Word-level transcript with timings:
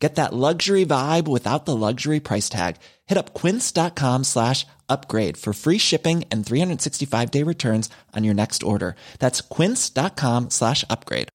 Get 0.00 0.14
that 0.14 0.32
luxury 0.32 0.86
vibe 0.86 1.28
without 1.28 1.66
the 1.66 1.76
luxury 1.76 2.20
price 2.20 2.48
tag. 2.48 2.76
Hit 3.06 3.18
up 3.18 3.34
quince.com 3.34 4.24
slash 4.24 4.66
upgrade 4.88 5.36
for 5.36 5.52
free 5.52 5.78
shipping 5.78 6.24
and 6.30 6.44
365 6.44 7.30
day 7.30 7.42
returns 7.42 7.90
on 8.16 8.24
your 8.24 8.34
next 8.34 8.62
order. 8.62 8.96
That's 9.18 9.42
quince.com 9.42 10.48
slash 10.50 10.84
upgrade. 10.88 11.28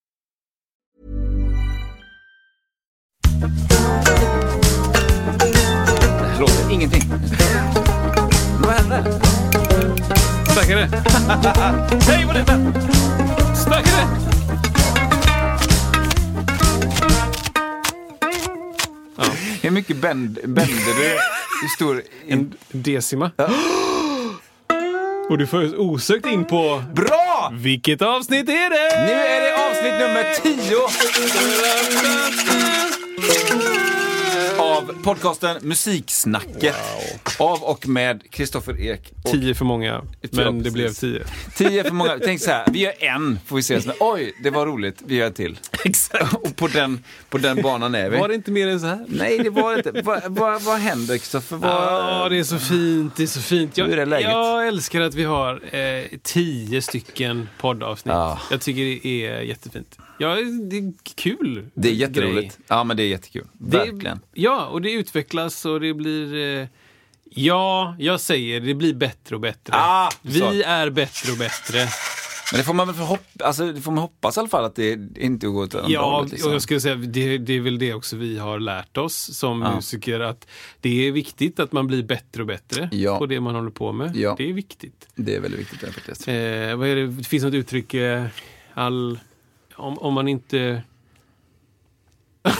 Det 6.67 6.73
ingenting. 6.73 7.03
Vad 8.59 8.73
hände? 8.73 9.19
Starkare! 10.51 10.89
Hej 12.07 12.25
vad 12.25 12.35
det! 12.35 12.45
Hur 19.65 19.71
mycket 19.71 19.97
bänd, 19.97 20.39
bänder 20.43 20.99
du? 20.99 21.17
Hur 21.61 21.67
stor? 21.75 22.01
En 22.27 22.53
decima. 22.71 23.31
Och 25.29 25.37
du 25.37 25.47
får 25.47 25.79
osökt 25.79 26.25
in 26.25 26.45
på... 26.45 26.83
Bra! 26.93 27.51
Vilket 27.53 28.01
avsnitt 28.01 28.49
är 28.49 28.69
det? 28.69 29.05
Nu 29.05 29.11
är 29.13 29.41
det 29.41 29.55
avsnitt 29.67 29.93
nummer 29.93 30.33
10 30.41 30.55
av 34.89 35.03
podcasten 35.03 35.57
Musiksnacket. 35.61 36.75
Av 37.39 37.63
och 37.63 37.87
med 37.87 38.31
Kristoffer 38.31 38.81
Ek. 38.81 39.13
Och 39.23 39.31
Tio 39.31 39.55
för 39.55 39.65
många, 39.65 40.01
Ja, 40.21 40.29
men 40.31 40.63
det 40.63 40.71
blev 40.71 40.89
tio. 40.89 41.23
10 41.55 41.83
för 41.83 41.91
många. 41.91 42.19
Tänk 42.23 42.41
så 42.41 42.51
här, 42.51 42.65
vi 42.71 42.79
gör 42.79 42.93
en, 42.99 43.39
får 43.45 43.55
vi 43.55 43.63
se. 43.63 43.81
Så, 43.81 43.91
Oj, 43.99 44.33
det 44.43 44.49
var 44.49 44.65
roligt, 44.65 45.01
vi 45.05 45.15
gör 45.15 45.27
en 45.27 45.33
till. 45.33 45.59
Exakt. 45.85 46.33
Och 46.33 46.55
på 46.55 46.67
den, 46.67 47.03
på 47.29 47.37
den 47.37 47.61
banan 47.61 47.95
är 47.95 48.09
vi. 48.09 48.17
Var 48.17 48.27
det 48.27 48.35
inte 48.35 48.51
mer 48.51 48.67
än 48.67 48.79
så 48.79 48.85
här? 48.87 49.05
Nej, 49.07 49.39
det 49.39 49.49
var 49.49 49.77
inte. 49.77 50.01
Vad, 50.01 50.21
vad, 50.27 50.61
vad 50.61 50.79
händer, 50.79 51.17
Kristoffer? 51.17 51.55
Vad... 51.55 51.71
Ja, 51.71 52.29
det 52.29 52.39
är 52.39 52.43
så 52.43 52.59
fint. 52.59 53.15
Det 53.15 53.23
är 53.23 53.27
så 53.27 53.41
fint. 53.41 53.77
Jag, 53.77 53.85
Hur 53.85 53.99
är 53.99 54.05
läget? 54.05 54.29
jag 54.29 54.67
älskar 54.67 55.01
att 55.01 55.13
vi 55.13 55.23
har 55.23 55.75
eh, 55.75 56.03
tio 56.23 56.81
stycken 56.81 57.49
poddavsnitt. 57.57 58.13
Ja. 58.13 58.39
Jag 58.51 58.61
tycker 58.61 58.81
det 58.81 59.25
är 59.27 59.41
jättefint. 59.41 59.97
Ja, 60.17 60.35
det 60.69 60.77
är 60.77 60.93
kul. 61.15 61.69
Det 61.73 61.89
är 61.89 61.93
jätteroligt. 61.93 62.55
grej. 62.57 62.65
Ja, 62.67 62.83
men 62.83 62.97
det 62.97 63.03
är 63.03 63.07
jättekul. 63.07 63.47
Det, 63.53 63.77
Verkligen. 63.77 64.19
Ja, 64.33 64.65
och 64.65 64.81
det 64.81 64.91
utvecklas 64.91 65.65
och 65.65 65.79
det 65.79 65.93
blir... 65.93 66.35
Eh, 66.61 66.67
ja, 67.29 67.95
jag 67.99 68.19
säger 68.19 68.59
det 68.61 68.73
blir 68.73 68.93
bättre 68.93 69.35
och 69.35 69.41
bättre. 69.41 69.73
Ah, 69.75 70.09
vi 70.21 70.39
så. 70.39 70.51
är 70.65 70.89
bättre 70.89 71.31
och 71.31 71.37
bättre. 71.37 71.77
Men 72.51 72.57
det 72.59 72.63
får 72.63 72.73
man 72.73 72.87
väl 72.87 72.95
hopp, 72.95 73.25
alltså, 73.43 73.71
det 73.71 73.81
får 73.81 73.91
man 73.91 74.01
hoppas 74.01 74.37
i 74.37 74.39
alla 74.39 74.49
fall 74.49 74.65
att 74.65 74.75
det 74.75 74.99
inte 75.17 75.47
går 75.47 75.63
åt 75.63 75.75
andra 75.75 75.89
Ja, 75.91 76.15
hållet, 76.15 76.31
liksom. 76.31 76.49
och 76.49 76.55
jag 76.55 76.61
skulle 76.61 76.79
säga 76.81 76.95
det, 76.95 77.37
det 77.37 77.53
är 77.53 77.59
väl 77.61 77.79
det 77.79 77.93
också 77.93 78.15
vi 78.15 78.37
har 78.37 78.59
lärt 78.59 78.97
oss 78.97 79.37
som 79.37 79.61
Ja. 79.61 79.75
musiker 79.75 80.19
att 80.19 80.47
det 80.81 81.07
är 81.07 81.11
viktigt 81.11 81.59
att 81.59 81.71
man 81.71 81.87
blir 81.87 82.03
bättre 82.03 82.41
och 82.41 82.47
bättre 82.47 82.89
Ja. 82.91 83.17
på 83.17 83.25
det 83.25 83.39
man 83.39 83.55
håller 83.55 83.69
på 83.71 83.91
med. 83.91 84.15
Ja. 84.15 84.35
Det 84.37 84.49
är 84.49 84.53
viktigt. 84.53 85.07
Det 85.15 85.35
är 85.35 85.39
väldigt 85.39 85.59
viktigt 85.59 85.93
faktiskt. 85.93 86.27
Eh, 86.27 86.33
vad 86.75 86.87
är 86.87 86.95
det? 86.95 87.07
det 87.07 87.23
finns 87.23 87.43
något 87.43 87.53
uttryck, 87.53 87.93
eh, 87.93 88.25
all, 88.73 89.19
om, 89.77 89.97
om 89.99 90.13
man 90.13 90.27
inte... 90.27 90.81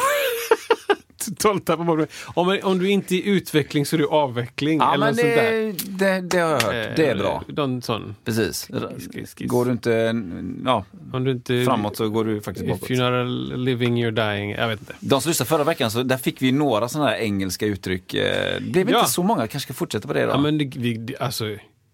Totalt 1.26 1.66
tappar 1.66 1.84
bort 1.84 1.98
mig. 2.00 2.08
om, 2.26 2.48
man- 2.48 2.64
om 2.64 2.80
du 2.80 2.90
inte 2.90 3.16
är 3.16 3.18
i 3.18 3.26
utveckling 3.30 3.86
så 3.86 3.96
är 3.96 3.98
du 3.98 4.08
avveckling. 4.08 4.80
Ja, 4.80 4.94
eller 4.94 5.06
men 5.06 5.16
något 5.16 5.20
sånt 5.22 5.36
där. 5.36 5.52
det, 5.98 6.22
det, 6.22 6.22
det 6.22 6.38
har 6.40 6.50
jag 6.50 6.62
hört. 6.62 6.96
Det 6.96 7.06
är 7.08 7.16
Eh, 7.16 7.22
bra. 7.22 7.44
Någon 7.48 7.82
sån. 7.82 8.16
Precis. 8.26 8.68
skiss, 8.68 9.34
skiss. 9.36 9.50
Går 9.50 9.66
du 9.66 9.72
inte 9.72 9.92
ja, 10.66 10.86
Om 11.14 11.24
du 11.24 11.32
inte... 11.32 11.64
framåt 11.66 11.98
så 11.98 12.10
går 12.10 12.26
du 12.26 12.42
faktiskt 12.42 12.68
bakåt. 12.68 12.90
If 12.90 12.98
you're 13.00 13.24
not 13.24 13.58
living, 13.60 14.06
you're 14.06 14.32
dying. 14.36 14.52
Jag 14.52 14.68
vet 14.68 14.80
inte. 14.80 14.94
De 15.00 15.22
som 15.22 15.30
lyssnade 15.30 15.50
förra 15.50 15.64
veckan, 15.64 15.92
så 15.92 16.04
där 16.04 16.18
fick 16.18 16.42
vi 16.42 16.52
några 16.52 16.88
sådana 16.90 17.10
här 17.10 17.18
engelska 17.18 17.66
uttryck. 17.66 18.14
Eh, 18.14 18.56
Det 18.62 18.70
blev 18.72 18.90
Ja. 18.90 19.00
inte 19.00 19.12
så 19.12 19.24
många, 19.24 19.48
kanske 19.48 19.60
ska 19.68 19.74
fortsätta 19.74 20.08
på 20.08 20.14
det 20.14 20.24
då. 20.26 20.30
Ja, 20.32 20.38
men 20.38 20.58
det, 20.58 20.72
vi, 20.76 20.94
det- 20.98 21.18
alltså, 21.18 21.46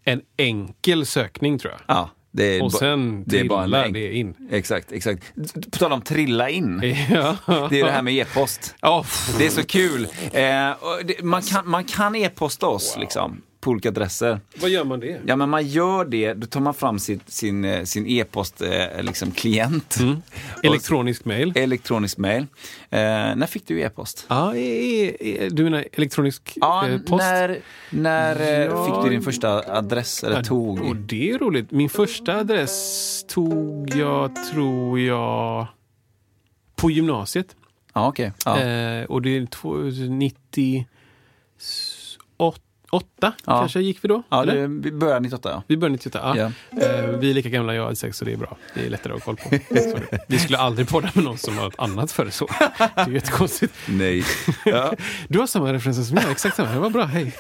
en 0.04 0.22
enkel 0.38 1.06
sökning 1.06 1.60
tror 1.60 1.72
jag. 1.74 1.82
Ja, 1.96 2.10
det 2.32 2.44
är 2.44 2.64
Och 2.64 2.74
sen 2.74 3.24
det 3.28 3.40
är 3.40 3.44
bara 3.44 3.64
en 3.64 3.70
länk. 3.70 3.94
det 3.94 4.14
in. 4.16 4.36
Exakt, 4.52 4.92
exakt. 4.92 5.34
På 5.72 5.78
tal 5.78 5.92
om 5.92 6.02
trilla 6.02 6.50
in. 6.50 6.82
Ja. 7.12 7.38
Det 7.70 7.80
är 7.80 7.86
det 7.86 7.92
här 7.92 8.02
med 8.02 8.14
e-post. 8.14 8.76
Ja, 8.82 9.06
Det 9.38 9.46
är 9.46 9.50
så 9.50 9.64
kul. 9.64 10.04
Eh, 10.34 10.42
det, 11.06 11.24
man, 11.24 11.42
kan, 11.42 11.70
man 11.70 11.84
kan 11.84 12.16
e-posta 12.16 12.68
oss 12.68 12.98
liksom, 13.00 13.42
på 13.62 13.70
olika 13.72 13.90
adresser. 13.90 14.40
vad 14.62 14.70
gör 14.70 14.84
man 14.84 15.00
det? 15.00 15.22
Ja, 15.26 15.36
men 15.36 15.50
man 15.50 15.68
gör 15.68 16.06
det, 16.06 16.34
då 16.34 16.48
tar 16.48 16.60
man 16.60 16.74
fram 16.74 17.00
sitt, 17.00 17.30
sin, 17.32 17.66
eh, 17.66 17.84
sin 17.84 18.08
e-post 18.08 18.62
eh, 18.62 19.04
liksom, 19.04 19.32
klient. 19.32 19.98
Mm. 20.00 20.22
Elektronisk 20.64 21.26
mail. 21.26 21.54
Elektronisk 21.56 22.18
mail. 22.18 22.42
Eh, 22.90 23.00
när 23.36 23.46
fick 23.48 23.68
du 23.68 23.82
e-post? 23.82 24.26
Ja, 24.30 24.56
e- 24.56 25.16
e- 25.20 25.50
du 25.52 25.64
menar 25.64 25.86
elektronisk 25.94 26.54
Ja, 26.56 26.88
eh, 26.88 26.98
post? 27.00 27.10
när, 27.24 27.60
när 27.90 28.42
eh, 28.42 28.50
Ja. 28.66 28.86
fick 28.86 29.04
du 29.04 29.10
din 29.10 29.22
första 29.22 29.78
adress, 29.78 30.24
eller 30.24 30.36
Ja, 30.38 30.44
tog? 30.44 30.82
Och 30.82 30.96
det 30.96 31.32
är 31.32 31.38
roligt. 31.38 31.72
Min 31.72 31.90
första 31.90 32.36
adress 32.38 33.26
tog 33.28 33.90
jag, 33.96 34.32
tror 34.52 35.00
jag, 35.00 35.68
på 36.76 36.92
gymnasiet. 36.92 37.56
Okej. 37.94 38.32
Ja. 38.46 38.60
Eh, 38.60 39.04
och 39.06 39.22
det 39.22 39.38
är 39.38 39.46
två- 39.46 39.92
98 42.92 43.34
Ja. 43.46 43.60
kanske 43.60 43.80
gick 43.82 44.04
vi 44.04 44.08
då? 44.08 44.24
ja, 44.30 44.46
det, 44.46 44.68
vi 44.68 44.92
började 44.92 45.20
98, 45.20 45.50
ja. 45.52 45.64
Vi 45.68 45.78
började 45.78 45.92
98, 45.94 46.20
ja. 46.24 46.52
Ja. 46.72 46.82
Eh, 46.88 47.06
vi 47.08 47.30
är 47.30 47.34
lika 47.34 47.50
gamla, 47.50 47.76
jag 47.76 47.92
är 47.92 47.96
sex, 47.96 48.18
så 48.18 48.26
det 48.26 48.34
är 48.34 48.38
bra. 48.38 48.58
Det 48.74 48.86
är 48.86 48.90
lättare 48.90 49.14
att 49.14 49.24
ha 49.24 49.26
koll 49.26 49.38
på. 49.38 49.58
Vi 50.28 50.40
skulle 50.40 50.58
aldrig 50.58 50.90
podda 50.90 51.12
med 51.14 51.24
någon 51.24 51.38
som 51.38 51.58
har 51.58 51.68
ett 51.68 51.80
annat 51.80 52.12
före 52.12 52.32
så. 52.32 52.48
Det 52.78 53.02
är 53.02 53.10
jättekonstigt. 53.10 53.74
Nej. 53.90 54.24
Ja. 54.66 54.94
Du 55.28 55.40
har 55.40 55.48
samma 55.48 55.74
referenser 55.74 56.04
som 56.04 56.18
jag, 56.18 56.32
exakt 56.32 56.56
samma. 56.56 56.72
Det 56.72 56.80
var 56.80 56.90
bra, 56.90 57.04
hej. 57.06 57.34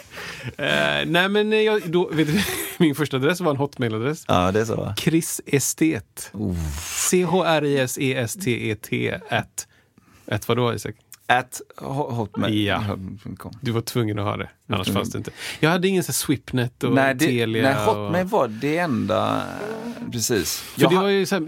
Eh, 0.57 1.05
nej 1.05 1.29
men 1.29 1.63
jag, 1.63 1.81
då, 1.85 2.09
vet 2.09 2.27
du, 2.27 2.41
min 2.77 2.95
första 2.95 3.17
adress 3.17 3.41
var 3.41 3.51
en 3.51 3.57
hotmail-adress. 3.57 4.25
ja, 4.27 4.51
det 4.51 4.59
är 4.61 4.65
så 4.65 4.75
va? 4.75 4.95
Chris 4.97 5.41
Estet. 5.45 6.31
C-H-R-I-S-E-S-T-E-T 7.89 9.11
at, 9.29 9.67
at 10.27 10.47
vadå 10.47 10.73
Isak? 10.73 10.95
At 11.39 11.61
ho- 11.77 12.11
hotmail. 12.11 12.65
Ja. 12.65 12.83
Du 13.61 13.71
var 13.71 13.81
tvungen 13.81 14.19
att 14.19 14.25
ha 14.25 14.37
det, 14.37 14.49
annars 14.69 14.91
fanns 14.91 15.09
det 15.11 15.17
inte. 15.17 15.31
Jag 15.59 15.69
hade 15.69 15.87
ingen 15.87 16.03
så 16.03 16.13
Swipnet 16.13 16.83
och 16.83 16.93
Nej, 16.93 17.15
det, 17.15 17.25
Telia. 17.25 17.63
nej, 17.63 17.85
Hotmail 17.85 18.25
och, 18.25 18.31
var 18.31 18.47
det 18.47 18.77
enda... 18.77 19.41
Precis. 20.11 20.59
för 20.59 20.81
Jag 20.81 20.91
det 20.91 20.95
var 20.95 21.07
ju 21.07 21.25
så 21.25 21.35
här, 21.35 21.41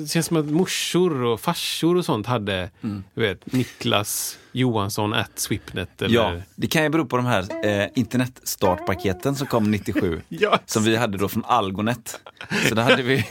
det 0.00 0.10
känns 0.10 0.26
som 0.26 0.36
att 0.36 0.46
morsor 0.46 1.22
och 1.22 1.40
farsor 1.40 1.96
och 1.96 2.04
sånt 2.04 2.26
hade, 2.26 2.70
Mm. 2.82 3.04
vet, 3.14 3.52
Niklas 3.52 4.38
Johansson 4.52 5.14
at 5.14 5.30
Swipnet. 5.38 6.02
Eller, 6.02 6.14
Ja, 6.14 6.34
det 6.54 6.66
kan 6.66 6.82
ju 6.82 6.88
bero 6.88 7.06
på 7.06 7.16
de 7.16 7.26
här 7.26 7.66
eh, 7.66 7.88
internetstartpaketen 7.94 9.36
som 9.36 9.46
kom 9.46 9.70
97. 9.70 10.20
Ja. 10.28 10.58
Som 10.66 10.84
vi 10.84 10.96
hade 10.96 11.18
då 11.18 11.28
från 11.28 11.44
Algonet. 11.44 12.20
Så 12.68 12.74
då 12.74 12.82
hade 12.82 13.02
vi, 13.02 13.16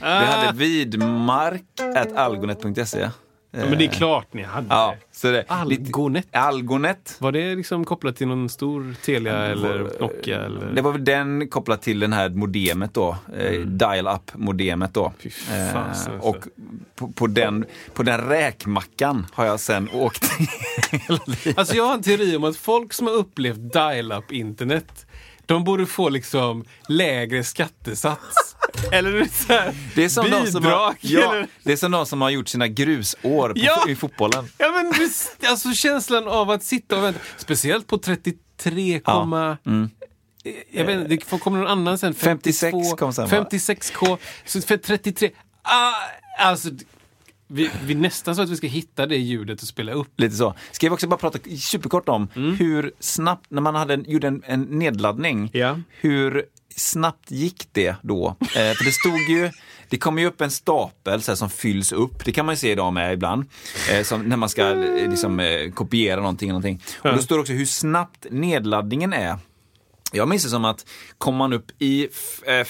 vi 0.00 0.06
hade 0.06 0.58
vidmark.algonet.se. 0.58 3.08
Ja, 3.50 3.58
men 3.58 3.78
det 3.78 3.84
är 3.84 3.88
klart 3.88 4.34
ni 4.34 4.42
hade. 4.42 4.66
Ja, 4.70 4.94
så 5.12 5.30
det, 5.30 5.44
Algonet. 5.48 6.24
Lite, 6.24 6.38
Algonet. 6.38 7.16
Var 7.18 7.32
det 7.32 7.54
liksom 7.54 7.84
kopplat 7.84 8.16
till 8.16 8.28
någon 8.28 8.48
stor 8.48 8.94
Telia 9.04 9.46
eller 9.46 10.00
Nokia? 10.00 10.44
Eller? 10.44 10.66
Det 10.72 10.82
var 10.82 10.92
väl 10.92 11.04
den 11.04 11.48
kopplat 11.48 11.82
till 11.82 12.00
den 12.00 12.12
här 12.12 12.28
modemet 12.28 12.94
då. 12.94 13.16
Eh, 13.38 13.60
Dial-up 13.60 14.30
modemet 14.34 14.94
då. 14.94 15.04
Mm. 15.04 15.14
Fy 15.18 15.30
fasen, 15.30 16.12
alltså. 16.14 16.28
och 16.28 16.36
på, 16.94 17.08
på, 17.12 17.26
den, 17.26 17.64
på 17.94 18.02
den 18.02 18.20
räkmackan 18.20 19.26
har 19.32 19.44
jag 19.44 19.60
sen 19.60 19.88
åkt 19.92 20.30
hela 20.90 21.20
livet. 21.26 21.58
Alltså 21.58 21.76
jag 21.76 21.84
har 21.84 21.94
en 21.94 22.02
teori 22.02 22.36
om 22.36 22.44
att 22.44 22.56
folk 22.56 22.92
som 22.92 23.06
har 23.06 23.14
upplevt 23.14 23.72
dial-up 23.72 24.32
internet 24.32 25.06
de 25.46 25.64
borde 25.64 25.86
få 25.86 26.08
liksom 26.08 26.64
lägre 26.88 27.44
skattesats. 27.44 28.56
Eller 28.92 29.24
så 29.46 29.52
här, 29.52 29.74
Det 29.94 30.04
är, 30.04 30.08
som 30.08 30.30
de 30.30 30.46
som 30.46 30.64
har, 30.64 30.94
bidrag. 31.02 31.40
ja, 31.40 31.46
det 31.62 31.72
är 31.72 31.76
som 31.76 31.90
de 31.90 32.06
som 32.06 32.20
har 32.22 32.30
gjort 32.30 32.48
sina 32.48 32.68
grusår 32.68 33.48
på, 33.48 33.52
Ja. 33.60 33.84
i 33.88 33.96
fotbollen. 33.96 34.48
ja, 34.58 34.70
men 34.72 34.92
alltså 35.50 35.72
känslan 35.72 36.28
av 36.28 36.50
att 36.50 36.62
sitta 36.64 36.96
och 36.96 37.04
vänta. 37.04 37.20
Speciellt 37.36 37.86
på 37.86 37.98
33, 37.98 39.00
Ja. 39.06 39.56
Mm. 39.66 39.90
jag 40.72 40.84
vet 40.84 40.96
inte, 40.96 41.08
det 41.08 41.38
kommer 41.40 41.58
någon 41.58 41.66
annan 41.66 41.98
sen. 41.98 42.14
56 42.14 42.72
kom 42.98 43.12
sen, 43.12 43.28
va? 43.28 43.46
56k, 43.50 44.18
så 44.46 44.60
för 44.62 44.76
33. 44.76 45.30
Ah, 45.62 45.92
alltså, 46.38 46.68
vi, 47.48 47.70
vi 47.84 47.94
nästan 47.94 48.36
så 48.36 48.42
att 48.42 48.48
vi 48.50 48.56
ska 48.56 48.66
hitta 48.66 49.06
det 49.06 49.16
ljudet 49.16 49.62
och 49.62 49.68
spela 49.68 49.92
upp. 49.92 50.08
Lite 50.20 50.36
så. 50.36 50.54
Ska 50.72 50.88
vi 50.88 50.94
också 50.94 51.06
bara 51.08 51.16
prata 51.16 51.38
superkort 51.60 52.08
om 52.08 52.28
hur 52.58 52.92
snabbt, 53.00 53.46
när 53.48 53.62
man 53.62 53.74
hade 53.74 53.94
en, 53.94 54.04
gjorde 54.10 54.28
en, 54.28 54.42
en 54.46 54.62
nedladdning, 54.62 55.50
Ja. 55.52 55.78
hur 56.00 56.44
snabbt 56.76 57.30
gick 57.30 57.68
det 57.72 57.94
då? 58.02 58.36
Eh, 58.40 58.46
för 58.48 58.84
det 58.84 58.92
stod 58.92 59.18
ju, 59.28 59.50
det 59.88 59.98
kommer 59.98 60.22
ju 60.22 60.28
upp 60.28 60.40
en 60.40 60.50
stapel 60.50 61.22
så 61.22 61.30
här, 61.30 61.36
som 61.36 61.50
fylls 61.50 61.92
upp. 61.92 62.24
Det 62.24 62.32
kan 62.32 62.46
man 62.46 62.52
ju 62.52 62.56
se 62.56 62.70
idag 62.72 62.92
med 62.92 63.12
ibland. 63.12 63.44
Eh, 63.92 64.02
som 64.04 64.22
när 64.22 64.36
man 64.36 64.48
ska 64.48 64.70
eh, 64.84 65.10
liksom, 65.10 65.40
eh, 65.40 65.70
kopiera 65.70 66.20
någonting. 66.20 66.48
någonting. 66.48 66.82
Och 67.02 67.12
då 67.12 67.18
står 67.22 67.36
det 67.36 67.40
också 67.40 67.52
hur 67.52 67.66
snabbt 67.66 68.26
nedladdningen 68.30 69.12
är. 69.12 69.36
Jag 70.12 70.28
minns 70.28 70.42
det 70.44 70.50
som 70.50 70.64
att 70.64 70.86
kom 71.18 71.34
man 71.36 71.52
upp 71.52 71.66
i 71.78 72.04
f- 72.12 72.42
eh, 72.48 72.64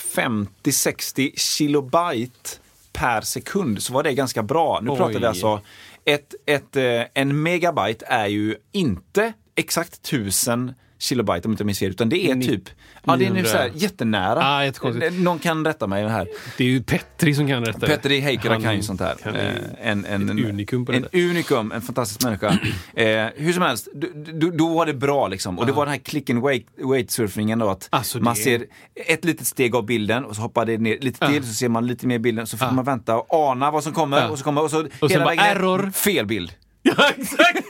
50-60 0.64 1.30
kilobyte 1.36 2.50
per 2.98 3.20
sekund 3.20 3.82
så 3.82 3.92
var 3.92 4.02
det 4.02 4.14
ganska 4.14 4.42
bra. 4.42 4.80
Nu 4.82 4.88
pratar 4.88 5.08
vi 5.08 5.18
Oj. 5.18 5.24
alltså, 5.26 5.60
ett, 6.04 6.34
ett, 6.46 6.76
eh, 6.76 7.02
en 7.14 7.42
megabyte 7.42 8.06
är 8.08 8.26
ju 8.26 8.56
inte 8.72 9.32
exakt 9.54 9.94
1000 9.94 10.74
kilobyte 10.98 11.48
om 11.48 11.52
inte 11.52 11.64
minns 11.64 11.78
fel, 11.78 11.90
utan 11.90 12.08
det 12.08 12.30
är 12.30 12.34
typ, 12.34 12.62
ja 13.04 13.16
det 13.16 13.24
är 13.24 13.30
nu 13.30 13.34
900. 13.42 13.50
så 13.50 13.56
här 13.56 13.70
jättenära. 13.74 14.40
Ah, 14.42 14.64
jättekonstigt. 14.64 15.12
Någon 15.12 15.38
kan 15.38 15.64
rätta 15.64 15.86
mig 15.86 16.02
det 16.02 16.10
här. 16.10 16.28
Det 16.56 16.64
är 16.64 16.68
ju 16.68 16.82
Petri 16.82 17.34
som 17.34 17.48
kan 17.48 17.64
rätta 17.64 17.78
det. 17.78 17.86
Petter 17.86 18.20
Heikkilä 18.20 18.60
kan 18.60 18.76
ju 18.76 18.82
sånt 18.82 19.00
här. 19.00 19.16
Eh, 19.24 19.90
en, 19.90 20.04
en, 20.04 20.38
ett 20.38 20.44
unikum 20.46 20.86
på 20.86 20.92
en, 20.92 21.02
detta. 21.02 21.18
unikum, 21.18 21.72
en 21.72 21.82
fantastisk 21.82 22.24
människa. 22.24 22.48
eh, 22.94 23.26
hur 23.36 23.52
som 23.52 23.62
helst, 23.62 23.88
då, 24.34 24.50
då, 24.50 24.74
var 24.74 24.86
det 24.86 24.94
bra 24.94 25.28
liksom. 25.28 25.58
Och 25.58 25.66
det 25.66 25.72
var 25.72 25.84
den 25.86 25.92
här 25.92 26.00
click 26.00 26.30
and 26.30 26.42
wait, 26.42 26.66
wait 26.82 27.10
surfingen 27.10 27.58
då. 27.58 27.68
Att 27.68 27.88
Alltså, 27.90 28.18
man 28.18 28.34
det- 28.34 28.40
ser 28.40 28.64
ett 28.94 29.24
litet 29.24 29.46
steg 29.46 29.74
av 29.74 29.86
bilden 29.86 30.24
och 30.24 30.36
så 30.36 30.42
hoppar 30.42 30.66
det 30.66 30.78
ner 30.78 30.98
lite 31.00 31.26
till, 31.28 31.46
så 31.46 31.54
ser 31.54 31.68
man 31.68 31.86
lite 31.86 32.06
mer 32.06 32.18
bilden, 32.18 32.46
så 32.46 32.56
får 32.56 32.70
man 32.70 32.84
vänta 32.84 33.16
och 33.16 33.26
ana 33.50 33.70
vad 33.70 33.84
som 33.84 33.92
kommer. 33.92 34.30
Och 34.30 34.38
så 34.38 34.44
kommer 34.44 34.62
och 34.62 34.70
så 34.70 34.86
sen 35.00 35.10
hela 35.10 35.24
vägen 35.24 35.44
error. 35.44 35.90
fel 35.90 36.26
bild. 36.26 36.52
Ja, 36.82 36.94
exakt! 37.16 37.64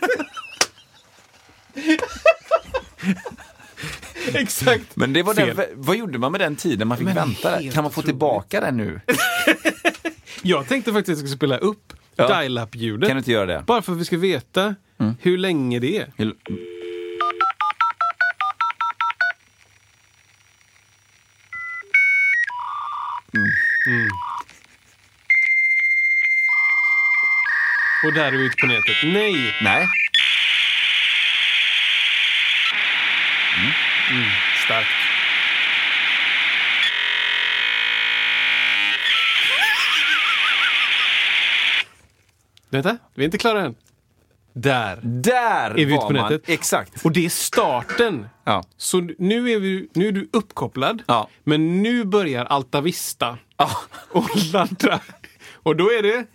exakt. 4.34 4.96
Men 4.96 5.12
det 5.12 5.22
var 5.22 5.34
Fel. 5.34 5.56
den, 5.56 5.66
vad 5.74 5.96
gjorde 5.96 6.18
man 6.18 6.32
med 6.32 6.40
den 6.40 6.56
tiden 6.56 6.88
man 6.88 6.98
fick 6.98 7.04
Men 7.04 7.14
vänta? 7.14 7.62
Kan 7.72 7.82
man 7.84 7.92
få 7.92 8.02
tillbaka 8.02 8.60
den 8.60 8.76
nu? 8.76 9.00
Jag 10.42 10.68
tänkte 10.68 10.92
faktiskt 10.92 11.08
att 11.18 11.22
jag 11.22 11.28
skulle 11.28 11.36
spela 11.36 11.58
upp 11.58 11.92
Ja. 12.16 12.28
dial-up-ljudet. 12.40 13.08
Kan 13.08 13.16
du 13.16 13.18
inte 13.18 13.32
göra 13.32 13.46
det? 13.46 13.64
Bara 13.66 13.82
för 13.82 13.92
att 13.92 13.98
vi 13.98 14.04
ska 14.04 14.16
veta 14.18 14.74
hur 15.20 15.38
länge 15.38 15.78
det 15.78 15.96
är. 15.98 16.12
Hur- 16.16 16.34
Och 28.06 28.12
där 28.14 28.24
är 28.24 28.32
vi 28.32 28.44
ute 28.46 28.56
på 28.56 28.66
nätet. 28.66 28.96
Nej! 29.04 29.54
Nej. 29.62 29.86
Starkt. 34.64 34.88
Vänta, 42.70 42.96
vi 43.14 43.22
är 43.22 43.24
inte 43.24 43.38
klara 43.38 43.62
än. 43.64 43.74
Där. 44.52 45.00
Där 45.02 45.70
Är 45.70 45.74
vi 45.74 45.82
ute 45.82 45.96
på 45.96 46.12
man. 46.12 46.22
nätet? 46.22 46.42
Exakt. 46.48 47.04
Och 47.04 47.12
det 47.12 47.24
är 47.24 47.28
starten. 47.28 48.28
Ja. 48.44 48.62
Så 48.76 49.00
nu 49.18 49.50
är, 49.50 49.58
vi, 49.60 49.88
nu 49.94 50.08
är 50.08 50.12
du 50.12 50.28
uppkopplad, 50.32 51.02
Ja. 51.06 51.28
men 51.44 51.82
nu 51.82 52.04
börjar 52.04 52.44
Alta 52.44 52.80
Vista 52.80 53.38
Ja. 53.56 53.70
och 54.10 54.28
ladda. 54.52 55.00
Och 55.62 55.76
då 55.76 55.84
är 55.92 56.02
det, 56.02 56.26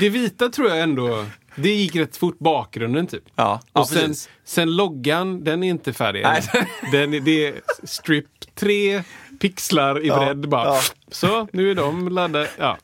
det 0.00 0.08
vita 0.08 0.48
tror 0.48 0.68
jag 0.68 0.80
ändå, 0.80 1.26
det 1.56 1.68
gick 1.74 1.96
rätt 1.96 2.16
fort 2.16 2.38
bakgrunden 2.38 3.06
typ. 3.06 3.22
Ja, 3.34 3.60
ja, 3.72 3.80
och 3.80 3.88
sen, 3.88 4.00
precis. 4.00 4.28
sen 4.44 4.76
loggan, 4.76 5.44
den 5.44 5.62
är 5.62 5.68
inte 5.70 5.92
färdig. 5.92 6.22
Nej. 6.22 6.42
Den, 6.92 7.14
är- 7.14 7.20
det 7.20 7.46
är 7.46 7.54
strip 7.82 8.26
tre 8.54 9.02
pixlar 9.40 10.04
i 10.04 10.08
Ja, 10.08 10.18
bredd 10.24 10.48
bara. 10.48 10.64
ja. 10.68 10.80
Så, 11.08 11.48
nu 11.52 11.70
är 11.70 11.74
de 11.74 12.08
laddade. 12.08 12.48
Ja. 12.58 12.76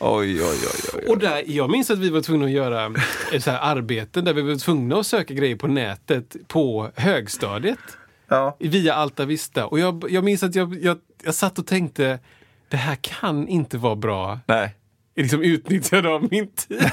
Oj, 0.00 0.42
oj, 0.42 0.48
oj, 0.74 0.90
oj. 0.98 1.04
Och 1.08 1.18
där, 1.18 1.42
jag 1.46 1.70
minns 1.70 1.90
att 1.90 1.98
vi 1.98 2.10
var 2.10 2.20
tvungna 2.20 2.44
att 2.44 2.50
göra 2.50 2.94
ett 3.32 3.44
så 3.44 3.50
här 3.50 3.58
arbete 3.76 4.20
där 4.20 4.32
vi 4.34 4.42
var 4.42 4.56
tvungna 4.56 4.96
att 4.96 5.06
söka 5.06 5.34
grejer 5.34 5.56
på 5.56 5.66
nätet 5.66 6.36
på 6.48 6.90
högstadiet. 6.96 7.78
Ja. 8.28 8.56
Via 8.60 8.94
Alta 8.94 9.24
Vista. 9.24 9.66
Och 9.66 9.78
jag, 9.78 10.04
jag 10.10 10.24
minns 10.24 10.42
att 10.42 10.54
jag, 10.54 10.82
jag, 10.82 10.98
jag 11.24 11.34
satt 11.34 11.58
och 11.58 11.66
tänkte, 11.66 12.18
det 12.68 12.76
här 12.76 12.96
kan 13.00 13.48
inte 13.48 13.78
vara 13.78 13.96
bra 13.96 14.38
Nej. 14.46 14.74
Liksom 15.16 15.42
utnyttjande 15.42 16.08
av 16.08 16.28
min 16.30 16.48
tid. 16.48 16.80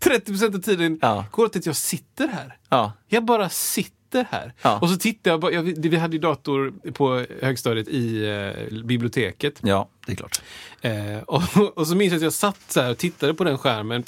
30% 0.00 0.56
av 0.56 0.60
tiden 0.60 0.98
Ja. 1.02 1.24
går 1.30 1.44
åt 1.44 1.56
att 1.56 1.66
jag 1.66 1.76
sitter 1.76 2.28
här. 2.28 2.56
Ja. 2.68 2.92
Jag 3.08 3.24
bara 3.24 3.48
sitter 3.48 4.26
här. 4.30 4.52
Ja. 4.62 4.78
Och 4.78 4.90
så 4.90 4.96
tittar 4.96 5.30
jag, 5.30 5.40
bara- 5.40 5.52
jag, 5.52 5.62
vi 5.62 5.96
hade 5.96 6.12
ju 6.16 6.20
dator 6.20 6.72
på 6.92 7.26
högstadiet 7.42 7.88
i 7.88 8.24
eh, 8.28 8.78
biblioteket. 8.84 9.58
Ja, 9.62 9.88
det 10.06 10.12
är 10.12 10.16
klart. 10.16 10.42
Eh, 10.80 11.18
och, 11.26 11.78
och 11.78 11.86
så 11.86 11.94
minns 11.96 12.10
jag 12.12 12.16
att 12.16 12.22
jag 12.22 12.32
satt 12.32 12.58
så 12.68 12.80
här 12.80 12.90
och 12.90 12.98
tittade 12.98 13.34
på 13.34 13.44
den 13.44 13.58
skärmen. 13.58 14.04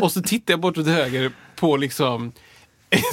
och 0.00 0.12
så 0.12 0.22
tittade 0.22 0.52
jag 0.52 0.60
bort 0.60 0.78
åt 0.78 0.86
höger 0.86 1.32
på 1.56 1.76
liksom 1.76 2.32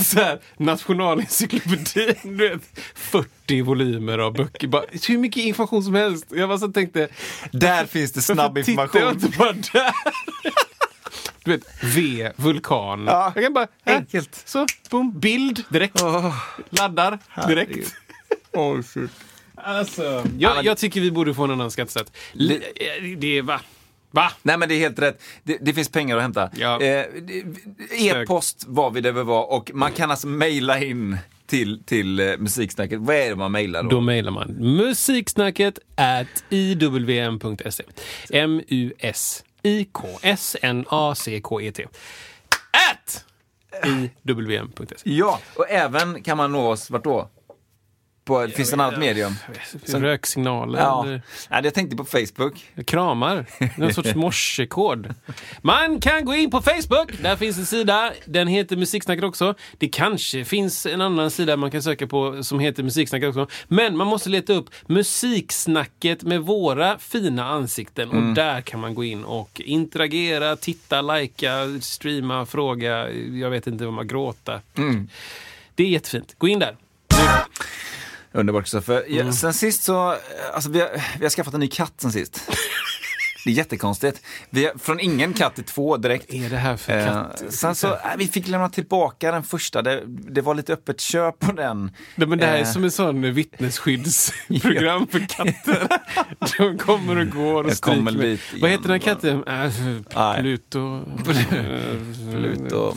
så 0.03 0.19
här 0.19 0.39
nationalencyklopedin. 0.57 2.37
Du 2.37 2.49
vet, 2.49 2.61
40 2.95 3.61
volymer 3.61 4.17
av 4.17 4.33
böcker. 4.33 4.67
Bara, 4.67 4.83
hur 5.07 5.17
mycket 5.17 5.43
information 5.43 5.83
som 5.83 5.95
helst. 5.95 6.25
Jag 6.29 6.49
bara 6.49 6.57
så 6.57 6.67
tänkte, 6.67 7.07
Där 7.51 7.85
finns 7.85 8.11
det 8.11 8.21
snabb 8.21 8.55
tittar 8.55 8.71
jag 8.93 9.13
information. 9.13 9.13
inte 9.25 9.37
bara 9.37 9.51
där? 9.53 9.91
Du 11.43 11.51
vet, 11.51 11.61
V, 11.83 12.31
vulkan. 12.35 13.03
Ja, 13.07 13.31
Jag 13.35 13.43
kan 13.43 13.53
bara, 13.53 13.67
här, 13.85 13.95
enkelt. 13.95 14.43
Så, 14.45 14.65
boom, 14.89 15.19
bild 15.19 15.63
direkt. 15.69 16.01
Laddar 16.69 17.19
direkt. 17.47 17.93
Oh, 18.53 18.81
shit. 18.81 19.09
Alltså, 19.55 20.25
jag, 20.37 20.65
jag 20.65 20.77
tycker 20.77 21.01
vi 21.01 21.11
borde 21.11 21.33
få 21.33 21.43
en 21.43 21.51
annan 21.51 21.71
skattesats. 21.71 22.11
L- 22.39 22.63
det 23.17 23.37
är 23.37 23.41
va? 23.41 23.61
Va? 24.11 24.31
Nej 24.43 24.57
men 24.57 24.69
det 24.69 24.75
är 24.75 24.79
helt 24.79 24.99
rätt. 24.99 25.21
Det, 25.43 25.57
det 25.61 25.73
finns 25.73 25.89
pengar 25.89 26.15
att 26.17 26.21
hämta. 26.21 26.49
Ja. 26.55 26.81
Eh, 26.81 27.05
det- 27.21 27.43
E-post 28.07 28.63
var 28.67 28.91
vi 28.91 29.01
där 29.01 29.11
vi 29.11 29.23
var 29.23 29.51
och 29.51 29.71
man 29.73 29.91
kan 29.91 30.11
alltså 30.11 30.27
mejla 30.27 30.79
in 30.83 31.17
till, 31.45 31.83
till 31.83 32.19
eh, 32.19 32.37
musiksnacket. 32.37 32.99
Vad 32.99 33.15
är 33.15 33.29
det 33.29 33.35
man 33.35 33.51
mejlar 33.51 33.83
då? 33.83 33.89
Då 33.89 34.01
mejlar 34.01 34.31
man 34.31 34.47
musiksnacket 34.51 35.79
at 35.95 36.43
iwm.se. 36.49 37.83
M-U-S-I-K-S-N-A-C-K-E-T. 40.63 41.85
At 42.91 43.25
iwm.se. 44.27 44.95
Ja, 45.03 45.39
och 45.55 45.69
även 45.69 46.23
kan 46.23 46.37
man 46.37 46.51
nå 46.51 46.67
oss 46.69 46.89
vart 46.89 47.03
då? 47.03 47.29
På, 48.23 48.47
finns 48.47 48.69
det 48.69 48.75
något 48.75 48.83
annat 48.87 48.99
medium? 48.99 49.35
Röksignaler 49.87 50.79
Ja. 50.79 51.03
eller 51.05 51.21
Nej, 51.49 51.61
jag 51.63 51.73
tänkte 51.73 51.95
på 51.97 52.05
Facebook. 52.05 52.65
kramar. 52.85 53.45
Någon 53.77 53.93
sorts 53.93 54.15
morsekod. 54.15 55.13
Man 55.61 55.99
kan 55.99 56.25
gå 56.25 56.35
in 56.35 56.51
på 56.51 56.61
Facebook. 56.61 57.11
Där 57.21 57.35
finns 57.35 57.57
en 57.57 57.65
sida. 57.65 58.13
Den 58.25 58.47
heter 58.47 58.75
Musiksnacket 58.77 59.23
också. 59.23 59.53
Det 59.77 59.87
kanske 59.87 60.45
finns 60.45 60.85
en 60.85 61.01
annan 61.01 61.31
sida 61.31 61.57
man 61.57 61.71
kan 61.71 61.83
söka 61.83 62.07
på 62.07 62.43
som 62.43 62.59
heter 62.59 62.83
Musiksnacket 62.83 63.29
också. 63.29 63.47
Men 63.67 63.97
man 63.97 64.07
måste 64.07 64.29
leta 64.29 64.53
upp 64.53 64.69
Musiksnacket 64.87 66.23
med 66.23 66.41
våra 66.41 66.97
fina 66.99 67.45
ansikten. 67.49 68.09
Och 68.09 68.33
där 68.33 68.61
kan 68.61 68.79
man 68.79 68.95
gå 68.95 69.03
in 69.03 69.23
och 69.23 69.61
interagera, 69.65 70.55
titta, 70.55 71.01
likea, 71.01 71.79
streama, 71.81 72.45
fråga. 72.45 73.11
Jag 73.11 73.49
vet 73.49 73.67
inte 73.67 73.85
vad 73.85 73.93
man 73.93 74.07
gråta. 74.07 74.61
Det 75.75 75.83
är 75.83 75.87
jättefint. 75.87 76.35
Gå 76.37 76.47
in 76.47 76.59
där. 76.59 76.75
Underbart 78.33 78.63
Kristoffer. 78.63 79.03
Mm. 79.07 79.33
Sen 79.33 79.53
sist 79.53 79.83
så, 79.83 80.11
eh, 80.11 80.17
alltså 80.53 80.69
vi 80.69 80.79
har, 80.79 80.89
vi 81.19 81.25
har 81.25 81.29
skaffat 81.29 81.53
en 81.53 81.59
ny 81.59 81.67
katt 81.67 81.93
sen 81.97 82.11
sist. 82.11 82.41
Det 83.45 83.51
är 83.51 83.53
jättekonstigt. 83.53 84.21
Vi 84.49 84.65
har, 84.65 84.77
från 84.79 84.99
ingen 84.99 85.33
katt 85.33 85.55
till 85.55 85.63
två 85.63 85.97
direkt. 85.97 86.33
Vad 86.33 86.43
är 86.45 86.49
det 86.49 86.57
här 86.57 86.77
för 86.77 86.97
Eh, 86.97 87.05
katt? 87.05 87.43
sen 87.53 87.75
så, 87.75 87.87
äh, 87.87 87.95
vi 88.17 88.27
fick 88.27 88.47
lämna 88.47 88.69
tillbaka 88.69 89.31
den 89.31 89.43
första. 89.43 89.81
Det, 89.81 90.03
det 90.07 90.41
var 90.41 90.55
lite 90.55 90.73
öppet 90.73 91.01
köp 91.01 91.39
på 91.39 91.51
den. 91.51 91.91
Nej, 92.15 92.27
men 92.27 92.39
det 92.39 92.45
här 92.45 92.55
är 92.55 92.59
Eh, 92.59 92.65
som 92.71 92.83
en 92.83 92.91
sån 92.91 93.33
vittnesskyddsprogram 93.33 95.07
för 95.11 95.19
katter. 95.19 95.87
De 96.57 96.77
kommer 96.77 97.17
och 97.17 97.29
går 97.29 97.63
och 97.63 97.73
stryker 97.73 98.59
Vad 98.61 98.69
heter 98.71 98.83
den 98.83 98.91
här 98.91 98.97
katten? 98.97 99.43
Nej. 99.47 100.41
Pluto... 100.41 101.05
Pluto. 102.31 102.95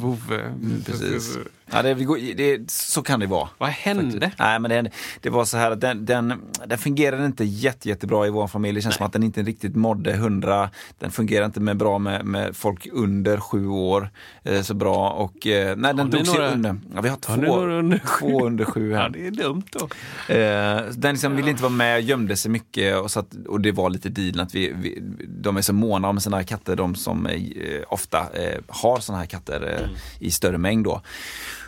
Vove. 0.00 0.54
Precis. 0.86 1.38
Ja, 1.70 1.82
det, 1.82 1.94
det, 2.34 2.70
så 2.70 3.02
kan 3.02 3.20
det 3.20 3.26
vara. 3.26 3.48
Vad 3.58 3.68
hände? 3.68 4.30
Nej, 4.38 4.58
men 4.58 4.70
det, 4.70 4.90
det 5.20 5.30
var 5.30 5.44
så 5.44 5.56
här 5.56 5.70
att 5.70 5.80
den, 5.80 6.04
den, 6.04 6.42
den 6.66 6.78
fungerade 6.78 7.26
inte 7.26 7.44
jätte, 7.44 7.88
jättebra 7.88 8.26
i 8.26 8.30
vår 8.30 8.46
familj. 8.46 8.74
Det 8.74 8.82
känns 8.82 8.94
som 8.94 9.06
att 9.06 9.12
den 9.12 9.22
inte 9.22 9.42
riktigt 9.42 9.76
mådde 9.76 10.16
hundra. 10.16 10.70
Den 10.98 11.10
fungerar 11.10 11.44
inte 11.46 11.60
med 11.60 11.76
bra 11.76 11.98
med, 11.98 12.24
med 12.24 12.56
folk 12.56 12.86
under 12.92 13.36
sju 13.36 13.66
år 13.66 14.10
eh, 14.42 14.62
så 14.62 14.74
bra. 14.74 15.10
Och, 15.10 15.46
eh, 15.46 15.76
nej, 15.76 15.94
den 15.94 16.10
drog 16.10 16.26
sig 16.26 16.52
under. 16.52 16.76
Ja, 16.94 17.00
vi 17.00 17.08
har 17.08 17.16
två, 17.16 17.32
Har 17.32 17.38
några 17.38 17.78
under 17.78 17.98
sju? 17.98 18.28
två 18.28 18.46
under 18.46 18.64
sju 18.64 18.94
här. 18.94 19.02
Ja, 19.02 19.08
det 19.08 19.26
är 19.26 19.30
dumt 19.30 19.62
då. 19.70 19.88
Eh, 20.34 20.82
den 20.96 21.12
liksom 21.12 21.36
ville 21.36 21.50
inte 21.50 21.62
vara 21.62 21.72
med, 21.72 22.02
gömde 22.02 22.36
sig 22.36 22.50
mycket 22.50 22.96
och, 22.96 23.10
så 23.10 23.20
att, 23.20 23.34
och 23.48 23.60
det 23.60 23.72
var 23.72 23.90
lite 23.90 24.08
dealen 24.08 24.40
att 24.40 24.54
vi, 24.54 24.72
vi, 24.76 25.02
de 25.28 25.56
är 25.56 25.62
så 25.62 25.72
måna 25.72 26.08
om 26.08 26.20
sina 26.20 26.36
här 26.36 26.44
katter, 26.44 26.76
de 26.76 26.94
som 26.94 27.26
eh, 27.26 27.40
ofta 27.88 28.18
eh, 28.18 28.60
har 28.68 29.00
såna 29.00 29.18
här 29.18 29.26
katter 29.26 29.78
eh, 29.80 29.88
i 30.18 30.30
större 30.30 30.58
mängd 30.58 30.84
då. 30.84 31.02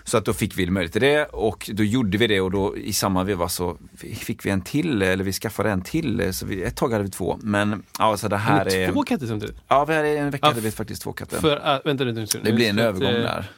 Så 0.04 0.19
att 0.19 0.25
då 0.25 0.33
fick 0.33 0.59
vi 0.59 0.71
möjlighet 0.71 0.92
till 0.92 1.02
det 1.02 1.25
och 1.25 1.71
då 1.75 1.85
gjorde 1.85 2.19
vi 2.19 2.26
det 2.26 2.40
och 2.40 2.50
då 2.50 2.76
i 2.76 2.92
samma 2.92 3.25
veva 3.25 3.49
så 3.49 3.78
fick 3.97 4.47
vi 4.47 4.50
en 4.50 4.62
till, 4.62 5.02
eller 5.02 5.25
vi 5.25 5.33
skaffade 5.33 5.71
en 5.71 5.83
till. 5.83 6.35
Så 6.35 6.47
vi, 6.47 6.62
ett 6.62 6.76
tag 6.76 6.92
hade 6.92 7.04
vi 7.04 7.11
två. 7.11 7.38
Men 7.42 7.83
ja, 7.99 8.16
så 8.16 8.28
det 8.28 8.37
här 8.37 8.75
Är 8.75 8.92
två 8.92 9.02
katter 9.02 9.26
samtidigt? 9.26 9.57
Ja, 9.69 9.85
vi 9.85 9.95
hade, 9.95 10.09
en 10.19 10.30
vecka 10.30 10.47
Ja, 10.47 10.49
hade 10.49 10.61
vi 10.61 10.71
faktiskt 10.71 11.02
två 11.02 11.12
katter. 11.12 11.38
För, 11.40 11.57
uh, 11.75 11.78
vänta 11.85 12.04
lite. 12.04 12.38
nu. 12.38 12.45
Det 12.45 12.52
blir 12.52 12.69
en 12.71 12.76
Så 12.76 12.80
att, 12.83 12.87
övergång 12.88 13.14
eh, 13.14 13.23
där. 13.23 13.50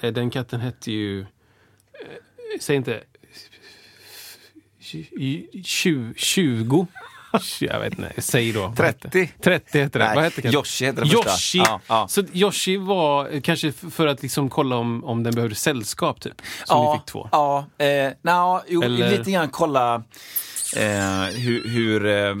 eh, 0.00 0.12
Den 0.12 0.30
katten 0.30 0.60
hette 0.60 0.92
ju... 0.92 1.20
eh, 1.20 1.26
Säg 2.60 2.76
inte... 2.76 3.00
tju- 4.80 5.50
tju- 5.62 6.14
20? 6.16 6.86
Jag 7.60 7.80
vet 7.80 7.98
inte. 7.98 8.22
Säg 8.22 8.52
då. 8.52 8.60
vad 8.76 8.86
hette- 8.86 9.08
30. 9.10 9.32
30 9.42 9.78
heter 9.78 9.98
det. 9.98 10.04
Nej, 10.06 10.14
Vad 10.14 10.24
hette 10.24 10.36
katten? 10.42 10.54
Yoshi 10.54 10.84
heter 10.86 11.00
den 11.00 11.10
första. 11.10 11.30
Yoshi! 11.30 11.58
Ja, 11.58 11.80
ja. 11.86 12.08
Så 12.08 12.22
Yoshi 12.32 12.76
var 12.76 13.40
kanske 13.40 13.72
för 13.72 14.06
att 14.06 14.22
liksom 14.22 14.50
kolla 14.50 14.76
om, 14.76 15.04
om 15.04 15.22
den 15.22 15.34
behövde 15.34 15.54
sällskap, 15.56 16.20
typ. 16.20 16.42
Som 16.64 16.82
ja, 16.82 16.92
ni 16.92 16.98
fick 16.98 17.06
två. 17.06 17.28
Ja, 17.32 17.66
eh, 17.78 18.12
na, 18.22 18.62
jo, 18.68 18.82
Eller- 18.82 19.10
lite 19.18 19.30
grann 19.30 19.48
kolla 19.48 20.02
eh, 20.76 21.22
hur, 21.40 21.68
hur 21.68 22.06
eh, 22.06 22.36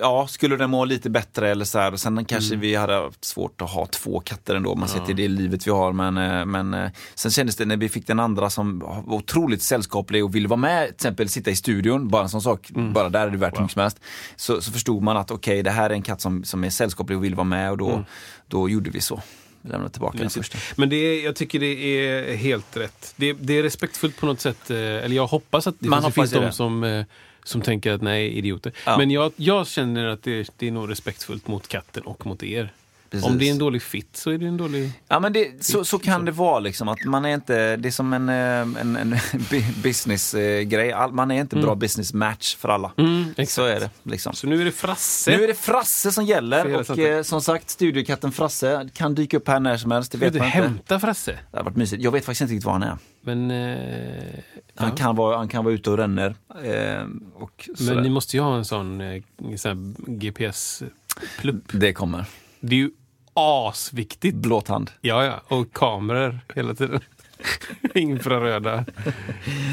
ja, 0.00 0.26
skulle 0.28 0.56
den 0.56 0.70
må 0.70 0.84
lite 0.84 1.10
bättre 1.10 1.50
eller 1.50 1.64
så 1.64 1.78
här. 1.78 1.96
Sen 1.96 2.24
kanske 2.24 2.54
Mm. 2.54 2.60
vi 2.60 2.74
hade 2.74 2.94
haft 2.94 3.24
svårt 3.24 3.60
att 3.60 3.70
ha 3.70 3.86
två 3.86 4.20
katter 4.20 4.54
ändå, 4.54 4.72
om 4.72 4.80
man 4.80 4.88
ser 4.88 5.00
till 5.00 5.16
det 5.16 5.28
livet 5.28 5.66
vi 5.66 5.70
har. 5.70 5.92
Men, 5.92 6.16
eh, 6.18 6.44
men 6.46 6.74
eh, 6.74 6.90
sen 7.14 7.30
kändes 7.30 7.56
det 7.56 7.64
när 7.64 7.76
vi 7.76 7.88
fick 7.88 8.06
den 8.06 8.20
andra 8.20 8.50
som 8.50 8.78
var 8.78 9.12
otroligt 9.14 9.62
sällskaplig 9.62 10.24
och 10.24 10.34
ville 10.34 10.48
vara 10.48 10.60
med, 10.60 10.86
till 10.86 10.94
exempel 10.94 11.28
sitta 11.28 11.50
i 11.50 11.56
studion, 11.56 12.08
bara 12.08 12.22
en 12.22 12.28
sån 12.28 12.42
sak, 12.42 12.70
Mm. 12.74 12.92
bara 12.92 13.08
där 13.08 13.26
är 13.26 13.30
det 13.30 13.36
värt 13.38 13.56
hur 13.56 13.60
mycket 13.62 13.72
som 13.72 13.82
helst. 13.82 14.00
Så, 14.36 14.60
så 14.60 14.72
förstod 14.72 15.02
man 15.02 15.16
att 15.16 15.30
okej, 15.30 15.62
det 15.62 15.70
här 15.70 15.90
är 15.90 15.94
en 15.94 16.02
katt 16.02 16.20
som, 16.20 16.44
som 16.44 16.64
är 16.64 16.70
sällskaplig 16.70 17.18
och 17.18 17.24
vill 17.24 17.34
vara 17.34 17.44
med 17.44 17.70
och 17.70 17.78
då, 17.78 17.90
Mm. 17.90 18.04
då 18.46 18.68
gjorde 18.68 18.90
vi 18.90 19.00
så. 19.00 19.22
Vi 19.62 19.70
lämnade 19.70 19.90
tillbaka 19.92 20.18
den 20.18 20.30
första. 20.30 20.58
Men 20.76 20.88
det 20.88 20.96
är, 20.96 21.24
jag 21.24 21.36
tycker 21.36 21.60
det 21.60 21.66
är 21.66 22.36
helt 22.36 22.76
rätt. 22.76 23.14
Det, 23.16 23.32
det 23.32 23.58
är 23.58 23.62
respektfullt 23.62 24.16
på 24.20 24.26
något 24.26 24.40
sätt. 24.40 24.70
eh, 24.70 24.76
Eller 24.76 25.16
jag 25.16 25.26
hoppas 25.26 25.66
att 25.66 25.74
det 25.78 25.88
Man 25.88 26.02
finns, 26.02 26.14
finns 26.14 26.30
de 26.30 26.52
som, 26.52 27.04
som 27.48 27.62
tänker 27.62 27.92
att 27.92 28.02
nej, 28.02 28.38
idioter. 28.38 28.72
Ja. 28.86 28.98
Men 28.98 29.10
jag, 29.10 29.32
jag 29.36 29.66
känner 29.66 30.06
att 30.06 30.22
det, 30.22 30.50
det 30.56 30.66
är 30.66 30.70
nog 30.70 30.90
respektfullt 30.90 31.48
mot 31.48 31.68
katten 31.68 32.02
och 32.02 32.26
mot 32.26 32.42
er. 32.42 32.72
Precis. 33.10 33.26
Om 33.26 33.38
det 33.38 33.48
är 33.48 33.50
en 33.50 33.58
dålig 33.58 33.82
fit 33.82 34.16
så 34.16 34.30
är 34.30 34.38
det 34.38 34.46
en 34.46 34.56
dålig... 34.56 34.92
Ja 35.08 35.20
men 35.20 35.32
det, 35.32 35.64
så, 35.64 35.84
så 35.84 35.98
kan 35.98 36.24
det 36.24 36.32
vara 36.32 36.58
liksom 36.60 36.88
att 36.88 37.04
man 37.06 37.24
är 37.24 37.34
inte, 37.34 37.76
det 37.76 37.88
är 37.88 37.90
som 37.90 38.12
en, 38.12 38.28
eh, 38.28 38.80
en, 38.80 38.96
en 38.96 39.16
businessgrej, 39.82 40.94
man 41.12 41.30
är 41.30 41.40
inte 41.40 41.56
bra 41.56 41.74
business 41.74 42.12
match 42.14 42.56
för 42.56 42.68
alla. 42.68 42.92
Mm. 42.96 43.34
Så 43.46 43.64
är 43.64 43.80
det 43.80 43.90
liksom. 44.02 44.32
Så 44.32 44.46
nu 44.46 44.60
är 44.60 44.64
det 44.64 44.72
Frasse. 44.72 45.30
Nu 45.36 45.44
är 45.44 45.48
det 45.48 45.54
Frasse 45.54 46.12
som 46.12 46.24
gäller 46.24 46.74
och 46.76 46.86
sättet. 46.86 47.16
eh, 47.16 47.22
som 47.22 47.40
sagt 47.42 47.70
studiokatten 47.70 48.32
Frasse 48.32 48.88
kan 48.94 49.14
dyka 49.14 49.36
upp 49.36 49.48
här 49.48 49.60
när 49.60 49.76
som 49.76 49.90
helst, 49.90 50.12
det 50.12 50.18
vet 50.18 50.32
du 50.32 50.38
man 50.38 50.46
inte. 50.48 50.58
hämta 50.58 51.00
Frasse? 51.00 51.38
Det 51.50 51.56
har 51.56 51.64
varit 51.64 51.76
mysigt. 51.76 52.02
Jag 52.02 52.10
vet 52.10 52.24
faktiskt 52.24 52.40
inte 52.40 52.54
riktigt 52.54 52.66
var 52.66 52.72
han 52.72 52.82
är. 52.82 52.98
Men, 53.20 53.50
eh, 53.50 54.40
Han, 54.74 54.88
ja. 54.88 54.96
kan, 54.96 55.16
vara, 55.16 55.36
han 55.36 55.48
kan 55.48 55.64
vara 55.64 55.74
ute 55.74 55.90
och 55.90 55.96
ränner. 55.96 56.34
Eh, 56.64 57.06
och 57.34 57.68
Men 57.80 57.96
ni 58.02 58.10
måste 58.10 58.36
ju 58.36 58.42
ha 58.42 58.56
en 58.56 58.64
sån, 58.64 59.00
eh, 59.00 59.22
sån 59.56 59.96
GPS-plupp. 59.98 61.64
Det 61.72 61.92
kommer. 61.92 62.24
Det 62.60 62.74
är 62.74 62.78
ju 62.78 62.90
asviktigt. 63.38 64.36
Blåtand. 64.36 64.90
Ja, 65.00 65.24
ja. 65.24 65.56
Och 65.56 65.72
kameror 65.72 66.38
hela 66.54 66.74
tiden. 66.74 67.00
Infraröda. 67.94 68.84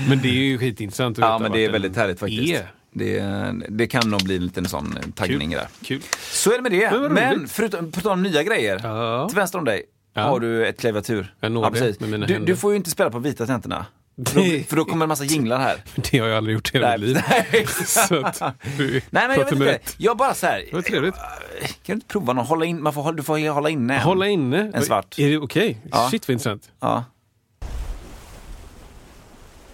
Men 0.10 0.22
det 0.22 0.28
är 0.28 0.34
ju 0.44 0.58
skitintressant 0.58 1.20
att 1.20 1.26
Ja 1.26 1.40
men 1.40 1.52
det 1.52 1.66
är 1.66 1.72
väldigt 1.72 1.96
härligt 1.96 2.20
faktiskt. 2.20 2.54
Är. 2.54 2.72
Det, 2.94 3.24
det 3.70 3.88
kan 3.88 4.10
nog 4.10 4.24
bli 4.24 4.36
en 4.36 4.44
liten 4.44 4.66
sån 4.66 4.98
eh, 4.98 5.04
taggning 5.16 5.50
där. 5.50 5.68
Kul. 5.84 6.02
Så 6.20 6.52
är 6.52 6.56
det 6.56 6.62
med 6.62 6.72
det. 6.72 6.92
Men 6.92 7.14
Men, 7.14 7.48
förutom 7.48 7.92
på 7.92 8.02
tal 8.02 8.12
om 8.12 8.24
nya 8.24 8.44
grejer. 8.44 8.80
Ja. 8.84 9.28
Till 9.30 9.36
vänster 9.36 9.60
om 9.60 9.66
dig 9.66 9.84
Ja. 10.16 10.22
har 10.22 10.40
du 10.40 10.68
ett 10.68 10.80
klaviatur. 10.80 11.34
Jag 11.40 11.52
når 11.52 11.72
det 11.72 12.00
med 12.00 12.10
mina 12.10 12.26
du, 12.26 12.34
händer. 12.34 12.48
du 12.48 12.56
får 12.56 12.72
ju 12.72 12.78
inte 12.78 12.90
spela 12.90 13.10
på 13.10 13.20
vita 13.20 13.46
tentorna. 13.46 13.86
För 14.26 14.36
då, 14.36 14.64
för 14.68 14.76
då 14.76 14.86
kommer 14.86 15.06
en 15.06 15.10
massa 15.10 15.24
jinglar 15.24 15.60
här. 15.60 15.84
Det 16.12 16.20
har 16.20 16.28
jag 16.28 16.38
aldrig 16.38 16.54
gjort 16.54 16.76
i 16.76 16.78
hela 16.78 16.92
mitt 16.92 17.00
liv. 17.02 17.22
Nej, 17.30 17.66
Så 17.86 18.26
att 18.26 18.42
du 18.78 18.92
Nej 19.10 19.28
men 19.28 19.32
jag 19.32 19.38
vet 19.44 19.52
inte. 19.52 19.66
rätt. 19.66 19.96
Jag 19.98 20.18
bara 20.18 20.34
så 20.34 20.46
här. 20.48 20.64
Vad 20.72 20.86
trevligt. 20.86 21.16
Kan 21.62 21.70
du 21.86 21.94
inte 21.94 22.08
prova 22.08 22.34
någon? 22.34 22.46
Hålla 22.46 22.66
in, 22.66 22.84
man 22.84 22.94
får, 22.94 23.14
du 23.14 23.24
får 23.24 23.50
hålla 23.50 23.70
inne 23.70 23.96
en. 23.96 24.02
Hålla 24.02 24.28
inne. 24.28 24.72
En 24.74 24.86
svart. 24.86 25.20
Är 25.20 25.30
det 25.30 25.38
okej? 25.38 25.82
Ja. 25.92 26.08
Shit 26.12 26.28
vad 26.28 26.34
intressant. 26.34 26.70
Ja. 26.80 27.04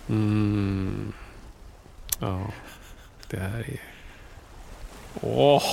Mm. 0.10 1.14
Ja, 2.20 2.52
det 3.30 3.40
här 3.40 3.60
är... 3.60 3.82
Åh! 5.22 5.64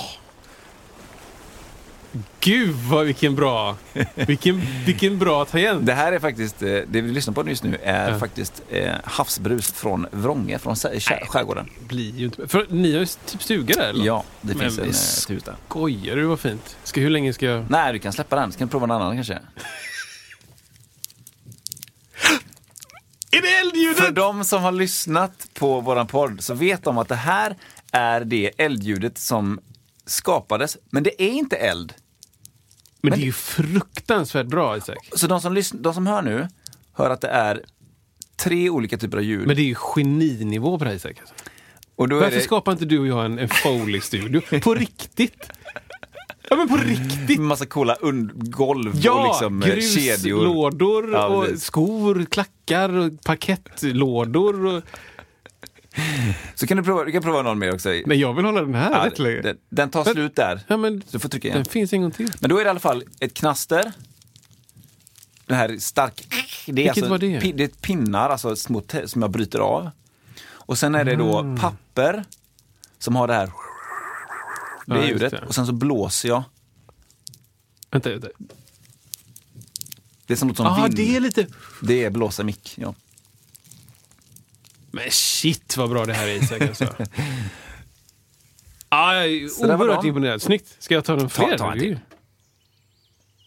Gud 2.40 2.74
vad 2.74 3.06
vilken 3.06 3.34
bra... 3.34 3.76
Vilken, 4.14 4.62
vilken 4.86 5.18
bra 5.18 5.44
tangent. 5.44 5.86
Det 5.86 5.94
här 5.94 6.12
är 6.12 6.18
faktiskt, 6.18 6.62
eh, 6.62 6.68
det 6.68 7.00
vi 7.00 7.12
lyssnar 7.12 7.34
på 7.34 7.48
just 7.48 7.62
nu 7.62 7.78
är 7.82 8.10
Ja. 8.12 8.18
faktiskt 8.18 8.62
eh, 8.70 8.92
havsbrus 9.04 9.72
från 9.72 10.06
Vrånge, 10.12 10.58
från 10.58 10.76
skärgården. 10.76 11.70
blir 11.88 12.14
ju 12.14 12.24
inte... 12.24 12.48
För 12.48 12.66
ni 12.70 12.92
har 12.92 13.00
ju 13.00 13.06
typ 13.06 13.42
stuga 13.42 13.74
där 13.74 13.88
eller? 13.88 14.04
Ja, 14.06 14.24
det 14.40 14.54
Men 14.54 14.60
finns 14.62 14.78
en 14.78 14.84
vi 14.84 14.90
eh. 14.90 14.94
Skojar 15.68 16.16
du 16.16 16.24
vad 16.24 16.40
fint? 16.40 16.76
Ska, 16.84 17.00
hur 17.00 17.10
länge 17.10 17.32
ska 17.32 17.46
jag... 17.46 17.64
Nej, 17.70 17.92
du 17.92 17.98
kan 17.98 18.12
släppa 18.12 18.36
den. 18.36 18.52
Ska 18.52 18.64
du 18.64 18.70
prova 18.70 18.84
en 18.84 18.90
annan 18.90 19.14
kanske? 19.16 19.38
Är 23.30 23.42
det 23.42 23.48
eldljudet? 23.58 23.96
För 24.04 24.12
de 24.12 24.44
som 24.44 24.62
har 24.62 24.72
lyssnat 24.72 25.48
på 25.54 25.80
våran 25.80 26.06
podd 26.06 26.40
så 26.44 26.54
vet 26.54 26.84
de 26.84 26.98
att 26.98 27.08
det 27.08 27.14
här 27.14 27.56
är 27.92 28.20
det 28.24 28.50
eldljudet 28.58 29.18
som 29.18 29.60
skapades, 30.10 30.76
men 30.90 31.02
det 31.02 31.22
är 31.22 31.28
inte 31.30 31.56
eld. 31.56 31.92
Men, 33.00 33.10
Men- 33.10 33.18
det 33.18 33.22
är 33.24 33.26
ju 33.26 33.32
fruktansvärt 33.32 34.46
bra 34.46 34.76
Isak. 34.76 35.08
Så 35.16 35.26
de 35.26 35.40
som, 35.40 35.56
lysn- 35.56 35.82
de 35.82 35.94
som 35.94 36.06
hör 36.06 36.22
nu 36.22 36.48
hör 36.92 37.10
att 37.10 37.20
det 37.20 37.28
är 37.28 37.64
tre 38.36 38.70
olika 38.70 38.98
typer 38.98 39.16
av 39.18 39.24
ljud. 39.24 39.46
Men 39.46 39.56
det 39.56 39.62
är 39.62 39.66
ju 39.66 39.74
geninivå 39.74 40.78
på 40.78 40.84
det 40.84 40.90
här 40.90 40.96
Isak. 40.96 41.20
Alltså. 41.20 41.34
och 41.96 42.08
Varför 42.10 42.30
det 42.36 42.40
skapar 42.40 42.72
inte 42.72 42.84
du 42.84 42.98
och 42.98 43.06
jag 43.06 43.24
en, 43.24 43.38
en 43.38 43.48
Foley-studio? 43.48 44.60
På 44.62 44.74
riktigt! 44.74 45.50
Ja 46.50 46.56
men 46.56 46.68
på 46.68 46.76
riktigt! 46.76 47.40
massa 47.40 47.66
coola 47.66 47.94
und- 47.94 48.30
golv 48.50 48.90
och 48.92 48.98
Ja! 49.02 49.26
liksom 49.28 49.62
eh, 49.62 49.68
kedjor. 49.80 50.38
gruslådor 50.40 51.12
Ja, 51.12 51.26
och 51.26 51.46
skor, 51.58 52.24
klackar 52.30 52.88
och 52.88 53.12
pakettlådor. 53.24 54.66
Och... 54.66 54.82
Så 56.54 56.66
kan 56.66 56.76
du 56.76 56.82
prova, 56.82 57.04
du 57.04 57.12
kan 57.12 57.22
prova 57.22 57.42
någon 57.42 57.58
mer 57.58 57.74
också. 57.74 57.88
Nej, 57.88 58.18
jag 58.20 58.34
vill 58.34 58.44
hålla 58.44 58.60
den 58.60 58.74
här 58.74 58.90
Ja, 58.92 59.06
rätt 59.06 59.18
länge. 59.18 59.40
den, 59.42 59.56
den 59.68 59.90
tar 59.90 60.04
slut 60.04 60.36
där. 60.36 60.60
Ja, 60.66 60.76
men 60.76 61.02
du 61.10 61.18
får 61.18 61.28
trycka 61.28 61.48
igen. 61.48 61.56
den 61.58 61.64
finns 61.72 61.92
en 61.92 62.02
gång 62.02 62.10
till. 62.10 62.32
Men 62.40 62.50
då 62.50 62.56
är 62.58 62.64
det 62.64 62.68
i 62.68 62.70
alla 62.70 62.80
fall 62.80 63.04
ett 63.20 63.34
knaster. 63.34 63.92
Det 65.46 65.54
här 65.54 65.76
stark... 65.78 66.26
Det 66.66 66.72
är, 66.72 66.74
Vilket 66.74 66.90
alltså, 66.96 67.10
var 67.10 67.18
det? 67.18 67.38
det 67.52 67.64
är 67.64 67.68
pinnar 67.68 68.30
alltså, 68.30 68.56
små 68.56 68.82
som 69.06 69.22
jag 69.22 69.30
bryter 69.30 69.58
av. 69.58 69.90
Och 70.50 70.78
sen 70.78 70.94
är 70.94 71.04
det 71.04 71.16
då 71.16 71.38
Mm. 71.38 71.56
papper 71.58 72.24
som 72.98 73.16
har 73.16 73.26
det 73.28 73.34
här 73.34 73.46
det 74.86 74.94
Ja, 74.94 75.04
ljudet. 75.06 75.30
det. 75.30 75.44
Och 75.46 75.54
sen 75.54 75.66
så 75.66 75.72
blåser 75.72 76.28
jag. 76.28 76.42
Vänta, 77.90 78.10
vänta. 78.10 78.28
Det 80.26 80.34
är 80.34 80.36
som 80.38 80.48
låter 80.48 80.64
som 80.64 80.76
Ja, 80.78 80.82
vind. 80.82 80.96
det 80.96 81.16
är 81.16 81.20
lite... 81.20 81.46
Det 81.82 82.04
är 82.04 82.10
blåsa 82.10 82.44
mick. 82.44 82.74
Ja. 82.78 82.94
Men 84.90 85.10
shit 85.10 85.76
vad 85.76 85.90
bra 85.90 86.04
det 86.04 86.12
här 86.12 86.28
är 86.28 86.42
Isak 86.42 86.60
alltså. 86.62 86.84
ah, 88.88 89.14
jag 89.14 89.26
är 89.26 89.48
Så 89.48 89.66
där 89.66 89.76
var 89.76 89.84
oerhört 89.86 90.02
de. 90.02 90.08
imponerad. 90.08 90.42
Snyggt. 90.42 90.76
Ska 90.78 90.94
jag 90.94 91.04
ta 91.04 91.16
den 91.16 91.28
Ta- 91.28 91.44
fler? 91.46 91.58
ta 91.58 91.72
en 91.72 91.78
till. 91.78 91.98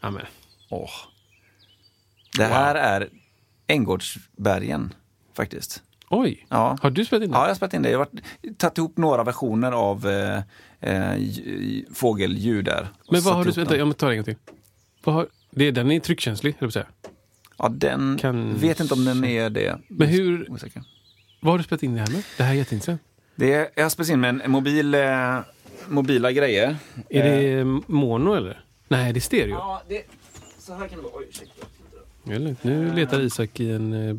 Ja, 0.01 0.11
men. 0.11 0.25
Åh. 0.69 0.89
Det 2.37 2.45
här 2.45 2.75
är 2.75 3.09
Änggårdsbergen 3.67 4.93
faktiskt. 5.35 5.83
Oj, 6.09 6.45
Ja. 6.49 6.77
har 6.81 6.89
du 6.91 7.05
spelat 7.05 7.23
in 7.23 7.31
det? 7.31 7.37
Ja, 7.37 7.41
jag 7.43 7.47
har 7.49 7.55
spelat 7.55 7.73
in 7.73 7.81
det. 7.81 7.89
Jag 7.91 7.99
har 7.99 8.05
varit- 8.05 8.57
tagit 8.59 8.77
ihop 8.77 8.97
några 8.97 9.23
versioner 9.23 9.71
av 9.71 10.07
eh, 10.07 10.41
eh, 10.79 11.15
j- 11.17 11.85
fågelljud 11.93 12.65
där. 12.65 12.87
och 13.05 13.11
men 13.13 13.21
satt 13.21 13.25
vad 13.25 13.35
har 13.35 13.43
du 13.43 13.47
ihop 13.47 13.53
spelat? 13.53 13.69
dem. 13.69 13.77
Jag 13.79 13.87
måste 13.87 13.99
ta 13.99 14.05
det 14.07 14.13
en 14.13 14.17
gång 14.17 14.25
till. 14.25 14.35
Vad 15.03 15.15
har... 15.15 15.27
det 15.51 15.65
är, 15.65 15.71
den 15.71 15.91
är 15.91 15.99
tryckkänslig, 15.99 16.51
höll 16.51 16.57
jag 16.59 16.73
på 16.73 16.79
att 16.79 16.85
säga. 16.85 17.11
Ja, 17.57 17.69
den 17.69 18.17
Kan- 18.21 18.57
vet 18.57 18.79
inte 18.79 18.93
om 18.93 19.05
den 19.05 19.23
är 19.23 19.49
det. 19.49 19.79
Men 19.87 20.07
hur- 20.07 20.51
Osäker. 20.51 20.83
Vad 21.43 21.53
har 21.53 21.57
du 21.57 21.63
spelat 21.63 21.83
in 21.83 21.93
det 21.95 21.99
här 22.01 22.11
med? 22.11 22.23
Det 22.37 22.43
här 22.43 22.51
är 22.53 22.57
jätteintressant. 22.57 23.01
Det 23.35 23.53
är, 23.53 23.69
jag 23.75 23.83
har 23.83 23.89
spelat 23.89 24.09
in 24.09 24.19
med 24.19 24.41
en, 24.45 24.51
mobil, 24.51 24.93
eh, 24.95 25.39
mobila 25.87 26.31
grejer. 26.31 26.75
Är 27.09 27.25
Eh, 27.25 27.31
det 27.57 27.63
mono 27.87 28.33
eller? 28.33 28.63
Nej, 28.87 29.13
det 29.13 29.17
är 29.17 29.21
stereo. 29.21 29.49
Ja, 29.51 29.81
det, 29.89 30.01
så 30.59 30.73
här 30.73 30.87
kan 30.87 30.97
det 30.97 31.03
vara. 31.03 31.13
Oj, 31.15 31.25
ursäkta. 31.29 31.65
Eller? 32.31 32.55
Nu 32.61 32.93
letar 32.93 33.19
Isak 33.21 33.59
i 33.59 33.71
en 33.71 34.09
eh, 34.09 34.15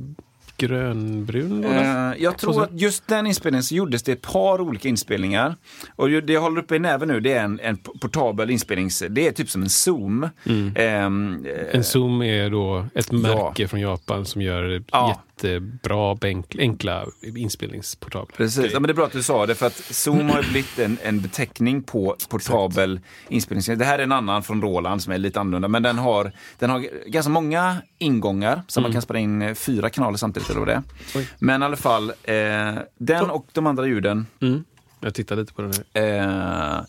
grönbrun 0.57 1.61
låda. 1.61 2.11
Eh, 2.15 2.23
jag 2.23 2.39
tror 2.39 2.53
så- 2.53 2.61
att 2.61 2.81
just 2.81 3.09
den 3.09 3.27
inspelningen 3.27 3.63
så 3.63 3.75
gjordes 3.75 4.03
det 4.03 4.13
ett 4.13 4.23
par 4.23 4.61
olika 4.61 4.89
inspelningar. 4.89 5.57
Och 5.97 6.09
det 6.11 6.33
jag 6.33 6.41
håller 6.41 6.61
uppe 6.63 6.77
i 6.77 6.79
näven 6.79 7.09
nu 7.09 7.21
det 7.21 7.33
är 7.33 7.45
en, 7.45 7.61
en 7.63 7.77
portabel 7.77 8.51
inspelnings... 8.51 9.03
Det 9.11 9.27
är 9.29 9.33
typ 9.33 9.51
som 9.51 9.63
en 9.63 9.69
zoom. 9.71 10.29
Ehm, 10.75 11.47
eh, 11.47 11.77
En 11.77 11.85
Zoom 11.85 12.23
är 12.23 12.51
då 12.51 12.87
ett 12.95 13.13
märke 13.13 13.69
från 13.69 13.81
Japan 13.81 14.27
som 14.27 14.43
gör 14.43 14.83
Ja. 14.93 15.23
Jättebra, 15.47 16.15
enk- 16.15 16.59
enkla 16.59 17.07
inspelningsportabler. 17.37 18.37
Precis, 18.37 18.73
ja, 18.73 18.81
men 18.81 18.83
det 18.89 18.93
är 18.93 18.95
bra 18.95 19.05
att 19.07 19.13
du 19.13 19.23
sa 19.23 19.47
det 19.47 19.55
för 19.55 19.67
att 19.67 19.77
Zoom 19.77 20.31
har 20.31 20.43
blivit 20.43 20.79
en, 20.79 20.99
en 21.03 21.21
beteckning 21.21 21.83
på 21.83 22.17
portabel 22.29 23.01
inspelning. 23.29 23.79
Det 23.79 23.85
här 23.85 23.99
är 23.99 24.03
en 24.03 24.13
annan 24.13 24.43
från 24.43 24.63
Roland 24.63 25.03
som 25.03 25.13
är 25.13 25.19
lite 25.19 25.41
annorlunda, 25.41 25.69
men 25.69 25.83
den 25.83 25.99
har, 25.99 26.33
den 26.59 26.71
har 26.71 26.87
ganska 27.07 27.31
många 27.31 27.77
ingångar 27.99 28.63
så 28.69 28.81
man 28.81 28.93
kan 28.93 29.03
spela 29.03 29.19
in 29.19 29.43
eh, 29.43 29.55
fyra 29.55 29.91
kanaler 29.91 30.17
samtidigt. 30.17 30.51
Eller 30.51 30.67
det. 30.67 30.83
Oj. 31.15 31.29
Men 31.39 31.63
i 31.63 31.65
alla 31.65 31.77
fall, 31.77 32.11
eh, 32.23 32.75
den 32.99 33.31
och 33.31 33.47
de 33.53 33.67
andra 33.67 33.87
ljuden 33.87 34.27
Mm. 34.41 34.65
Jag 35.05 35.15
tittar 35.15 35.37
lite 35.37 35.53
på 35.53 35.63
den 35.63 35.73
här. 35.95 36.77
eh, 36.79 36.81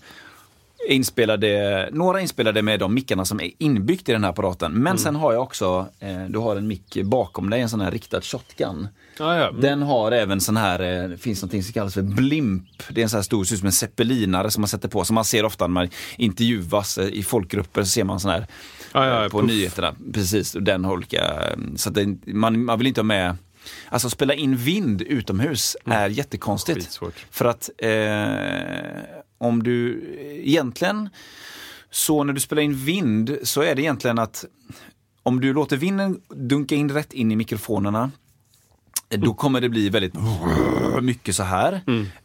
inspelade, 0.90 1.90
några 1.92 2.22
inspelade 2.22 2.62
med 2.62 2.80
de 2.80 2.94
mickarna 2.94 3.26
som 3.26 3.40
är 3.40 3.52
inbyggt 3.58 4.10
i 4.10 4.12
den 4.12 4.24
här 4.24 4.32
apparaten. 4.32 4.72
Men 4.72 4.98
sen 4.98 5.16
har 5.16 5.34
jag 5.34 5.42
också, 5.42 5.88
eh, 6.00 6.24
du 6.30 6.40
har 6.40 6.56
en 6.56 6.68
mick 6.68 6.98
bakom 7.04 7.50
dig, 7.50 7.62
en 7.62 7.70
sån 7.70 7.82
här 7.82 7.92
riktad 7.92 8.22
shotgun. 8.22 8.88
Ja, 9.20 9.38
ja. 9.38 9.52
Den 9.52 9.82
har 9.82 10.12
även 10.12 10.42
sån 10.42 10.58
här, 10.58 11.10
eh, 11.12 11.18
finns 11.18 11.44
något 11.44 11.52
som 11.64 11.74
kallas 11.74 11.94
för 11.94 12.02
blimp. 12.02 12.64
Det 12.90 13.02
är 13.02 13.04
en 13.04 13.10
sån 13.10 13.18
här 13.18 13.24
stor, 13.24 13.44
ser 13.44 13.56
ut 13.56 13.60
som 13.60 13.66
en 13.66 13.72
zeppelinare 13.72 14.52
som 14.52 14.62
man 14.62 14.68
sätter 14.68 14.90
på, 14.90 15.06
som 15.06 15.14
man 15.16 15.26
ser 15.26 15.46
ofta 15.46 15.68
när 15.68 15.74
man 15.74 15.90
intervjuas 16.18 16.98
eh, 16.98 17.08
i 17.08 17.24
folkgrupper, 17.24 17.84
så 17.84 17.90
ser 17.90 18.04
man 18.04 18.20
sån 18.20 18.32
här 18.32 18.48
Ja, 18.94 19.24
ja, 19.24 19.30
på 19.30 19.40
puff. 19.40 19.50
nyheterna. 19.50 19.96
Precis, 20.14 20.56
och 20.56 20.64
den 20.64 20.86
har 20.86 20.94
olika, 20.94 21.22
eh, 21.24 21.58
så 21.76 21.90
att 21.90 21.96
det, 21.96 22.16
man, 22.26 22.66
man 22.66 22.78
vill 22.78 22.88
inte 22.88 23.02
ha 23.02 23.06
med 23.06 23.38
Alltså 23.90 24.10
spela 24.10 24.34
in 24.34 24.56
vind 24.58 25.02
utomhus 25.02 25.78
är 25.86 26.10
jättekonstigt. 26.10 26.78
Skitsvårt. 26.78 27.26
För 27.32 27.46
att 27.46 27.70
eh, 27.78 27.90
om 29.44 29.64
du 29.64 30.04
egentligen, 30.44 31.10
så 31.92 32.24
när 32.24 32.34
du 32.34 32.40
spelar 32.40 32.62
in 32.62 32.76
vind 32.76 33.38
så 33.44 33.62
är 33.62 33.76
det 33.76 33.82
egentligen 33.82 34.20
att 34.20 34.46
om 35.24 35.42
du 35.42 35.54
låter 35.54 35.78
vinden 35.78 36.22
dunka 36.30 36.76
in 36.76 36.92
rätt 36.92 37.14
in 37.14 37.32
i 37.32 37.36
mikrofonerna 37.36 38.12
då 39.18 39.34
kommer 39.34 39.62
det 39.62 39.70
bli 39.70 39.90
väldigt 39.90 40.14
mycket 41.02 41.36
så 41.36 41.44
här. 41.44 41.74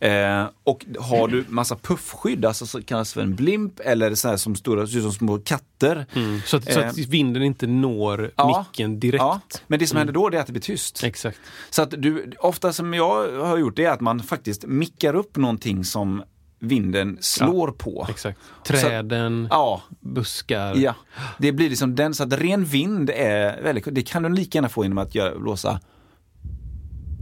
Eh, 0.00 0.46
och 0.64 0.86
har 0.98 1.28
du 1.28 1.44
massa 1.48 1.76
puffskydd, 1.76 2.44
alltså 2.44 2.66
så 2.66 2.82
kallas 2.82 3.12
för 3.12 3.20
en 3.20 3.34
blimp 3.34 3.80
eller 3.80 4.14
så 4.14 4.28
här 4.28 4.36
som 4.36 4.56
stora, 4.56 4.86
som 4.86 5.12
små 5.12 5.38
katter. 5.38 6.06
Mm. 6.14 6.40
Så, 6.46 6.56
att, 6.56 6.72
så 6.72 6.80
att 6.80 6.98
vinden 6.98 7.42
inte 7.42 7.66
når 7.66 8.30
Ja. 8.36 8.66
micken 8.72 9.00
direkt. 9.00 9.20
Ja, 9.22 9.40
men 9.66 9.78
det 9.78 9.86
som 9.86 9.98
händer 9.98 10.14
då 10.14 10.28
det 10.28 10.36
är 10.36 10.40
att 10.40 10.46
det 10.46 10.52
blir 10.52 10.62
tyst. 10.62 11.04
Exakt. 11.04 11.38
Så 11.70 11.82
att 11.82 11.90
du, 11.98 12.32
ofta 12.38 12.72
som 12.72 12.94
jag 12.94 13.42
har 13.42 13.58
gjort 13.58 13.76
det 13.76 13.84
är 13.84 13.90
att 13.92 14.00
man 14.00 14.22
faktiskt 14.22 14.64
mickar 14.66 15.14
upp 15.16 15.36
någonting 15.36 15.84
som 15.84 16.22
vinden 16.58 17.18
slår 17.20 17.68
på. 17.70 18.06
Exakt. 18.10 18.38
Träden, 18.66 19.48
Ja, 19.50 19.82
buskar. 20.00 20.74
ja. 20.76 20.94
Det 21.38 21.52
blir 21.52 21.68
liksom 21.68 21.94
den, 21.94 22.14
så 22.14 22.22
att 22.24 22.32
ren 22.32 22.64
vind 22.64 23.10
är 23.10 23.62
väldigt, 23.62 23.84
det 23.94 24.02
kan 24.02 24.22
du 24.22 24.28
lika 24.28 24.58
gärna 24.58 24.68
få 24.68 24.84
genom 24.84 24.98
att 24.98 25.14
göra, 25.14 25.38
blåsa 25.38 25.80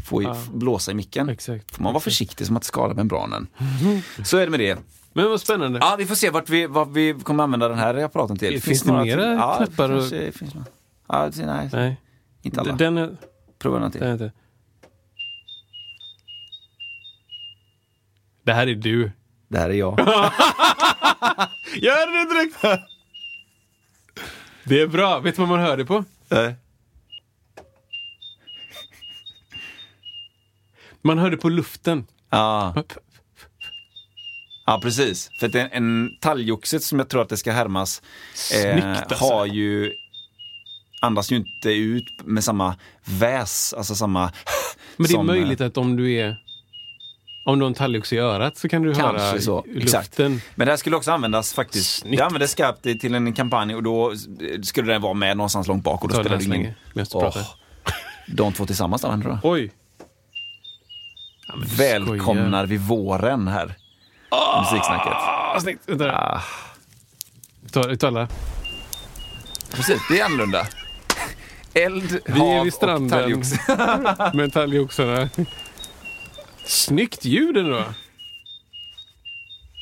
få 0.04 0.22
Ja. 0.22 0.36
blåsa 0.52 0.90
i 0.90 0.94
micken. 0.94 1.28
Exakt. 1.28 1.74
Får 1.76 1.82
man 1.82 1.92
vara 1.92 2.00
försiktig 2.02 2.46
som 2.46 2.56
att 2.56 2.64
skada 2.64 2.94
membranen. 2.94 3.46
Så 4.24 4.36
är 4.36 4.44
det 4.44 4.50
med 4.50 4.60
det. 4.60 4.78
Men 5.12 5.30
vad 5.30 5.40
spännande. 5.40 5.78
Ja, 5.82 5.94
vi 5.98 6.06
får 6.06 6.14
se 6.14 6.30
vart 6.30 6.48
vi, 6.48 6.66
vad 6.66 6.92
vi 6.92 7.14
kommer 7.22 7.44
använda 7.44 7.68
den 7.68 7.78
här 7.78 7.94
apparaten 7.94 8.36
till. 8.38 8.62
Finns 8.62 8.82
det 8.82 8.88
några 8.92 9.04
mera 9.04 9.32
ja, 9.34 9.54
knappar 9.56 9.90
och- 9.90 9.98
kanske 10.00 10.32
finns 10.32 10.54
några. 10.54 10.66
Ja, 11.08 11.30
det- 11.34 11.46
nej, 11.46 11.70
Nej. 11.72 11.96
inte 12.42 12.60
alla. 12.60 12.72
Den 12.76 12.98
är... 12.98 13.16
Prova 13.58 13.78
någon 13.78 13.90
till. 13.90 14.00
Den 14.00 14.08
är 14.08 14.12
inte. 14.12 14.32
Det 18.44 18.52
här 18.52 18.66
är 18.66 18.74
du. 18.74 19.12
Det 19.48 19.58
här 19.58 19.70
är 19.70 19.74
jag. 19.74 19.98
Gör 21.76 22.06
det 22.06 22.34
direkt! 22.34 22.86
Det 24.64 24.80
är 24.80 24.86
bra. 24.86 25.20
Vet 25.20 25.36
du 25.36 25.42
vad 25.42 25.48
man 25.48 25.60
hör 25.60 25.76
det 25.76 25.84
på? 25.84 26.04
Nej. 26.28 26.54
Man 31.02 31.18
hör 31.18 31.30
det 31.30 31.36
på 31.36 31.48
luften. 31.48 32.06
Ja. 32.30 32.74
Ja, 34.66 34.80
precis. 34.82 35.30
För 35.40 35.46
att 35.46 35.54
en, 35.54 35.68
en 35.72 36.16
talgoxe 36.20 36.80
som 36.80 36.98
jag 36.98 37.08
tror 37.08 37.22
att 37.22 37.28
det 37.28 37.36
ska 37.36 37.52
härmas 37.52 38.02
Snyggt, 38.34 38.84
alltså. 38.84 39.24
har 39.24 39.46
ju 39.46 39.92
andas 41.00 41.32
ju 41.32 41.36
inte 41.36 41.70
ut 41.70 42.04
med 42.24 42.44
samma 42.44 42.76
väs, 43.04 43.74
alltså 43.76 43.94
samma... 43.94 44.32
Men 44.96 45.06
det 45.06 45.12
är 45.12 45.16
som, 45.16 45.26
möjligt 45.26 45.60
att 45.60 45.76
om 45.76 45.96
du 45.96 46.12
är... 46.12 46.45
Om 47.46 47.58
du 47.58 47.64
har 47.64 47.68
en 47.68 47.74
talgoxe 47.74 48.16
i 48.16 48.18
örat 48.18 48.56
så 48.56 48.68
kan 48.68 48.82
du 48.82 48.94
Kanske 48.94 49.22
höra 49.26 49.40
så, 49.40 49.64
luften. 49.66 49.82
exakt. 49.82 50.18
Men 50.18 50.40
det 50.54 50.64
här 50.72 50.76
skulle 50.76 50.96
också 50.96 51.12
användas 51.12 51.52
faktiskt. 51.54 51.90
Snyggt. 51.98 52.18
Det 52.18 52.24
användes 52.24 52.50
skarpt 52.50 52.82
till 52.82 53.14
en 53.14 53.32
kampanj 53.32 53.74
och 53.74 53.82
då 53.82 54.12
skulle 54.62 54.92
den 54.92 55.02
vara 55.02 55.14
med 55.14 55.36
någonstans 55.36 55.66
långt 55.68 55.84
bak 55.84 56.02
och 56.02 56.08
då 56.08 56.14
Ta 56.14 56.20
spelade 56.22 56.44
det 56.44 56.56
ingen... 56.56 56.74
pratar. 56.94 57.46
de 58.28 58.52
två 58.52 58.66
tillsammans 58.66 59.02
då, 59.02 59.08
tror 59.08 59.28
jag. 59.28 59.38
Oj! 59.42 59.72
Ja, 61.48 61.54
Välkomnar 61.78 62.66
vi 62.66 62.76
våren 62.76 63.48
här. 63.48 63.74
Musiksnacket. 64.60 65.12
Ah, 65.12 65.60
snyggt! 65.60 65.82
Vänta. 65.86 66.12
Ah, 66.16 66.42
Ta, 67.72 67.88
uttala. 67.88 68.28
precis, 69.72 70.00
det 70.10 70.20
är 70.20 70.24
annorlunda. 70.24 70.66
Eld, 71.74 72.18
Vi 72.26 72.32
är 72.40 72.56
hav 72.56 72.64
vid 72.64 72.74
stranden. 72.74 73.04
och 73.18 73.22
talgoxe. 73.22 74.30
Med 74.34 74.52
talgoxarna. 74.52 75.28
Snyggt 76.66 77.24
ljud 77.24 77.56
ändå. 77.56 77.84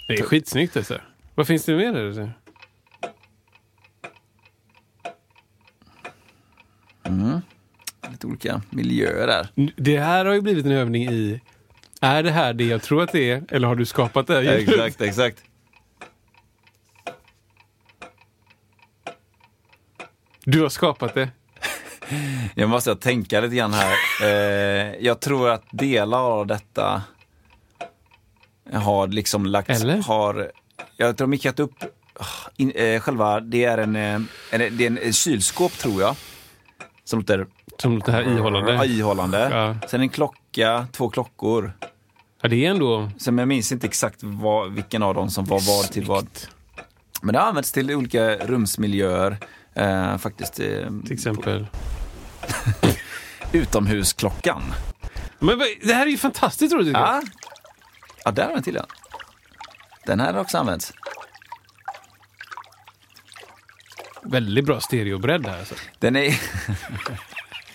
Det 0.08 0.14
är 0.14 0.22
skitsnyggt 0.22 0.76
alltså. 0.76 1.00
Vad 1.34 1.46
finns 1.46 1.64
det 1.64 1.76
mer 1.76 1.92
där? 1.92 2.32
Lite 8.10 8.26
olika 8.26 8.62
miljöer 8.70 9.26
där. 9.26 9.48
Det 9.76 9.98
här 9.98 10.24
har 10.24 10.34
ju 10.34 10.40
blivit 10.40 10.66
en 10.66 10.72
övning 10.72 11.02
i 11.08 11.40
är 12.00 12.22
det 12.22 12.30
här 12.30 12.54
det 12.54 12.64
jag 12.64 12.82
tror 12.82 13.02
att 13.02 13.12
det 13.12 13.30
är 13.30 13.44
eller 13.48 13.68
har 13.68 13.76
du 13.76 13.86
skapat 13.86 14.26
det 14.26 14.34
här 14.34 14.42
ljudet? 14.58 14.68
Exakt, 14.68 15.00
exakt. 15.00 15.42
Du 20.44 20.62
har 20.62 20.68
skapat 20.68 21.14
det. 21.14 21.30
Jag 22.54 22.68
måste 22.68 22.96
tänka 22.96 23.40
lite 23.40 23.56
grann 23.56 23.72
här. 23.74 23.92
Eh, 24.22 24.94
jag 25.00 25.20
tror 25.20 25.50
att 25.50 25.64
delar 25.70 26.20
av 26.20 26.46
detta 26.46 27.02
har 28.72 29.08
liksom 29.08 29.46
lagts... 29.46 29.82
Eller? 29.82 30.02
Har, 30.02 30.50
jag 30.96 31.16
tror 31.16 31.28
mickat 31.28 31.60
upp 31.60 31.84
ah, 32.14 32.24
in, 32.56 32.70
eh, 32.70 33.00
själva, 33.00 33.40
det 33.40 33.64
är 33.64 33.78
en, 33.78 33.96
eh, 33.96 34.14
en, 34.50 34.76
det 34.76 34.86
är 34.86 35.06
en, 35.06 35.12
kylskåp 35.12 35.72
tror 35.72 36.00
jag. 36.02 36.16
Som 37.04 37.18
låter 37.18 37.46
Som 37.78 37.98
det 37.98 38.12
här 38.12 38.38
ihållande. 38.38 38.72
Ja, 38.72 38.84
ihållande. 38.84 39.48
Ja. 39.52 39.88
Sen 39.88 40.00
en 40.00 40.08
klocka, 40.08 40.86
två 40.92 41.08
klockor. 41.08 41.72
Ja, 42.42 42.48
det 42.48 42.66
är 42.66 42.70
ändå... 42.70 43.10
Sen 43.18 43.38
jag 43.38 43.48
minns 43.48 43.72
inte 43.72 43.86
exakt 43.86 44.18
vad, 44.22 44.72
vilken 44.72 45.02
av 45.02 45.14
dem 45.14 45.30
som 45.30 45.44
var 45.44 45.60
vad 45.60 45.92
till 45.92 46.04
vad. 46.04 46.26
Men 47.22 47.32
det 47.32 47.38
har 47.38 47.48
använts 47.48 47.72
till 47.72 47.90
olika 47.90 48.36
rumsmiljöer. 48.36 49.36
Eh, 49.74 50.16
faktiskt. 50.18 50.60
Eh, 50.60 50.66
Till 51.04 51.12
exempel. 51.12 51.66
utomhusklockan. 53.52 54.62
Men 55.38 55.58
det 55.82 55.94
här 55.94 56.06
är 56.06 56.10
ju 56.10 56.18
fantastiskt 56.18 56.74
roligt. 56.74 56.92
Ja. 56.92 57.22
ja, 58.24 58.30
där 58.30 58.44
har 58.44 58.52
den 58.52 58.62
till 58.62 58.74
den. 58.74 58.86
Den 60.06 60.20
här 60.20 60.32
har 60.32 60.40
också 60.40 60.58
använts. 60.58 60.92
Väldigt 64.22 64.64
bra 64.64 64.80
stereobredd 64.80 65.46
här. 65.46 65.58
Alltså. 65.58 65.74
Den 65.98 66.16
är 66.16 66.40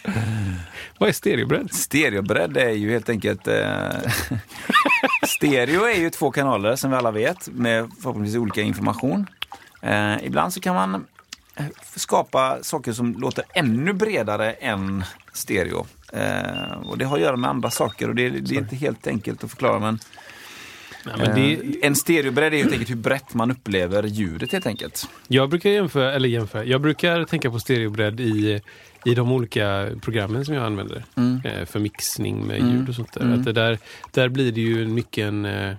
Vad 1.00 1.10
är 1.10 1.14
stereobredd? 1.14 1.74
stereobredd 1.74 2.58
är 2.58 2.70
ju 2.70 2.92
helt 2.92 3.10
enkelt 3.10 3.48
eh, 3.48 3.90
Stereo 5.28 5.84
är 5.84 6.00
ju 6.00 6.10
två 6.10 6.32
kanaler 6.32 6.76
som 6.76 6.92
vi 6.92 6.98
alla 6.98 7.12
vet 7.12 7.48
med 7.48 7.90
förhoppningsvis 8.02 8.38
olika 8.38 8.62
information. 8.62 9.28
Eh, 9.82 10.26
ibland 10.26 10.54
så 10.54 10.60
kan 10.60 10.76
man 10.76 11.06
skapa 11.96 12.58
saker 12.62 12.94
som 12.94 13.14
låter 13.14 13.44
ännu 13.54 13.94
bredare 13.94 14.52
än 14.52 15.04
stereo. 15.34 15.86
Eh, 16.14 16.72
och 16.86 16.98
det 16.98 17.06
har 17.06 17.16
att 17.16 17.22
göra 17.22 17.36
med 17.36 17.50
andra 17.50 17.70
saker 17.70 18.10
och 18.10 18.16
det, 18.16 18.30
det 18.30 18.56
är 18.56 18.60
inte 18.60 18.76
helt 18.76 19.08
enkelt 19.08 19.44
att 19.44 19.50
förklara 19.50 19.80
men, 19.80 20.00
Nej, 21.06 21.16
men 21.18 21.36
det, 21.36 21.54
eh, 21.54 21.88
en 21.88 21.96
stereobredd 21.96 22.54
är 22.54 22.58
helt 22.58 22.72
enkelt 22.72 22.90
hur 22.90 22.96
brett 22.96 23.34
man 23.34 23.52
upplever 23.52 24.04
ljudet 24.04 24.52
helt 24.52 24.66
enkelt. 24.66 25.10
jag 25.28 25.50
brukar 25.50 25.70
jämföra, 25.70 26.14
eller 26.14 26.30
jämföra, 26.30 26.64
jag 26.64 26.82
brukar 26.82 27.26
tänka 27.26 27.52
på 27.52 27.60
stereobredd 27.60 28.20
i, 28.20 28.62
i 29.06 29.16
de 29.16 29.32
olika 29.32 29.90
programmen 30.02 30.46
som 30.46 30.56
jag 30.56 30.66
använder. 30.66 31.04
Eh, 31.44 31.66
för 31.66 31.80
mixning 31.80 32.48
med 32.48 32.60
ljud 32.60 32.90
och 32.90 32.96
sånt 32.96 33.14
där. 33.14 33.34
Att 33.34 33.46
det 33.46 33.54
där. 33.54 33.78
Där 34.12 34.30
blir 34.30 34.52
det 34.52 34.62
ju 34.62 34.88
mycket 34.88 35.28
en, 35.28 35.46
eh, 35.46 35.76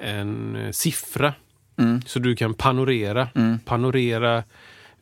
en 0.00 0.56
eh, 0.56 0.70
siffra. 0.70 1.34
Mm. 1.78 2.02
Så 2.02 2.18
du 2.18 2.36
kan 2.36 2.54
panorera. 2.54 3.28
Panorera 3.64 4.36
eh, 4.36 4.44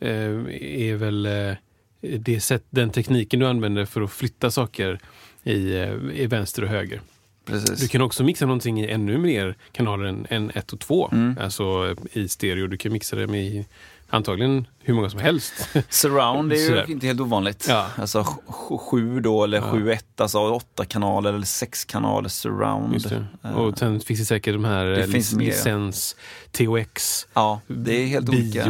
är 0.09 0.95
väl 0.95 1.27
eh, 1.27 1.53
det 2.01 2.41
sätt, 2.41 2.65
den 2.71 2.91
tekniken 2.91 3.41
du 3.41 3.47
använder 3.47 3.85
för 3.85 4.03
att 4.03 4.11
flytta 4.11 4.51
saker 4.51 4.99
i, 5.43 5.75
eh, 5.77 5.93
i 6.15 6.27
vänster 6.27 6.63
och 6.63 6.69
höger. 6.69 7.01
Precis. 7.45 7.81
Du 7.81 7.89
kan 7.89 8.01
också 8.01 8.25
mixa 8.25 8.47
någonting 8.47 8.81
i 8.81 8.87
ännu 8.91 9.19
mer 9.19 9.57
kanaler 9.73 10.05
än, 10.05 10.27
än 10.31 10.51
ett 10.55 10.73
och 10.73 10.81
två. 10.81 11.09
Mm. 11.13 11.37
Alltså 11.41 11.97
i 12.13 12.29
stereo. 12.29 12.67
Du 12.67 12.77
kan 12.77 12.93
mixa 12.93 13.17
det 13.17 13.27
med 13.27 13.65
antagligen 14.09 14.67
hur 14.81 14.95
många 14.95 15.11
som 15.11 15.21
helst. 15.21 15.69
Surround 15.89 16.53
är 16.53 16.57
ju 16.87 16.93
inte 16.93 17.07
helt 17.07 17.21
ovanligt. 17.21 17.67
Ja. 17.69 17.87
Alltså 17.97 18.21
sj- 18.21 18.39
sj- 18.47 18.79
sju 18.79 19.21
då, 19.21 19.45
eller 19.45 19.61
sju 19.61 19.91
ett, 19.93 20.21
alltså 20.21 20.39
åtta 20.39 20.85
kanaler 20.85 21.33
eller 21.33 21.47
sex 21.47 21.85
kanaler 21.85 22.29
surround. 22.29 23.07
Eh, 23.45 23.51
Och 23.57 23.79
sen 23.79 24.01
finns 24.01 24.21
det 24.21 24.27
säkert 24.27 24.55
de 24.55 24.65
här 24.65 24.85
Det 24.87 25.01
eh, 25.01 25.07
finns 25.07 25.33
lic- 25.33 25.39
mer. 25.39 25.47
licens, 25.47 26.17
THX, 26.53 27.27
Ja, 27.35 27.61
det 27.67 28.03
är 28.03 28.07
helt 28.07 28.29
olika. 28.29 28.65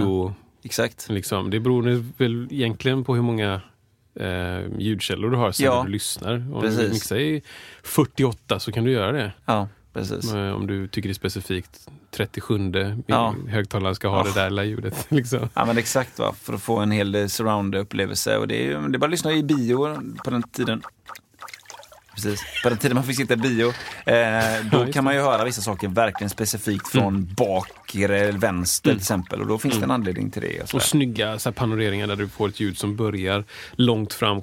Exakt. 0.64 1.06
Liksom. 1.08 1.50
Det 1.50 1.60
beror 1.60 2.04
väl 2.18 2.48
egentligen 2.50 3.04
på 3.04 3.14
hur 3.14 3.22
många 3.22 3.60
eh, 4.20 4.60
ljudkällor 4.78 5.30
du 5.30 5.36
har 5.36 5.52
sen 5.52 5.66
Ja, 5.66 5.82
du 5.86 5.90
lyssnar. 5.92 6.54
Om 6.54 6.60
precis. 6.60 6.80
du 6.80 6.88
mixar 6.88 7.16
i 7.16 7.42
48 7.82 8.60
så 8.60 8.72
kan 8.72 8.84
du 8.84 8.90
göra 8.90 9.12
det. 9.12 9.32
Ja, 9.44 9.68
precis. 9.92 10.32
Om 10.32 10.66
du 10.66 10.88
tycker 10.88 11.08
det 11.08 11.12
är 11.12 11.14
specifikt 11.14 11.88
37 12.10 12.72
Ja. 13.06 13.34
högtalaren 13.48 13.94
ska 13.94 14.08
ha 14.08 14.18
Ja. 14.18 14.24
det 14.24 14.40
där 14.40 14.50
lilla 14.50 14.64
ljudet. 14.64 15.06
Liksom. 15.10 15.48
Ja 15.54 15.64
men 15.64 15.78
exakt 15.78 16.18
va, 16.18 16.34
för 16.42 16.52
att 16.54 16.62
få 16.62 16.76
en 16.78 16.90
hel 16.90 17.14
eh, 17.14 17.24
surround-upplevelse. 17.26 18.36
Och 18.36 18.48
det 18.48 18.66
är, 18.66 18.88
det 18.88 18.96
är 18.96 18.98
bara 18.98 19.04
att 19.06 19.10
lyssna 19.10 19.32
i 19.32 19.42
bio 19.42 19.96
på 20.24 20.30
den 20.30 20.42
tiden. 20.42 20.82
Precis, 22.14 22.40
på 22.62 22.68
den 22.68 22.78
tiden 22.78 22.94
man 22.94 23.04
fick 23.04 23.16
sitta 23.16 23.34
i 23.34 23.36
bio. 23.36 23.66
Eh, 24.06 24.14
då 24.72 24.80
just 24.80 24.92
kan 24.94 25.04
man 25.04 25.14
ju 25.14 25.20
höra 25.20 25.44
vissa 25.44 25.60
saker 25.62 25.88
verkligen 25.88 26.30
specifikt 26.30 26.88
från 26.88 27.34
bakre 27.36 28.18
eller 28.18 28.38
vänster 28.38 28.90
till 28.90 28.98
exempel. 29.00 29.40
Och 29.40 29.46
då 29.46 29.58
finns 29.58 29.78
det 29.78 29.84
en 29.84 29.90
anledning 29.90 30.30
till 30.30 30.42
det. 30.42 30.60
Och 30.62 30.74
Och 30.74 30.82
snygga 30.82 31.38
så 31.38 31.52
panoreringar 31.52 32.06
där 32.06 32.16
du 32.16 32.28
får 32.28 32.48
ett 32.48 32.60
ljud 32.60 32.78
som 32.78 32.96
börjar 32.96 33.44
långt 33.72 34.12
fram 34.12 34.42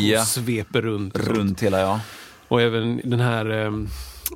Ja. 0.00 0.20
och 0.20 0.26
sveper 0.26 0.82
runt. 0.82 1.16
Runt 1.18 1.62
hela 1.62 1.80
ja. 1.80 2.00
Och 2.48 2.60
även 2.62 3.00
den 3.04 3.20
här, 3.20 3.46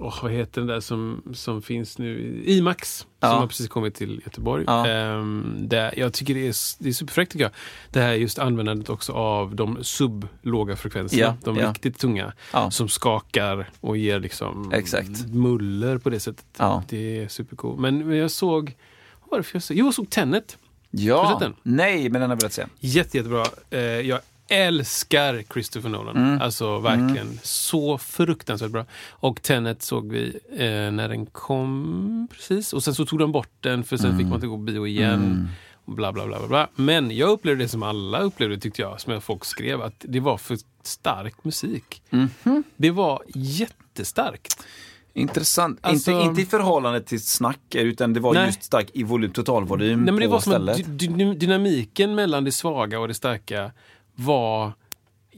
um, 0.01 0.11
vad 0.23 0.33
heter 0.33 0.61
den 0.61 0.69
där 0.69 0.81
som, 0.81 1.23
som 1.35 1.63
finns 1.63 1.99
nu? 1.99 2.43
IMAX, 2.47 3.07
Ja. 3.21 3.29
som 3.31 3.39
har 3.39 3.47
precis 3.47 3.69
kommit 3.69 3.95
till 3.95 4.21
Göteborg. 4.25 4.65
Ja. 4.67 4.87
Ehm, 4.87 5.55
där, 5.59 5.95
jag 5.99 6.13
tycker 6.13 6.35
det 6.35 6.49
är, 6.49 6.55
det 6.83 6.89
är 6.89 6.93
superfräckt 6.93 7.33
tycker 7.33 7.45
jag. 7.45 7.53
Det 7.91 8.01
här 8.01 8.13
just 8.13 8.39
användandet 8.39 8.89
också 8.91 9.13
av 9.13 9.55
de 9.57 9.85
sublåga 9.85 10.77
frekvenserna, 10.77 11.23
Ja, 11.23 11.37
de 11.53 11.59
riktigt 11.69 11.99
tunga, 11.99 12.33
som 12.71 12.89
skakar 12.89 13.69
och 13.81 13.97
ger 13.97 14.21
liksom 14.21 14.73
Exakt. 14.73 15.27
muller 15.27 15.99
på 15.99 16.11
det 16.11 16.21
sättet. 16.21 16.45
Det 16.89 17.19
är 17.23 17.29
supercool. 17.29 17.81
Men, 17.81 18.09
men 18.09 18.17
jag 18.17 18.31
såg, 18.31 18.77
vad 19.21 19.31
var 19.31 19.39
det 19.39 19.45
för 19.45 19.57
jag 19.57 19.63
såg? 19.63 19.77
Jo, 19.77 19.85
jag 19.87 19.95
såg 19.95 20.11
Tenet. 20.11 20.59
Ja, 20.91 21.53
nej 21.63 22.03
men 22.03 22.13
den 22.13 22.23
har 22.23 22.29
jag 22.29 22.37
velat 22.37 22.53
se. 22.53 22.65
Jätte, 22.81 23.17
jättebra. 23.17 23.45
Eh, 23.71 23.81
jag 23.81 24.21
älskar 24.49 25.43
Christopher 25.53 25.89
Nolan. 25.89 26.17
Mm. 26.17 26.41
Alltså 26.41 26.79
verkligen. 26.79 27.39
Så 27.43 27.99
fruktansvärt 27.99 28.71
bra. 28.71 28.85
Och 29.11 29.43
Tenet 29.43 29.83
såg 29.83 30.13
vi 30.13 30.39
eh, 30.53 30.61
när 30.93 31.09
den 31.09 31.27
kom 31.27 32.29
precis. 32.33 32.73
Och 32.73 32.85
sen 32.85 32.95
så 32.95 33.07
tog 33.07 33.19
de 33.19 33.33
bort 33.33 33.51
den 33.61 33.85
för 33.85 33.97
sen 33.97 34.07
Mm. 34.07 34.19
fick 34.19 34.27
man 34.27 34.35
inte 34.35 34.47
gå 34.47 34.57
på 34.57 34.63
bio 34.63 34.87
igen. 34.87 35.49
Och 35.85 35.93
bla, 35.93 36.13
bla, 36.13 36.27
bla, 36.27 36.39
bla, 36.39 36.49
bla. 36.49 36.69
Men 36.75 37.17
jag 37.17 37.29
upplevde 37.31 37.65
det 37.65 37.69
som 37.69 37.83
alla 37.83 38.21
upplevde 38.21 38.59
tyckte 38.59 38.83
jag, 38.83 39.01
som 39.01 39.21
folk 39.21 39.45
skrev, 39.45 39.83
att 39.83 39.95
det 40.09 40.21
var 40.21 40.39
för 40.39 40.59
stark 40.83 41.45
musik. 41.45 42.03
Mhm. 42.11 42.65
Det 42.77 42.91
var 42.91 43.23
jättestarkt. 43.35 44.67
Intressant. 45.15 45.79
Alltså- 45.81 46.11
inte, 46.11 46.25
inte 46.25 46.43
i 46.43 46.47
förhållande 46.47 47.01
till 47.01 47.21
snack, 47.27 47.75
utan 47.75 48.13
det 48.13 48.21
var 48.21 48.35
Nej. 48.35 48.47
just 48.47 48.63
stark 48.63 48.91
i 48.93 49.03
volym, 49.03 49.31
totalvolym 49.31 49.99
Nej, 50.05 50.13
men 50.13 50.17
det 50.21 50.27
på 50.27 50.33
var 50.33 50.41
som 50.41 50.53
stället. 50.53 50.81
att 50.81 50.87
dy- 50.87 51.09
dy- 51.09 51.35
dynamiken 51.35 52.15
mellan 52.15 52.45
det 52.45 52.53
svaga 52.53 53.01
och 53.01 53.09
det 53.09 53.15
starka 53.15 53.71
var 54.17 54.73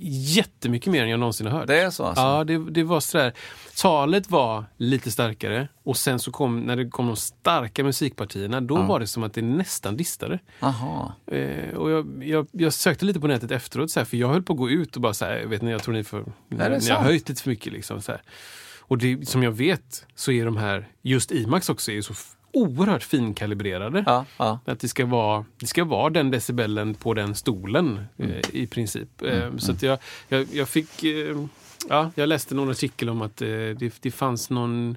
jättemycket 0.00 0.92
mer 0.92 1.02
än 1.02 1.08
jag 1.08 1.20
någonsin 1.20 1.46
har 1.46 1.58
hört. 1.58 1.66
Det 1.66 1.80
är 1.80 1.90
så 1.90 2.04
alltså? 2.04 2.22
Ja, 2.22 2.44
det, 2.44 2.70
det 2.70 2.82
var 2.82 3.00
sådär. 3.00 3.32
Talet 3.76 4.30
var 4.30 4.64
lite 4.76 5.10
starkare 5.10 5.68
och 5.82 5.96
sen 5.96 6.18
så 6.18 6.32
kom, 6.32 6.60
när 6.60 6.76
det 6.76 6.88
kom 6.88 7.06
de 7.06 7.16
starka 7.16 7.84
musikpartierna, 7.84 8.60
då 8.60 8.76
var 8.76 9.00
det 9.00 9.06
som 9.06 9.22
att 9.22 9.34
det 9.34 9.42
nästan 9.42 9.96
distade. 9.96 10.38
Aha. 10.60 11.12
Eh, 11.26 11.74
och 11.74 11.90
jag, 11.90 12.24
jag, 12.24 12.46
jag 12.52 12.72
sökte 12.72 13.04
lite 13.04 13.20
på 13.20 13.26
nätet 13.26 13.50
efteråt, 13.50 13.90
så 13.90 14.00
här, 14.00 14.04
för 14.04 14.16
jag 14.16 14.28
höll 14.28 14.42
på 14.42 14.52
att 14.52 14.58
gå 14.58 14.70
ut 14.70 14.96
och 14.96 15.02
bara 15.02 15.14
så 15.14 15.24
här, 15.24 15.46
vet 15.46 15.62
ni, 15.62 15.70
jag 15.70 15.82
tror 15.82 15.94
ni, 15.94 16.04
för, 16.04 16.24
ni, 16.48 16.56
ni 16.56 16.90
har 16.90 17.02
höjt 17.02 17.28
lite 17.28 17.42
för 17.42 17.50
mycket. 17.50 17.72
Liksom. 17.72 18.00
Och 18.80 18.98
det, 18.98 19.28
som 19.28 19.42
jag 19.42 19.52
vet 19.52 20.06
så 20.14 20.32
är 20.32 20.44
de 20.44 20.56
här, 20.56 20.88
just 21.02 21.32
IMAX 21.32 21.68
också, 21.68 21.92
är 21.92 22.00
så 22.00 22.14
oerhört 22.52 23.02
finkalibrerade. 23.02 24.04
Ja, 24.06 24.24
ja. 24.36 24.58
Att 24.64 24.80
det 24.80 24.88
ska, 24.88 25.06
vara, 25.06 25.44
det 25.56 25.66
ska 25.66 25.84
vara 25.84 26.10
den 26.10 26.30
decibellen 26.30 26.94
på 26.94 27.14
den 27.14 27.34
stolen 27.34 28.00
eh, 28.16 28.40
i 28.52 28.66
princip. 28.66 29.22
Eh, 29.22 29.56
så 29.56 29.72
att 29.72 29.82
jag, 29.82 29.98
jag, 30.28 30.46
jag 30.52 30.68
fick... 30.68 31.04
Eh, 31.04 31.36
ja, 31.88 32.10
jag 32.14 32.28
läste 32.28 32.54
någon 32.54 32.70
artikel 32.70 33.08
om 33.08 33.22
att 33.22 33.42
eh, 33.42 33.48
det, 33.48 33.94
det 34.00 34.10
fanns 34.10 34.50
någon... 34.50 34.96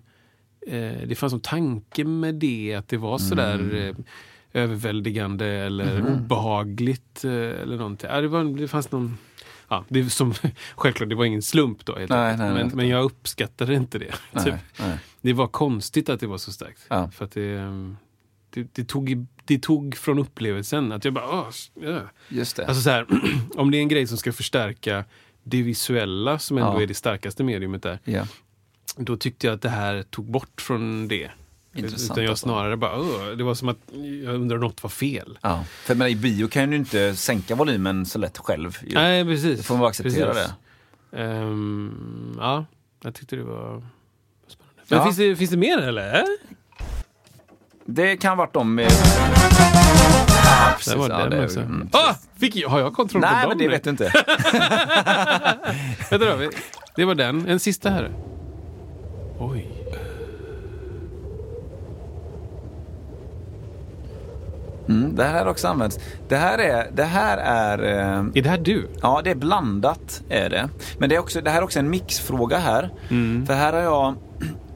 Det 1.08 1.18
fanns 1.18 1.34
någon 1.34 1.42
tanke 1.42 2.04
med 2.04 2.36
det, 2.36 2.76
att 2.76 2.88
det 2.88 2.98
var 2.98 3.18
sådär 3.18 3.76
eh, 3.76 3.96
överväldigande 4.54 5.46
eller 5.46 6.02
obehagligt 6.14 7.24
eh, 7.24 7.32
eller 7.32 7.78
någonting. 7.78 8.10
Ja, 8.14 8.22
det, 8.22 8.28
var, 8.28 8.44
det 8.44 8.68
fanns 8.68 8.92
någon... 8.92 9.18
Ja, 9.70 9.86
det 9.88 10.10
som, 10.10 10.34
självklart, 10.76 11.10
det 11.10 11.16
var 11.16 11.26
ingen 11.26 11.42
slump 11.42 11.86
då. 11.86 11.94
Nej, 11.94 12.08
nej, 12.10 12.38
men, 12.38 12.72
men 12.74 12.88
jag 12.88 13.04
uppskattade 13.04 13.76
inte 13.76 14.00
det. 14.00 14.12
Typ. 14.44 14.54
Det 15.22 15.34
var 15.34 15.48
konstigt 15.48 16.10
att 16.10 16.20
det 16.20 16.28
var 16.28 16.38
så 16.38 16.52
starkt. 16.52 16.86
Ja. 16.88 17.12
För 17.12 17.28
det, 17.34 17.58
det, 18.50 18.68
det, 18.76 18.84
tog, 18.88 19.26
det 19.46 19.60
tog 19.60 19.96
från 19.96 20.20
upplevelsen 20.20 20.92
att 20.92 21.06
jag 21.06 21.14
bara... 21.14 21.46
Ja. 21.82 22.00
Just 22.30 22.56
det. 22.56 22.66
Alltså 22.68 22.82
så 22.84 22.90
här, 22.90 23.06
om 23.56 23.72
det 23.72 23.78
är 23.78 23.82
en 23.82 23.88
grej 23.88 24.08
som 24.08 24.18
ska 24.18 24.34
förstärka 24.34 25.06
det 25.44 25.62
visuella 25.62 26.40
som 26.40 26.58
ändå 26.58 26.74
Ja. 26.74 26.82
är 26.82 26.88
det 26.88 26.94
starkaste 26.94 27.44
mediumet 27.44 27.84
där. 27.84 28.00
ja. 28.04 28.28
Då 28.98 29.18
tyckte 29.18 29.48
jag 29.48 29.54
att 29.54 29.62
det 29.62 29.70
här 29.70 30.04
tog 30.04 30.26
bort 30.32 30.62
från 30.62 31.08
det. 31.08 31.32
Intressant 31.76 32.12
Utan 32.12 32.24
jag 32.24 32.30
alltså. 32.32 32.44
snarare 32.44 32.78
bara, 32.78 33.00
"Åh", 33.00 33.28
det 33.38 33.44
var 33.44 33.54
som 33.56 33.70
att 33.70 33.78
jag 34.26 34.36
undrar 34.36 34.56
om 34.58 34.62
något 34.62 34.84
var 34.84 34.90
fel. 34.90 35.38
Ja. 35.42 35.64
För 35.84 35.96
men 35.96 36.08
i 36.08 36.16
bio 36.16 36.48
kan 36.48 36.70
du 36.70 36.76
inte 36.78 37.16
sänka 37.16 37.56
volymen 37.56 38.06
så 38.06 38.20
lätt 38.20 38.38
själv. 38.38 38.78
ju. 38.88 38.94
Nej, 38.94 39.26
precis. 39.26 39.58
Det 39.58 39.64
får 39.64 39.74
man 39.76 39.80
bara 39.80 39.90
acceptera 39.90 40.34
Precis. 40.34 40.52
det. 41.12 41.18
Ehm, 41.22 42.36
ja, 42.40 42.66
jag 43.04 43.16
tyckte 43.16 43.36
det 43.36 43.44
var. 43.44 43.84
Men 44.92 45.00
Ja. 45.00 45.06
finns, 45.06 45.18
det, 45.18 45.36
finns 45.36 45.50
det 45.52 45.58
mer 45.58 45.78
eller? 45.78 46.24
Det 47.86 48.18
kan 48.18 48.38
varit 48.38 48.54
de 48.54 48.76
med... 48.76 48.88
Precis. 50.78 50.94
Det 50.94 51.00
var 51.00 51.10
ja, 51.10 51.26
det- 51.30 51.44
också. 51.46 51.60
mm. 51.60 51.90
ah, 51.92 52.14
fick 52.40 52.56
jag, 52.56 52.70
har 52.70 52.80
jag 52.80 52.94
kontroll 52.94 53.22
Nej, 53.22 53.44
på 53.44 53.50
men 53.50 53.58
dem? 53.58 53.58
det 53.58 53.64
nu? 53.66 53.70
vet 53.72 53.84
du 53.84 53.90
inte. 53.90 54.04
Vänta 56.10 56.26
då, 56.38 56.50
det 56.96 57.06
var 57.06 57.16
den. 57.16 57.48
En 57.48 57.60
sista 57.60 57.90
här. 57.90 58.12
Oj. 59.40 59.68
Mm, 64.90 65.16
det 65.16 65.24
här 65.24 65.40
har 65.40 65.52
också 65.52 65.68
använts. 65.68 66.00
Det 66.28 66.36
här 66.38 66.58
är... 66.58 66.92
Det 66.94 67.04
här 67.04 67.38
är 67.38 67.84
eh, 67.84 68.20
Är 68.34 68.42
det 68.42 68.50
här 68.50 68.58
du? 68.58 68.88
Ja, 69.02 69.22
det 69.24 69.32
är 69.32 69.36
blandat 69.36 70.22
är 70.30 70.50
det. 70.50 70.70
Men 70.98 71.10
det, 71.10 71.16
är 71.16 71.20
också, 71.20 71.42
det 71.42 71.50
här 71.50 71.58
är 71.58 71.64
också 71.64 71.80
en 71.80 71.90
mixfråga 71.90 72.58
här. 72.58 72.90
För 73.48 73.54
här 73.54 73.74
har 73.74 73.80
jag... 73.80 74.16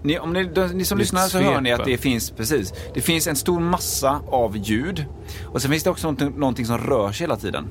Ni, 0.05 0.19
om 0.19 0.33
ni, 0.33 0.49
ni 0.73 0.85
som 0.85 0.97
lyssnar 0.97 1.27
så 1.27 1.39
hör 1.39 1.61
ni 1.61 1.71
att 1.71 1.85
det 1.85 1.97
finns, 1.97 2.31
precis. 2.31 2.73
Det 2.93 3.01
finns 3.01 3.27
en 3.27 3.35
stor 3.35 3.59
massa 3.59 4.21
av 4.27 4.57
ljud. 4.57 5.05
Och 5.45 5.61
sen 5.61 5.71
finns 5.71 5.83
det 5.83 5.89
också 5.89 6.07
någonting, 6.07 6.39
någonting 6.39 6.65
som 6.65 6.77
rör 6.77 7.11
sig 7.11 7.23
hela 7.23 7.37
tiden. 7.37 7.67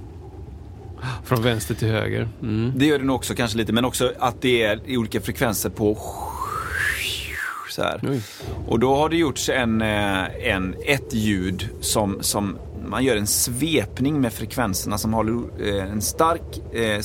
Från 1.24 1.42
vänster 1.42 1.74
till 1.74 1.88
höger. 1.88 2.28
Mm. 2.42 2.72
Det 2.76 2.86
gör 2.86 2.98
det 2.98 3.04
nog 3.04 3.16
också 3.16 3.34
kanske 3.34 3.58
lite, 3.58 3.72
men 3.72 3.84
också 3.84 4.12
att 4.18 4.42
det 4.42 4.62
är 4.62 4.80
i 4.86 4.96
olika 4.96 5.20
frekvenser 5.20 5.70
på 5.70 5.98
så 7.70 7.82
här. 7.82 8.20
Och 8.66 8.78
då 8.78 8.96
har 8.96 9.08
det 9.08 9.16
gjorts 9.16 9.48
en, 9.48 9.82
eh, 9.82 10.48
en, 10.48 10.74
ett 10.84 11.14
ljud 11.14 11.68
som, 11.80 12.18
som 12.20 12.58
man 12.88 13.04
gör 13.04 13.16
en 13.16 13.26
svepning 13.26 14.20
med 14.20 14.32
frekvenserna 14.32 14.98
som 14.98 15.14
har 15.14 15.42
eh, 15.60 15.92
en 15.92 16.00
stark 16.00 16.60
eh, 16.72 16.82
eh, 16.82 17.00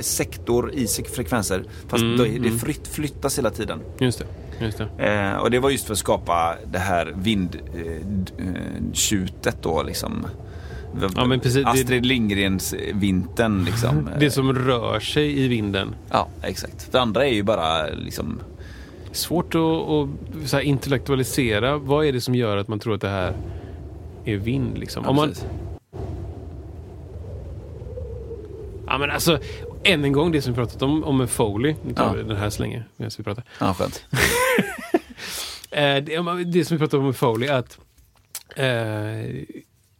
sektor 0.00 0.72
i 0.74 0.86
frekvenser. 1.14 1.64
Fast 1.88 2.02
Mm, 2.02 2.16
då, 2.16 2.24
det 2.24 2.36
mm. 2.36 2.58
flytt, 2.58 2.88
flyttas 2.88 3.38
hela 3.38 3.50
tiden. 3.50 3.80
Just 3.98 4.18
det. 4.18 4.26
Just 4.64 4.78
det. 4.78 4.88
Eh, 4.98 5.34
och 5.36 5.50
det 5.50 5.58
var 5.58 5.70
just 5.70 5.84
för 5.86 5.92
att 5.92 5.98
skapa 5.98 6.54
det 6.72 6.78
här 6.78 7.14
vindtjutet 7.16 9.56
då 9.62 9.82
liksom. 9.82 10.26
Ja, 11.16 11.24
men 11.24 11.40
precis. 11.40 11.64
Det- 11.64 11.70
Astrid 11.70 12.06
Lindgrens 12.06 12.72
eh, 12.72 12.96
vintern 12.96 13.64
liksom. 13.64 14.08
Det 14.18 14.30
som 14.30 14.52
rör 14.52 15.00
sig 15.00 15.44
i 15.44 15.48
vinden. 15.48 15.94
Ja, 16.10 16.28
exakt. 16.42 16.92
Det 16.92 17.00
andra 17.00 17.26
är 17.26 17.32
ju 17.32 17.42
bara 17.42 17.86
liksom... 17.86 18.40
Svårt 19.12 19.54
att, 19.54 19.60
att 19.60 20.08
intellektualisera. 20.62 21.78
Vad 21.78 22.06
är 22.06 22.12
det 22.12 22.20
som 22.20 22.34
gör 22.34 22.56
att 22.56 22.68
man 22.68 22.78
tror 22.78 22.94
att 22.94 23.00
det 23.00 23.08
här 23.08 23.36
är 24.24 24.36
vind? 24.36 24.78
Liksom? 24.78 25.02
Ja, 25.04 25.10
Om 25.10 25.16
man, 25.16 25.34
ja, 28.86 28.98
men 28.98 29.10
alltså, 29.10 29.38
än 29.84 30.04
en 30.04 30.12
gång, 30.12 30.32
det 30.32 30.42
som 30.42 30.52
vi 30.52 30.56
pratat 30.56 30.82
om, 30.82 31.04
om 31.04 31.20
en 31.20 31.28
Foley. 31.28 31.74
Nu 31.86 31.94
tar 31.94 32.04
Ja. 32.04 32.12
vi 32.12 32.22
den 32.22 32.36
här 32.36 32.50
så 32.50 32.62
länge 32.62 32.84
medan 32.96 33.10
vi 33.18 33.24
pratar. 33.24 33.44
Ja, 33.60 33.74
skönt. 33.74 34.04
Eh, 35.70 36.04
det, 36.04 36.44
det 36.44 36.64
som 36.64 36.76
vi 36.76 36.78
pratade 36.78 36.98
om 37.00 37.06
med 37.06 37.16
Foley 37.16 37.48
att 37.48 37.78
eh, 38.56 39.42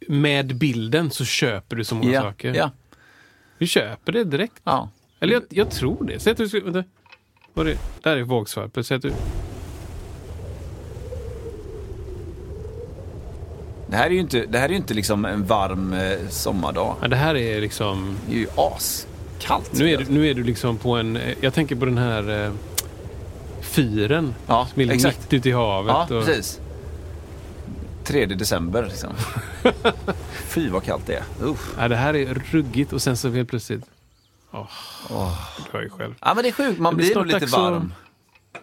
med 0.09 0.57
bilden 0.57 1.11
så 1.11 1.25
köper 1.25 1.77
du 1.77 1.85
så 1.85 1.95
många 1.95 2.11
Ja, 2.13 2.23
saker. 2.23 2.55
ja, 2.55 2.71
Du 3.59 3.67
köper 3.67 4.13
det 4.13 4.25
direkt. 4.25 4.55
ja. 4.65 4.89
Eller 5.21 5.33
jag, 5.33 5.43
jag 5.51 5.71
tror 5.71 6.05
det. 6.05 6.19
Säg 6.21 6.31
att 6.31 6.37
du 6.37 6.49
ska... 6.49 6.61
Vänta. 6.61 6.85
Vad 7.55 7.67
är 7.67 7.71
det? 7.71 7.79
Där 8.03 8.17
är 8.17 8.23
vågsvarpet. 8.23 8.87
Säg 8.87 8.97
att 8.97 9.03
du... 9.03 9.13
Det 13.95 13.99
här 13.99 14.07
är 14.07 14.11
ju 14.11 14.21
inte, 14.21 14.47
det 14.47 14.59
här 14.59 14.65
är 14.65 14.71
ju 14.71 14.77
inte 14.77 14.95
liksom 14.95 15.25
en 15.25 15.45
varm 15.47 15.93
eh, 15.93 16.29
sommardag. 16.31 16.97
Ja, 17.03 17.09
det 17.09 17.17
här 17.17 17.35
är 17.37 17.61
liksom... 17.61 18.17
Det 18.29 18.35
är 18.35 18.39
ju 18.39 18.47
askallt. 18.57 19.73
Nu 19.73 19.91
är, 19.91 19.99
du, 19.99 20.05
nu 20.09 20.29
är 20.31 20.35
du 20.35 20.43
liksom 20.45 20.77
på 20.79 20.97
en... 20.97 21.17
eh, 21.17 21.35
Jag 21.41 21.55
tänker 21.55 21.77
på 21.77 21.85
den 21.85 21.99
här 21.99 22.45
eh, 22.47 22.53
fyren. 23.61 24.35
Ja, 24.47 24.69
som 24.73 24.83
är 24.83 24.91
exakt. 24.91 25.19
mitt 25.23 25.33
ute 25.33 25.49
i 25.49 25.53
havet. 25.53 25.95
Ja, 26.11 26.19
och, 26.19 26.25
precis. 26.27 26.61
3 28.05 28.27
december 28.27 28.83
liksom. 28.87 29.11
Fy 30.33 30.69
vad 30.69 30.83
kallt 30.85 31.07
det 31.07 31.15
är. 31.15 31.23
Uff. 31.43 31.75
ja, 31.79 31.89
det 31.89 31.97
här 31.97 32.17
är 32.17 32.35
ruggigt 32.51 32.93
och 32.93 33.03
sen 33.03 33.17
så 33.17 33.31
helt 33.31 33.49
plötsligt... 33.49 33.85
Åh, 34.51 34.69
Du 35.57 35.73
hör 35.73 35.83
ju 35.83 35.91
själv. 35.91 36.15
Ja 36.21 36.35
men 36.35 36.43
det 36.43 36.49
är 36.49 36.53
sjukt, 36.53 36.81
man 36.81 36.97
blir 36.97 37.15
nog 37.15 37.27
lite 37.27 37.47
varm. 37.47 37.93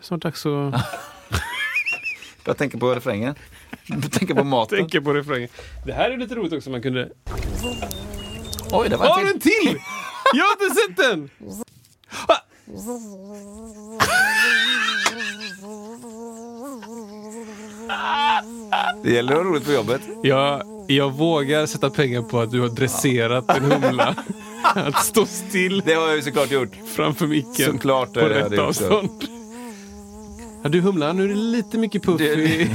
Snart 0.01 0.21
dags 0.21 0.45
att 0.45 0.75
Jag 2.45 2.57
tänker 2.57 2.77
på 2.77 2.95
refrängen. 2.95 3.35
Tänker 4.11 4.33
på 4.35 4.43
maten. 4.43 4.77
tänka 4.77 5.01
på 5.01 5.13
refrängen. 5.13 5.49
Det 5.85 5.93
här 5.93 6.11
är 6.11 6.17
lite 6.17 6.35
roligt 6.35 6.53
också. 6.53 6.69
Man 6.69 6.81
kunde... 6.81 7.09
Oj, 8.71 8.89
det 8.89 8.97
var 8.97 9.05
Har 9.07 9.21
en 9.21 9.25
till. 9.27 9.33
en 9.33 9.39
till? 9.39 9.79
Jag 10.33 10.45
har 10.45 10.51
inte 10.65 10.75
sett 10.75 10.97
den! 10.97 11.29
Det 19.03 19.11
gäller 19.11 19.31
att 19.33 19.37
ha 19.37 19.51
roligt 19.51 19.65
på 19.65 19.71
jobbet. 19.71 20.01
Jag, 20.23 20.61
jag 20.87 21.11
vågar 21.11 21.65
sätta 21.65 21.89
pengar 21.89 22.21
på 22.21 22.39
att 22.39 22.51
du 22.51 22.61
har 22.61 22.69
dresserat 22.69 23.57
en 23.57 23.71
humla. 23.71 24.15
Att 24.63 25.05
stå 25.05 25.25
still 25.25 25.81
Det 25.85 25.93
har 25.93 26.07
jag 26.07 26.15
ju 26.15 26.21
såklart 26.21 26.51
gjort. 26.51 26.69
framför 26.95 27.27
micken 27.27 27.71
Såklart 27.71 28.13
på 28.13 28.19
är 28.19 28.29
det 28.29 28.49
rätt 28.49 28.59
avstånd. 28.59 29.23
Ja, 30.63 30.69
du 30.69 30.81
Humla, 30.81 31.13
nu 31.13 31.23
är 31.23 31.27
det 31.27 31.35
lite 31.35 31.77
mycket 31.77 32.03
puff 32.03 32.21
i... 32.21 32.69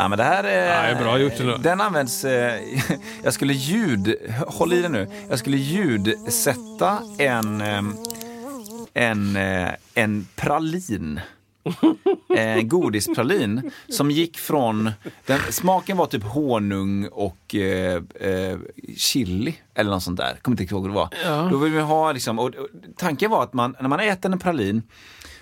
Ja, 0.00 0.08
men 0.08 0.18
det 0.18 0.24
här 0.24 0.44
är... 0.44 0.88
Ja, 0.88 0.98
bra 0.98 1.18
gjort. 1.18 1.62
Den 1.62 1.80
används... 1.80 2.24
Eh, 2.24 2.60
jag 3.22 3.34
skulle 3.34 3.52
ljud... 3.52 4.16
Håll 4.46 4.72
i 4.72 4.82
det 4.82 4.88
nu. 4.88 5.08
Jag 5.28 5.38
skulle 5.38 5.56
ljudsätta 5.56 6.98
en... 7.18 7.60
Eh, 7.60 7.82
en, 8.94 9.36
eh, 9.36 9.68
en 9.94 10.26
pralin. 10.36 11.20
En 12.36 12.68
godispralin 12.68 13.70
som 13.88 14.10
gick 14.10 14.38
från... 14.38 14.90
Den, 15.26 15.40
smaken 15.50 15.96
var 15.96 16.06
typ 16.06 16.24
honung 16.24 17.06
och 17.06 17.54
eh, 17.54 18.02
eh, 18.20 18.58
chili 18.96 19.54
eller 19.74 19.90
något 19.90 20.02
sånt 20.02 20.18
där. 20.18 20.38
Kommer 20.42 20.60
inte 20.60 20.74
ihåg 20.74 20.82
vad 20.82 20.90
det 20.90 20.94
var. 20.94 21.08
Ja. 21.24 21.48
Då 21.50 21.56
vill 21.56 21.72
vi 21.72 21.80
ha 21.80 22.12
liksom, 22.12 22.38
och, 22.38 22.46
och, 22.46 22.68
tanken 22.96 23.30
var 23.30 23.42
att 23.42 23.52
man, 23.52 23.76
när 23.80 23.88
man 23.88 24.00
äter 24.00 24.32
en 24.32 24.38
pralin 24.38 24.82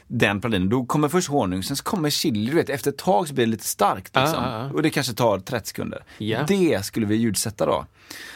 den 0.08 0.40
pralinen, 0.40 0.68
då 0.68 0.84
kommer 0.84 1.08
först 1.08 1.28
honung, 1.28 1.62
sen 1.62 1.76
så 1.76 1.84
kommer 1.84 2.10
chili, 2.10 2.50
du 2.50 2.56
vet, 2.56 2.70
efter 2.70 2.90
ett 2.90 2.98
tag 2.98 3.28
så 3.28 3.34
blir 3.34 3.46
det 3.46 3.50
lite 3.50 3.64
starkt. 3.66 4.16
Liksom. 4.16 4.38
Ah, 4.44 4.58
ah, 4.58 4.64
ah. 4.66 4.70
Och 4.72 4.82
det 4.82 4.90
kanske 4.90 5.12
tar 5.12 5.38
30 5.38 5.68
sekunder. 5.68 6.04
Ja. 6.18 6.38
Det 6.48 6.84
skulle 6.84 7.06
vi 7.06 7.16
ljudsätta 7.16 7.66
då. 7.66 7.86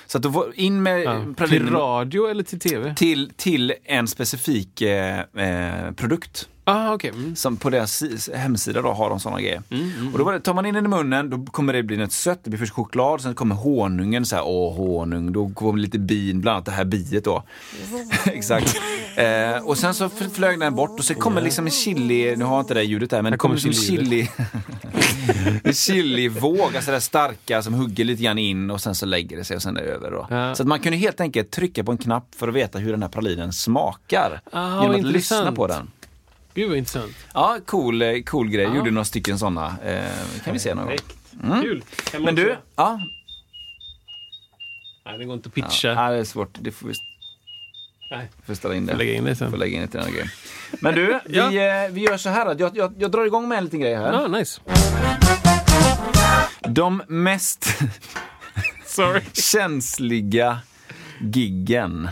Så 0.06 0.18
att 0.18 0.22
då 0.22 0.28
var 0.28 0.52
in 0.60 0.82
med 0.82 1.00
Ja. 1.02 1.14
ja. 1.14 1.24
Till 1.24 1.34
pralinen 1.34 1.72
radio 1.72 2.26
eller 2.30 2.42
till 2.42 2.60
tv? 2.60 2.94
till, 2.94 3.32
till 3.36 3.72
en 3.84 4.08
specifik 4.08 4.80
eh, 4.82 5.18
eh, 5.36 5.92
produkt. 5.92 6.48
Ah, 6.64 6.94
okej. 6.94 7.10
Mm. 7.10 7.36
Som 7.36 7.56
på 7.56 7.70
deras 7.70 7.92
si- 7.92 8.34
hemsida 8.34 8.82
då 8.82 8.92
har 8.92 9.10
de 9.10 9.20
sådana 9.20 9.40
grejer. 9.40 9.62
Mm, 9.70 10.12
Och 10.12 10.18
då 10.18 10.38
tar 10.38 10.54
man 10.54 10.66
in 10.66 10.74
den 10.74 10.84
i 10.84 10.88
munnen, 10.88 11.30
då 11.30 11.46
kommer 11.46 11.72
det 11.72 11.82
bli 11.82 11.96
något 11.96 12.12
sött, 12.12 12.40
det 12.44 12.50
blir 12.50 12.58
först 12.58 12.72
choklad, 12.72 13.20
sen 13.20 13.34
kommer 13.34 13.54
honungen, 13.54 14.26
så 14.26 14.36
här, 14.36 14.42
åh 14.46 14.76
honung, 14.76 15.32
då 15.32 15.48
kommer 15.50 15.78
lite 15.80 15.98
bin, 15.98 16.40
bland 16.40 16.54
annat 16.54 16.64
det 16.66 16.72
här 16.72 16.84
biet 16.84 17.24
då. 17.24 17.42
Exakt. 18.26 18.76
Eh, 19.16 19.66
och 19.66 19.78
sen 19.78 19.94
så 19.94 20.08
flög 20.08 20.60
den 20.60 20.74
bort 20.74 20.98
och 20.98 21.04
så 21.04 21.14
kommer 21.14 21.40
liksom 21.40 21.64
en 21.64 21.70
chili, 21.70 22.36
nu 22.36 22.44
har 22.44 22.54
jag 22.54 22.62
inte 22.62 22.74
det 22.74 22.82
ljudet 22.82 23.10
där, 23.10 23.22
men 23.22 23.32
det 23.32 23.38
kommer 23.38 23.54
liksom 23.54 23.72
chili, 23.72 24.30
en 25.64 25.74
chilivåg, 25.74 26.76
alltså 26.76 26.90
det 26.90 27.00
starka 27.00 27.62
som 27.62 27.74
hugger 27.74 28.04
lite 28.04 28.22
grann 28.22 28.38
in 28.38 28.70
och 28.70 28.80
sen 28.80 28.94
så 28.94 29.06
lägger 29.06 29.36
det 29.36 29.44
sig 29.44 29.56
och 29.56 29.62
sen 29.62 29.76
är 29.76 29.82
det 29.82 29.88
över 29.88 30.10
då. 30.10 30.26
Ja. 30.30 30.54
Så 30.54 30.62
att 30.62 30.68
man 30.68 30.80
kunde 30.80 30.98
helt 30.98 31.20
enkelt 31.20 31.50
trycka 31.50 31.84
på 31.84 31.92
en 31.92 31.98
knapp 31.98 32.34
för 32.36 32.48
att 32.48 32.54
veta 32.54 32.78
hur 32.78 32.90
den 32.90 33.02
här 33.02 33.08
pralinen 33.08 33.52
smakar. 33.52 34.40
Ah, 34.52 34.82
genom 34.82 34.96
att 34.96 35.02
lyssna 35.02 35.36
intressant. 35.36 35.56
på 35.56 35.66
den. 35.66 35.90
Gud 36.54 36.68
vad 36.68 36.78
intressant. 36.78 37.12
Ja, 37.34 37.58
cool, 37.66 38.02
eh, 38.02 38.22
cool 38.22 38.48
grej. 38.50 38.64
Ja. 38.64 38.74
Gjorde 38.76 38.90
några 38.90 39.04
stycken 39.04 39.38
sådana. 39.38 39.76
Eh, 39.84 40.04
kan 40.44 40.52
vi 40.52 40.58
se 40.58 40.74
någon 40.74 40.86
gång. 40.86 41.62
Kul. 41.62 41.82
Kan 42.10 42.22
man 42.22 42.24
Men 42.24 42.44
du, 42.44 42.56
ja. 42.76 43.00
Nej, 45.04 45.18
det 45.18 45.24
går 45.24 45.34
inte 45.34 45.48
att 45.48 45.54
pitcha. 45.54 45.88
ja 45.88 46.10
det 46.10 46.16
är 46.18 46.24
svårt. 46.24 46.58
Det 46.60 46.70
får 46.70 46.88
vi 46.88 46.94
Nej, 48.16 48.30
får 48.46 48.54
ställa 48.54 48.74
in 48.74 48.86
det. 48.86 48.92
får 48.92 48.98
lägga 48.98 49.12
in 49.14 49.24
det 49.24 49.36
sen. 49.36 49.50
Får 49.50 49.58
lägga 49.58 49.74
in 49.76 49.80
det 49.82 49.86
till 49.88 49.96
den 49.98 50.06
här 50.06 50.12
grejen. 50.12 50.28
Men 50.80 50.94
du, 50.94 51.20
vi, 51.26 51.36
Ja. 51.36 51.84
eh, 51.84 51.90
vi 51.92 52.00
gör 52.00 52.16
så 52.16 52.28
här 52.28 52.46
att 52.46 52.60
jag, 52.60 52.76
jag, 52.76 52.94
jag 52.98 53.10
drar 53.10 53.26
igång 53.26 53.48
med 53.48 53.58
en 53.58 53.64
liten 53.64 53.80
grej 53.80 53.94
här. 53.94 54.12
Ah, 54.12 54.28
nice. 54.28 54.60
De 56.68 57.02
mest 57.08 57.66
känsliga 59.32 60.58
giggen. 61.20 62.08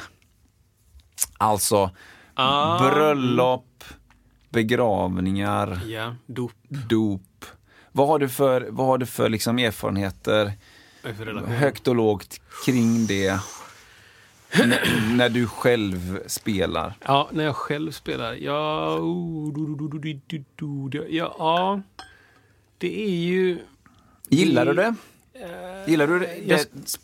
Alltså 1.38 1.90
Ah. 2.34 2.78
bröllop, 2.78 3.84
begravningar, 4.48 5.80
Ja, 5.86 6.14
dop. 6.26 6.52
dop. 6.68 7.44
Vad 7.92 8.08
har 8.08 8.18
du 8.18 8.28
för, 8.28 8.66
vad 8.70 8.86
har 8.86 8.98
du 8.98 9.06
för 9.06 9.28
liksom 9.28 9.58
erfarenheter, 9.58 10.52
högt 11.46 11.88
och 11.88 11.94
lågt, 11.96 12.40
kring 12.66 13.06
det? 13.06 13.40
N- 14.52 14.74
när 15.16 15.28
du 15.28 15.46
själv 15.46 16.20
spelar. 16.26 16.94
Ja, 17.04 17.28
när 17.32 17.44
jag 17.44 17.56
själv 17.56 17.90
spelar. 17.90 18.34
Ja, 18.34 18.94
oh, 18.98 19.52
ja, 21.10 21.34
ja, 21.38 21.80
det 22.78 23.02
är 23.04 23.10
ju 23.10 23.58
Gillar 24.28 24.66
du 24.66 24.72
det? 24.74 24.94
Gillar 25.86 26.06
du 26.06 26.18
det, 26.18 26.36
jag- 26.46 26.60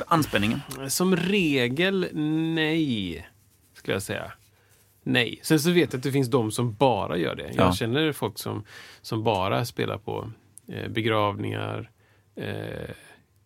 anspänningen? 0.06 0.60
som 0.88 1.16
regel 1.16 2.08
nej, 2.54 3.28
skulle 3.74 3.94
jag 3.94 4.02
säga. 4.02 4.32
Nej. 5.02 5.40
Sen 5.42 5.60
så 5.60 5.70
vet 5.70 5.92
jag 5.92 5.98
att 5.98 6.02
det 6.02 6.12
finns 6.12 6.28
de 6.28 6.50
som 6.52 6.74
bara 6.74 7.16
gör 7.16 7.34
det. 7.34 7.42
Jag 7.54 7.66
Ja. 7.66 7.72
känner 7.72 8.12
folk 8.12 8.38
som, 8.38 8.64
som 9.02 9.24
bara 9.24 9.64
spelar 9.64 9.98
på 9.98 10.30
eh, 10.68 10.88
begravningar. 10.88 11.90
Eh, 12.36 12.90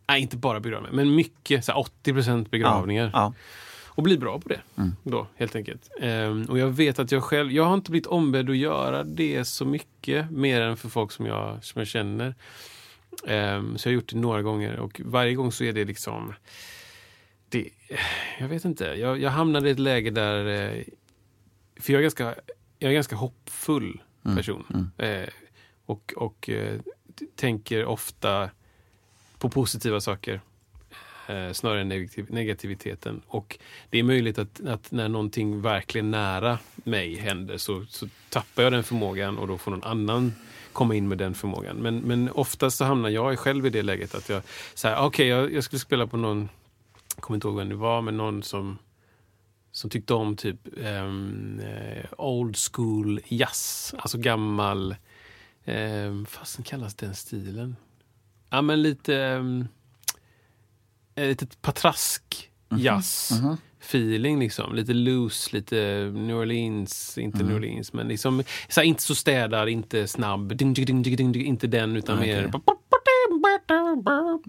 nej, 0.08 0.20
inte 0.22 0.36
bara 0.36 0.60
begravningar, 0.60 0.94
men 0.94 1.14
mycket. 1.14 1.64
Så 1.64 1.72
här 1.72 1.78
80 1.78 2.44
begravningar. 2.50 3.10
Ja. 3.12 3.32
Och 4.00 4.04
bli 4.04 4.18
bra 4.18 4.40
på 4.40 4.48
det. 4.48 4.60
Mm. 4.76 4.92
Då, 5.02 5.26
helt 5.36 5.56
enkelt. 5.56 5.90
Ehm, 6.00 6.44
och 6.44 6.58
jag 6.58 6.68
vet 6.68 6.98
att 6.98 7.12
jag 7.12 7.22
själv, 7.22 7.52
jag 7.52 7.64
har 7.64 7.74
inte 7.74 7.90
blivit 7.90 8.06
ombedd 8.06 8.50
att 8.50 8.56
göra 8.56 9.04
det 9.04 9.44
så 9.44 9.64
mycket, 9.64 10.30
mer 10.30 10.60
än 10.60 10.76
för 10.76 10.88
folk 10.88 11.12
som 11.12 11.26
jag, 11.26 11.64
som 11.64 11.78
jag 11.78 11.88
känner. 11.88 12.34
Ehm, 13.26 13.78
så 13.78 13.88
jag 13.88 13.90
har 13.90 13.94
gjort 13.94 14.08
det 14.08 14.18
några 14.18 14.42
gånger 14.42 14.78
och 14.78 15.00
varje 15.04 15.34
gång 15.34 15.52
så 15.52 15.64
är 15.64 15.72
det 15.72 15.84
liksom, 15.84 16.34
det, 17.48 17.68
jag 18.38 18.48
vet 18.48 18.64
inte, 18.64 18.84
jag, 18.84 19.20
jag 19.20 19.30
hamnade 19.30 19.68
i 19.68 19.72
ett 19.72 19.78
läge 19.78 20.10
där, 20.10 20.46
eh, 20.46 20.82
för 21.76 21.92
jag 21.92 22.00
är 22.00 22.02
ganska, 22.02 22.24
jag 22.78 22.86
är 22.86 22.88
en 22.88 22.94
ganska 22.94 23.16
hoppfull 23.16 24.00
person. 24.36 24.90
Eh, 24.98 25.28
och 25.86 26.14
och 26.16 26.48
eh, 26.48 26.80
tänker 27.36 27.84
ofta 27.84 28.50
på 29.38 29.50
positiva 29.50 30.00
saker 30.00 30.40
eh, 31.26 31.52
snarare 31.52 31.80
än 31.80 31.88
negativ, 31.88 32.26
negativiteten. 32.30 33.22
Och 33.26 33.58
det 33.90 33.98
är 33.98 34.02
möjligt 34.02 34.38
att, 34.38 34.60
att 34.66 34.92
när 34.92 35.08
någonting 35.08 35.62
verkligen 35.62 36.10
nära 36.10 36.58
mig 36.74 37.16
händer 37.16 37.56
så, 37.56 37.84
så 37.88 38.08
tappar 38.28 38.62
jag 38.62 38.72
den 38.72 38.84
förmågan 38.84 39.38
och 39.38 39.48
då 39.48 39.58
får 39.58 39.70
någon 39.70 39.84
annan 39.84 40.32
komma 40.72 40.94
in 40.94 41.08
med 41.08 41.18
den 41.18 41.34
förmågan. 41.34 41.76
Men, 41.76 41.98
men 41.98 42.30
oftast 42.30 42.78
så 42.78 42.84
hamnar 42.84 43.08
jag 43.08 43.38
själv 43.38 43.66
i 43.66 43.70
det 43.70 43.82
läget 43.82 44.14
att 44.14 44.28
jag, 44.28 44.42
säger 44.74 44.96
ah, 44.96 45.06
okej, 45.06 45.34
okay, 45.34 45.42
jag, 45.42 45.52
jag 45.52 45.64
skulle 45.64 45.80
spela 45.80 46.06
på 46.06 46.16
någon, 46.16 46.48
jag 47.14 47.22
kommer 47.22 47.36
inte 47.36 47.48
ihåg 47.48 47.56
vem 47.56 47.68
det 47.68 47.74
var, 47.74 48.02
men 48.02 48.16
någon 48.16 48.42
som 48.42 48.78
som 49.72 49.90
tyckte 49.90 50.14
om 50.14 50.36
typ 50.36 50.56
um, 50.76 51.60
old 52.18 52.56
school 52.72 53.20
jazz, 53.28 53.94
alltså 53.98 54.18
gammal, 54.18 54.94
Um, 55.64 56.18
vad 56.18 56.28
fasen 56.28 56.64
kallas 56.64 56.94
den 56.94 57.14
stilen? 57.14 57.76
Ja 58.50 58.62
men 58.62 58.82
lite, 58.82 59.14
um, 59.14 59.68
lite 61.28 61.46
patrask 61.62 62.50
jazz 62.76 63.32
feeling 63.80 64.38
liksom. 64.40 64.74
Lite 64.74 64.92
loose, 64.92 65.56
lite 65.56 66.10
New 66.14 66.36
Orleans, 66.36 67.18
inte 67.18 67.42
New 67.44 67.56
Orleans 67.56 67.92
men 67.92 68.08
liksom 68.08 68.42
så 68.68 68.80
här, 68.80 68.88
inte 68.88 69.02
så 69.02 69.14
städad, 69.14 69.68
inte 69.68 70.06
snabb, 70.06 70.56
ding, 70.56 70.74
ding, 70.74 71.02
ding, 71.02 71.46
inte 71.46 71.66
den 71.66 71.96
utan 71.96 72.18
mer 72.20 72.50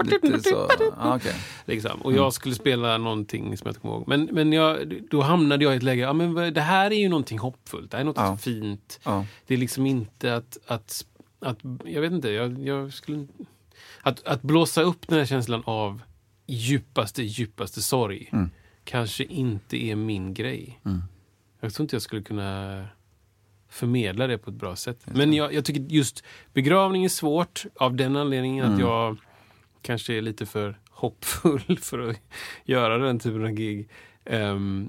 Lite 0.04 0.50
så, 0.50 0.68
okej. 0.98 1.34
Liksom. 1.66 2.02
Och 2.02 2.14
jag 2.14 2.34
skulle 2.34 2.56
spela 2.56 2.98
någonting 2.98 3.58
som 3.58 3.66
jag 3.68 3.72
inte 3.72 3.80
kommer 3.82 3.96
ihåg. 3.96 4.08
Men, 4.08 4.30
men 4.32 4.54
jag, 4.54 5.02
då 5.10 5.22
hamnade 5.22 5.64
jag 5.64 5.74
i 5.74 5.78
ett 5.78 5.84
läge, 5.84 6.02
ja, 6.02 6.14
men 6.14 6.54
det 6.54 6.62
här 6.62 6.92
är 6.92 7.00
ju 7.00 7.10
någonting 7.10 7.40
hoppfullt, 7.40 7.92
det 7.92 7.98
här 7.98 8.02
är 8.02 8.06
något 8.06 8.18
Ja. 8.18 8.38
fint. 8.38 9.00
Ja. 9.04 9.26
Det 9.48 9.54
är 9.54 9.58
liksom 9.58 9.86
inte 9.86 10.36
att, 10.36 10.58
att, 10.68 11.06
att 11.40 11.60
jag 11.86 12.02
vet 12.02 12.12
inte, 12.12 12.30
jag, 12.30 12.60
jag 12.68 12.94
skulle... 12.94 13.28
Att, 14.02 14.28
att 14.28 14.42
blåsa 14.42 14.82
upp 14.82 15.08
den 15.08 15.18
här 15.18 15.26
känslan 15.26 15.64
av 15.66 16.02
djupaste, 16.54 17.24
djupaste 17.24 17.82
sorg 17.82 18.30
Mm. 18.32 18.50
kanske 18.84 19.24
inte 19.24 19.84
är 19.84 19.96
min 19.96 20.34
grej. 20.34 20.80
Jag 21.60 21.74
tror 21.74 21.84
inte 21.84 21.96
jag 21.96 22.02
skulle 22.02 22.22
kunna 22.22 22.86
förmedla 23.70 24.28
det 24.28 24.38
på 24.38 24.50
ett 24.50 24.56
bra 24.56 24.76
sätt. 24.76 25.00
Men 25.06 25.34
jag, 25.34 25.54
jag 25.54 25.66
tycker 25.66 25.82
just 25.82 26.24
begravning 26.54 27.06
är 27.06 27.10
svårt 27.10 27.66
av 27.76 27.96
den 27.96 28.16
anledningen 28.16 28.66
Mm. 28.66 28.76
att 28.76 28.82
jag 28.82 29.18
kanske 29.82 30.14
är 30.14 30.22
lite 30.22 30.46
för 30.46 30.80
hoppfull 30.90 31.78
för 31.82 32.10
att 32.10 32.18
göra 32.66 32.98
den 32.98 33.20
typen 33.20 33.44
av 33.46 33.52
gig. 33.52 33.90
Um, 34.26 34.88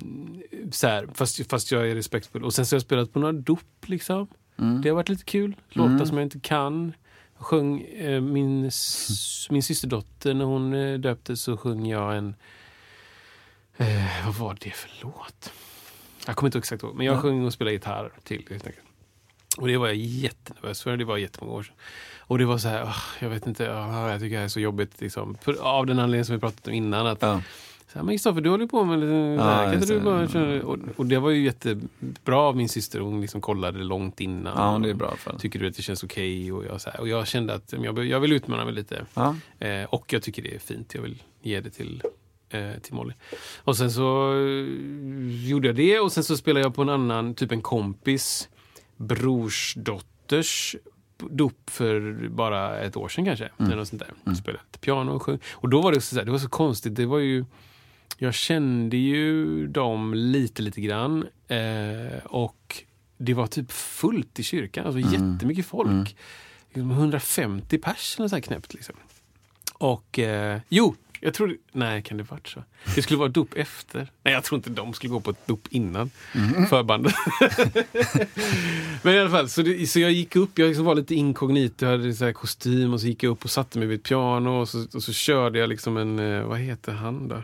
så 0.71 0.87
här, 0.87 1.09
fast, 1.15 1.51
fast 1.51 1.73
jag 1.73 1.91
är 1.91 1.95
respektfull. 1.95 2.45
Och 2.45 2.55
sen 2.55 2.67
så 2.67 2.75
har 2.75 2.77
jag 2.79 2.83
spelat 2.83 3.13
på 3.13 3.19
några 3.19 3.33
dop 3.33 3.61
liksom. 3.89 4.27
Mm. 4.59 4.83
Det 4.83 4.89
har 4.89 4.97
varit 4.97 5.09
lite 5.09 5.25
kul. 5.25 5.55
Låtar 5.69 6.05
som 6.05 6.17
jag 6.19 6.27
inte 6.27 6.41
kan. 6.41 6.93
Sjöng 7.43 7.81
eh, 7.81 8.21
min, 8.21 8.61
min 9.51 9.63
systerdotter, 9.63 10.35
när 10.35 10.45
hon 10.45 10.75
eh, 10.75 10.99
döptes 10.99 11.43
så 11.43 11.57
sjöng 11.57 11.87
jag 11.87 12.17
en... 12.17 12.35
Eh, 13.77 14.27
vad 14.27 14.35
var 14.35 14.57
det 14.61 14.71
för 14.71 14.91
låt? 15.03 15.53
Jag 16.27 16.37
kommer 16.37 16.49
inte 16.49 16.59
exakt 16.59 16.83
ihåg, 16.83 16.95
men 16.95 17.07
jag 17.07 17.17
Ja. 17.17 17.21
sjöng 17.21 17.45
och 17.47 17.53
spelade 17.53 17.73
gitarr 17.75 18.13
till. 18.25 18.47
helt 18.51 18.67
enkelt. 18.67 18.87
Och 19.59 19.67
det 19.69 19.77
var 19.77 19.87
jag 19.87 19.97
jättenervös 19.97 20.83
för. 20.83 20.97
Det 20.97 21.05
var 21.05 21.17
jättemånga 21.17 21.53
år 21.57 21.63
sedan. 21.63 21.75
Och 22.19 22.39
det 22.39 22.45
var 22.45 22.59
så 22.59 22.69
här, 22.69 22.97
jag 23.21 23.29
vet 23.29 23.47
inte, 23.47 23.65
jag 23.65 24.21
tycker 24.21 24.31
det 24.31 24.37
här 24.39 24.45
är 24.45 24.49
så 24.49 24.61
jobbigt. 24.61 25.01
Liksom. 25.01 25.37
För, 25.43 25.55
av 25.63 25.87
den 25.87 25.99
anledningen 25.99 26.25
som 26.25 26.35
vi 26.35 26.41
pratat 26.41 26.67
om 26.67 26.73
innan. 26.73 27.07
Att, 27.07 27.23
Ja. 27.23 27.43
Men 27.95 28.09
Kristoffer, 28.09 28.41
du 28.41 28.51
håller 28.51 28.67
på 28.67 28.85
med 28.85 29.01
lite... 29.01 29.13
Ja, 29.13 29.65
kan 29.65 29.75
inte 29.75 29.95
du 29.95 30.01
bara, 30.01 30.29
köra?" 30.29 30.63
och, 30.63 30.79
och 30.97 31.07
det 31.07 31.19
var 31.19 31.31
ju 31.31 31.45
jättebra 31.45 32.39
av 32.39 32.57
min 32.57 32.69
syster. 32.69 33.01
Hon 33.01 33.21
liksom 33.21 33.41
kollade 33.41 33.79
långt 33.79 34.21
innan. 34.21 34.73
ja, 34.73 34.79
det 34.79 34.91
är 34.91 34.95
bra 34.95 35.17
fall. 35.17 35.39
Tycker 35.41 35.59
du 35.59 35.69
att 35.69 35.77
det 35.77 35.83
känns 35.83 36.03
okej? 36.05 36.53
Och, 36.53 36.65
jag, 36.65 36.81
så 36.81 36.91
här, 36.91 37.01
och 37.01 37.09
jag 37.09 37.27
kände 37.27 37.55
att 37.55 37.75
jag, 37.83 38.07
jag 38.07 38.21
vill 38.21 38.33
utmana 38.33 38.65
mig 38.65 38.75
lite. 38.75 39.07
Ja. 39.15 39.37
Eh, 39.59 39.85
och 39.85 40.13
jag 40.13 40.23
tycker 40.23 40.43
det 40.43 40.55
är 40.55 40.59
fint. 40.59 40.95
Jag 40.95 41.03
vill 41.03 41.23
ge 41.43 41.61
det 41.61 41.71
till, 41.71 42.03
eh, 42.51 42.73
till 42.83 42.95
Molly. 42.95 43.15
Och 43.59 43.77
sen 43.77 43.91
så 43.91 44.33
eh, 44.35 45.49
gjorde 45.49 45.69
jag 45.69 45.77
det 45.77 45.99
och 46.01 46.13
sen 46.13 46.25
så 46.25 46.37
spelade 46.37 46.67
jag 46.67 46.75
på 46.75 46.83
en 46.83 46.89
annan, 46.89 47.35
typ 47.35 47.53
en 47.53 47.63
kompis 47.63 48.49
brorsdotters 48.97 50.77
dop 51.31 51.71
för 51.71 52.29
bara 52.29 52.79
ett 52.79 52.97
år 52.97 53.09
sedan 53.09 53.25
kanske. 53.25 53.49
Eller 53.59 53.77
något 53.77 53.89
sånt 53.89 54.03
där. 54.25 54.35
Spelade 54.35 54.65
lite 54.67 54.79
piano 54.79 55.13
och 55.13 55.23
sjöng. 55.23 55.39
Och 55.53 55.69
då 55.69 55.81
var 55.81 55.93
det 55.93 56.01
så, 56.01 56.17
här, 56.17 56.25
det 56.25 56.31
var 56.31 56.39
så 56.39 56.49
konstigt. 56.49 56.95
Det 56.95 57.07
var 57.07 57.19
ju... 57.19 57.45
Jag 58.23 58.35
kände 58.35 58.97
ju 58.97 59.67
dem 59.67 60.15
lite, 60.15 60.63
lite 60.63 60.81
grann. 60.81 61.27
Eh, 61.49 62.25
och 62.25 62.83
det 63.19 63.35
var 63.35 63.47
typ 63.47 63.73
fullt 63.73 64.39
i 64.39 64.43
kyrkan. 64.43 64.87
Alltså 64.87 65.01
jättemycket 65.01 65.67
folk. 65.67 66.17
Liksom 66.69 66.91
150 66.91 67.79
pers 67.79 68.15
eller 68.19 68.29
så 68.29 68.37
här 68.37 68.41
knäppt. 68.41 68.75
Liksom. 68.75 68.95
Och 69.75 70.19
eh, 70.19 70.61
jo, 70.69 70.95
jag 71.21 71.35
tror... 71.35 71.57
Nej, 71.73 72.03
kan 72.03 72.17
det 72.17 72.23
varit 72.23 72.49
så? 72.49 72.65
Det 72.95 73.03
skulle 73.03 73.19
vara 73.19 73.29
dop 73.29 73.55
efter. 73.55 74.11
Nej, 74.23 74.35
jag 74.35 74.45
tror 74.45 74.57
inte 74.57 74.71
de 74.71 74.93
skulle 74.93 75.13
gå 75.13 75.21
på 75.21 75.31
ett 75.31 75.47
dop 75.47 75.69
innan 75.71 76.11
förbandet. 76.69 77.15
Men 79.03 79.15
i 79.15 79.19
alla 79.19 79.31
fall, 79.31 79.49
så, 79.49 79.63
det, 79.63 79.87
så 79.87 80.01
jag 80.01 80.13
gick 80.13 80.37
upp, 80.37 80.59
jag 80.59 80.69
liksom 80.69 80.85
var 80.85 80.95
lite 80.95 81.15
inkognito, 81.15 81.85
jag 81.85 81.93
hade 81.93 82.15
så 82.15 82.33
kostym 82.33 82.93
och 82.93 83.01
så 83.01 83.07
gick 83.07 83.23
jag 83.23 83.31
upp 83.31 83.45
och 83.45 83.51
satte 83.51 83.79
mig 83.79 83.89
vid 83.89 83.99
ett 83.99 84.05
piano 84.05 84.51
och 84.51 84.69
så, 84.69 84.87
och 84.95 85.03
så 85.03 85.13
körde 85.13 85.59
jag 85.59 85.69
liksom 85.69 85.97
en, 85.97 86.19
eh, 86.19 86.43
vad 86.43 86.59
heter 86.59 86.93
han 86.93 87.29
då? 87.29 87.43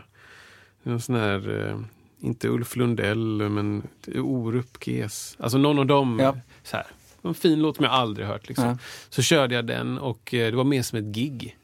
En 0.89 1.01
sån 1.01 1.15
här, 1.15 1.67
eh, 1.69 1.79
inte 2.27 2.47
Ulf 2.49 2.75
Lundell, 2.75 3.49
men 3.49 3.83
Orup 4.15 4.87
GES. 4.87 5.37
Alltså 5.39 5.57
någon 5.57 5.79
av 5.79 5.85
dem. 5.85 6.19
Ja. 6.21 6.35
Så 6.63 6.77
här. 6.77 6.85
En 7.21 7.33
fin 7.33 7.61
låt 7.61 7.75
som 7.75 7.85
jag 7.85 7.93
aldrig 7.93 8.27
hört. 8.27 8.47
Liksom. 8.47 8.65
Ja. 8.65 8.77
Så 9.09 9.21
körde 9.21 9.55
jag 9.55 9.65
den 9.67 9.97
och 9.97 10.33
eh, 10.33 10.51
det 10.51 10.57
var 10.57 10.63
mer 10.63 10.81
som 10.81 10.99
ett 10.99 11.05
gig. 11.15 11.57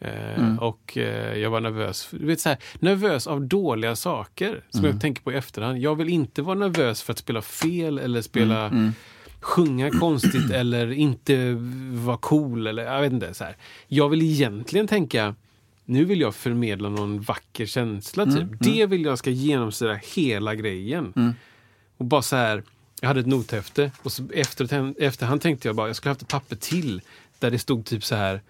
Eh, 0.00 0.38
Mm. 0.38 0.58
Och 0.58 0.96
jag 1.36 1.50
var 1.50 1.60
nervös. 1.60 2.08
Du 2.10 2.26
vet, 2.26 2.40
så 2.40 2.48
här, 2.48 2.58
nervös 2.78 3.26
av 3.26 3.40
dåliga 3.42 3.96
saker 3.96 4.64
som 4.70 4.80
Mm. 4.80 4.90
jag 4.92 5.00
tänker 5.00 5.22
på 5.22 5.32
i 5.32 5.36
efterhand. 5.36 5.78
Jag 5.78 5.94
vill 5.94 6.08
inte 6.08 6.42
vara 6.42 6.58
nervös 6.58 7.02
för 7.02 7.12
att 7.12 7.18
spela 7.18 7.42
fel 7.42 7.98
eller 7.98 8.22
spela 8.22 8.66
Mm. 8.66 8.92
sjunga 9.40 9.90
konstigt 9.90 10.50
eller 10.54 10.92
inte 10.92 11.56
vara 11.92 12.16
cool. 12.16 12.66
Eller, 12.66 12.84
jag 12.84 13.00
vet 13.00 13.12
inte. 13.12 13.34
Så 13.34 13.44
här. 13.44 13.56
Jag 13.88 14.08
vill 14.08 14.22
egentligen 14.22 14.86
tänka 14.86 15.34
nu 15.88 16.04
vill 16.04 16.20
jag 16.20 16.34
förmedla 16.34 16.88
någon 16.88 17.20
vacker 17.20 17.66
känsla. 17.66 18.24
Typ. 18.24 18.34
Mm, 18.36 18.56
Det 18.60 18.86
vill 18.86 19.04
jag 19.04 19.18
ska 19.18 19.30
genomsyra 19.30 20.00
hela 20.14 20.54
grejen. 20.54 21.12
Mm. 21.16 21.34
Och 21.96 22.04
bara 22.04 22.22
så 22.22 22.36
här, 22.36 22.62
jag 23.00 23.08
hade 23.08 23.20
ett 23.20 23.26
nothäfte 23.26 23.90
och 24.02 24.12
så 24.12 24.28
efter, 24.34 24.94
efterhand 25.02 25.40
tänkte 25.40 25.68
jag 25.68 25.76
bara 25.76 25.86
jag 25.86 25.96
skulle 25.96 26.10
haft 26.10 26.22
ett 26.22 26.28
papper 26.28 26.56
till 26.56 27.00
där 27.38 27.50
det 27.50 27.58
stod 27.58 27.84
typ 27.84 28.04
så 28.04 28.14
här 28.14 28.40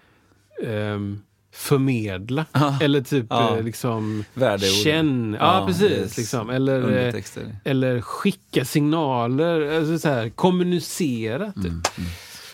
ehm, 0.65 1.21
förmedla. 1.51 2.45
Eller 2.81 3.01
typ 3.01 3.25
Ja. 3.29 3.57
eh, 3.57 3.63
liksom 3.63 4.23
Värdeord. 4.33 4.83
känn. 4.83 5.37
Ja, 5.39 5.59
Ja, 5.59 5.67
precis. 5.67 5.91
yes. 5.91 6.17
Liksom. 6.17 6.49
Eller, 6.49 7.07
eh, 7.07 7.15
eller 7.63 8.01
skicka 8.01 8.65
signaler. 8.65 9.77
Alltså 9.77 9.99
så 9.99 10.09
här, 10.09 10.29
kommunicera. 10.29 11.51
Typ. 11.51 11.65
Mm, 11.65 11.81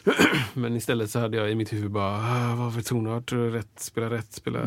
Men 0.54 0.76
istället 0.76 1.12
så 1.12 1.20
hade 1.20 1.38
jag 1.38 1.52
i 1.52 1.56
mitt 1.56 1.74
huvud 1.74 1.92
bara, 1.92 2.16
ah, 2.16 2.56
vad 2.56 2.74
för 2.74 2.82
tonart, 2.82 3.32
rätt, 3.32 3.80
spela 3.80 4.10
rätt, 4.10 4.34
spela... 4.34 4.60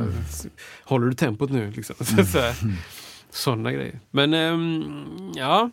Håller 0.85 1.07
du 1.07 1.15
tempot 1.15 1.51
nu? 1.51 1.71
Liksom. 1.71 1.97
här, 2.17 2.55
sådana 3.31 3.73
grejer. 3.73 4.01
Men 4.11 4.35
ehm, 4.35 5.33
ja, 5.35 5.71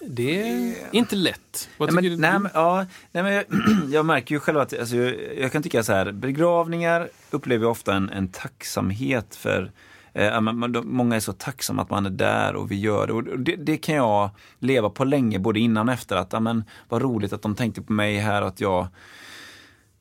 det 0.00 0.48
är 0.48 0.74
inte 0.92 1.16
lätt. 1.16 1.68
Vad 1.76 1.88
Nej, 1.88 1.94
men, 1.94 2.04
du? 2.04 2.16
nej, 2.16 2.38
men, 2.38 2.50
ja, 2.54 2.86
nej, 3.12 3.22
men 3.22 3.32
jag, 3.32 3.44
jag 3.90 4.06
märker 4.06 4.34
ju 4.34 4.40
själv 4.40 4.58
att 4.58 4.78
alltså, 4.78 4.96
jag, 4.96 5.14
jag 5.38 5.52
kan 5.52 5.62
tycka 5.62 5.82
så 5.82 5.92
här, 5.92 6.12
begravningar 6.12 7.08
upplever 7.30 7.64
jag 7.64 7.70
ofta 7.70 7.94
en, 7.94 8.10
en 8.10 8.28
tacksamhet 8.28 9.36
för 9.36 9.70
eh, 10.12 10.40
man, 10.40 10.58
man, 10.58 10.72
de, 10.72 10.96
Många 10.96 11.16
är 11.16 11.20
så 11.20 11.32
tacksamma 11.32 11.82
att 11.82 11.90
man 11.90 12.06
är 12.06 12.10
där 12.10 12.54
och 12.54 12.70
vi 12.70 12.80
gör 12.80 13.06
det. 13.06 13.12
Och 13.12 13.38
det, 13.38 13.56
det 13.56 13.76
kan 13.76 13.94
jag 13.94 14.30
leva 14.58 14.90
på 14.90 15.04
länge, 15.04 15.38
både 15.38 15.60
innan 15.60 15.88
och 15.88 15.94
efter. 15.94 16.16
Att, 16.16 16.32
ja, 16.32 16.40
men, 16.40 16.64
vad 16.88 17.02
roligt 17.02 17.32
att 17.32 17.42
de 17.42 17.54
tänkte 17.54 17.82
på 17.82 17.92
mig 17.92 18.18
här, 18.18 18.42
att 18.42 18.60
jag 18.60 18.88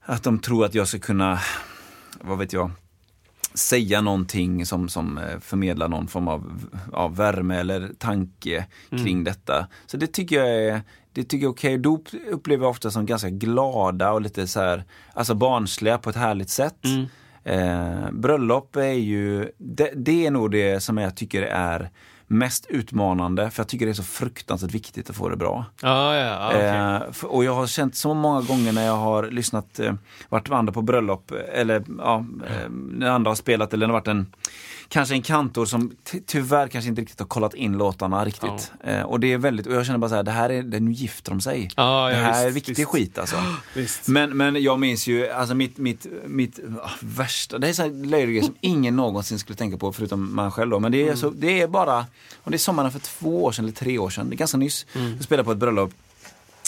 att 0.01 0.23
de 0.23 0.39
tror 0.39 0.65
att 0.65 0.75
jag 0.75 0.87
ska 0.87 0.99
kunna, 0.99 1.39
vad 2.21 2.37
vet 2.37 2.53
jag, 2.53 2.71
säga 3.53 4.01
någonting 4.01 4.65
som, 4.65 4.89
som 4.89 5.17
eh, 5.17 5.39
förmedlar 5.39 5.87
någon 5.87 6.07
form 6.07 6.27
av, 6.27 6.65
av 6.93 7.15
värme 7.15 7.55
eller 7.59 7.91
tanke 7.97 8.65
kring 8.89 9.23
detta. 9.23 9.67
Så 9.85 9.97
det 9.97 10.07
tycker 10.07 10.35
jag 10.35 10.49
är 10.49 10.81
det 11.13 11.23
tycker 11.23 11.45
jag 11.45 11.49
är 11.49 11.53
okej. 11.53 11.77
Dop 11.77 12.07
upplever 12.31 12.63
jag 12.63 12.71
ofta 12.71 12.91
som 12.91 13.05
ganska 13.05 13.29
glada 13.29 14.11
och 14.11 14.21
lite 14.21 14.47
så 14.47 14.59
här, 14.59 14.83
alltså 15.13 15.35
barnsliga 15.35 15.97
på 15.97 16.09
ett 16.09 16.15
härligt 16.15 16.49
sätt. 16.49 16.85
Eh, 17.43 18.11
bröllop 18.11 18.75
är 18.75 18.83
ju, 18.93 19.51
det, 19.57 19.91
det 19.95 20.25
är 20.25 20.31
nog 20.31 20.51
det 20.51 20.79
som 20.83 20.97
jag 20.97 21.15
tycker 21.15 21.41
är 21.41 21.89
mest 22.31 22.65
utmanande, 22.69 23.49
för 23.49 23.59
jag 23.63 23.67
tycker 23.67 23.85
det 23.85 23.91
är 23.91 23.93
så 23.93 24.03
fruktansvärt 24.03 24.71
viktigt 24.71 25.09
att 25.09 25.15
få 25.15 25.29
det 25.29 25.35
bra. 25.35 25.65
Ja, 25.81 26.15
ja, 26.15 26.47
okej. 26.47 26.61
Eh, 26.67 27.01
f- 27.09 27.23
och 27.23 27.43
jag 27.43 27.55
har 27.55 27.67
känt 27.67 27.95
så 27.95 28.13
många 28.13 28.41
gånger 28.41 28.71
när 28.73 28.85
jag 28.85 28.95
har 28.97 29.23
lyssnat, 29.23 29.79
eh, 29.79 29.93
varit 30.29 30.49
med 30.49 30.57
andra 30.59 30.73
på 30.73 30.81
bröllop 30.81 31.31
eller 31.53 31.83
ja, 31.97 32.25
eh, 32.47 32.69
när 32.71 33.09
andra 33.09 33.31
har 33.31 33.35
spelat 33.35 33.73
eller 33.73 33.87
när 33.87 33.93
det 33.93 33.99
varit 33.99 34.07
en 34.07 34.33
Kanske 34.89 35.15
en 35.15 35.21
kantor 35.21 35.65
som 35.65 35.95
ty- 36.03 36.21
tyvärr 36.25 36.67
kanske 36.67 36.89
inte 36.89 37.01
riktigt 37.01 37.19
har 37.19 37.27
kollat 37.27 37.53
in 37.53 37.77
låtarna 37.77 38.25
riktigt. 38.25 38.71
Eh, 38.83 39.01
och 39.01 39.19
det 39.19 39.33
är 39.33 39.37
väldigt, 39.37 39.67
och 39.67 39.73
jag 39.73 39.85
känner 39.85 39.99
bara 39.99 40.09
så 40.09 40.15
här, 40.15 40.23
det 40.23 40.31
här 40.31 40.49
är, 40.49 40.63
det, 40.63 40.79
nu 40.79 40.91
gifter 40.91 41.31
de 41.31 41.41
sig. 41.41 41.69
Ja, 41.75 42.11
ja, 42.11 42.17
det 42.17 42.23
här 42.23 42.31
visst, 42.33 42.45
är 42.47 42.51
viktig 42.51 42.75
visst. 42.77 42.89
skit 42.89 43.17
alltså. 43.17 43.35
Visst. 43.75 44.07
Men, 44.07 44.37
men 44.37 44.63
jag 44.63 44.79
minns 44.79 45.07
ju, 45.07 45.29
alltså 45.29 45.55
mitt, 45.55 45.77
mitt, 45.77 46.05
mitt 46.25 46.59
ah, 46.83 46.89
värsta, 47.01 47.57
det 47.57 47.69
är 47.69 47.73
så 47.73 47.81
här 47.81 48.41
som 48.41 48.55
ingen 48.61 48.95
någonsin 48.95 49.39
skulle 49.39 49.55
tänka 49.55 49.77
på 49.77 49.93
förutom 49.93 50.35
man 50.35 50.51
själv 50.51 50.69
då. 50.71 50.79
Men 50.79 50.91
det 50.91 51.07
är, 51.09 51.15
så, 51.15 51.29
det 51.29 51.61
är 51.61 51.67
bara, 51.67 52.05
och 52.43 52.51
det 52.51 52.55
är 52.55 52.59
sommaren 52.59 52.91
för 52.91 52.99
två 52.99 53.43
år 53.43 53.51
sedan 53.51 53.65
eller 53.65 53.75
tre 53.75 53.97
år 53.97 54.09
sedan, 54.09 54.29
det 54.29 54.35
är 54.35 54.37
ganska 54.37 54.57
nyss. 54.57 54.85
Jag 54.93 55.23
spelade 55.23 55.45
på 55.45 55.51
ett 55.51 55.57
bröllop 55.57 55.91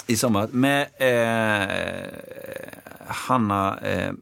i 0.07 0.15
sommar 0.15 0.47
med 0.51 0.81
eh, 0.81 2.07
Hanna, 3.07 3.79
eh, 3.84 4.07
eh, 4.07 4.13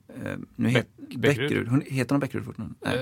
nu 0.56 0.70
het, 0.70 0.86
Bäck- 0.86 0.99
Bäckerud. 1.18 1.68
Hon, 1.68 1.82
heter 1.88 2.10
hon 2.16 2.20
Bäckerud 2.20 2.46
fortfarande? 2.46 2.76
Nej. 2.86 2.98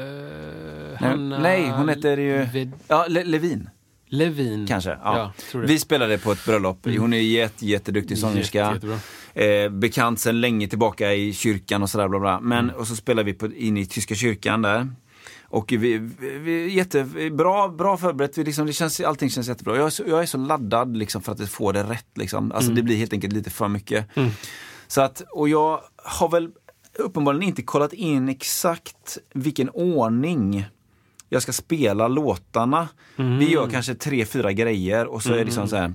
Eh, 1.12 1.40
Nej, 1.42 1.70
hon 1.70 1.90
heter 1.90 2.18
ju- 2.18 2.44
Ved- 2.46 2.72
Ja, 2.88 3.06
Le, 3.10 3.24
Levin 3.24 3.70
Levin. 4.10 4.68
kanske. 4.68 4.90
Ja. 4.90 5.34
Ja. 5.54 5.60
Vi 5.60 5.80
spelade 5.80 6.18
på 6.18 6.32
ett 6.32 6.46
bröllop. 6.46 6.88
Hon 7.00 7.14
är 7.14 7.22
jätte, 7.22 7.66
jätteduktig 7.66 8.18
sångerska. 8.18 8.74
Jätte. 8.74 9.00
Eh, 9.46 9.70
bekant 9.70 10.20
sedan 10.20 10.42
länge 10.42 10.68
tillbaka 10.68 11.14
i 11.14 11.34
kyrkan 11.34 11.84
och 11.84 11.90
sådär. 11.90 12.08
Bla 12.08 12.20
bla. 12.20 12.40
Men, 12.40 12.64
Mm. 12.66 12.76
Och 12.76 12.88
så 12.88 12.96
spelade 12.96 13.26
vi 13.26 13.34
på, 13.34 13.48
in 13.54 13.78
i 13.78 13.86
tyska 13.86 14.16
kyrkan 14.16 14.62
där. 14.62 14.88
Och 15.50 15.72
vi, 15.72 15.98
vi, 15.98 16.38
vi 16.40 16.74
jättebra 16.74 17.70
bra 17.70 17.98
förberett. 17.98 18.38
Vi 18.38 18.44
liksom, 18.44 18.66
det 18.68 18.74
känns, 18.74 19.00
allting 19.02 19.30
känns 19.30 19.48
jättebra. 19.48 19.76
Jag 19.78 19.86
är 19.86 19.90
så, 19.90 20.04
jag 20.08 20.22
är 20.22 20.26
så 20.26 20.38
laddad 20.38 20.98
liksom, 20.98 21.22
för 21.22 21.32
att 21.32 21.50
få 21.50 21.72
det 21.72 21.84
rätt. 21.84 22.08
Liksom. 22.16 22.52
Alltså, 22.52 22.68
Mm. 22.72 22.76
Det 22.76 22.82
blir 22.84 22.96
helt 22.98 23.14
enkelt 23.14 23.34
lite 23.34 23.50
för 23.50 23.68
mycket. 23.68 24.08
Så 24.88 25.02
att, 25.02 25.22
och 25.32 25.50
jag 25.50 25.80
har 25.96 26.30
väl 26.30 26.50
uppenbarligen 27.00 27.48
inte 27.48 27.62
kollat 27.62 27.94
in 27.94 28.30
exakt 28.30 29.18
vilken 29.34 29.70
ordning 29.70 30.66
jag 31.30 31.42
ska 31.42 31.54
spela 31.54 32.08
låtarna. 32.08 32.88
Vi 33.40 33.52
gör 33.52 33.70
kanske 33.70 33.96
tre, 33.96 34.26
fyra 34.26 34.52
grejer 34.52 35.06
och 35.06 35.24
så 35.24 35.34
är 35.34 35.38
det 35.38 35.44
liksom 35.44 35.68
så 35.68 35.76
här. 35.76 35.94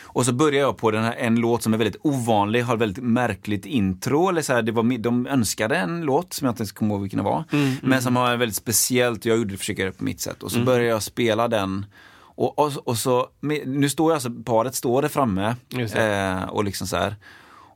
Och 0.00 0.26
så 0.26 0.32
börjar 0.32 0.60
jag 0.60 0.76
på 0.76 0.90
den 0.90 1.04
här, 1.04 1.14
en 1.14 1.36
låt 1.36 1.62
som 1.62 1.74
är 1.74 1.78
väldigt 1.78 2.00
ovanlig, 2.02 2.62
har 2.62 2.76
väldigt 2.76 3.04
märkligt 3.04 3.66
intro. 3.66 4.28
Eller 4.28 4.42
så 4.42 4.52
här, 4.52 4.62
det 4.62 4.72
var, 4.72 4.98
de 4.98 5.26
önskade 5.26 5.76
en 5.76 6.00
låt 6.00 6.32
som 6.32 6.44
jag 6.44 6.52
inte 6.52 6.60
ens 6.60 6.72
kommer 6.72 6.94
ihåg 6.94 7.02
vilken 7.02 7.16
det 7.16 7.24
var. 7.24 7.44
Men 7.82 8.02
som 8.02 8.16
har 8.16 8.36
väldigt 8.36 8.56
speciellt, 8.56 9.24
jag 9.24 9.38
gjorde 9.38 9.56
försöker 9.56 9.82
göra 9.82 9.92
det 9.92 9.98
på 9.98 10.04
mitt 10.04 10.20
sätt. 10.20 10.42
Och 10.42 10.52
så 10.52 10.58
börjar 10.64 10.88
jag 10.88 11.02
spela 11.02 11.48
den. 11.48 11.86
Och, 12.20 12.58
och, 12.58 12.72
och 12.88 12.98
så, 12.98 13.26
nu 13.66 13.88
står 13.88 14.10
jag 14.10 14.14
alltså, 14.14 14.30
paret 14.44 14.74
står 14.74 15.02
där 15.02 15.08
framme. 15.08 15.54
Eh, 15.98 16.42
och 16.48 16.64
liksom 16.64 16.86
så 16.86 16.96
här. 16.96 17.16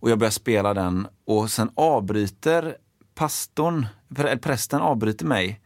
Och 0.03 0.11
jag 0.11 0.19
börjar 0.19 0.31
spela 0.31 0.75
den 0.75 1.07
och 1.27 1.51
sen 1.51 1.71
avbryter 1.75 2.77
pastorn, 3.15 3.87
pr- 4.09 4.39
prästen 4.39 4.81
avbryter 4.81 5.27
mig 5.27 5.61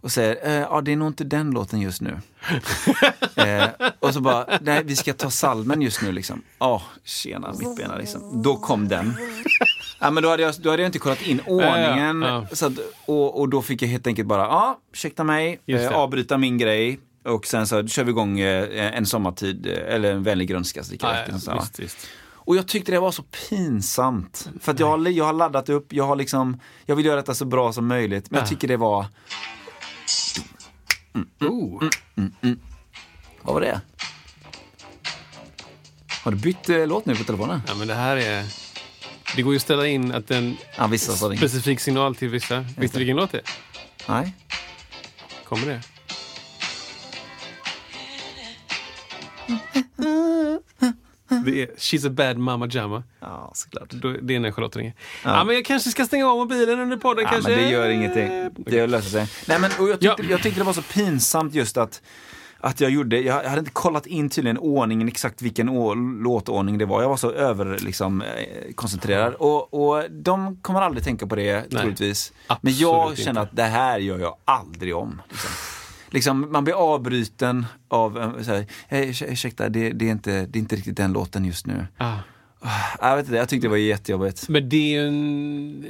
och 0.00 0.12
säger, 0.12 0.46
eh, 0.46 0.52
ja 0.52 0.80
det 0.80 0.92
är 0.92 0.96
nog 0.96 1.08
inte 1.08 1.24
den 1.24 1.50
låten 1.50 1.80
just 1.80 2.00
nu. 2.00 2.18
eh, 3.36 3.64
och 4.00 4.14
så 4.14 4.20
bara, 4.20 4.58
nej 4.60 4.82
vi 4.84 4.96
ska 4.96 5.12
ta 5.12 5.30
salmen 5.30 5.82
just 5.82 6.02
nu 6.02 6.12
liksom. 6.12 6.42
Ja, 6.58 6.82
tjena 7.04 7.52
mittbena 7.58 7.96
liksom. 7.96 8.42
Då 8.42 8.56
kom 8.56 8.88
den. 8.88 9.14
Ja, 10.00 10.10
men 10.10 10.22
då, 10.22 10.28
hade 10.28 10.42
jag, 10.42 10.54
då 10.62 10.70
hade 10.70 10.82
jag 10.82 10.88
inte 10.88 10.98
kollat 10.98 11.22
in 11.22 11.40
ordningen. 11.46 12.22
Ja, 12.22 12.28
ja. 12.50 12.56
Så 12.56 12.66
att, 12.66 12.72
och, 13.06 13.40
och 13.40 13.48
då 13.48 13.62
fick 13.62 13.82
jag 13.82 13.88
helt 13.88 14.06
enkelt 14.06 14.28
bara, 14.28 14.42
ja, 14.42 14.80
ursäkta 14.92 15.24
mig, 15.24 15.60
eh, 15.66 15.88
avbryta 15.94 16.38
min 16.38 16.58
grej. 16.58 17.00
Och 17.24 17.46
sen 17.46 17.66
så 17.66 17.86
kör 17.86 18.04
vi 18.04 18.10
igång 18.10 18.40
eh, 18.40 18.96
en 18.96 19.06
sommartid, 19.06 19.66
eh, 19.66 19.94
eller 19.94 20.12
en 20.12 20.22
vänlig 20.22 20.48
grönska. 20.48 20.84
Så 20.84 20.92
det 20.92 20.98
kan 20.98 21.10
Ja, 21.10 21.38
ja. 21.46 21.54
visst, 21.60 21.78
visst. 21.80 21.96
Och 22.46 22.56
jag 22.56 22.68
tyckte 22.68 22.92
det 22.92 23.00
var 23.00 23.12
så 23.12 23.22
pinsamt. 23.22 24.48
För 24.60 24.72
att 24.72 24.80
jag, 24.80 24.86
har- 24.86 25.08
jag 25.08 25.24
har 25.24 25.32
laddat 25.32 25.68
upp, 25.68 25.92
jag 25.92 26.04
har 26.04 26.16
liksom, 26.16 26.60
jag 26.86 26.96
vill 26.96 27.06
göra 27.06 27.16
detta 27.16 27.34
så 27.34 27.44
bra 27.44 27.72
som 27.72 27.86
möjligt. 27.86 28.30
Men 28.30 28.38
jag 28.38 28.44
Ja. 28.46 28.48
tycker 28.48 28.68
det 28.68 28.76
var, 28.76 29.06
Oh. 31.40 31.82
vad 33.42 33.54
var 33.54 33.60
det? 33.60 33.80
Har 36.24 36.30
du 36.32 36.36
bytt 36.38 36.68
eh, 36.68 36.86
låt 36.86 37.06
nu 37.06 37.16
på 37.16 37.24
telefonen? 37.24 37.60
Ja, 37.66 37.74
men 37.74 37.88
det 37.88 37.94
här 37.94 38.16
är... 38.16 38.44
Det 39.36 39.42
går 39.42 39.52
ju 39.52 39.56
att 39.56 39.62
ställa 39.62 39.86
in 39.86 40.12
att 40.12 40.30
en 40.30 40.56
Ja, 40.78 40.86
vissa 40.86 41.12
specifik 41.36 41.80
signal 41.80 42.14
till 42.16 42.28
vissa. 42.28 42.60
Vet 42.60 42.92
du 42.92 42.98
vilken 42.98 43.16
låt 43.16 43.32
det 43.32 43.38
är? 43.38 43.44
Nej. 44.08 44.34
Kommer 45.48 45.66
det? 45.66 45.80
Det 51.44 51.62
är 51.62 51.66
She's 51.66 52.06
a 52.06 52.10
bad 52.10 52.38
mama 52.38 52.66
jamma. 52.70 53.02
Ja, 53.20 53.50
såklart. 53.54 53.94
Det 54.22 54.34
är 54.34 54.40
när 54.40 54.52
Charlotte 54.52 54.76
ringer. 54.76 54.94
Ja. 55.24 55.44
men 55.44 55.54
jag 55.54 55.64
kanske 55.64 55.90
ska 55.90 56.04
stänga 56.04 56.26
av 56.28 56.36
mobilen 56.38 56.80
under 56.80 56.96
podden 56.96 57.24
Ja, 57.24 57.30
kanske. 57.30 57.50
men 57.50 57.58
det 57.60 57.68
gör 57.70 57.88
ingenting. 57.88 58.50
Det 58.56 58.86
löser 58.86 59.10
sig. 59.10 59.28
Nej, 59.48 59.58
men, 59.60 59.70
jag, 59.78 60.00
tyckte, 60.00 60.06
Ja. 60.06 60.16
jag 60.30 60.42
tyckte 60.42 60.60
det 60.60 60.64
var 60.64 60.72
så 60.72 60.82
pinsamt 60.82 61.54
just 61.54 61.76
att 61.76 62.02
att 62.60 62.80
jag 62.80 62.90
gjorde, 62.90 63.20
jag 63.20 63.44
hade 63.44 63.58
inte 63.58 63.70
kollat 63.70 64.06
in 64.06 64.30
tydligen 64.30 64.58
ordningen, 64.58 65.08
exakt 65.08 65.42
vilken 65.42 65.68
å, 65.68 65.94
låtordning 65.94 66.78
det 66.78 66.84
var. 66.86 67.02
Jag 67.02 67.08
var 67.08 67.16
så 67.16 67.30
över 67.30 67.78
liksom, 67.78 68.22
eh, 68.22 68.72
koncentrerad. 68.74 69.34
Och, 69.34 69.74
och 69.74 70.10
de 70.10 70.56
kommer 70.56 70.80
aldrig 70.82 71.04
tänka 71.04 71.26
på 71.26 71.36
det 71.36 71.54
Nej. 71.70 71.80
troligtvis. 71.80 72.32
Men 72.60 72.72
jag 72.76 73.10
inte. 73.10 73.22
känner 73.22 73.40
att 73.40 73.56
det 73.56 73.62
här 73.62 73.98
gör 73.98 74.18
jag 74.18 74.36
aldrig 74.44 74.96
om. 74.96 75.22
Liksom. 75.28 75.50
Liksom, 76.14 76.52
man 76.52 76.64
blir 76.64 76.74
avbruten 76.74 77.66
av, 77.88 78.18
eh, 78.18 78.42
så 78.42 78.52
här, 78.52 78.66
"Hej, 78.88 79.08
urs- 79.10 79.32
ursäkta, 79.32 79.68
det, 79.68 79.90
det, 79.92 80.06
är 80.06 80.10
inte, 80.10 80.46
det 80.46 80.58
är 80.58 80.60
inte 80.60 80.76
riktigt 80.76 80.96
den 80.96 81.12
låten 81.12 81.44
just 81.44 81.66
nu. 81.66 81.86
Ah. 81.98 82.16
Jag, 83.00 83.16
vet 83.16 83.26
inte, 83.26 83.36
jag 83.36 83.48
tyckte 83.48 83.66
det 83.66 83.70
var 83.70 83.76
jättejobbigt. 83.76 84.48
Men 84.48 84.68
det 84.68 84.76
är 84.76 85.00
ju 85.02 85.06
en... 85.08 85.86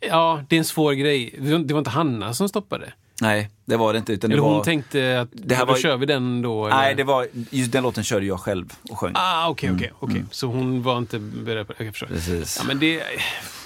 Ja, 0.00 0.44
det 0.48 0.56
är 0.56 0.58
en 0.58 0.64
svår 0.64 0.92
grej. 0.92 1.34
Det 1.38 1.72
var 1.72 1.78
inte 1.78 1.90
Hanna 1.90 2.34
som 2.34 2.48
stoppade. 2.48 2.92
Nej, 3.20 3.50
det 3.64 3.76
var 3.76 3.92
det 3.92 3.98
inte. 3.98 4.12
Utan 4.12 4.30
det 4.30 4.34
Eller 4.34 4.42
hon 4.42 4.54
var, 4.56 4.64
tänkte 4.64 5.20
att 5.20 5.28
Det 5.32 5.54
här 5.54 5.66
då 5.66 5.72
var- 5.72 5.78
kör 5.78 5.96
vi 5.96 6.06
den 6.06 6.42
då. 6.42 6.66
Eller? 6.66 6.76
Nej, 6.76 6.94
det 6.94 7.04
var, 7.04 7.26
just 7.50 7.72
den 7.72 7.82
låten 7.82 8.04
körde 8.04 8.26
jag 8.26 8.40
själv 8.40 8.72
och 8.90 8.98
sjöng. 8.98 9.12
Ah, 9.14 9.48
okej, 9.48 9.70
okej, 9.74 9.92
okej. 9.98 10.24
Så 10.30 10.46
hon 10.46 10.82
var 10.82 10.98
inte 10.98 11.18
beredd 11.18 11.66
på 11.66 11.72
det. 11.78 11.84
Jag 11.84 11.94
förstår. 11.94 12.06
Mm. 12.06 12.18
Precis. 12.18 12.56
Ja, 12.60 12.64
men 12.68 12.78
det, 12.78 13.02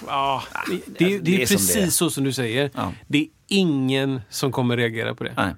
ja, 0.07 0.43
det, 0.69 0.81
det, 0.97 1.05
det, 1.05 1.19
det 1.19 1.35
är 1.37 1.41
är 1.41 1.45
som 1.45 1.55
precis 1.55 1.73
det 1.73 1.81
är. 1.81 1.87
så 1.89 2.09
som 2.09 2.23
du 2.23 2.33
säger. 2.33 2.69
Ja. 2.73 2.91
Det 3.07 3.17
är 3.17 3.27
ingen 3.47 4.21
som 4.29 4.51
kommer 4.51 4.77
reagera 4.77 5.15
på 5.15 5.23
det. 5.23 5.33
Nej. 5.37 5.53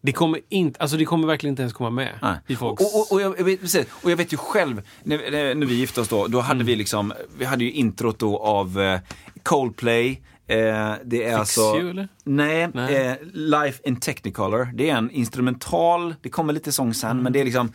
Det 0.00 0.12
kommer, 0.12 0.40
inte, 0.48 0.80
alltså 0.80 0.96
det 0.96 1.04
kommer 1.04 1.26
verkligen 1.26 1.52
inte 1.52 1.62
ens 1.62 1.72
komma 1.72 1.90
med 1.90 2.12
Nej. 2.22 2.34
i 2.46 2.56
folks... 2.56 2.82
Och, 2.84 3.00
och, 3.00 3.12
och, 3.12 3.20
jag, 3.20 3.44
vet, 3.44 3.60
precis, 3.60 3.86
och 3.90 4.10
jag 4.10 4.16
vet 4.16 4.32
ju 4.32 4.36
själv, 4.36 4.82
när, 5.02 5.30
när- 5.30 5.54
när 5.54 5.66
vi 5.66 5.74
gifte 5.74 6.00
oss 6.00 6.08
då, 6.08 6.26
då 6.26 6.40
hade 6.40 6.54
Mm. 6.56 6.66
vi 6.66 6.76
liksom, 6.76 7.12
vi 7.38 7.44
hade 7.44 7.64
ju 7.64 7.72
introt 7.72 8.18
då 8.18 8.38
av 8.38 8.80
eh, 8.80 9.00
Coldplay, 9.42 10.20
eh, 10.46 10.94
det 11.04 11.24
är 11.24 11.28
Fix 11.28 11.38
alltså... 11.38 11.60
You, 11.60 11.90
eller? 11.90 12.08
Nej, 12.24 12.68
Nej. 12.74 13.06
Eh, 13.06 13.14
Life 13.32 13.82
in 13.84 14.00
Technicolor. 14.00 14.68
Det 14.74 14.90
är 14.90 14.96
en 14.96 15.10
instrumental, 15.10 16.14
det 16.22 16.28
kommer 16.28 16.52
lite 16.52 16.72
sång 16.72 16.94
sen, 16.94 17.10
Mm. 17.10 17.22
men 17.22 17.32
det 17.32 17.40
är 17.40 17.44
liksom... 17.44 17.72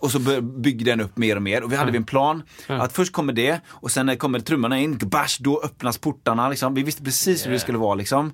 Och 0.00 0.10
så 0.10 0.18
bygger 0.42 0.84
den 0.84 1.00
upp 1.00 1.16
mer 1.16 1.36
och 1.36 1.42
mer. 1.42 1.62
Och 1.64 1.72
vi 1.72 1.76
hade 1.76 1.90
vi 1.90 1.96
en 1.96 2.04
plan 2.04 2.42
att 2.66 2.92
först 2.92 3.12
kommer 3.12 3.32
det 3.32 3.60
och 3.68 3.90
sen 3.90 4.16
kommer 4.16 4.40
trummorna 4.40 4.78
in, 4.80 4.98
bash, 4.98 5.36
då 5.40 5.60
öppnas 5.64 5.98
portarna. 5.98 6.48
Liksom. 6.48 6.74
Vi 6.74 6.82
visste 6.82 7.02
precis 7.04 7.46
hur 7.46 7.50
det 7.52 7.58
skulle 7.58 7.78
vara. 7.78 7.94
Liksom. 7.94 8.32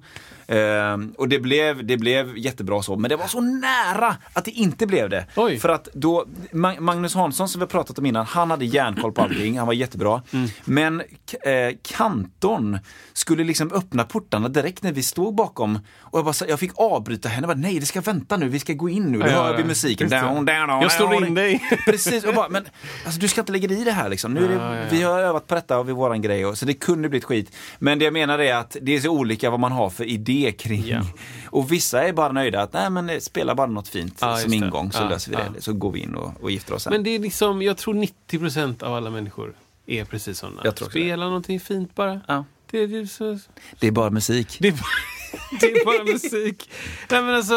Ehm, 0.51 1.15
och 1.19 1.29
det 1.29 1.39
blev, 1.39 1.87
det 1.87 1.97
blev 1.97 2.39
jättebra 2.39 2.83
så, 2.83 2.97
men 2.97 3.09
det 3.09 3.17
var 3.17 3.27
så 3.27 3.41
nära 3.41 4.17
att 4.33 4.45
det 4.45 4.51
inte 4.51 4.87
blev 4.87 5.11
det. 5.11 5.27
Oj. 5.37 5.59
För 5.59 5.69
att 5.69 5.89
då, 5.95 6.25
Ma- 6.53 6.81
Magnus 6.81 7.15
Hansson 7.15 7.49
som 7.49 7.59
vi 7.59 7.63
har 7.63 7.69
pratat 7.69 7.99
om 7.99 8.07
innan, 8.07 8.27
han 8.27 8.51
hade 8.51 8.65
järnkoll 8.65 9.13
på 9.13 9.23
allting, 9.23 9.59
han 9.59 9.67
var 9.67 9.75
jättebra. 9.75 10.23
Mm. 10.33 10.49
Men 10.65 11.01
eh, 11.43 11.77
kantorn 11.83 12.79
skulle 13.13 13.45
liksom 13.45 13.73
öppna 13.73 14.05
portarna 14.05 14.49
direkt 14.49 14.83
när 14.83 14.93
vi 14.93 15.03
stod 15.03 15.35
bakom. 15.35 15.79
Och 16.01 16.19
jag, 16.19 16.25
bara, 16.25 16.35
jag 16.49 16.61
fick 16.61 16.73
avbryta 16.75 17.29
henne, 17.29 17.47
jag 17.49 17.57
bara, 17.57 17.63
nej 17.63 17.79
det 17.81 17.87
ska 17.87 18.01
vänta 18.01 18.37
nu, 18.37 18.49
vi 18.49 18.59
ska 18.59 18.73
gå 18.73 18.89
in 18.89 19.05
nu, 19.13 19.19
då 19.19 19.27
hör 19.27 19.57
vi 19.57 19.65
musiken. 19.65 20.09
Down, 20.09 20.45
down, 20.45 20.69
down, 20.69 20.83
Jag 20.83 20.93
slår 20.93 21.27
in 21.27 21.35
dig. 21.35 21.63
Precis, 21.87 22.25
och 22.25 22.35
bara, 22.35 22.49
men 22.49 22.65
alltså, 23.05 23.21
du 23.21 23.29
ska 23.29 23.41
inte 23.41 23.53
lägga 23.53 23.69
dig 23.69 23.81
i 23.81 23.85
det 23.85 23.93
här 23.93 24.09
liksom. 24.09 24.35
Nu 24.35 24.49
det, 24.49 24.55
ja, 24.55 24.77
ja. 24.77 24.85
Vi 24.91 25.03
har 25.03 25.21
övat 25.21 25.47
på 25.47 25.55
detta 25.55 25.79
och 25.79 25.89
vi 25.89 25.93
våran 25.93 26.23
grej, 26.23 26.47
och, 26.47 26.59
så 26.59 26.65
det 26.67 26.75
kunde 26.75 27.09
blivit 27.09 27.25
skit. 27.25 27.57
Men 27.79 27.99
det 27.99 28.05
jag 28.05 28.13
menar 28.13 28.39
är 28.39 28.55
att 28.55 28.77
det 28.83 28.97
är 28.97 29.01
så 29.01 29.11
olika 29.11 29.51
vad 29.51 29.61
man 29.61 29.73
har 29.73 29.91
för 29.91 30.05
idé 30.05 30.40
kring. 30.59 30.87
Ja. 30.87 31.03
Och 31.51 31.73
vissa 31.73 32.03
är 32.09 32.13
bara 32.13 32.33
nöjda 32.33 32.63
att, 32.63 32.73
nej 32.73 32.91
men 32.91 33.21
spela 33.21 33.55
bara 33.55 33.67
något 33.67 33.89
fint 33.89 34.19
Ja, 34.21 34.37
som 34.37 34.51
det. 34.51 34.57
ingång 34.57 34.93
så 34.93 35.03
Ja, 35.03 35.09
löser 35.09 35.31
vi 35.31 35.37
det. 35.37 35.51
ja. 35.55 35.61
Så 35.61 35.73
går 35.73 35.93
vi 35.93 36.01
in 36.01 36.15
och, 36.15 36.43
och 36.43 36.51
gifter 36.51 36.75
oss 36.75 36.83
sen. 36.83 36.93
Men 36.93 37.03
det 37.03 37.11
är 37.11 37.19
liksom, 37.19 37.63
jag 37.63 37.77
tror 37.77 37.95
90% 38.31 38.83
av 38.83 38.95
alla 38.95 39.11
människor 39.11 39.55
är 39.87 40.05
precis 40.05 40.39
sådana. 40.39 40.73
Spela 40.91 41.25
någonting 41.25 41.61
fint 41.61 41.95
bara. 41.95 42.21
Ja. 42.29 42.45
Det, 42.71 42.87
det, 42.87 42.99
är 42.99 43.07
så, 43.07 43.39
Det 43.81 43.87
är 43.87 43.91
bara 43.93 44.11
musik. 44.11 44.57
det, 44.61 44.69
är 44.69 44.73
bara, 44.73 44.81
det 45.61 45.67
är 45.67 45.85
bara 45.85 46.05
musik. 46.13 46.71
Nej 47.11 47.23
men 47.23 47.35
alltså, 47.35 47.55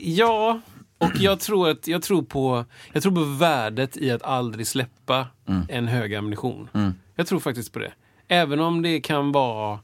ja. 0.00 0.60
Och 0.98 1.10
jag 1.18 1.40
tror, 1.40 1.68
att, 1.68 1.88
jag, 1.88 2.02
tror 2.02 2.22
på, 2.22 2.64
jag 2.92 3.02
tror 3.02 3.12
på 3.14 3.24
värdet 3.24 3.96
i 3.96 4.10
att 4.10 4.22
aldrig 4.22 4.66
släppa 4.66 5.26
en 5.68 5.88
hög 5.88 6.14
ammunition. 6.14 6.68
Jag 7.14 7.26
tror 7.26 7.40
faktiskt 7.40 7.72
på 7.72 7.78
det. 7.78 7.92
Även 8.28 8.60
om 8.60 8.82
det 8.82 9.00
kan 9.00 9.32
vara 9.32 9.78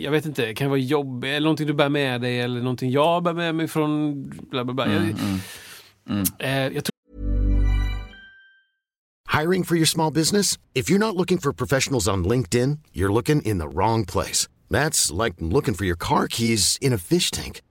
jag 0.00 0.10
vet 0.10 0.26
inte, 0.26 0.46
det 0.46 0.54
kan 0.54 0.70
vara 0.70 0.80
jobb 0.80 1.24
eller 1.24 1.40
någonting 1.40 1.66
du 1.66 1.74
bär 1.74 1.88
med 1.88 2.20
dig 2.20 2.40
eller 2.40 2.60
någonting 2.60 2.90
jag 2.90 3.22
bär 3.22 3.34
med 3.34 3.54
mig 3.54 3.68
från 3.68 4.22
bla 4.50 4.64
bla 4.64 4.74
bla. 4.74 4.84
Mm, 4.84 4.96
jag, 4.96 5.04
mm. 5.04 5.38
Mm. 6.08 6.24
eh, 6.38 6.74
jag 6.74 6.84
tror 6.84 6.92
Hiring 9.40 9.64
for 9.64 9.76
your 9.76 9.86
small 9.86 10.12
business? 10.12 10.58
If 10.74 10.90
you're 10.90 10.98
not 10.98 11.16
looking 11.16 11.38
for 11.38 11.52
professionals 11.52 12.08
on 12.08 12.28
LinkedIn, 12.28 12.78
you're 12.92 13.12
looking 13.12 13.42
in 13.42 13.58
the 13.58 13.68
wrong 13.68 14.04
place. 14.04 14.48
That's 14.70 15.24
like 15.24 15.34
looking 15.38 15.74
for 15.74 15.86
your 15.86 15.96
car 15.96 16.28
keys 16.28 16.78
in 16.80 16.92
a 16.92 16.98
fish 16.98 17.30
tank. 17.30 17.62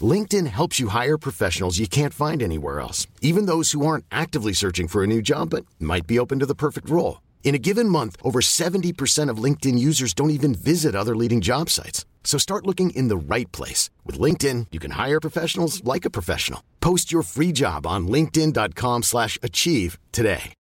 LinkedIn 0.00 0.46
helps 0.46 0.80
you 0.80 0.88
hire 0.88 1.18
professionals 1.18 1.78
you 1.78 1.88
can't 1.88 2.14
find 2.14 2.42
anywhere 2.42 2.80
else, 2.80 3.08
even 3.20 3.46
those 3.46 3.72
who 3.72 3.84
aren't 3.84 4.04
actively 4.10 4.52
searching 4.52 4.88
for 4.88 5.02
a 5.02 5.06
new 5.06 5.20
job 5.20 5.50
but 5.50 5.64
might 5.78 6.06
be 6.06 6.18
open 6.18 6.38
to 6.38 6.46
the 6.46 6.54
perfect 6.54 6.88
role. 6.88 7.18
In 7.42 7.54
a 7.54 7.58
given 7.58 7.88
month, 7.88 8.16
over 8.22 8.40
70% 8.40 9.28
of 9.28 9.38
LinkedIn 9.38 9.76
users 9.78 10.14
don't 10.14 10.30
even 10.30 10.54
visit 10.54 10.94
other 10.94 11.16
leading 11.16 11.40
job 11.40 11.68
sites. 11.68 12.04
So 12.22 12.38
start 12.38 12.64
looking 12.66 12.90
in 12.90 13.08
the 13.08 13.16
right 13.16 13.50
place. 13.50 13.90
With 14.06 14.20
LinkedIn, 14.20 14.66
you 14.70 14.78
can 14.78 14.92
hire 14.92 15.20
professionals 15.20 15.82
like 15.82 16.04
a 16.04 16.10
professional. 16.10 16.62
Post 16.80 17.10
your 17.10 17.22
free 17.22 17.50
job 17.50 17.86
on 17.86 18.06
linkedin.com 18.06 19.02
slash 19.02 19.36
achieve 19.42 19.98
today. 20.12 20.54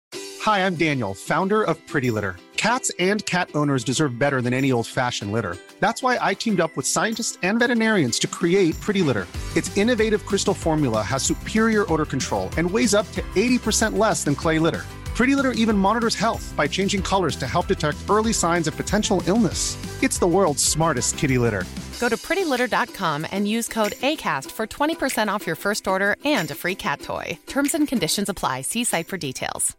Hi, 0.42 0.66
I'm 0.66 0.76
Daniel, 0.76 1.14
founder 1.14 1.64
of 1.64 1.76
Pretty 1.88 2.12
Litter. 2.12 2.38
Cats 2.58 2.92
and 3.00 3.26
cat 3.26 3.50
owners 3.56 3.84
deserve 3.84 4.18
better 4.20 4.42
than 4.42 4.54
any 4.54 4.72
old 4.72 4.88
fashioned 4.88 5.32
litter. 5.32 5.58
That's 5.80 6.02
why 6.02 6.18
I 6.22 6.36
teamed 6.36 6.62
up 6.62 6.78
with 6.78 6.86
scientists 6.86 7.38
and 7.44 7.60
veterinarians 7.60 8.20
to 8.20 8.28
create 8.28 8.80
Pretty 8.82 9.02
Litter. 9.02 9.28
Its 9.56 9.76
innovative 9.76 10.26
crystal 10.26 10.54
formula 10.54 11.02
has 11.02 11.24
superior 11.24 11.92
odor 11.92 12.06
control 12.06 12.50
and 12.56 12.70
weighs 12.70 12.94
up 12.94 13.12
to 13.14 13.22
80% 13.36 13.98
less 13.98 14.24
than 14.24 14.36
clay 14.36 14.60
litter. 14.60 14.86
Pretty 15.18 15.36
Litter 15.36 15.52
even 15.64 15.78
monitors 15.78 16.16
health 16.16 16.54
by 16.56 16.68
changing 16.68 17.02
colors 17.04 17.36
to 17.38 17.46
help 17.48 17.68
detect 17.68 17.98
early 18.10 18.34
signs 18.34 18.68
of 18.68 18.76
potential 18.78 19.24
illness. 19.26 19.76
It's 20.04 20.20
the 20.20 20.28
world's 20.28 20.64
smartest 20.64 21.18
kitty 21.18 21.38
litter. 21.40 21.64
Go 22.00 22.10
to 22.10 22.16
prettylitter.com 22.18 23.26
and 23.32 23.48
use 23.48 23.68
code 23.74 23.94
ACAST 24.04 24.52
for 24.52 24.68
20% 24.68 25.36
off 25.36 25.48
your 25.48 25.56
first 25.56 25.88
order 25.88 26.16
and 26.40 26.52
a 26.52 26.56
free 26.56 26.76
cat 26.76 27.02
toy. 27.02 27.38
Terms 27.48 27.74
and 27.76 27.88
conditions 27.90 28.30
apply. 28.30 28.62
See 28.62 28.84
site 28.84 29.08
for 29.08 29.18
details. 29.18 29.78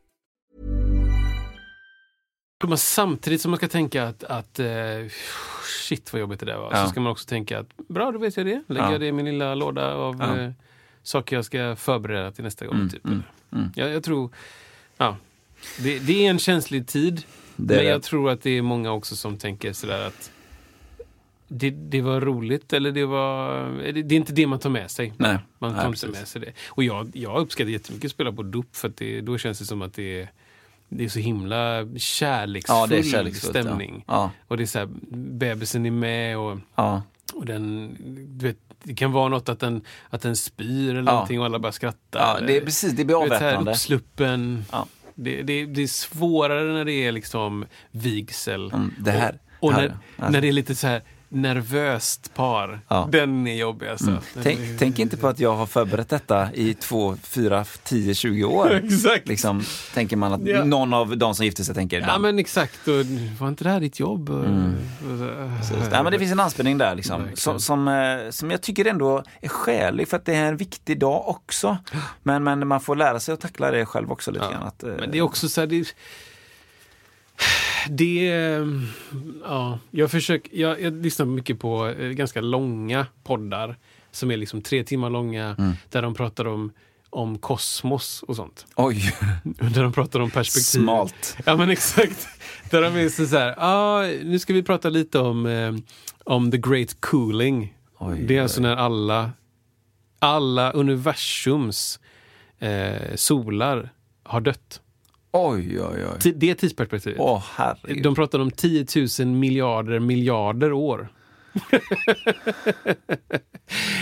Men 2.68 2.78
samtidigt 2.78 3.40
som 3.40 3.50
man 3.50 3.58
ska 3.58 3.68
tänka 3.68 4.04
att, 4.04 4.24
att 4.24 4.58
eh, 4.58 4.66
shit 5.88 6.12
vad 6.12 6.20
jobbigt 6.20 6.40
det 6.40 6.46
där 6.46 6.56
var, 6.58 6.70
Ja. 6.72 6.84
så 6.84 6.90
ska 6.90 7.00
man 7.00 7.12
också 7.12 7.26
tänka 7.28 7.58
att 7.58 7.76
bra, 7.88 8.12
då 8.12 8.18
vet 8.18 8.36
jag 8.36 8.46
det. 8.46 8.62
Lägger 8.68 8.86
Ja. 8.86 8.92
jag 8.92 9.00
det 9.00 9.06
i 9.06 9.12
min 9.12 9.24
lilla 9.24 9.54
låda 9.54 9.94
av 9.94 10.16
Ja. 10.20 10.38
eh, 10.38 10.50
saker 11.02 11.36
jag 11.36 11.44
ska 11.44 11.76
förbereda 11.76 12.30
till 12.32 12.44
nästa 12.44 12.66
gång. 12.66 12.74
Mm, 12.74 12.88
typ. 12.90 13.04
mm, 13.06 13.22
mm. 13.52 13.70
Jag, 13.76 13.90
jag 13.90 14.02
tror, 14.02 14.30
ja, 14.96 15.16
det, 15.78 15.98
det 15.98 16.26
är 16.26 16.30
en 16.30 16.38
känslig 16.38 16.86
tid. 16.86 17.22
Det 17.56 17.74
men 17.74 17.84
det. 17.84 17.90
jag 17.90 18.02
tror 18.02 18.30
att 18.30 18.42
det 18.42 18.50
är 18.50 18.62
många 18.62 18.92
också 18.92 19.16
som 19.16 19.36
tänker 19.36 19.72
sådär 19.72 20.06
att 20.06 20.30
det, 21.48 21.70
det 21.70 22.00
var 22.00 22.20
roligt 22.20 22.72
eller 22.72 22.92
det 22.92 23.04
var... 23.06 23.62
Det, 23.92 24.02
det 24.02 24.14
är 24.14 24.16
inte 24.16 24.32
det 24.32 24.46
man 24.46 24.58
tar 24.58 24.70
med 24.70 24.90
sig. 24.90 25.12
Nej. 25.16 25.38
Man 25.58 25.70
tar 25.70 25.78
Nej, 25.78 25.86
inte 25.86 26.00
precis. 26.06 26.18
med 26.20 26.28
sig 26.28 26.40
det. 26.40 26.52
Och 26.68 26.84
jag, 26.84 27.10
jag 27.14 27.36
uppskattar 27.40 27.70
jättemycket 27.70 28.08
att 28.08 28.12
spela 28.12 28.32
på 28.32 28.42
dop 28.42 28.76
för 28.76 28.92
det, 28.96 29.20
då 29.20 29.38
känns 29.38 29.58
det 29.58 29.64
som 29.64 29.82
att 29.82 29.94
det 29.94 30.20
är, 30.20 30.30
det 30.88 31.04
är 31.04 31.08
så 31.08 31.18
himla 31.18 31.86
kärleksfull 31.96 32.76
Ja, 32.90 32.96
är 32.96 33.02
kärleksfullt, 33.02 33.56
ja. 33.56 33.62
stämning. 33.62 34.04
Ja. 34.06 34.30
Och 34.48 34.56
det 34.56 34.62
är 34.62 34.66
så 34.66 34.78
här, 34.78 34.88
bebisen 35.10 35.86
är 35.86 35.90
med 35.90 36.38
och, 36.38 36.58
och 37.32 37.46
den, 37.46 37.96
du 38.38 38.46
vet, 38.46 38.58
det 38.82 38.94
kan 38.94 39.12
vara 39.12 39.28
något 39.28 39.48
att 39.48 39.60
den, 39.60 39.82
att 40.10 40.22
den 40.22 40.36
spyr 40.36 40.90
eller 40.90 41.02
Ja. 41.02 41.12
någonting 41.12 41.40
och 41.40 41.46
alla 41.46 41.58
bara 41.58 41.72
skrattar. 41.72 42.20
Ja, 42.20 42.46
det 42.46 42.56
är 42.56 42.60
precis, 42.60 42.92
det 42.92 43.04
blir 43.04 43.22
avväpnande. 43.22 43.70
uppsluppen. 43.70 44.64
Ja. 44.72 44.86
Det, 45.20 45.42
det, 45.42 45.66
det 45.66 45.82
är 45.82 45.86
svårare 45.86 46.72
när 46.72 46.84
det 46.84 46.92
är 46.92 47.12
liksom 47.12 47.64
vigsel. 47.90 48.70
Mm, 48.72 48.94
det 48.98 49.10
här- 49.10 49.38
Och, 49.60 49.68
och 49.68 49.72
här- 49.74 49.88
när, 49.88 50.24
här. 50.24 50.30
när 50.30 50.40
det 50.40 50.48
är 50.48 50.52
lite 50.52 50.74
så 50.74 50.86
här 50.86 51.02
nervöst 51.28 52.34
par. 52.34 52.80
Ja. 52.88 53.08
Den 53.12 53.46
är 53.46 53.54
jobbig 53.56 53.88
alltså. 53.88 54.06
Den 54.06 54.20
Tänk, 54.42 54.58
är- 54.58 54.78
tänk 54.78 54.98
inte 54.98 55.16
på 55.16 55.28
att 55.28 55.40
jag 55.40 55.56
har 55.56 55.66
förberett 55.66 56.08
detta 56.08 56.48
i 56.54 56.74
två, 56.74 57.16
fyra, 57.22 57.64
tio, 57.82 58.14
tjugo 58.14 58.44
år. 58.44 58.70
Exakt. 58.84 59.28
Liksom, 59.28 59.62
tänker 59.94 60.16
man 60.16 60.32
att 60.32 60.40
Ja. 60.46 60.64
någon 60.64 60.94
av 60.94 61.18
de 61.18 61.34
som 61.34 61.44
gifter 61.44 61.64
sig 61.64 61.74
tänker 61.74 62.00
Ja 62.00 62.18
men 62.18 62.38
exakt, 62.38 62.88
och, 62.88 62.94
var 63.40 63.48
inte 63.48 63.64
det 63.64 63.70
här 63.70 63.80
ditt 63.80 64.00
jobb? 64.00 64.28
Mm. 64.28 64.74
Nej, 65.90 66.02
men 66.02 66.12
det 66.12 66.18
finns 66.18 66.32
en 66.32 66.40
anspänning 66.40 66.78
där 66.78 66.94
liksom, 66.94 67.16
Verkligen. 67.20 67.36
som, 67.36 67.60
som, 67.60 67.88
eh, 67.88 68.30
som 68.30 68.50
jag 68.50 68.60
tycker 68.62 68.84
ändå 68.84 69.22
är 69.40 69.48
skälig 69.48 70.08
för 70.08 70.16
att 70.16 70.24
det 70.24 70.34
är 70.34 70.44
en 70.44 70.56
viktig 70.56 70.98
dag 70.98 71.28
också. 71.28 71.78
Men, 72.22 72.44
men 72.44 72.68
man 72.68 72.80
får 72.80 72.96
lära 72.96 73.20
sig 73.20 73.34
att 73.34 73.40
tackla 73.40 73.70
det 73.70 73.86
själv 73.86 74.12
också 74.12 74.30
lite 74.30 74.44
Ja. 74.44 74.50
grann. 74.50 74.62
Att, 74.66 74.82
eh, 74.82 74.88
Men 74.98 75.10
det 75.10 75.18
är 75.18 75.22
också 75.22 75.48
så 75.48 75.60
här, 75.60 75.66
det, 75.68 75.84
det 77.90 78.24
ja, 79.44 79.78
jag 79.90 80.10
försöker, 80.10 80.58
jag, 80.60 80.80
jag 80.82 80.92
lyssnar 81.04 81.26
mycket 81.26 81.58
på 81.60 81.86
eh, 81.88 82.08
ganska 82.08 82.40
långa 82.40 83.06
poddar 83.24 83.76
som 84.10 84.30
är 84.30 84.36
liksom 84.36 84.62
tre 84.62 84.84
timmar 84.84 85.10
långa 85.10 85.54
Mm. 85.58 85.72
där 85.90 86.02
de 86.02 86.14
pratar 86.14 86.46
om, 86.46 86.72
om 87.10 87.38
kosmos 87.38 88.22
och 88.28 88.36
sånt. 88.36 88.66
Oj, 88.76 89.12
Där 89.44 89.82
de 89.82 89.92
pratar 89.92 90.20
om 90.20 90.30
perspektiv. 90.30 90.80
smalt. 90.82 91.36
Ja 91.46 91.56
men 91.56 91.70
exakt. 91.70 92.28
Där 92.70 92.82
de 92.82 92.96
är 92.96 93.08
så 93.26 93.36
här, 93.38 93.54
ah, 93.58 94.02
nu 94.24 94.38
ska 94.38 94.52
vi 94.52 94.62
prata 94.62 94.88
lite 94.88 95.18
om, 95.18 95.46
eh, 95.46 95.74
om 96.24 96.50
the 96.50 96.58
great 96.58 97.00
cooling. 97.00 97.74
Oj, 97.98 98.24
det 98.28 98.36
är 98.36 98.42
alltså 98.42 98.60
när 98.60 98.76
alla, 98.76 99.30
alla 100.18 100.70
universums 100.72 102.00
eh, 102.58 103.14
solar 103.14 103.90
har 104.22 104.40
dött. 104.40 104.80
Oj, 105.32 105.80
oj, 105.80 106.06
oj. 106.24 106.32
Det 106.34 106.54
tidsperspektivet. 106.54 107.20
Åh, 107.20 107.44
herregud. 107.54 108.02
De 108.02 108.14
pratar 108.14 108.38
om 108.38 108.50
10 108.50 108.86
000 109.20 109.28
miljarder 109.28 109.98
miljarder 109.98 110.72
år. 110.72 111.08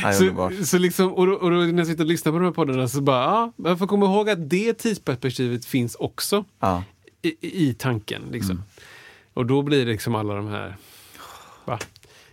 Nej, 0.03 0.14
Så, 0.14 0.51
så 0.64 0.79
liksom, 0.79 1.12
och, 1.12 1.27
då, 1.27 1.33
och 1.33 1.51
då 1.51 1.57
när 1.57 1.79
jag 1.79 1.87
sitter 1.87 2.05
och 2.05 2.09
lyssnar 2.09 2.33
på 2.33 2.39
de 2.39 2.45
här 2.45 2.53
poddarna 2.53 2.89
så 2.89 3.01
bara, 3.01 3.22
ja, 3.24 3.53
man 3.57 3.79
får 3.79 3.87
komma 3.87 4.07
ihåg 4.07 4.31
att 4.31 4.51
det 4.51 4.74
tidsperspektivet 4.74 5.64
finns 5.64 5.95
också 5.95 6.45
Ja. 6.61 6.83
i, 7.22 7.37
i 7.68 7.74
tanken. 7.74 8.22
Liksom. 8.33 8.51
Mm. 8.51 8.62
Och 9.35 9.47
då 9.47 9.62
blir 9.62 9.85
det 9.87 9.93
liksom 9.93 10.14
alla 10.14 10.35
de 10.35 10.47
här... 10.47 10.77
Va? 11.64 11.79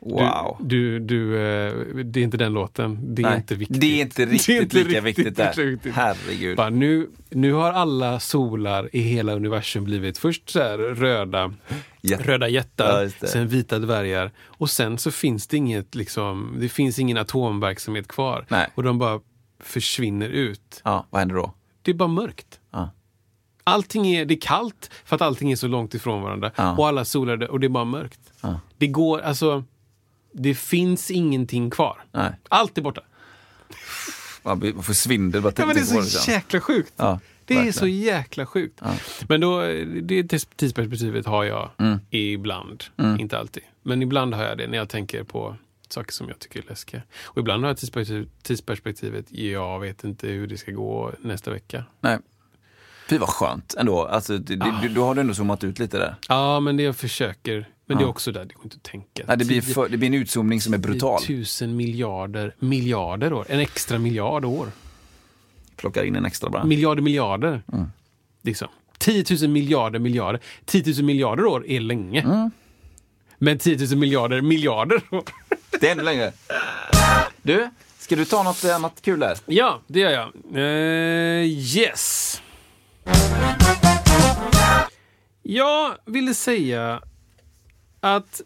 Wow. 0.05 0.57
Du, 0.59 0.99
du, 0.99 1.35
eh, 1.37 1.73
det 2.05 2.19
är 2.19 2.23
inte 2.23 2.37
den 2.37 2.53
låten. 2.53 3.15
Det 3.15 3.21
är 3.21 3.23
Nej, 3.29 3.35
inte 3.37 3.55
viktigt. 3.55 3.81
Det 3.81 3.99
är 3.99 4.01
inte 4.01 4.25
riktigt 4.25 4.49
är 4.49 4.61
inte 4.61 4.75
lika 4.77 4.89
riktigt 5.01 5.05
viktigt 5.25 5.37
där. 5.37 5.53
riktigt. 5.53 5.93
Herregud. 5.93 6.57
Bara, 6.57 6.69
nu, 6.69 7.09
nu 7.29 7.53
har 7.53 7.71
alla 7.71 8.19
solar 8.19 8.89
i 8.95 8.99
hela 8.99 9.33
universum 9.33 9.83
blivit 9.83 10.17
först 10.17 10.49
så 10.49 10.59
här 10.59 10.77
röda, 10.77 11.53
Jätte- 12.01 12.23
röda 12.23 12.45
Ja, 12.47 12.53
jättar, 12.53 13.11
det. 13.19 13.27
sen 13.27 13.47
vita 13.47 13.79
dvärgar 13.79 14.31
och 14.45 14.69
sen 14.69 14.97
så 14.97 15.11
finns 15.11 15.47
det 15.47 15.57
inget 15.57 15.95
liksom, 15.95 16.55
det 16.59 16.69
finns 16.69 16.99
ingen 16.99 17.17
atomverksamhet 17.17 18.07
kvar. 18.07 18.45
Nej. 18.49 18.67
Och 18.75 18.83
de 18.83 18.99
bara 18.99 19.19
försvinner 19.59 20.29
ut. 20.29 20.81
Ja, 20.83 21.07
vad 21.09 21.19
händer 21.19 21.35
då? 21.35 21.53
Det 21.81 21.91
är 21.91 21.95
bara 21.95 22.07
mörkt. 22.09 22.59
Ja. 22.71 22.89
Allting 23.63 24.07
är, 24.07 24.25
det 24.25 24.33
är 24.33 24.41
kallt 24.41 24.91
för 25.05 25.15
att 25.15 25.21
allting 25.21 25.51
är 25.51 25.55
så 25.55 25.67
långt 25.67 25.93
ifrån 25.93 26.21
varandra. 26.21 26.51
Ja. 26.55 26.75
Och 26.77 26.87
alla 26.87 27.05
solar 27.05 27.51
och 27.51 27.59
det 27.59 27.67
är 27.67 27.69
bara 27.69 27.85
mörkt. 27.85 28.19
Ja. 28.41 28.59
Det 28.77 28.87
går, 28.87 29.19
alltså, 29.21 29.63
det 30.33 30.53
finns 30.55 31.11
ingenting 31.11 31.69
kvar. 31.69 32.03
Nej. 32.11 32.31
Allt 32.49 32.77
är 32.77 32.81
borta. 32.81 33.01
Man 34.43 34.83
får 34.83 34.93
svindel 34.93 35.41
bara 35.41 35.53
Ja, 35.57 35.65
men 35.65 35.75
det 35.75 35.81
är 35.81 36.01
så 36.01 36.31
jäkla 36.31 36.61
sjukt. 36.61 36.93
Ja, 36.97 37.19
det 37.45 37.53
är 37.53 37.57
verkligen. 37.57 37.73
så 37.73 37.87
jäkla 37.87 38.45
sjukt. 38.45 38.81
Men 39.27 39.41
då, 39.41 39.61
det 39.61 40.23
tids- 40.23 40.47
tidsperspektivet 40.55 41.25
har 41.25 41.43
jag 41.43 41.69
Mm. 41.77 41.99
ibland. 42.09 42.83
Inte 43.19 43.37
alltid. 43.39 43.63
Men 43.83 44.01
ibland 44.01 44.33
har 44.33 44.43
jag 44.43 44.57
det 44.57 44.67
när 44.67 44.77
jag 44.77 44.89
tänker 44.89 45.23
på 45.23 45.55
saker 45.89 46.11
som 46.13 46.27
jag 46.29 46.39
tycker 46.39 46.59
är 46.59 46.65
läskiga. 46.69 47.01
Och 47.23 47.37
ibland 47.37 47.63
har 47.63 47.69
jag 47.69 47.77
tidsperspektiv, 47.77 48.29
tidsperspektivet, 48.41 49.25
jag 49.29 49.79
vet 49.79 50.03
inte 50.03 50.27
hur 50.27 50.47
det 50.47 50.57
ska 50.57 50.71
gå 50.71 51.11
nästa 51.21 51.51
vecka. 51.51 51.83
Nej. 52.01 52.17
Fy 53.09 53.17
vad 53.17 53.29
skönt 53.29 53.75
ändå. 53.77 54.05
Alltså, 54.05 54.37
det, 54.37 54.55
det, 54.55 54.73
du, 54.81 54.89
då 54.89 55.05
har 55.05 55.15
du 55.15 55.21
ändå 55.21 55.33
zoomat 55.33 55.63
ut 55.63 55.79
lite 55.79 55.97
där. 55.97 56.15
Ja, 56.29 56.59
men 56.59 56.77
det 56.77 56.83
jag 56.83 56.95
försöker. 56.95 57.69
Men 57.93 58.03
det 58.03 58.07
är 58.07 58.09
också 58.09 58.31
där, 58.31 58.45
det 58.45 58.53
går 58.53 58.63
inte 58.63 58.75
att 58.75 58.83
tänka. 58.83 59.23
Nej, 59.27 59.37
det, 59.37 59.45
blir 59.45 59.61
för, 59.61 59.89
det 59.89 59.97
blir 59.97 60.07
en 60.07 60.13
utzoomning 60.13 60.61
som 60.61 60.73
är 60.73 60.77
brutal. 60.77 61.21
Tusen 61.21 61.75
miljarder, 61.75 62.55
miljarder 62.59 63.33
år. 63.33 63.45
En 63.49 63.59
extra 63.59 63.99
miljard 63.99 64.45
år. 64.45 64.71
Plockar 65.75 66.03
in 66.03 66.15
en 66.15 66.25
extra 66.25 66.49
bara. 66.49 66.63
Miljarder, 66.63 67.01
miljarder. 67.01 67.61
Liksom. 68.41 68.67
10 68.97 69.25
000 69.41 69.49
miljarder, 69.49 69.99
miljarder. 69.99 70.41
10 70.65 70.93
000 70.95 71.03
miljarder 71.03 71.45
år 71.45 71.67
är 71.67 71.79
länge. 71.79 72.49
Men 73.37 73.57
10 73.57 73.87
000 73.87 73.97
miljarder, 73.97 74.41
miljarder 74.41 75.01
år. 75.11 75.23
Det 75.79 75.87
är 75.87 75.91
ännu 75.91 76.03
längre. 76.03 76.31
Du, 77.41 77.69
ska 77.97 78.15
du 78.15 78.25
ta 78.25 78.43
något 78.43 78.65
annat 78.65 79.01
kul 79.01 79.19
där? 79.19 79.37
Ja, 79.45 79.81
det 79.87 79.99
gör 79.99 80.11
jag. 80.11 80.31
Eh, 80.55 81.45
yes. 81.77 82.41
Jag 85.41 85.95
ville 86.05 86.33
säga 86.33 87.01
att 88.03 88.41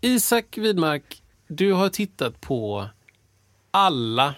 Isak 0.00 0.58
Widmark, 0.58 1.22
du 1.48 1.72
har 1.72 1.88
tittat 1.88 2.40
på 2.40 2.88
alla 3.70 4.34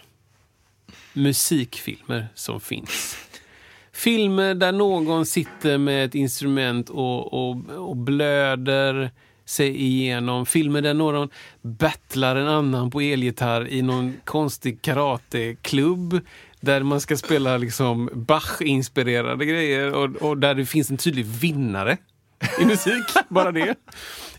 musikfilmer 1.12 2.28
som 2.34 2.61
finns. 2.61 3.16
Filmer 3.93 4.55
där 4.55 4.72
någon 4.72 5.26
sitter 5.26 5.78
med 5.78 6.05
ett 6.05 6.14
instrument 6.14 6.90
och, 6.90 7.32
och, 7.32 7.57
och 7.70 7.97
blöder 7.97 9.11
sig 9.45 9.82
igenom. 9.82 10.47
Filmer 10.47 10.82
där 10.82 10.95
någon 10.95 11.28
battlar 11.62 12.36
en 12.36 12.49
annan 12.49 12.90
på 12.90 13.01
elgitarr 13.01 13.68
i 13.68 13.82
någon 13.82 14.16
konstig 14.24 14.82
karateklubb. 14.82 16.20
Där 16.61 16.82
man 16.82 17.01
ska 17.01 17.16
spela 17.16 17.57
liksom 17.57 18.11
Bach-inspirerade 18.12 19.45
grejer 19.45 19.95
och, 19.95 20.16
och 20.16 20.38
där 20.38 20.55
det 20.55 20.66
finns 20.66 20.90
en 20.90 20.97
tydlig 20.97 21.24
vinnare 21.24 21.97
i 22.61 22.64
musik. 22.64 23.05
Bara 23.28 23.53
det. 23.53 23.74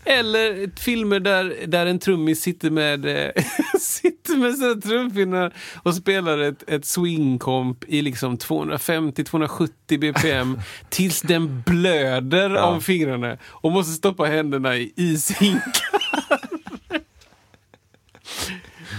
Eller 0.04 0.70
filmer 0.80 1.20
där, 1.20 1.54
där 1.66 1.86
en 1.86 1.98
trummis 1.98 2.40
sitter 2.42 2.70
med, 2.70 3.06
eh, 3.06 3.44
sitter 3.80 4.36
med 4.36 4.54
sina 4.54 4.74
trumpinnar 4.74 5.52
och 5.82 5.94
spelar 5.94 6.38
ett, 6.38 6.70
ett 6.70 6.84
swingkomp 6.84 7.84
i 7.88 8.02
liksom 8.02 8.36
250-270 8.38 9.68
bpm 9.98 10.60
tills 10.88 11.20
den 11.22 11.62
blöder 11.66 12.56
om 12.56 12.80
fingrarna 12.80 13.36
och 13.44 13.72
måste 13.72 13.92
stoppa 13.92 14.24
händerna 14.24 14.76
i 14.76 14.92
ishinkar. 14.96 15.72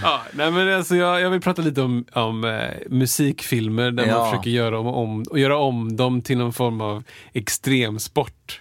Ja, 0.02 0.20
nej 0.32 0.50
men 0.50 0.74
alltså 0.76 0.96
jag, 0.96 1.20
jag 1.20 1.30
vill 1.30 1.40
prata 1.40 1.62
lite 1.62 1.82
om, 1.82 2.04
om 2.12 2.44
eh, 2.44 2.88
musikfilmer 2.90 3.90
där 3.90 4.06
Ja. 4.06 4.18
man 4.18 4.30
försöker 4.30 4.50
göra 4.50 4.78
om, 4.78 4.86
om, 4.86 5.22
och 5.30 5.38
göra 5.38 5.58
om 5.58 5.96
dem 5.96 6.22
till 6.22 6.38
någon 6.38 6.52
form 6.52 6.80
av 6.80 7.02
extremsport. 7.32 8.60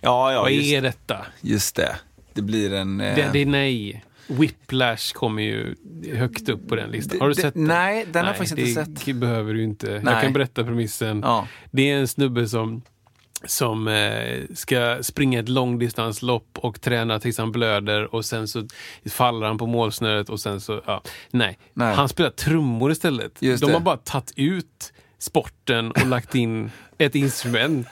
Ja, 0.00 0.32
ja, 0.32 0.40
Vad 0.42 0.52
just, 0.52 0.72
är 0.72 0.82
detta? 0.82 1.26
just 1.40 1.76
det. 1.76 1.96
Det 2.32 2.42
blir 2.42 2.72
en... 2.74 3.00
eh, 3.00 3.16
Det, 3.16 3.28
det 3.32 3.38
är 3.42 3.46
nej. 3.46 4.04
Whiplash 4.28 5.12
kommer 5.14 5.42
ju 5.42 5.74
högt 6.14 6.48
upp 6.48 6.68
på 6.68 6.76
den 6.76 6.90
listan. 6.90 7.20
Har 7.20 7.28
du 7.28 7.34
det- 7.34 7.40
sett 7.42 7.54
den? 7.54 7.64
nej, 7.64 8.06
den 8.12 8.24
har 8.24 8.30
jag 8.30 8.36
faktiskt 8.38 8.58
inte 8.58 8.80
det 8.92 8.98
sett. 9.04 9.14
behöver 9.16 9.54
du 9.54 9.62
inte. 9.64 10.00
Nej. 10.04 10.14
Jag 10.14 10.22
kan 10.22 10.32
berätta 10.32 10.64
premissen. 10.64 11.20
Ja. 11.24 11.46
Det 11.70 11.90
är 11.90 11.96
en 11.96 12.08
snubbe 12.08 12.48
som, 12.48 12.82
som 13.44 13.88
eh, 13.88 14.40
ska 14.54 14.98
springa 15.02 15.40
ett 15.40 15.48
långdistanslopp 15.48 16.58
och 16.58 16.80
träna 16.80 17.20
tills 17.20 17.38
han 17.38 17.52
blöder 17.52 18.14
och 18.14 18.24
sen 18.24 18.48
så 18.48 18.66
faller 19.10 19.46
han 19.46 19.58
på 19.58 19.66
målsnöret 19.66 20.28
och 20.30 20.40
sen 20.40 20.60
så, 20.60 20.82
ja, 20.86 21.02
nej. 21.30 21.58
Nej. 21.74 21.94
Han 21.94 22.08
spelar 22.08 22.30
trummor 22.30 22.92
istället. 22.92 23.42
Just 23.42 23.60
De 23.60 23.66
det. 23.66 23.72
har 23.72 23.80
bara 23.80 23.96
tagit 23.96 24.32
ut 24.36 24.92
sporten 25.18 25.90
och 25.90 26.06
lagt 26.06 26.34
in 26.34 26.70
ett 26.98 27.14
instrument. 27.14 27.88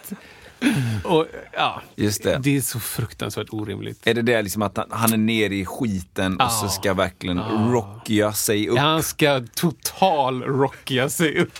Och, 1.04 1.26
ja, 1.52 1.82
Just 1.96 2.22
det. 2.22 2.38
det 2.42 2.56
är 2.56 2.60
så 2.60 2.80
fruktansvärt 2.80 3.46
orimligt. 3.50 4.06
Är 4.06 4.14
det 4.14 4.22
det 4.22 4.42
liksom 4.42 4.62
att 4.62 4.76
han- 4.76 4.86
han 4.90 5.12
är 5.12 5.16
nere 5.16 5.54
i 5.54 5.64
skiten 5.64 6.40
och 6.40 6.52
så 6.52 6.68
ska 6.68 6.94
verkligen 6.94 7.40
rocka 7.72 8.32
sig 8.32 8.68
upp? 8.68 8.78
Han 8.78 9.02
ska 9.02 9.42
total 9.54 10.42
rocka 10.42 11.08
sig 11.08 11.38
upp. 11.40 11.58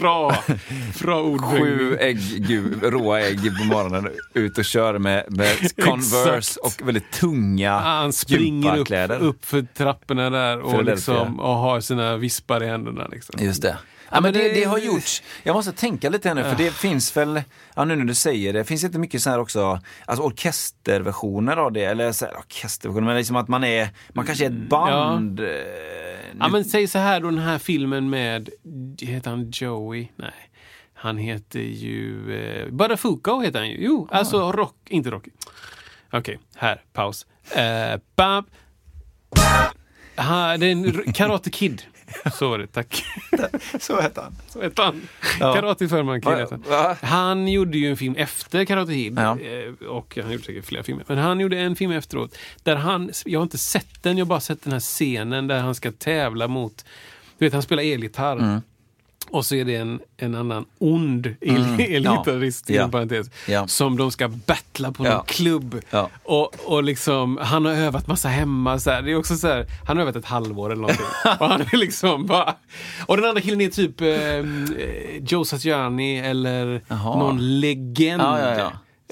Bra, 0.00 0.36
bra 1.02 1.22
ordvändning. 1.22 1.78
Sju 1.78 1.96
ägg, 1.96 2.18
gud, 2.48 2.82
råa 2.82 3.20
ägg 3.20 3.58
på 3.58 3.64
morgonen, 3.64 4.08
ut 4.34 4.58
och 4.58 4.64
kör 4.64 4.98
med, 4.98 5.24
med 5.28 5.56
Converse 5.84 6.60
och 6.60 6.72
väldigt 6.88 7.12
tunga 7.12 7.78
Han 7.78 8.12
springer 8.12 8.78
upp, 8.78 8.88
upp 9.22 9.44
för 9.44 9.66
trapporna 9.74 10.30
där 10.30 10.60
och, 10.60 10.84
liksom, 10.84 11.40
och 11.40 11.54
har 11.54 11.80
sina 11.80 12.16
vispar 12.16 12.62
i 12.62 12.66
händerna. 12.66 13.06
Liksom. 13.12 13.34
Just 13.44 13.62
det. 13.62 13.76
Ja, 14.12 14.20
men 14.20 14.32
det, 14.32 14.48
det- 14.52 14.64
har 14.64 14.78
gjorts. 14.78 15.22
Jag 15.42 15.54
måste 15.54 15.72
tänka 15.72 16.08
lite 16.10 16.28
här 16.28 16.34
nu, 16.34 16.42
för 16.44 16.56
det 16.56 16.70
finns 16.70 17.16
väl, 17.16 17.42
ja 17.76 17.84
nu 17.84 17.96
när 17.96 18.04
du 18.04 18.14
säger 18.14 18.52
det, 18.52 18.64
finns 18.64 18.80
det 18.80 18.86
inte 18.86 18.98
mycket 18.98 19.22
så 19.22 19.30
här 19.30 19.38
också, 19.38 19.80
alltså 20.04 20.24
orkesterversioner 20.24 21.56
av 21.56 21.72
det, 21.72 21.84
eller 21.84 22.12
så 22.12 22.24
här, 22.26 22.36
orkesterversioner, 22.38 23.06
men 23.06 23.16
liksom 23.16 23.36
att 23.36 23.48
man 23.48 23.64
är, 23.64 23.88
man 24.12 24.26
kanske 24.26 24.44
är 24.44 24.50
ett 24.50 24.68
band. 24.68 25.40
eh, 25.40 25.46
Ja 26.38 26.48
men 26.48 26.64
säg 26.64 26.86
så 26.86 26.98
här 26.98 27.20
då 27.20 27.26
den 27.30 27.38
här 27.38 27.58
filmen 27.58 28.10
med, 28.10 28.48
heter 29.00 29.30
han 29.30 29.50
Joey? 29.54 30.08
Nej. 30.16 30.30
Han 30.94 31.18
heter 31.18 31.60
ju, 31.60 32.34
eh, 32.42 32.68
Badafuko 32.72 33.40
heter 33.40 33.58
han 33.58 33.68
ju. 33.68 33.76
Jo, 33.84 34.08
Ah. 34.10 34.16
alltså 34.18 34.52
Rock, 34.52 34.76
inte 34.88 35.10
Rocky. 35.10 35.30
Okej, 36.12 36.38
här, 36.56 36.82
paus. 36.92 37.26
Eh, 37.56 38.00
bam. 38.16 38.44
Ha, 40.16 40.56
det 40.56 40.66
är 40.66 40.70
en 40.72 41.12
Karate 41.12 41.50
Kid. 41.50 41.82
Så 42.34 42.48
var 42.50 42.58
det, 42.58 42.66
tack. 42.66 43.04
Så 43.80 44.00
heter 44.00 44.22
han. 44.22 44.36
Så 44.48 44.62
heter 44.62 44.82
han. 44.82 45.08
Ja. 45.40 45.54
Karate 45.54 45.88
Förman 45.88 46.20
Kid. 46.20 46.30
Han 47.02 47.48
gjorde 47.48 47.78
ju 47.78 47.90
en 47.90 47.96
film 47.96 48.14
efter 48.16 48.64
Karate 48.64 48.92
Kid. 48.92 49.18
Ja. 49.18 49.38
eh, 49.40 49.88
Och 49.88 50.18
han 50.22 50.32
gjorde 50.32 50.44
säkert 50.44 50.64
flera 50.66 50.82
filmer. 50.82 51.04
Men 51.08 51.18
han 51.18 51.40
gjorde 51.40 51.58
en 51.58 51.76
film 51.76 51.92
efteråt. 51.92 52.36
Där 52.62 52.76
han, 52.76 53.10
jag 53.24 53.38
har 53.40 53.42
inte 53.42 53.58
sett 53.58 54.02
den, 54.02 54.18
jag 54.18 54.24
har 54.24 54.28
bara 54.28 54.40
sett 54.40 54.62
den 54.62 54.72
här 54.72 54.80
scenen 54.80 55.46
där 55.46 55.60
han 55.60 55.74
ska 55.74 55.92
tävla 55.92 56.48
mot, 56.48 56.84
du 57.38 57.44
vet 57.46 57.52
han 57.52 57.62
spelar 57.62 57.82
elgitarr. 57.82 58.36
Mm. 58.36 58.60
Och 59.32 59.46
så 59.46 59.54
är 59.54 59.64
det 59.64 59.76
en, 59.76 60.00
en 60.16 60.34
annan 60.34 60.64
ond 60.78 61.26
el- 61.40 61.80
elgitarrist, 61.80 62.70
Ja. 62.70 62.88
parentes, 62.88 63.30
Ja. 63.48 63.66
som 63.68 63.96
de 63.96 64.10
ska 64.10 64.28
battla 64.28 64.92
på 64.92 65.06
Ja. 65.06 65.10
någon 65.14 65.24
klubb. 65.26 65.80
Ja. 65.90 66.10
Och, 66.24 66.54
och 66.66 66.82
liksom, 66.82 67.38
han 67.42 67.64
har 67.64 67.72
övat 67.72 68.06
massa 68.06 68.28
hemma. 68.28 68.78
Så 68.78 68.90
här. 68.90 69.02
Det 69.02 69.10
är 69.12 69.16
också 69.16 69.36
så 69.36 69.48
här, 69.48 69.66
han 69.86 69.96
har 69.96 70.02
övat 70.02 70.16
ett 70.16 70.24
halvår 70.24 70.70
eller 70.72 70.80
någonting. 70.82 71.06
och 71.40 71.48
han 71.48 71.60
är 71.60 71.76
liksom 71.76 72.26
bara... 72.26 72.54
Och 73.06 73.16
den 73.16 73.26
andra 73.26 73.40
killen 73.40 73.60
är 73.60 73.68
typ 73.68 74.00
eh, 74.00 75.26
Joe 75.28 75.44
Satriani 75.44 76.18
eller 76.18 76.80
Jaha. 76.88 77.18
någon 77.18 77.60
legend. 77.60 78.22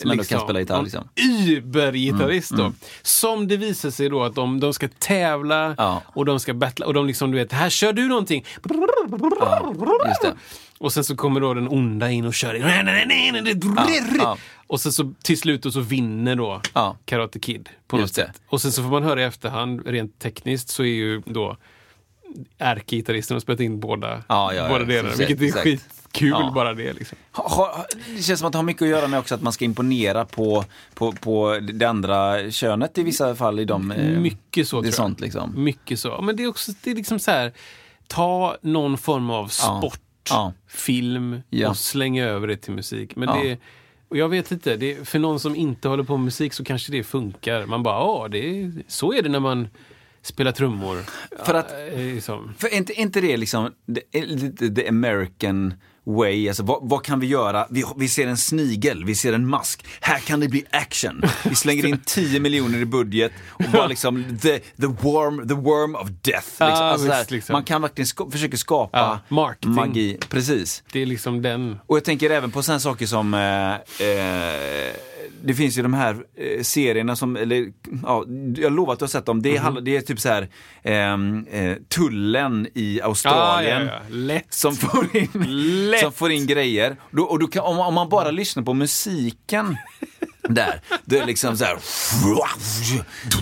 Ja, 0.03 0.09
ja, 0.09 0.11
ja. 0.11 0.11
Som 0.11 0.11
ändå 0.11 0.24
kan 0.24 0.40
spela 0.40 0.61
gitarr, 0.61 0.82
liksom. 0.82 1.09
Mm, 1.16 1.57
Uber-gitarrist 1.57 2.51
då. 2.57 2.72
Som 3.03 3.49
det 3.49 3.57
visar 3.57 3.90
sig 3.90 4.09
då 4.09 4.22
att 4.22 4.34
de, 4.34 4.61
de 4.61 4.74
ska 4.74 4.88
tävla 4.99 5.74
Ja. 5.78 6.03
och 6.07 6.24
de 6.24 6.40
ska 6.40 6.55
battla 6.55 6.86
och 6.86 6.94
de 6.94 7.07
liksom, 7.07 7.30
du 7.30 7.36
vet, 7.38 7.53
här 7.53 7.70
kör 7.70 7.92
du 7.92 8.09
någonting. 8.09 8.44
Just 10.09 10.22
det. 10.22 10.34
Och 10.78 10.92
sen 10.92 11.05
så 11.05 11.16
kommer 11.16 11.40
då 11.40 11.55
den 11.55 11.68
onda 11.68 12.11
in 12.11 12.24
och 12.26 12.34
kör. 12.34 12.55
ja. 14.18 14.36
Och 14.66 14.80
sen 14.80 14.92
så 14.92 15.14
till 15.22 15.38
slut 15.38 15.62
då 15.62 15.70
så 15.70 15.80
vinner 15.80 16.36
då 16.36 16.61
Ja. 16.74 16.96
Karate 17.05 17.38
Kid. 17.38 17.68
På 17.86 17.96
något 17.96 18.14
sätt. 18.14 18.40
Och 18.49 18.61
sen 18.61 18.72
så 18.72 18.82
får 18.82 18.90
man 18.90 19.03
höra 19.03 19.20
i 19.22 19.24
efterhand, 19.24 19.86
rent 19.86 20.18
tekniskt, 20.18 20.68
så 20.68 20.82
är 20.82 20.86
ju 20.86 21.22
då 21.26 21.57
ärkegitarristen 22.59 23.34
har 23.34 23.40
spelat 23.40 23.61
in 23.61 23.80
båda, 23.80 24.09
Ja, 24.09 24.22
ja, 24.28 24.53
ja, 24.55 24.68
båda 24.68 24.84
delarna. 24.84 25.14
Vilket 25.16 25.40
är 25.40 25.44
exakt. 25.44 25.97
Skitkul 26.12 26.28
Ja. 26.30 26.52
bara 26.54 26.74
det. 26.74 26.92
Liksom. 26.92 27.18
Det 28.16 28.22
känns 28.22 28.38
som 28.40 28.46
att 28.46 28.52
det 28.52 28.59
har 28.59 28.62
mycket 28.64 28.82
att 28.82 28.88
göra 28.88 29.06
med 29.09 29.18
också 29.20 29.34
att 29.34 29.42
man 29.42 29.52
ska 29.52 29.64
imponera 29.64 30.24
på, 30.24 30.64
på, 30.94 31.12
på 31.12 31.59
det 31.72 31.84
andra 31.86 32.50
könet 32.50 32.98
i 32.98 33.02
vissa 33.02 33.34
fall 33.34 33.61
i 33.61 33.64
de... 33.64 33.90
eh, 33.90 34.20
Mycket 34.20 34.68
så 34.68 34.80
det 34.80 34.88
är 34.88 34.92
tror 34.92 35.04
jag. 35.04 35.09
sånt 35.11 35.20
liksom. 35.20 35.64
Mycket 35.64 36.00
så. 36.00 36.20
Men 36.22 36.36
det 36.36 36.42
är 36.42 36.48
också 36.48 36.72
det 36.82 36.90
är 36.90 36.94
liksom 36.94 37.18
så 37.18 37.30
här, 37.30 37.52
ta 38.06 38.56
någon 38.62 38.98
form 38.98 39.30
av 39.30 39.48
sport, 39.48 40.00
Ja. 40.30 40.52
film 40.68 41.40
Ja. 41.50 41.68
och 41.70 41.76
slänga 41.76 42.24
över 42.24 42.46
det 42.46 42.56
till 42.56 42.72
musik. 42.72 43.16
Men 43.16 43.28
det, 43.42 43.59
och 44.09 44.16
jag 44.16 44.28
vet 44.28 44.52
inte, 44.52 44.76
det, 44.76 45.09
för 45.09 45.18
någon 45.18 45.40
som 45.40 45.56
inte 45.56 45.88
håller 45.88 46.02
på 46.04 46.16
med 46.16 46.24
musik 46.24 46.52
så 46.52 46.64
kanske 46.64 46.92
det 46.92 47.02
funkar. 47.04 47.66
Man 47.66 47.82
bara, 47.82 47.94
ja, 47.98 48.28
det 48.30 48.72
så 48.88 49.12
är 49.12 49.22
det 49.22 49.28
när 49.28 49.40
man 49.40 49.68
spelar 50.22 50.52
trummor. 50.52 51.02
För 51.44 51.54
att- 51.54 51.70
Ja, 51.72 51.78
eh, 51.78 52.14
liksom. 52.14 52.54
För 52.59 52.74
inte, 52.74 52.92
inte 52.92 53.20
det 53.20 53.36
liksom 53.36 53.72
lite 54.12 54.68
the 54.74 54.88
American 54.88 55.74
way? 56.09 56.48
Alltså, 56.48 56.62
vad, 56.62 56.78
vad 56.82 57.04
kan 57.04 57.20
vi 57.20 57.26
göra? 57.26 57.66
Vi, 57.70 57.84
vi 57.96 58.09
ser 58.09 58.26
en 58.26 58.36
snigel, 58.36 59.04
vi 59.04 59.14
ser 59.14 59.32
en 59.32 59.48
mask. 59.48 59.84
Här 60.00 60.18
kan 60.18 60.40
det 60.40 60.48
bli 60.48 60.64
action. 60.70 61.22
Vi 61.44 61.54
slänger 61.54 61.86
in 61.86 62.00
10 62.06 62.40
miljoner 62.40 62.78
i 62.78 62.84
budget 62.84 63.32
och 63.52 63.64
bara 63.72 63.86
liksom 63.86 64.38
the, 64.42 64.59
the, 64.59 64.86
worm, 64.86 65.48
the 65.48 65.54
worm 65.54 65.94
of 65.94 66.09
death. 66.09 66.46
Liksom. 66.46 66.66
Ja, 66.66 66.74
alltså, 66.74 67.09
visst, 67.09 67.30
liksom. 67.30 67.52
Man 67.52 67.64
kan 67.64 67.82
verkligen 67.82 68.06
ska, 68.06 68.30
försöka 68.30 68.56
skapa 68.56 69.20
marketing. 69.28 69.74
magi. 69.74 70.18
Precis. 70.28 70.82
Det 70.92 71.02
är 71.02 71.06
liksom 71.06 71.42
den. 71.42 71.78
Och 71.86 71.96
jag 71.96 72.04
tänker 72.04 72.30
även 72.30 72.50
på 72.50 72.62
sådana 72.62 72.80
saker 72.80 73.06
som 73.06 73.34
eh, 73.34 73.72
eh, 74.09 74.94
det 75.45 75.55
finns 75.55 75.79
ju 75.79 75.83
de 75.83 75.95
här 75.95 76.16
eh, 76.37 76.62
serierna 76.62 77.16
som, 77.16 77.37
eller 77.37 77.72
ja, 78.03 78.24
jag 78.57 78.72
lovar 78.72 78.93
att 78.93 78.99
du 78.99 79.03
har 79.03 79.09
sett 79.09 79.26
dem. 79.26 79.43
Det 79.43 79.57
är, 79.57 79.61
handlar- 79.61 79.83
det 79.83 79.97
är 79.97 80.01
typ 80.01 80.20
så 80.20 80.29
här 80.29 80.49
ehm, 80.83 81.47
eh, 81.51 81.76
tullen 81.89 82.66
i 82.74 83.01
Australien. 83.03 83.89
Ah, 83.89 84.01
ja, 84.11 84.35
ja. 84.35 84.41
Som 84.51 84.76
får 84.76 85.16
in, 85.16 85.29
Lätt. 85.91 86.01
som 86.01 86.12
får 86.12 86.31
in 86.33 86.47
grejer. 86.47 86.97
Då, 87.11 87.22
och 87.22 87.39
då 87.39 87.47
kan, 87.47 87.62
om, 87.64 87.79
om 87.79 87.95
man 87.95 88.09
bara 88.09 88.31
lyssnar 88.31 88.62
på 88.62 88.74
musiken 88.74 89.76
där, 90.49 90.81
det 91.05 91.18
är 91.18 91.26
liksom 91.26 91.57
så 91.57 91.64
här. 91.64 91.76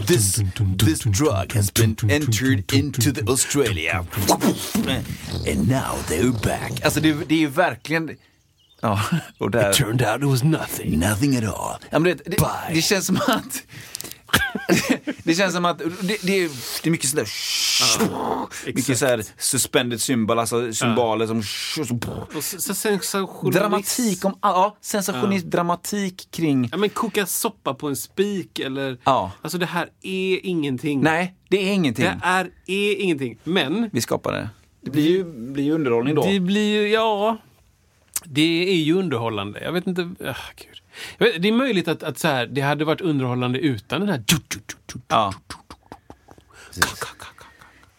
This, 0.07 0.35
this 0.79 1.01
drug 1.05 1.53
has 1.55 1.75
been 1.75 1.97
entered 2.11 2.73
into 2.73 3.13
the 3.13 3.23
Australia. 3.31 4.05
And 5.49 5.69
now 5.69 5.97
they're 6.09 6.45
back. 6.45 6.81
Alltså 6.85 7.01
det, 7.01 7.17
det 7.29 7.35
är 7.35 7.39
ju 7.39 7.47
verkligen... 7.49 8.11
Ja, 8.81 9.01
och 9.39 9.51
där... 9.51 9.73
Turned 9.73 10.03
out 10.03 10.23
it 10.23 10.29
was 10.29 10.43
nothing. 10.43 10.99
Nothing 10.99 11.37
at 11.37 11.45
all. 11.45 11.77
Ja, 11.91 11.99
men 11.99 12.03
det, 12.03 12.15
det, 12.25 12.37
det 12.75 12.83
känns 12.83 13.07
som 13.07 13.17
att... 13.17 13.63
det 15.25 15.35
känns 15.35 15.55
som 15.55 15.65
att 15.65 15.79
det, 15.79 16.23
det, 16.23 16.39
är, 16.45 16.51
det 16.83 16.89
är 16.89 16.91
mycket 16.91 17.11
sådär... 17.11 17.29
mycket 18.67 18.99
sådär 18.99 19.25
suspended 19.39 20.01
symbol, 20.01 20.39
alltså 20.39 20.73
symboler 20.73 21.27
som... 21.27 21.39
Och 22.37 22.45
så, 22.45 22.61
så 22.61 22.75
sensationalism. 22.75 23.61
Dramatik 23.61 24.25
om... 24.25 24.39
Ja, 24.43 24.77
sensationism, 24.81 25.51
dramatik 25.51 26.29
kring... 26.31 26.69
Ja, 26.73 26.79
men 26.79 26.91
koka 26.91 27.27
soppa 27.27 27.75
på 27.75 27.89
en 27.89 27.97
spik 27.97 28.59
eller... 28.59 28.99
Ja. 29.05 29.33
Alltså 29.43 29.59
det 29.59 29.67
här 29.67 29.89
är 30.03 30.47
ingenting. 30.47 31.01
Nej, 31.01 31.35
det 31.49 31.57
är 31.57 31.73
ingenting. 31.73 32.05
Det 32.05 32.21
är, 32.23 32.51
är 32.67 32.97
ingenting. 33.01 33.39
Men 33.45 33.91
Vi 33.93 34.01
skapar 34.01 34.33
det. 34.33 34.49
Det 34.81 34.91
blir 34.91 35.09
ju, 35.09 35.25
blir 35.25 35.65
ju 35.65 35.73
underhållning 35.73 36.15
då. 36.15 36.27
det 36.27 36.41
blir 36.41 36.83
ju, 36.83 36.89
ja... 36.89 37.39
Det 38.29 38.71
är 38.71 38.77
ju 38.77 38.95
underhållande. 38.95 39.61
Jag 39.65 39.73
vet 39.73 39.87
inte... 39.87 40.03
ah, 40.03 40.35
gud. 40.57 40.83
Jag 41.19 41.27
vet, 41.27 41.43
det 41.43 41.49
är 41.49 41.53
möjligt 41.53 41.89
att, 41.89 42.03
att 42.03 42.19
så 42.19 42.29
här, 42.29 42.47
det 42.47 42.61
hade 42.61 42.85
varit 42.85 43.01
underhållande 43.01 43.59
utan 43.59 44.01
den 44.01 44.09
här... 44.09 44.25
Ja. 45.09 45.35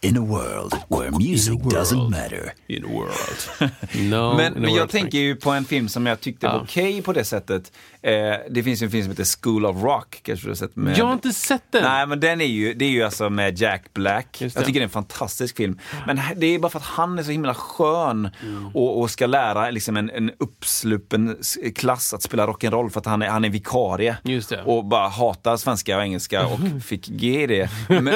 In 0.01 0.17
a 0.17 0.21
world 0.21 0.73
where 0.89 1.11
music 1.11 1.53
doesn't 1.59 2.09
matter. 2.09 2.53
In 2.67 2.85
a 2.85 2.87
world. 2.87 3.71
No, 3.95 4.33
Men, 4.37 4.53
a 4.53 4.55
men 4.59 4.63
jag 4.63 4.79
world, 4.79 4.89
tänker 4.91 5.17
ju 5.17 5.35
på 5.35 5.51
en 5.51 5.65
film 5.65 5.89
som 5.89 6.05
jag 6.05 6.19
tyckte 6.21 6.47
var 6.47 6.53
Ja. 6.53 6.59
okej 6.63 7.01
på 7.01 7.13
det 7.13 7.23
sättet. 7.23 7.71
Eh, 8.01 8.11
det 8.49 8.63
finns 8.63 8.81
ju 8.81 8.85
en 8.85 8.91
film 8.91 9.03
som 9.03 9.11
heter 9.11 9.41
School 9.43 9.65
of 9.65 9.83
Rock, 9.83 10.19
kanske 10.23 10.45
du 10.45 10.51
har 10.51 10.55
sett? 10.55 10.75
Med... 10.75 10.97
Jag 10.97 11.05
har 11.05 11.13
inte 11.13 11.33
sett 11.33 11.63
den. 11.71 11.83
Nej, 11.83 12.07
men 12.07 12.19
den 12.19 12.41
är 12.41 12.45
ju, 12.45 12.73
det 12.73 12.85
är 12.85 12.89
ju 12.89 13.03
alltså 13.03 13.29
med 13.29 13.59
Jack 13.61 13.93
Black. 13.93 14.37
Jag 14.41 14.53
tycker 14.53 14.73
det 14.73 14.79
är 14.79 14.83
en 14.83 14.89
fantastisk 14.89 15.57
film. 15.57 15.79
Men 16.07 16.19
det 16.35 16.47
är 16.47 16.59
bara 16.59 16.69
för 16.69 16.79
att 16.79 16.85
han 16.85 17.19
är 17.19 17.23
så 17.23 17.31
himla 17.31 17.53
skön 17.53 18.29
Mm. 18.43 18.67
och, 18.73 18.99
och 19.01 19.11
ska 19.11 19.25
lära 19.27 19.69
liksom 19.69 19.97
en, 19.97 20.09
en 20.09 20.31
uppsluppen 20.39 21.37
klass 21.75 22.13
att 22.13 22.23
spela 22.23 22.47
rock'n'roll 22.47 22.89
för 22.89 22.99
att 22.99 23.05
han 23.05 23.21
är, 23.21 23.27
han 23.29 23.45
är 23.45 23.49
vikarie. 23.49 24.17
Just 24.23 24.49
det. 24.49 24.63
Och 24.63 24.85
bara 24.85 25.07
hatar 25.07 25.57
svenska 25.57 25.97
och 25.97 26.03
engelska 26.03 26.45
och 26.47 26.59
fick 26.85 27.07
G 27.07 27.43
i 27.43 27.47
det. 27.47 27.69
Men, 27.89 28.09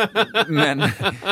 men, 0.47 0.83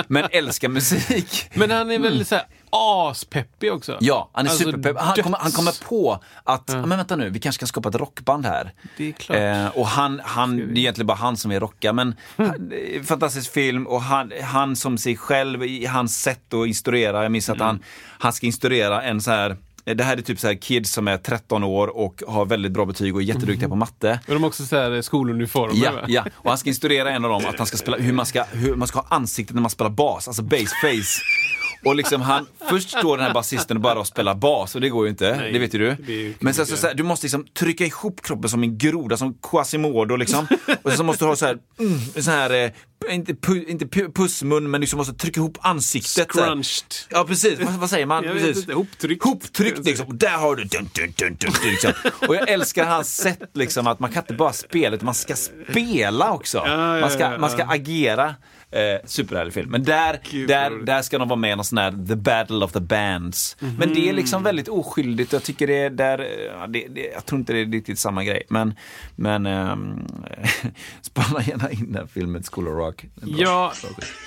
men 0.07 0.25
älskar 0.39 0.69
musik. 0.69 1.45
Men 1.53 1.71
han 1.71 1.91
är 1.91 1.99
väl 1.99 2.25
så 2.25 2.35
här 2.35 2.45
aspeppig 2.71 3.73
också? 3.73 3.97
Ja, 3.99 4.29
han 4.33 4.45
är 4.45 4.49
Alltså, 4.49 4.63
superpepp. 4.63 4.97
Han, 4.99 5.15
kommer, 5.23 5.37
han 5.37 5.51
kommer 5.51 5.83
på 5.85 6.19
att, 6.43 6.67
men 6.67 6.89
vänta 6.89 7.15
nu, 7.15 7.29
vi 7.29 7.39
kanske 7.39 7.59
kan 7.59 7.67
skapa 7.67 7.89
ett 7.89 7.95
rockband 7.95 8.45
här. 8.45 8.73
Det 8.97 9.07
är 9.07 9.11
klart. 9.11 9.37
Eh, 9.37 9.67
och 9.67 9.87
han, 9.87 10.21
han, 10.23 10.57
det 10.57 10.63
är 10.63 10.77
egentligen 10.77 11.07
bara 11.07 11.17
han 11.17 11.37
som 11.37 11.51
är 11.51 11.59
rocka, 11.59 11.93
men 11.93 12.15
en 12.37 13.05
fantastisk 13.05 13.51
film 13.53 13.87
och 13.87 14.01
han, 14.01 14.31
han 14.43 14.75
som 14.75 14.97
sig 14.97 15.17
själv, 15.17 15.63
i 15.63 15.85
hans 15.85 16.21
sätt 16.21 16.53
att 16.53 16.67
instruera, 16.67 17.23
jag 17.23 17.31
minns 17.31 17.49
att 17.49 17.55
Mm. 17.55 17.67
han, 17.67 17.83
han 18.19 18.33
ska 18.33 18.45
instruera 18.45 19.01
en 19.03 19.21
så 19.21 19.31
här 19.31 19.57
det 19.93 20.03
här 20.03 20.17
är 20.17 20.21
typ 20.21 20.39
så 20.39 20.47
här 20.47 20.55
kids 20.55 20.91
som 20.91 21.07
är 21.07 21.17
13 21.17 21.63
år 21.63 21.87
och 21.87 22.23
har 22.27 22.45
väldigt 22.45 22.71
bra 22.71 22.85
betyg 22.85 23.15
och 23.15 23.21
är 23.21 23.25
jätteduktiga 23.25 23.69
på 23.69 23.75
matte. 23.75 24.19
Och 24.27 24.33
de 24.33 24.43
har 24.43 24.47
också 24.47 24.65
så 24.65 24.75
här 24.75 25.01
skoluniformer. 25.01 25.75
Ja, 25.83 25.91
ja, 26.07 26.25
och 26.33 26.49
han 26.49 26.57
ska 26.57 26.69
instruera 26.69 27.11
en 27.11 27.25
av 27.25 27.31
dem 27.31 27.45
att 27.45 27.57
han 27.57 27.67
ska 27.67 27.77
spela, 27.77 27.97
hur 27.97 28.13
man 28.13 28.25
ska, 28.25 28.43
hur 28.51 28.75
man 28.75 28.87
ska 28.87 28.99
ha 28.99 29.07
ansiktet 29.09 29.55
när 29.55 29.61
man 29.61 29.71
spelar 29.71 29.91
bas, 29.91 30.27
alltså 30.27 30.43
bass 30.43 30.73
face. 30.81 31.21
Och 31.85 31.95
liksom 31.95 32.21
han, 32.21 32.47
först 32.69 32.89
står 32.89 33.17
den 33.17 33.25
här 33.25 33.33
basisten 33.33 33.77
och 33.77 33.81
bara 33.83 34.05
spelar 34.05 34.35
bas 34.35 34.75
och 34.75 34.81
det 34.81 34.89
går 34.89 35.05
ju 35.05 35.09
inte, 35.09 35.35
Nej, 35.37 35.53
det 35.53 35.59
vet 35.59 35.73
ju 35.73 35.79
du. 35.79 36.13
ju- 36.13 36.33
Men 36.39 36.53
sen 36.53 36.65
så, 36.65 36.77
så 36.77 36.87
här, 36.87 36.93
du 36.93 37.03
måste 37.03 37.25
liksom 37.25 37.45
trycka 37.45 37.85
ihop 37.85 38.21
kroppen 38.21 38.49
som 38.49 38.63
en 38.63 38.77
groda, 38.77 39.17
som 39.17 39.33
Quasimodo 39.33 40.15
liksom. 40.15 40.47
Och 40.83 40.91
så 40.91 41.03
måste 41.03 41.25
du 41.25 41.29
ha 41.29 41.35
så 41.35 41.45
här, 41.45 41.57
mm, 41.79 42.23
så 42.23 42.31
här 42.31 42.49
eh, 42.65 42.71
inte, 43.15 43.35
pu, 43.35 43.65
inte 43.67 43.87
pu, 43.87 44.11
pussmun, 44.11 44.71
men 44.71 44.81
liksom 44.81 44.97
måste 44.97 45.13
trycka 45.13 45.39
ihop 45.39 45.57
ansiktet. 45.61 46.31
Scrunched. 46.31 46.93
Ja 47.09 47.23
precis, 47.23 47.59
vad, 47.59 47.73
vad 47.73 47.89
säger 47.89 48.05
man? 48.05 48.23
Jag 48.23 48.33
precis. 48.33 48.57
inte, 48.57 48.73
hoptryckt. 48.73 49.23
Hoptryckt 49.23 49.85
liksom. 49.85 50.07
Och 50.07 50.15
där 50.15 50.37
har 50.37 50.55
du 50.55 50.63
dun, 50.63 50.89
dun, 50.95 51.13
dun, 51.17 51.37
dun, 51.39 51.51
liksom. 51.71 51.91
Och 52.27 52.35
jag 52.35 52.49
älskar 52.49 52.85
hans 52.85 53.17
sätt 53.17 53.39
liksom 53.53 53.87
att 53.87 53.99
man 53.99 54.11
kan 54.11 54.23
inte 54.23 54.33
bara 54.33 54.53
spela, 54.53 54.95
utan 54.95 55.05
man 55.05 55.15
ska 55.15 55.35
spela 55.35 56.31
också. 56.31 56.57
Ja, 56.57 56.95
ja, 56.95 57.01
man, 57.01 57.11
ska, 57.11 57.37
man 57.37 57.49
ska 57.49 57.63
agera. 57.65 58.35
Eh, 58.71 58.99
superhärlig 59.05 59.53
film. 59.53 59.69
Men 59.71 59.83
där, 59.83 60.19
Gud, 60.31 60.47
där, 60.47 60.71
där 60.85 61.01
ska 61.01 61.17
de 61.17 61.27
vara 61.27 61.39
med 61.39 61.51
i 61.51 61.55
någon 61.55 61.65
sån 61.65 61.77
här 61.77 62.05
The 62.07 62.15
Battle 62.15 62.55
of 62.65 62.71
the 62.71 62.79
Bands. 62.79 63.57
Men 63.59 63.69
Mhm. 63.75 63.93
det 63.93 64.09
är 64.09 64.13
liksom 64.13 64.43
väldigt 64.43 64.67
oskyldigt. 64.67 65.33
Jag 65.33 65.43
tycker 65.43 65.67
det 65.67 65.77
är 65.77 65.89
där, 65.89 66.27
ja, 66.47 66.67
det, 66.67 66.87
det, 66.89 67.01
jag 67.13 67.25
tror 67.25 67.39
inte 67.39 67.53
det 67.53 67.59
är 67.59 67.65
riktigt 67.65 67.99
samma 67.99 68.23
grej. 68.23 68.43
Men, 68.49 68.73
men 69.15 69.45
ähm, 69.45 70.07
spana 71.01 71.43
gärna 71.43 71.71
in 71.71 71.91
den 71.91 72.07
filmen 72.07 72.43
School 72.51 72.67
of 72.67 72.73
Rock. 72.73 73.05
Ja, 73.25 73.73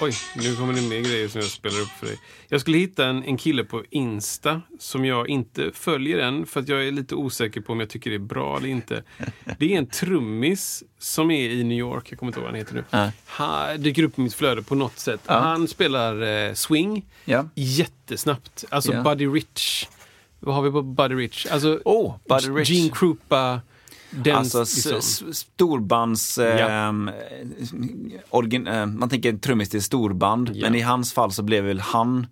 oj, 0.01 0.12
nu 0.36 0.57
kommer 0.57 0.72
det 0.72 0.82
mer 0.82 1.01
grejer 1.01 1.28
som 1.28 1.40
jag 1.40 1.51
spelar 1.51 1.80
upp 1.80 1.88
för 2.01 2.07
dig. 2.07 2.16
Jag 2.53 2.61
skulle 2.61 2.79
hitta 2.79 3.07
en, 3.07 3.25
en 3.25 3.37
kille 3.37 3.65
på 3.65 3.83
Insta 3.91 4.63
som 4.79 5.05
jag 5.05 5.29
inte 5.29 5.71
följer 5.75 6.19
än 6.19 6.47
för 6.47 6.61
att 6.61 6.69
jag 6.69 6.87
är 6.89 6.93
lite 6.93 7.15
osäker 7.15 7.61
på 7.61 7.73
om 7.73 7.81
jag 7.81 7.89
tycker 7.89 8.11
det 8.11 8.17
är 8.17 8.19
bra 8.19 8.57
eller 8.57 8.69
inte. 8.69 9.03
Det 9.59 9.75
är 9.75 9.79
en 9.79 9.87
trummis 9.87 10.83
som 10.99 11.31
är 11.31 11.51
i 11.51 11.65
New 11.65 11.79
York, 11.79 12.13
jag 12.13 12.19
kommer 12.19 12.31
inte 12.31 12.41
ihåg 12.41 12.45
vad 12.45 12.51
han 12.53 12.59
heter 12.59 12.75
nu. 12.75 12.85
Nej. 12.91 13.11
Han 13.27 13.83
dyker 13.83 14.03
upp 14.03 14.19
i 14.19 14.21
mitt 14.21 14.35
flöde 14.35 14.63
på 14.63 14.75
något 14.75 14.99
sätt. 14.99 15.21
Han 15.27 15.69
spelar 15.69 16.23
eh, 16.49 16.55
swing 16.55 17.05
Ja. 17.25 17.49
jättesnabbt. 17.55 18.65
Alltså 18.69 18.93
Ja. 18.93 19.03
Buddy 19.03 19.27
Rich. 19.27 19.87
Vad 20.41 20.55
har 20.55 20.63
vi 20.63 20.71
på 20.71 20.83
Buddy 20.83 21.15
Rich? 21.15 21.47
Alltså, 21.51 21.81
Oh, 21.85 22.15
Buddy 22.29 22.49
Rich. 22.49 22.71
Gene 22.71 22.91
Krupa. 22.95 23.61
Den, 24.13 24.37
Alltså 24.37 24.59
liksom. 24.61 25.33
storbands... 25.35 26.39
Ja. 26.39 26.93
origin, 28.31 28.67
eh, 28.67 28.87
man 28.87 29.09
tänker 29.09 29.33
trummis 29.33 29.69
till 29.71 29.83
storband, 29.83 30.51
Ja. 30.55 30.67
men 30.67 30.75
i 30.75 30.81
hans 30.81 31.13
fall 31.13 31.33
så 31.33 31.43
blev 31.43 31.65
väl 31.65 31.81
han 31.81 32.27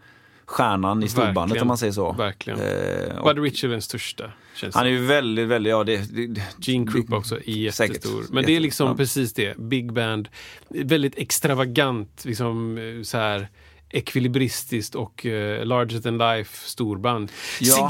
stjärnan 0.44 1.02
i 1.02 1.08
storbandet 1.08 1.36
Verkligen. 1.36 1.62
om 1.62 1.68
man 1.68 1.78
säger 1.78 1.92
så. 1.92 2.12
Verkligen. 2.12 2.58
Eh, 2.60 3.24
Buddy 3.24 3.40
Rich 3.40 3.64
är 3.64 3.68
den 3.68 3.82
största. 3.82 4.32
Han 4.74 4.86
är 4.86 4.90
ju 4.90 5.06
väldigt, 5.06 5.48
väldigt, 5.48 5.70
ja 5.70 5.84
det... 5.84 5.96
det 5.96 6.42
Gene 6.58 6.86
Krupa 6.92 7.16
också 7.16 7.36
är 7.46 7.70
Säkert. 7.70 7.96
jättestor. 7.96 8.24
Men 8.30 8.44
det 8.44 8.56
är 8.56 8.60
liksom 8.60 8.88
ja. 8.88 8.94
precis 8.94 9.32
det. 9.32 9.58
Big 9.58 9.92
band. 9.92 10.28
Väldigt 10.68 11.18
extravagant, 11.18 12.24
liksom 12.24 12.78
eh, 12.78 13.02
så 13.02 13.18
här 13.18 13.48
ekvilibristiskt 13.90 14.94
och 14.94 15.24
uh, 15.24 15.64
larger 15.64 16.00
than 16.00 16.18
life 16.18 16.68
storband. 16.68 17.32
Ja. 17.60 17.88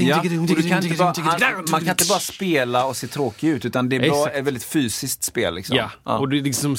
Ja, 0.00 0.16
man 1.70 1.80
kan 1.80 1.88
inte 1.88 2.04
bara 2.08 2.20
spela 2.20 2.86
och 2.86 2.96
se 2.96 3.06
tråkig 3.06 3.48
ut, 3.48 3.64
utan 3.64 3.88
det 3.88 3.96
är 3.96 4.00
bra, 4.00 4.30
ett 4.30 4.44
väldigt 4.44 4.64
fysiskt 4.64 5.24
spel. 5.24 5.54
Liksom. 5.54 5.76
Ja, 5.76 5.90
och 6.18 6.28
det 6.28 6.38
är 6.38 6.42
liksom 6.42 6.76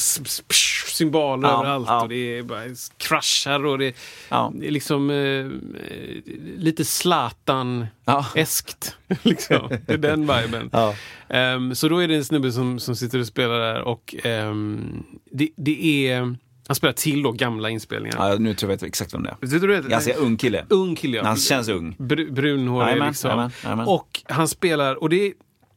symboler 0.94 1.50
Ja, 1.50 1.60
överallt 1.60 1.86
ja. 1.90 2.02
och 2.02 2.10
det 2.10 2.38
är 2.38 2.44
bara 2.44 2.62
kraschar 2.98 3.66
och 3.66 3.78
det, 3.78 3.96
Ja. 4.30 4.52
det 4.56 4.68
är 4.68 4.72
liksom 4.72 5.10
eh, 5.10 5.18
eh, 5.18 5.48
lite 6.58 6.86
Zlatan-eskt. 6.86 8.96
liksom. 9.24 9.70
Det 9.86 9.94
är 9.94 9.98
den 9.98 10.22
viben. 10.22 10.70
Ja. 10.72 10.96
Ehm, 11.30 11.76
så 11.76 11.90
då 11.90 12.04
är 12.04 12.08
det 12.08 12.16
en 12.16 12.26
snubbe 12.26 12.52
som, 12.52 12.80
som 12.80 12.96
sitter 12.96 13.20
och 13.20 13.28
spelar 13.28 13.60
där 13.60 13.82
och 13.82 14.16
ehm, 14.24 15.04
det, 15.32 15.50
det 15.58 16.08
är, 16.12 16.36
han 16.68 16.76
spelar 16.76 16.94
till 16.94 17.24
då 17.24 17.32
gamla 17.32 17.70
inspelningar. 17.70 18.30
Ja, 18.30 18.38
nu 18.40 18.54
tror 18.54 18.72
jag 18.72 18.78
vet 18.78 18.84
exakt 18.84 19.14
vem 19.14 19.24
det 19.24 19.30
är. 19.30 19.38
Vet 19.48 19.62
du 19.62 19.68
det? 19.68 19.90
Ganska 19.90 20.14
ung 20.14 20.38
kille. 20.38 20.66
Ung 20.70 20.96
kille, 20.96 21.18
ja. 21.18 21.24
Han 21.24 21.38
känns 21.38 21.70
ung. 21.70 21.96
Br- 22.00 22.34
brunhårig 22.34 22.88
Jajamän, 22.88 23.08
liksom. 23.08 23.30
jajamän, 23.30 23.52
jajamän. 23.64 23.88
Och 23.88 24.22
han 24.26 24.48
spelar, 24.48 25.04
och 25.04 25.10
det 25.10 25.28
är, 25.28 25.34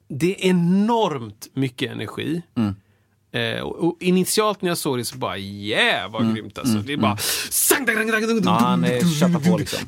det 0.09 0.31
är 0.47 0.51
enormt 0.51 1.49
mycket 1.55 1.93
energi. 1.93 2.43
Mm. 2.57 2.75
Eh, 3.33 3.61
och, 3.63 3.85
och 3.85 3.97
initialt 4.01 4.63
när 4.63 4.69
jag 4.69 4.79
såg 4.79 4.99
det 4.99 5.05
så 5.05 5.19
bara, 5.19 5.39
yeah 5.39 6.11
vad 6.11 6.35
grymt 6.35 6.59
alltså. 6.59 6.79
Det 6.79 6.93
är 6.93 6.97
bara... 6.97 7.11
Mm, 7.11 7.19
Ja, 8.45 8.53
han 9.03 9.15
köttar 9.15 9.51
på 9.51 9.59
liksom. 9.59 9.79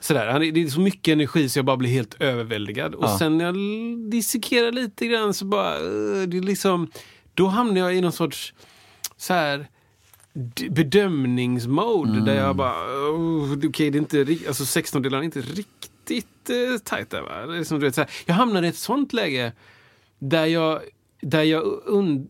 Sådär, 0.00 0.26
han 0.26 0.40
det 0.40 0.62
är 0.62 0.68
så 0.68 0.80
mycket 0.80 1.12
energi 1.12 1.48
så 1.48 1.58
jag 1.58 1.66
bara 1.66 1.76
blir 1.76 1.90
helt 1.90 2.14
överväldigad. 2.20 2.94
Och 2.94 3.10
sen 3.18 3.38
när 3.38 3.44
jag 3.44 3.54
dissekerar 4.10 4.72
lite 4.72 5.06
grann 5.06 5.34
så 5.34 5.44
bara, 5.44 5.74
eh, 5.76 6.22
det 6.28 6.36
är 6.36 6.42
liksom, 6.42 6.90
då 7.38 7.46
hamnar 7.46 7.80
jag 7.80 7.96
i 7.96 8.00
någon 8.00 8.12
sorts 8.12 8.54
så 9.16 9.34
här 9.34 9.68
bedömningsmode 10.70 12.20
där 12.24 12.34
jag 12.34 12.56
bara, 12.56 12.74
oh, 13.10 13.58
okej 13.66 13.90
det 13.90 13.98
är 13.98 14.00
inte 14.00 14.48
alltså 14.48 14.66
16 14.66 15.02
delar 15.02 15.18
är 15.18 15.22
inte 15.22 15.40
riktigt 15.40 16.50
eh, 16.50 16.78
tajt 16.84 17.10
där 17.10 17.22
va? 17.22 17.46
Det 17.46 17.58
är 17.58 17.64
som, 17.64 17.80
du 17.80 17.86
vet, 17.86 17.94
så 17.94 18.00
här, 18.00 18.10
jag 18.26 18.34
hamnar 18.34 18.62
i 18.62 18.68
ett 18.68 18.76
sånt 18.76 19.12
läge 19.12 19.52
där 20.18 20.46
jag, 20.46 20.80
där 21.20 21.42
jag, 21.42 21.86
und, 21.86 22.28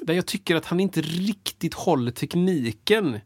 där 0.00 0.14
jag 0.14 0.26
tycker 0.26 0.56
att 0.56 0.66
han 0.66 0.80
inte 0.80 1.00
riktigt 1.00 1.74
håller 1.74 2.12
tekniken 2.12 3.20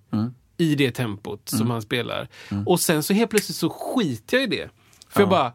i 0.57 0.75
det 0.75 0.91
tempot 0.91 1.49
som 1.49 1.71
han 1.71 1.83
spelar. 1.83 2.29
Och 2.67 2.81
sen 2.81 3.03
så 3.03 3.15
helt 3.15 3.31
plötsligt 3.31 3.57
så 3.57 3.71
skiter 3.71 4.37
jag 4.37 4.45
i 4.45 4.57
det. 4.57 4.71
För 5.09 5.21
jag 5.21 5.29
bara, 5.29 5.53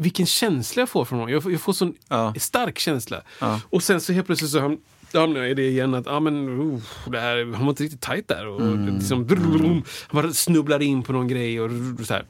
vilken 0.00 0.26
känsla 0.26 0.80
jag 0.80 0.88
får 0.88 1.04
från 1.04 1.18
honom. 1.18 1.32
Jag 1.32 1.42
får, 1.42 1.52
jag 1.52 1.60
får 1.60 1.72
sån 1.72 1.94
Ja. 2.08 2.34
stark 2.38 2.78
känsla. 2.78 3.22
Och 3.70 3.82
sen 3.82 4.00
så 4.00 4.12
helt 4.12 4.26
plötsligt 4.26 4.50
så 4.50 4.58
ham- 4.58 4.78
hamnar 5.12 5.40
jag 5.40 5.50
i 5.50 5.54
det 5.54 5.68
igen 5.68 5.94
att 5.94 6.06
ah, 6.06 6.20
men, 6.20 6.48
uh, 6.48 6.80
det 7.06 7.20
här, 7.20 7.52
han 7.54 7.62
var 7.66 7.70
inte 7.70 7.82
riktigt 7.82 8.00
tajt 8.00 8.28
där. 8.28 8.46
Och 8.46 8.78
liksom, 8.78 9.28
han 9.28 9.82
bara 10.22 10.32
snubblar 10.32 10.82
in 10.82 11.02
på 11.02 11.12
någon 11.12 11.28
grej 11.28 11.60
och, 11.60 11.70
och 12.00 12.06
så 12.06 12.14
här. 12.14 12.24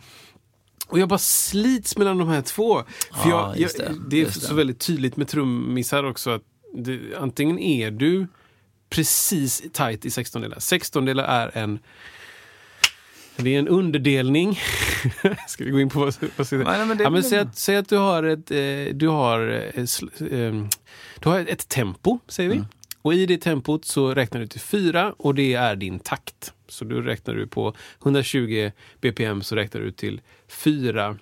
Och 0.86 0.98
jag 0.98 1.08
bara 1.08 1.18
slits 1.18 1.96
mellan 1.96 2.18
de 2.18 2.28
här 2.28 2.42
två. 2.42 2.82
För 3.22 3.30
Ja, 3.30 3.48
jag, 3.48 3.58
just 3.60 3.78
jag, 3.78 3.88
det. 3.92 3.98
det 4.10 4.16
är 4.16 4.20
Just 4.20 4.40
det. 4.40 4.46
så 4.46 4.54
väldigt 4.54 4.78
tydligt 4.80 5.16
med 5.16 5.28
trummisar 5.28 6.04
också. 6.04 6.30
att 6.30 6.42
det, 6.74 7.00
Antingen 7.18 7.58
är 7.58 7.90
du 7.90 8.26
precis 8.90 9.62
tight 9.72 10.04
i 10.04 10.10
16 10.10 10.42
delar. 10.42 10.58
16 10.58 11.04
delar 11.04 11.24
är 11.24 11.50
en 11.58 11.78
det 13.36 13.54
är 13.54 13.58
en 13.58 13.68
underdelning. 13.68 14.58
Ska 15.48 15.64
vi 15.64 15.70
gå 15.70 15.80
in 15.80 15.88
på 15.88 16.00
vad, 16.00 16.14
vad 16.36 16.46
säga? 16.46 16.62
Nej, 16.64 16.86
men 16.86 16.96
det- 16.98 17.04
ja, 17.04 17.10
men 17.10 17.22
säg, 17.22 17.38
att, 17.38 17.58
säg 17.58 17.76
att 17.76 17.88
du 17.88 17.96
har 17.96 18.22
ett, 18.22 18.50
eh, 18.50 18.94
du 18.96 19.08
har, 19.08 19.48
eh, 19.74 19.80
sl- 19.82 20.32
eh, 20.62 20.66
du 21.20 21.28
har 21.28 21.40
ett 21.40 21.68
tempo, 21.68 22.18
säger 22.28 22.50
vi. 22.50 22.56
Mm. 22.56 22.66
Och 23.02 23.14
i 23.14 23.26
det 23.26 23.38
tempot 23.38 23.84
så 23.84 24.14
räknar 24.14 24.40
du 24.40 24.46
till 24.46 24.60
fyra 24.60 25.14
och 25.18 25.34
det 25.34 25.54
är 25.54 25.76
din 25.76 25.98
takt. 25.98 26.52
Så 26.68 26.84
du 26.84 27.02
räknar 27.02 27.34
du 27.34 27.46
på 27.46 27.74
120 28.02 28.70
bpm 29.00 29.42
så 29.42 29.56
räknar 29.56 29.80
du 29.80 29.92
till 29.92 30.20
fyra 30.48 31.16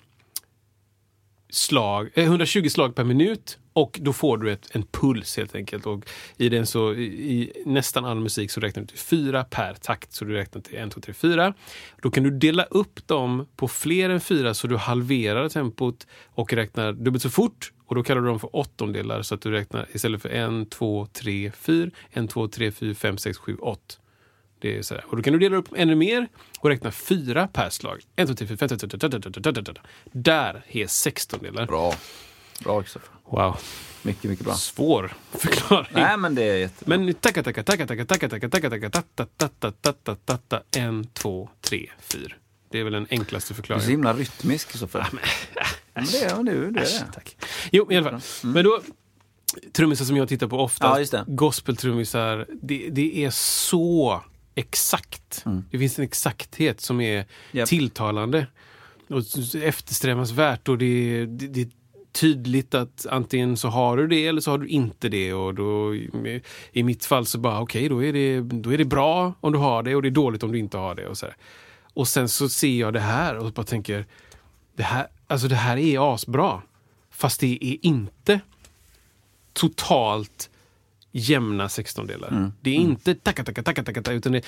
slag, 1.49 2.09
eh, 2.13 2.25
120 2.25 2.69
slag 2.69 2.95
per 2.95 3.03
minut 3.03 3.57
och 3.73 3.99
då 4.01 4.13
får 4.13 4.37
du 4.37 4.51
ett, 4.51 4.67
en 4.71 4.83
puls 4.83 5.37
helt 5.37 5.55
enkelt. 5.55 5.85
Och 5.85 6.09
i, 6.37 6.49
den 6.49 6.65
så, 6.65 6.93
i, 6.93 7.03
I 7.03 7.63
nästan 7.65 8.05
all 8.05 8.19
musik 8.19 8.51
så 8.51 8.61
räknar 8.61 8.81
du 8.81 8.87
till 8.87 8.97
fyra 8.97 9.43
per 9.43 9.73
takt. 9.73 10.13
Så 10.13 10.25
du 10.25 10.33
räknar 10.33 10.61
till 10.61 10.77
1, 10.77 10.91
2, 10.91 11.01
3, 11.01 11.13
4. 11.13 11.53
Då 12.01 12.11
kan 12.11 12.23
du 12.23 12.31
dela 12.31 12.63
upp 12.63 13.07
dem 13.07 13.47
på 13.55 13.67
fler 13.67 14.09
än 14.09 14.21
fyra 14.21 14.53
så 14.53 14.67
du 14.67 14.77
halverar 14.77 15.49
tempot 15.49 16.07
och 16.25 16.53
räknar 16.53 16.93
dubbelt 16.93 17.23
så 17.23 17.29
fort. 17.29 17.71
Och 17.85 17.95
då 17.95 18.03
kallar 18.03 18.21
du 18.21 18.27
dem 18.27 18.39
för 18.39 18.55
åttondelar 18.55 19.21
så 19.21 19.35
att 19.35 19.41
du 19.41 19.51
räknar 19.51 19.87
istället 19.93 20.21
för 20.21 20.29
1, 20.61 20.69
2, 20.69 21.07
3, 21.13 21.51
4, 21.59 21.91
1, 22.11 22.29
2, 22.29 22.47
3, 22.47 22.71
4, 22.71 22.95
5, 22.95 23.17
6, 23.17 23.37
7, 23.37 23.55
8. 23.55 23.79
Det 24.59 24.77
är 24.77 24.81
sådär. 24.81 25.05
Och 25.07 25.17
då 25.17 25.23
kan 25.23 25.33
du 25.33 25.39
dela 25.39 25.57
upp 25.57 25.67
ännu 25.75 25.95
mer 25.95 26.27
och 26.59 26.69
räkna 26.69 26.91
fyra 26.91 27.47
per 27.47 27.69
slag. 27.69 28.01
1, 28.15 28.27
2, 28.27 28.35
3, 28.35 28.47
4, 28.47 28.57
5, 28.57 28.69
6, 28.69 28.81
7, 28.81 28.97
8, 29.61 29.73
Där 30.11 30.61
är 30.67 30.87
16 30.87 31.39
delar. 31.43 31.65
Bra. 31.65 31.93
Bra 32.63 32.81
Kristoffer. 32.81 33.09
Wow. 33.25 33.57
Mycket, 34.01 34.23
mycket 34.29 34.45
bra. 34.45 34.53
Svår 34.55 35.13
förklaring. 35.31 35.87
Nej, 35.93 36.17
men 36.17 36.35
det 36.35 36.43
är 36.43 36.57
jättebra. 36.57 36.97
Men 36.97 37.13
tacka, 37.13 37.43
tacka, 37.43 37.63
tacka, 37.63 37.85
tacka, 37.85 38.05
tacka, 38.05 38.29
tacka, 38.29 38.49
tacka, 38.49 38.69
tacka, 38.69 38.89
tatta, 38.89 39.25
tatta, 39.37 39.71
tatta, 39.71 40.15
tatta, 40.15 40.61
en, 40.77 41.07
två, 41.07 41.49
tre, 41.61 41.89
fyra. 41.99 42.33
Det 42.71 42.79
är 42.79 42.83
väl 42.83 42.93
den 42.93 43.07
enklaste 43.09 43.33
Du 43.33 43.53
är 43.53 43.55
så 43.55 43.61
förklaringen. 43.61 43.89
himla 43.89 44.13
rytmisk 44.13 44.69
Kristoffer. 44.71 45.07
Ja, 45.11 45.19
men 45.93 46.05
det 46.05 46.17
är 46.23 46.43
du. 46.43 46.71
Det 46.71 46.79
är 46.79 46.83
det. 46.83 47.11
Tack. 47.13 47.37
Jo, 47.71 47.91
i 47.91 47.97
alla 47.97 48.09
fall. 48.09 48.21
Men 48.53 48.63
då, 48.63 48.81
trummisar 49.71 50.05
som 50.05 50.17
jag 50.17 50.29
tittar 50.29 50.47
på 50.47 50.59
ofta, 50.59 51.01
Ja, 51.01 51.23
gospeltrummisar, 51.27 52.45
det, 52.61 52.89
det 52.89 53.25
är 53.25 53.29
så 53.29 54.23
exakt. 54.59 55.45
Det 55.71 55.79
finns 55.79 55.99
en 55.99 56.05
exakthet 56.05 56.81
som 56.81 57.01
är 57.01 57.25
Japp. 57.51 57.69
tilltalande 57.69 58.47
och 59.07 59.23
eftersträvansvärt 59.63 60.67
och 60.67 60.77
det, 60.77 61.25
det, 61.25 61.47
det 61.47 61.61
är 61.61 61.69
tydligt 62.11 62.73
att 62.73 63.05
antingen 63.09 63.57
så 63.57 63.67
har 63.67 63.97
du 63.97 64.07
det 64.07 64.27
eller 64.27 64.41
så 64.41 64.51
har 64.51 64.57
du 64.57 64.67
inte 64.67 65.09
det 65.09 65.33
och 65.33 65.53
då 65.55 65.95
i 66.71 66.83
mitt 66.83 67.05
fall 67.05 67.25
så 67.25 67.37
bara 67.37 67.61
okej 67.61 67.89
då, 67.89 68.03
är 68.03 68.13
det, 68.13 68.41
då 68.41 68.73
är 68.73 68.77
det 68.77 68.85
bra 68.85 69.33
om 69.39 69.51
du 69.51 69.59
har 69.59 69.83
det 69.83 69.95
och 69.95 70.01
det 70.01 70.07
är 70.07 70.11
dåligt 70.11 70.43
om 70.43 70.51
du 70.51 70.59
inte 70.59 70.77
har 70.77 70.95
det 70.95 71.07
och 71.07 71.17
så 71.17 71.25
här. 71.25 71.35
Och 71.93 72.07
sen 72.07 72.29
så 72.29 72.49
ser 72.49 72.79
jag 72.79 72.93
det 72.93 72.99
här 72.99 73.37
och 73.37 73.51
bara 73.51 73.65
tänker 73.65 74.05
det 74.75 74.83
här, 74.83 75.07
alltså 75.27 75.47
det 75.47 75.55
här 75.55 75.77
är 75.77 76.13
asbra. 76.13 76.61
Fast 77.11 77.39
det 77.39 77.57
är 77.61 77.77
inte 77.85 78.39
totalt 79.53 80.48
jämna 81.11 81.69
sextondelar. 81.69 82.27
Mm. 82.27 82.51
Det 82.61 82.69
är 82.69 82.75
inte 82.75 83.15
tacka, 83.15 83.43
tacka, 83.43 83.63
tacka, 83.63 83.83
tacka, 83.83 84.01
tacka, 84.01 84.15
utan 84.15 84.31
det 84.31 84.37
är 84.37 84.43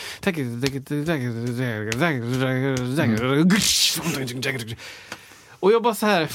Och 5.59 5.72
jag 5.72 5.84
bara 5.84 5.95
så 5.95 6.05
här... 6.05 6.32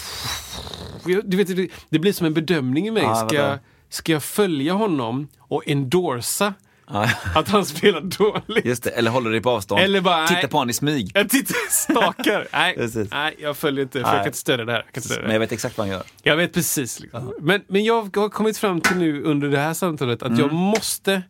Du 1.05 1.37
vet, 1.37 1.57
det- 1.57 1.99
blir 1.99 2.12
som 2.12 2.27
en 2.27 2.35
bedömning 2.35 2.89
i 2.89 2.91
mig. 2.91 3.03
Ska, 3.29 3.59
ska 3.89 4.12
jag 4.12 4.22
följa 4.22 4.72
honom 4.72 5.29
och 5.39 5.62
endorsa 5.66 6.55
att 7.34 7.49
han 7.49 7.64
spelar 7.66 8.01
dåligt? 8.01 8.64
just 8.64 8.82
det. 8.82 8.91
Eller 8.91 9.11
håller 9.11 9.30
dig 9.30 9.41
på 9.43 9.51
avstånd. 9.51 9.80
Eller 9.80 10.01
bara, 10.01 10.26
Titta 10.26 10.49
på 10.49 10.57
honom 10.57 10.70
i 10.70 10.72
smyg. 10.72 11.11
Jag 11.14 11.28
tittar, 11.28 11.70
stakar. 11.70 12.49
Nej, 12.53 12.89
nej, 13.11 13.34
jag 13.39 13.57
följer 13.57 13.82
inte, 13.82 14.01
för 14.01 14.09
jag 14.09 14.16
kan 14.18 14.26
inte 14.26 14.39
stödja 14.39 14.64
det 14.64 14.72
här. 14.72 14.84
Jag, 14.95 15.03
det 15.03 15.22
Men 15.22 15.30
jag 15.32 15.41
vet 15.41 15.53
exakt 15.53 15.78
vad 15.78 15.87
han 15.87 15.97
gör. 15.97 16.03
jag 16.22 16.37
vet 16.37 16.53
precis. 16.53 17.01
Liksom. 17.01 17.34
Men, 17.41 17.62
men 17.68 17.84
jag 17.84 18.16
har 18.16 18.28
kommit 18.28 18.59
fram 18.59 18.80
till 18.80 18.97
nu 18.97 19.22
under 19.22 19.49
det 19.49 19.59
här 19.59 19.74
samtalet 19.74 20.22
att 20.22 20.28
Mm. 20.28 20.41
jag 20.41 20.53
måste 20.53 21.22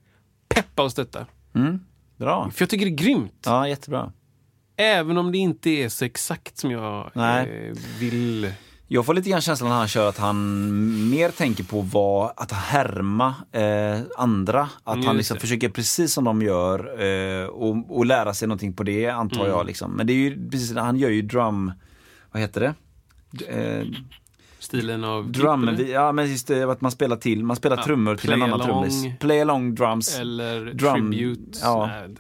peppa 0.49 0.83
och 0.83 0.93
stötta. 0.93 1.27
Bra. 2.17 2.51
För 2.55 2.63
jag 2.63 2.71
tycker 2.71 2.87
det 2.87 2.93
är 2.93 2.97
grymt. 2.97 3.43
Ja, 3.45 3.69
jättebra. 3.69 4.13
Även 4.77 5.19
om 5.19 5.33
det 5.33 5.39
inte 5.39 5.71
är 5.71 5.89
så 5.89 6.05
exakt 6.05 6.59
som 6.59 6.71
jag 6.71 7.11
eh, 7.17 7.45
vill. 7.99 8.53
Jag 8.89 9.07
får 9.07 9.15
lite 9.15 9.31
grann 9.31 9.41
känslan 9.41 9.71
när 9.71 9.77
han 9.77 9.89
kör 9.89 10.09
att 10.09 10.19
han 10.19 11.11
mer 11.11 11.31
tänker 11.31 11.65
på 11.65 11.81
vad, 11.81 12.33
att 12.37 12.53
härma 12.53 13.35
eh, 13.53 14.01
andra. 14.19 14.69
Att 14.85 14.95
Mm, 14.95 15.07
han 15.07 15.17
liksom 15.17 15.37
försöker 15.37 15.69
precis 15.69 16.13
som 16.13 16.25
de 16.25 16.43
gör 16.43 17.03
eh, 17.03 17.47
och, 17.47 17.97
och 17.99 18.07
lära 18.07 18.35
sig 18.35 18.49
någonting 18.49 18.73
på 18.73 18.83
det 18.83 19.07
antar 19.09 19.41
Mm. 19.41 19.51
jag. 19.51 19.67
Liksom. 19.67 19.91
Men 19.93 20.07
det 20.07 20.13
är 20.13 20.15
ju 20.15 20.51
precis, 20.51 20.77
han 20.77 20.97
gör 20.97 21.11
ju 21.11 21.23
drum, 21.23 21.73
vad 22.33 22.43
heter 22.43 22.61
det? 22.61 22.75
Eh, 23.49 23.87
Stilen 24.59 25.05
av 25.05 25.33
drum, 25.33 25.69
eller? 25.69 25.85
ja 25.85 26.13
men 26.13 26.31
just 26.31 26.47
det, 26.49 26.63
att 26.71 26.81
man 26.81 26.91
spelar 26.91 27.17
till, 27.17 27.45
man 27.45 27.57
spelar 27.57 27.77
Ja, 27.77 27.83
trummor 27.85 28.17
till 28.17 28.33
en 28.33 28.43
annan 28.43 28.61
trummis. 28.61 29.05
Play 29.21 29.41
along 29.41 29.75
drums. 29.75 30.19
Eller 30.19 30.65
Drum- 30.67 31.11
tribute. 31.11 31.59
ja. 31.63 31.91
Vet 32.07 32.17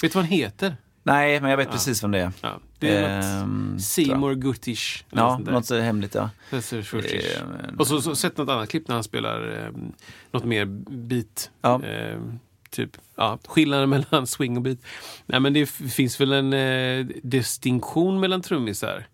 du 0.00 0.08
vad 0.08 0.24
han 0.24 0.32
heter? 0.32 0.76
Nej, 1.02 1.40
men 1.40 1.50
jag 1.50 1.56
vet 1.56 1.70
precis 1.70 2.04
vem 2.04 2.10
det 2.10 2.18
är. 2.18 2.32
Ja, 2.40 2.58
det 2.82 2.96
är 2.96 3.42
Ehm, 3.42 3.72
något 3.72 3.82
Seymour 3.82 4.34
Guttish. 4.34 5.04
Ja, 5.10 5.38
något 5.38 5.66
så 5.66 5.78
hemligt 5.78 6.14
ja. 6.14 6.30
Ehm, 6.50 7.76
Och 7.78 7.86
så, 7.86 8.02
så 8.02 8.16
sett 8.16 8.36
något 8.36 8.48
annat 8.48 8.68
klipp 8.68 8.88
när 8.88 8.94
han 8.94 9.04
spelar 9.04 9.64
eh, 9.66 9.82
något 10.30 10.44
mer 10.44 10.64
beat. 10.90 11.50
Ja. 11.60 11.82
Eh, 11.84 12.18
typ, 12.70 12.90
ja, 13.16 13.38
skillnaden 13.44 13.90
mellan 14.10 14.26
swing 14.26 14.56
och 14.56 14.62
beat. 14.62 14.78
Nej, 15.26 15.40
men 15.40 15.52
det 15.52 15.66
finns 15.66 16.20
väl 16.20 16.32
en 16.32 16.52
eh, 16.52 17.06
distinktion 17.22 18.20
mellan 18.20 18.42
trummisar. 18.42 19.06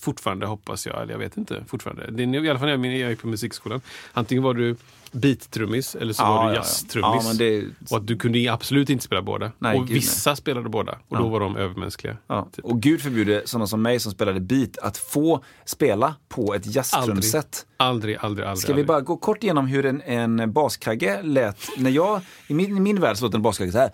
Fortfarande 0.00 0.46
hoppas 0.46 0.86
jag, 0.86 1.02
eller 1.02 1.12
jag 1.12 1.18
vet 1.18 1.36
inte. 1.36 1.64
Fortfarande. 1.68 2.10
Det 2.10 2.22
är 2.22 2.44
i 2.44 2.50
alla 2.50 2.58
fall 2.58 2.78
när 2.78 2.88
jag 3.00 3.10
gick 3.10 3.20
på 3.20 3.28
musikskolan. 3.28 3.80
Antingen 4.12 4.42
var 4.42 4.54
du 4.54 4.76
beat-trummis 5.12 5.96
eller 6.00 6.12
så 6.12 6.22
Ja, 6.22 6.28
var 6.34 6.42
ja, 6.44 6.48
du 6.48 6.54
ja. 6.54 6.60
jazz-trummis. 6.60 7.24
Ja, 7.26 7.32
det- 7.34 7.64
Och 7.90 7.96
att 7.96 8.06
du 8.06 8.16
kunde 8.16 8.52
absolut 8.52 8.90
inte 8.90 9.04
spela 9.04 9.22
båda. 9.22 9.52
Nej, 9.58 9.78
och 9.78 9.90
vissa 9.90 10.36
spelade 10.36 10.68
båda. 10.68 10.98
Och 11.08 11.16
då 11.18 11.28
var 11.28 11.40
de 11.40 11.56
övermänskliga. 11.56 12.16
Ja. 12.26 12.48
Typ. 12.52 12.64
Och 12.64 12.80
gud 12.80 13.00
förbjude 13.02 13.42
sådana 13.44 13.66
som 13.66 13.82
mig 13.82 14.00
som 14.00 14.12
spelade 14.12 14.40
beat 14.40 14.78
att 14.78 14.96
få 14.96 15.44
spela 15.64 16.14
på 16.28 16.54
ett 16.54 16.74
jazztrumset. 16.74 17.66
Aldrig, 17.76 18.16
aldrig, 18.20 18.46
aldrig. 18.46 18.62
Ska 18.62 18.66
vi 18.68 18.72
aldrig. 18.72 18.86
bara 18.86 19.00
gå 19.00 19.16
kort 19.16 19.42
igenom 19.42 19.66
hur 19.66 19.86
en, 19.86 20.02
en 20.02 20.52
baskagge 20.52 21.22
lät 21.22 21.68
när 21.76 21.90
jag, 21.90 22.20
i 22.46 22.54
min, 22.54 22.76
i 22.76 22.80
min 22.80 23.00
värld 23.00 23.16
så 23.16 23.24
låter 23.24 23.38
en 23.38 23.42
baskagge 23.42 23.72
så 23.72 23.78
här. 23.78 23.90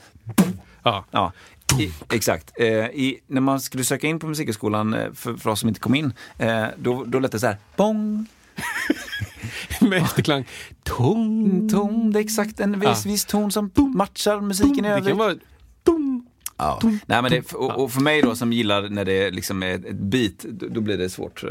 Ja. 0.82 1.04
Ja, 1.10 1.32
i, 1.80 1.92
exakt. 2.12 2.50
Eh, 2.60 2.66
i, 2.68 3.20
när 3.26 3.40
man 3.40 3.60
skulle 3.60 3.84
söka 3.84 4.06
in 4.06 4.18
på 4.18 4.26
Musikhögskolan, 4.26 4.94
eh, 4.94 5.12
för, 5.12 5.34
för 5.34 5.50
oss 5.50 5.60
som 5.60 5.68
inte 5.68 5.80
kom 5.80 5.94
in, 5.94 6.12
eh, 6.38 6.64
då, 6.76 7.04
då 7.04 7.18
lät 7.18 7.32
det 7.32 7.38
så 7.40 7.46
här, 7.46 7.56
bong, 7.76 8.26
Med 9.80 10.02
efterklang. 10.02 10.44
Tung. 10.82 11.68
ton, 11.68 12.12
det 12.12 12.18
är 12.18 12.24
exakt 12.24 12.60
en 12.60 12.80
viss, 12.80 13.06
viss 13.06 13.24
ton 13.24 13.52
som 13.52 13.70
matchar 13.94 14.40
musiken 14.40 14.84
i 14.84 14.88
Det 14.88 14.88
övrigt. 14.88 15.42
Ja. 16.56 16.80
Nej, 17.06 17.22
men 17.22 17.30
det, 17.30 17.52
och, 17.52 17.82
och 17.82 17.92
för 17.92 18.00
mig 18.00 18.22
då 18.22 18.34
som 18.34 18.52
gillar 18.52 18.88
när 18.88 19.04
det 19.04 19.30
liksom 19.30 19.62
är 19.62 19.74
ett 19.74 19.96
beat, 19.98 20.38
då, 20.38 20.80
blir 20.80 20.98
det 20.98 21.10
svårt. 21.10 21.44
eh, 21.44 21.50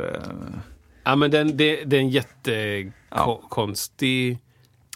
Ja, 1.03 1.15
men 1.15 1.31
den, 1.31 1.57
det, 1.57 1.83
det 1.83 1.95
är 1.95 2.01
en 2.01 2.09
Ja. 3.09 3.41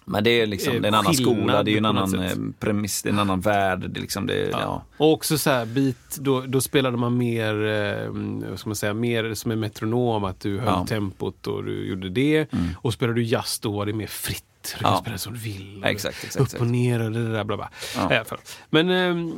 Men 0.09 0.23
det 0.23 0.29
är 0.41 0.45
liksom 0.47 0.73
det 0.73 0.85
är 0.85 0.87
en 0.87 0.93
annan 0.93 1.13
skola, 1.13 1.63
det 1.63 1.73
är 1.73 1.77
en 1.77 1.85
annan 1.85 2.19
eh, 2.19 2.31
premiss, 2.59 3.03
det 3.03 3.09
är 3.09 3.13
en 3.13 3.19
annan 3.19 3.41
värld. 3.41 3.79
Det 3.89 3.99
är 3.99 4.01
liksom 4.01 4.27
det, 4.27 4.35
ja. 4.51 4.59
Ja. 4.61 4.83
Och 4.97 5.11
också 5.13 5.37
så 5.37 5.49
här, 5.49 5.65
beat, 5.65 6.17
då, 6.19 6.41
då 6.41 6.61
spelade 6.61 6.97
man 6.97 7.17
mer, 7.17 7.65
eh, 7.65 8.09
vad 8.49 8.59
ska 8.59 8.69
man 8.69 8.75
säga, 8.75 8.93
mer 8.93 9.33
som 9.33 9.51
en 9.51 9.59
metronom, 9.59 10.23
att 10.23 10.39
du 10.39 10.57
höll 10.57 10.65
Ja. 10.67 10.75
Mm. 10.75 10.87
tempot 10.87 11.47
och 11.47 11.63
du 11.63 11.87
gjorde 11.87 12.09
det. 12.09 12.47
Och 12.77 12.93
spelade 12.93 13.19
du 13.19 13.23
jazz 13.23 13.59
då 13.59 13.71
var 13.71 13.85
det 13.85 13.93
mer 13.93 14.07
fritt. 14.07 14.43
Du 14.61 14.83
Ja. 14.83 14.89
kan 14.89 15.01
spela 15.01 15.17
som 15.17 15.33
du 15.33 15.39
vill. 15.39 15.79
Ja, 15.83 15.89
exakt, 15.89 16.23
exakt, 16.23 16.53
Upp 16.53 16.61
och 16.61 16.67
ner 16.67 17.01
och 17.05 17.11
det 17.11 17.31
där 17.31 17.43
bla 17.43 17.57
bla. 17.57 17.69
Ja. 17.95 18.23
Fall. 18.25 18.39
Men 18.69 18.89
eh, 18.89 19.33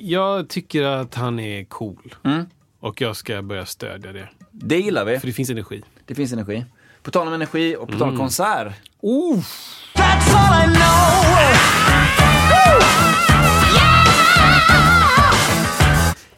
jag 0.00 0.48
tycker 0.48 0.82
att 0.82 1.14
han 1.14 1.38
är 1.40 1.64
cool. 1.64 2.14
Mm. 2.24 2.44
Och 2.80 3.00
jag 3.00 3.16
ska 3.16 3.42
börja 3.42 3.66
stödja 3.66 4.12
det. 4.12 4.28
Det 4.50 4.78
gillar 4.78 5.04
vi. 5.04 5.18
För 5.20 5.26
det 5.26 5.32
finns 5.32 5.50
energi. 5.50 5.82
Det 6.06 6.14
finns 6.14 6.32
energi. 6.32 6.64
På 7.02 7.10
tal 7.10 7.26
om 7.28 7.34
energi 7.34 7.76
och 7.76 7.88
på 7.88 7.92
tal 7.92 8.02
om 8.02 8.08
Mm. 8.08 8.18
konsert. 8.18 8.72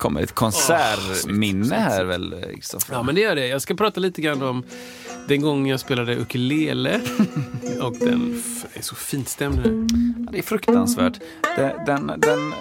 kommer 0.03 0.23
ett 0.23 0.33
konsertminne 0.33 1.75
här 1.77 2.05
väl, 2.05 2.45
Kristoffer? 2.55 2.95
Ja, 2.95 3.03
men 3.03 3.15
det 3.15 3.21
gör 3.21 3.35
det. 3.35 3.47
Jag 3.47 3.63
ska 3.63 3.75
prata 3.75 4.01
lite 4.01 4.23
grann 4.23 4.43
om 4.43 4.65
den 5.29 5.43
gången 5.43 5.67
jag 5.67 5.81
spelade 5.81 6.17
ukulele. 6.17 7.01
och 7.83 7.97
den 8.01 8.43
är 8.73 8.83
så 8.83 8.95
fint 8.95 9.29
stämd 9.29 9.57
nu. 9.65 9.87
Det 10.33 10.39
är 10.39 10.43
fruktansvärt. 10.43 11.21
Det, 11.57 11.83
den, 11.87 12.07
den, 12.07 12.55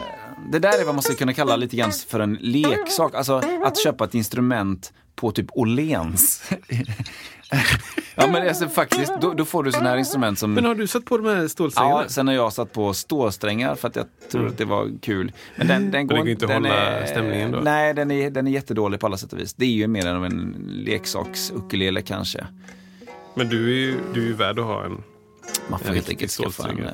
det 0.52 0.60
där 0.60 0.80
är 0.80 0.86
vad 0.86 0.96
man 0.96 1.02
skulle 1.02 1.18
kunna 1.18 1.34
kalla 1.34 1.56
lite 1.56 1.76
grann 1.76 1.92
för 1.92 2.20
en 2.20 2.34
leksak. 2.42 3.16
Alltså 3.16 3.42
att 3.64 3.84
köpa 3.84 4.06
ett 4.06 4.16
instrument 4.16 4.94
på 5.16 5.32
typ 5.32 5.48
Åhléns. 5.52 6.52
ja 8.16 8.28
men 8.28 8.48
alltså, 8.48 8.68
faktiskt, 8.68 9.14
då, 9.22 9.34
då 9.34 9.46
får 9.46 9.64
du 9.64 9.72
sådana 9.72 9.90
här 9.90 9.98
instrument 9.98 10.40
som... 10.40 10.54
Men 10.54 10.66
har 10.66 10.76
du 10.76 10.88
satt 10.88 11.06
på 11.06 11.18
de 11.18 11.26
här 11.26 11.48
stålsträngarna? 11.48 12.02
Ja, 12.02 12.10
sen 12.10 12.28
har 12.28 12.34
jag 12.34 12.54
satt 12.54 12.74
på 12.74 12.94
ståsträngar 12.94 13.76
för 13.76 13.88
att 13.88 13.96
jag 13.96 14.06
tror 14.32 14.48
att 14.48 14.58
det 14.58 14.66
var 14.66 14.90
kul. 15.02 15.32
Men 15.56 15.68
den, 15.68 15.92
den 15.92 16.08
går 16.08 16.24
det 16.24 16.32
inte 16.32 16.46
att 16.46 16.52
hålla 16.52 16.70
är- 16.70 17.06
stämningen 17.06 17.52
då? 17.52 17.60
Nej, 17.60 17.94
den 17.94 18.12
är, 18.12 18.30
den 18.30 18.48
är 18.48 18.52
jättedålig 18.52 19.00
på 19.00 19.06
alla 19.06 19.18
sätt 19.18 19.34
och 19.34 19.40
vis. 19.40 19.54
Det 19.54 19.66
är 19.66 19.70
ju 19.70 19.88
mer 19.88 20.08
än 20.08 20.24
en 20.24 20.56
leksaks-ukulele 20.86 22.02
kanske. 22.02 22.48
Men 23.34 23.50
du 23.50 23.66
är 23.66 23.78
ju 23.78 24.00
du 24.14 24.24
är 24.24 24.28
ju 24.28 24.34
värd 24.34 24.60
att 24.60 24.66
ha 24.66 24.86
en... 24.86 25.04
Man 25.70 25.80
får 25.80 25.94
helt 25.94 26.10
enkelt 26.10 26.32
skaffa 26.32 26.70
en... 26.70 26.84
eh. 26.84 26.94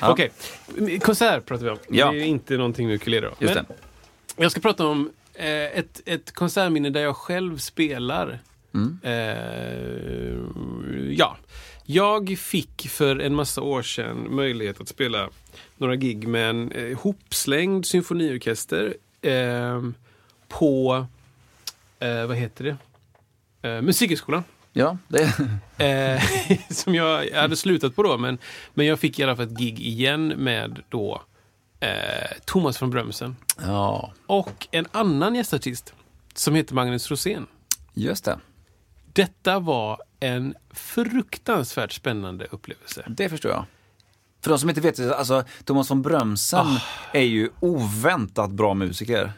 Ja. 0.00 0.10
Okej, 0.12 0.32
konsert 1.00 1.46
pratar 1.46 1.64
vi 1.64 1.70
om. 1.70 1.78
Ja. 1.88 2.12
Det 2.12 2.20
är 2.20 2.24
inte 2.24 2.56
någonting 2.56 2.86
med 2.86 2.94
ukulele 2.94 3.26
då. 3.26 3.34
Just 3.38 3.54
Men 3.54 3.64
det. 3.64 3.74
Jag 4.42 4.50
ska 4.50 4.60
prata 4.60 4.86
om 4.86 5.10
eh, 5.34 5.46
ett, 5.46 6.00
ett 6.06 6.32
konsertminne 6.32 6.90
där 6.90 7.00
jag 7.00 7.16
själv 7.16 7.58
spelar. 7.58 8.38
Mm. 8.74 8.98
Eh, 9.02 10.36
ja. 11.16 11.36
Jag 11.84 12.38
fick 12.38 12.88
för 12.88 13.18
en 13.18 13.34
massa 13.34 13.60
år 13.60 13.82
sedan 13.82 14.26
möjlighet 14.34 14.80
att 14.80 14.88
spela 14.88 15.28
några 15.76 15.96
gig 15.96 16.28
med 16.28 16.50
en 16.50 16.72
eh, 16.72 16.98
hopslängd 16.98 17.86
symfoniorkester 17.86 18.94
eh, 19.22 19.82
på, 20.48 21.06
eh, 21.98 22.26
vad 22.26 22.36
heter 22.36 22.64
det, 22.64 22.76
eh, 23.68 23.82
Musikhögskolan. 23.82 24.44
Ja, 24.72 24.96
det... 25.08 25.32
Eh, 25.78 26.22
som 26.70 26.94
jag, 26.94 27.30
hade 27.30 27.56
slutat 27.56 27.96
på 27.96 28.02
då, 28.02 28.18
men, 28.18 28.38
men 28.74 28.86
jag 28.86 28.98
fick 29.00 29.18
i 29.18 29.22
alla 29.22 29.36
fall 29.36 29.44
ett 29.44 29.58
gig 29.58 29.80
igen 29.80 30.28
med 30.28 30.82
då 30.88 31.22
eh, 31.80 31.88
Thomas 32.44 32.78
från 32.78 32.90
Brömsen 32.90 33.36
Ja, 33.66 34.12
och 34.26 34.68
en 34.70 34.86
annan 34.92 35.34
gästartist 35.34 35.94
som 36.34 36.54
heter 36.54 36.74
Magnus 36.74 37.10
Rosén. 37.10 37.46
just 37.94 38.24
det. 38.24 38.38
Detta 39.12 39.58
var 39.58 40.02
en 40.20 40.54
fruktansvärt 40.70 41.92
spännande 41.92 42.44
upplevelse. 42.50 43.04
Det 43.08 43.28
förstår 43.28 43.50
jag. 43.50 43.64
För 44.40 44.50
de 44.50 44.58
som 44.58 44.68
inte 44.68 44.80
vet, 44.80 45.00
alltså 45.00 45.44
Thomas 45.64 45.90
von 45.90 46.02
Brömsen 46.02 46.66
Ah. 46.66 46.80
är 47.12 47.20
ju 47.20 47.50
oväntat 47.60 48.50
bra 48.50 48.74
musiker. 48.74 49.32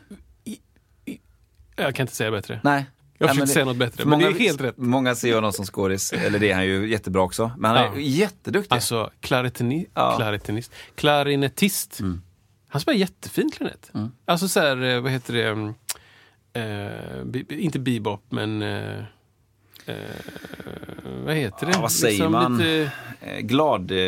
Jag 1.76 1.94
kan 1.94 2.04
inte 2.04 2.14
säga 2.16 2.30
bättre. 2.30 2.60
Nej. 2.64 2.86
Jag 3.26 3.30
försökte 3.34 3.52
säga 3.54 3.64
något 3.64 3.76
bättre, 3.76 4.02
för 4.02 4.08
men 4.10 4.18
det 4.18 4.26
är 4.26 4.32
helt 4.32 4.60
rätt. 4.60 4.74
Många 4.78 5.14
ser 5.14 5.34
honom 5.34 5.52
som 5.52 5.64
skådis, 5.66 6.12
eller 6.12 6.38
det 6.38 6.50
är 6.50 6.54
han 6.54 6.64
ju 6.66 6.88
jättebra 6.90 7.22
också. 7.22 7.50
Men 7.58 7.70
han 7.70 7.80
är 7.80 7.84
Ja. 7.84 7.98
jätteduktig. 8.00 8.74
Alltså, 8.74 9.10
klaritini, 9.20 9.86
Ja. 9.94 10.06
Mm. 10.06 10.16
klaritinist, 10.18 10.72
klarinettist. 10.94 12.00
Han 12.68 12.80
spelar 12.80 12.98
jättefint 12.98 13.54
klarinett. 13.54 13.90
Alltså 14.24 14.48
så 14.48 14.60
här, 14.60 14.82
eh, 14.82 15.00
vad 15.00 15.12
heter 15.12 15.32
det, 15.34 15.48
mm, 15.48 15.74
eh, 16.52 17.64
inte 17.64 17.78
bebop, 17.78 18.22
men 18.28 18.62
eh, 18.62 18.98
eh, 19.86 19.94
vad 21.24 21.34
heter 21.34 21.66
det? 21.66 21.72
Ja, 21.72 21.80
vad 21.80 21.92
säger 21.92 22.12
Liksom 22.14 22.32
man? 22.32 22.58
Lite, 22.58 22.90
Eh, 23.26 23.40
glad... 23.40 23.90
eh, 23.90 23.98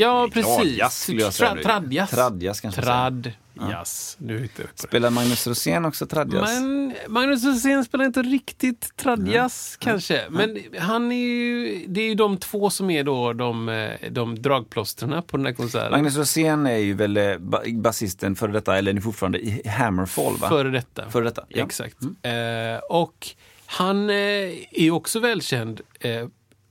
ja, 0.00 0.28
precis. 0.32 0.56
Gladjazz 0.56 1.02
skulle 1.02 1.22
jag 1.22 1.32
säga. 1.34 1.54
Tra- 1.54 2.06
Tradjazz. 2.06 2.60
Trad, 2.74 3.32
Jazz. 3.70 4.16
Nu. 4.20 4.48
Spelar 4.74 5.10
Magnus 5.10 5.46
Rosén 5.46 5.84
också 5.84 6.06
tradjazz? 6.06 6.60
Men 6.60 6.94
Magnus 7.08 7.44
Rosén 7.44 7.84
spelar 7.84 8.04
inte 8.04 8.22
riktigt 8.22 8.96
tradjazz 8.96 9.76
kanske. 9.80 10.24
Men 10.30 10.58
han 10.78 11.12
är 11.12 11.16
ju, 11.16 11.84
det 11.88 12.00
är 12.00 12.08
ju 12.08 12.14
de 12.14 12.36
två 12.36 12.70
som 12.70 12.90
är 12.90 13.04
då 13.04 13.32
de, 13.32 13.68
eh, 13.68 14.10
de 14.10 14.42
dragplåstren 14.42 15.22
på 15.22 15.36
den 15.36 15.46
här 15.46 15.52
konserten. 15.52 15.90
Magnus 15.90 16.16
Rosén 16.16 16.66
är 16.66 16.76
ju 16.76 16.94
väl 16.94 17.16
eh, 17.16 17.38
ba- 17.38 17.62
basisten 17.74 18.36
före 18.36 18.52
detta, 18.52 18.78
eller 18.78 18.90
är 18.90 18.94
ni 18.94 19.00
fortfarande 19.00 19.38
i 19.38 19.68
Hammerfall 19.68 20.36
va? 20.36 20.48
Före 20.48 20.70
detta. 20.70 21.10
Före 21.10 21.24
detta, 21.24 21.44
ja. 21.48 21.64
Exakt. 21.64 21.96
Eh, 22.22 22.78
och 22.90 23.26
han 23.66 24.10
eh, 24.10 24.16
är 24.16 24.82
ju 24.82 24.90
också 24.90 25.20
välkänd 25.20 25.80
eh, 26.00 26.26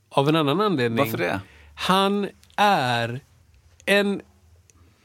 av 0.08 0.28
en 0.28 0.36
annan 0.36 0.60
anledning. 0.60 0.98
Varför 1.04 1.18
det? 1.18 1.40
Han 1.74 2.28
är 2.56 3.20
en... 3.86 4.20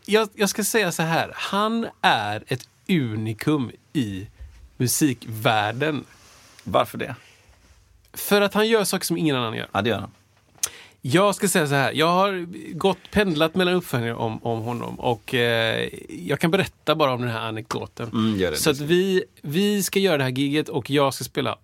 Jag, 0.08 0.30
jag 0.36 0.50
ska 0.50 0.64
säga 0.64 0.92
så 0.92 1.04
här. 1.04 1.32
Han 1.36 1.88
är 2.02 2.44
ett 2.48 2.70
unikum 2.90 3.72
i 3.94 4.28
musikvärlden. 4.78 6.04
Varför 6.64 6.98
det? 6.98 7.16
För 8.14 8.42
att 8.42 8.54
han 8.54 8.68
gör 8.68 8.84
saker 8.84 9.06
som 9.06 9.18
ingen 9.18 9.36
annan 9.36 9.54
gör. 9.54 9.68
Ja, 9.72 9.82
det 9.82 9.90
gör 9.90 10.00
han. 10.00 10.12
Jag 11.02 11.36
ska 11.36 11.48
säga 11.48 11.68
så 11.68 11.74
här. 11.74 11.92
Jag 11.92 12.08
har 12.08 12.48
gått 12.74 13.12
pendlat 13.12 13.56
mellan 13.56 13.74
uppföljningar 13.74 14.16
om, 14.16 14.44
om 14.44 14.62
honom 14.62 15.00
och 15.00 15.34
eh, 15.34 15.90
jag 16.10 16.40
kan 16.40 16.52
berätta 16.52 16.96
bara 16.96 17.14
om 17.14 17.22
den 17.22 17.32
här 17.32 17.42
anekdoten. 17.42 18.10
Mm, 18.14 18.56
så 18.56 18.70
att 18.70 18.80
vi, 18.80 19.24
vi 19.42 19.84
ska 19.84 20.00
göra 20.00 20.18
det 20.18 20.24
här 20.24 20.32
giget 20.32 20.70
och 20.70 20.90
jag 20.90 21.14
ska 21.14 21.24
spela 21.24 21.58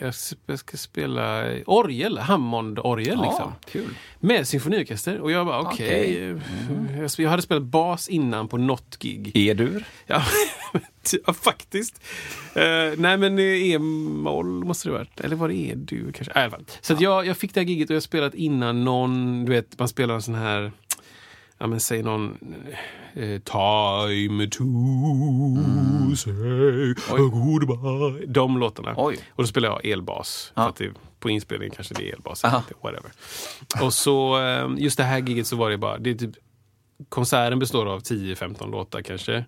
jag 0.00 0.14
ska- 0.14 0.36
jag 0.46 0.58
ska 0.58 0.76
spela 0.76 1.44
orgel, 1.66 2.18
Hammond-orgel. 2.18 3.18
liksom. 3.22 3.52
kul. 3.70 3.94
Med 4.20 4.48
symfoniorkester. 4.48 5.20
Och 5.20 5.30
jag 5.30 5.46
bara 5.46 5.60
okej. 5.60 6.34
Okej. 6.34 6.98
Jag, 7.00 7.10
jag 7.16 7.30
hade 7.30 7.42
spelat 7.42 7.62
bas 7.62 8.08
innan 8.08 8.48
på 8.48 8.56
något 8.58 8.98
gig. 8.98 9.30
E-dur? 9.34 9.84
Ja, 10.06 10.22
ja 11.26 11.32
faktiskt. 11.32 12.00
Eh, 12.54 12.62
nej 12.98 13.16
men 13.18 13.38
eh, 13.38 13.44
E-moll 13.44 14.46
måste 14.64 14.88
det 14.88 14.92
varit. 14.92 15.20
Eller 15.20 15.36
var 15.36 15.48
det 15.48 15.54
E-dur 15.54 16.12
kanske? 16.12 16.50
Fall. 16.50 16.64
Så 16.80 16.92
att 16.92 17.00
jag, 17.00 17.26
jag 17.26 17.36
fick 17.36 17.54
det 17.54 17.60
här 17.60 17.66
giget 17.66 17.90
och 17.90 17.96
jag 17.96 18.02
spelat 18.02 18.34
innan 18.34 18.84
någon, 18.84 19.44
du 19.44 19.52
vet 19.52 19.78
man 19.78 19.88
spelar 19.88 20.14
en 20.14 20.22
sån 20.22 20.34
här 20.34 20.72
Ja 21.60 21.66
men 21.66 21.80
säg 21.80 22.02
någon 22.02 22.38
eh, 22.70 22.78
Time 23.44 24.46
to 24.50 24.64
say 26.16 26.94
goodbye. 27.16 28.26
De 28.26 28.58
låtarna. 28.58 28.94
Oj. 28.96 29.18
Och 29.30 29.42
då 29.42 29.46
spelar 29.46 29.68
jag 29.68 29.86
elbas. 29.86 30.52
Ja. 30.54 30.62
För 30.62 30.68
att 30.68 30.76
det, 30.76 30.90
på 31.20 31.30
inspelningen 31.30 31.74
kanske 31.74 31.94
det 31.94 32.08
är 32.08 32.12
elbas. 32.14 32.44
Inte, 32.44 32.74
Whatever. 32.82 33.10
Och 33.82 33.94
så 33.94 34.42
eh, 34.42 34.68
just 34.76 34.96
det 34.96 35.04
här 35.04 35.18
giget 35.18 35.46
så 35.46 35.56
var 35.56 35.70
det 35.70 35.78
bara, 35.78 35.98
det 35.98 36.14
typ 36.14 36.30
konserten 37.08 37.58
består 37.58 37.86
av 37.86 38.00
10-15 38.00 38.70
låtar 38.70 39.02
kanske. 39.02 39.44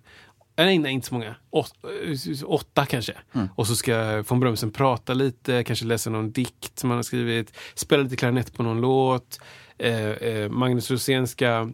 Eh, 0.55 0.65
Nej, 0.65 0.77
nej, 0.77 0.93
inte 0.93 1.07
så 1.07 1.13
många. 1.13 1.35
Åt, 1.49 1.73
eh, 1.83 2.43
åtta 2.45 2.85
kanske. 2.85 3.13
Och 3.55 3.67
så 3.67 3.75
ska 3.75 4.23
von 4.27 4.39
Brömsen 4.39 4.71
prata 4.71 5.13
lite, 5.13 5.63
kanske 5.63 5.85
läsa 5.85 6.09
någon 6.09 6.31
dikt 6.31 6.79
som 6.79 6.89
han 6.89 6.97
har 6.97 7.03
skrivit, 7.03 7.57
spela 7.75 8.03
lite 8.03 8.15
klarinett 8.15 8.53
på 8.53 8.63
någon 8.63 8.81
låt. 8.81 9.39
Eh, 9.77 10.09
eh, 10.09 10.49
Magnus 10.49 10.91
Rosén 10.91 11.27
ska 11.27 11.69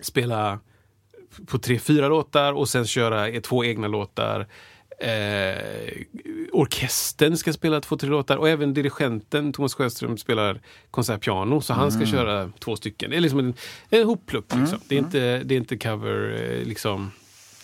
spela 0.00 0.60
på 1.46 1.58
tre, 1.58 1.78
fyra 1.78 2.08
låtar 2.08 2.52
och 2.52 2.68
sen 2.68 2.86
köra 2.86 3.40
två 3.40 3.64
egna 3.64 3.88
låtar. 3.88 4.46
Eh, 4.98 5.58
orkestern 6.52 7.36
ska 7.36 7.52
spela 7.52 7.80
två, 7.80 7.96
tre 7.96 8.10
låtar 8.10 8.36
och 8.36 8.48
även 8.48 8.74
dirigenten 8.74 9.52
Thomas 9.52 9.74
Sjöström 9.74 10.18
spelar 10.18 10.60
konsertpiano 10.90 11.60
så 11.60 11.72
han 11.72 11.92
ska 11.92 12.06
köra 12.06 12.50
två 12.58 12.76
stycken. 12.76 13.10
Det 13.10 13.16
är 13.16 13.20
liksom 13.20 13.38
en, 13.38 13.54
en 13.90 14.06
hopplupp. 14.06 14.54
Liksom. 14.54 14.78
Det, 14.88 14.94
är 14.94 14.98
inte, 14.98 15.38
det 15.44 15.54
är 15.54 15.58
inte 15.58 15.76
cover, 15.76 16.42
eh, 16.42 16.66
liksom. 16.66 17.10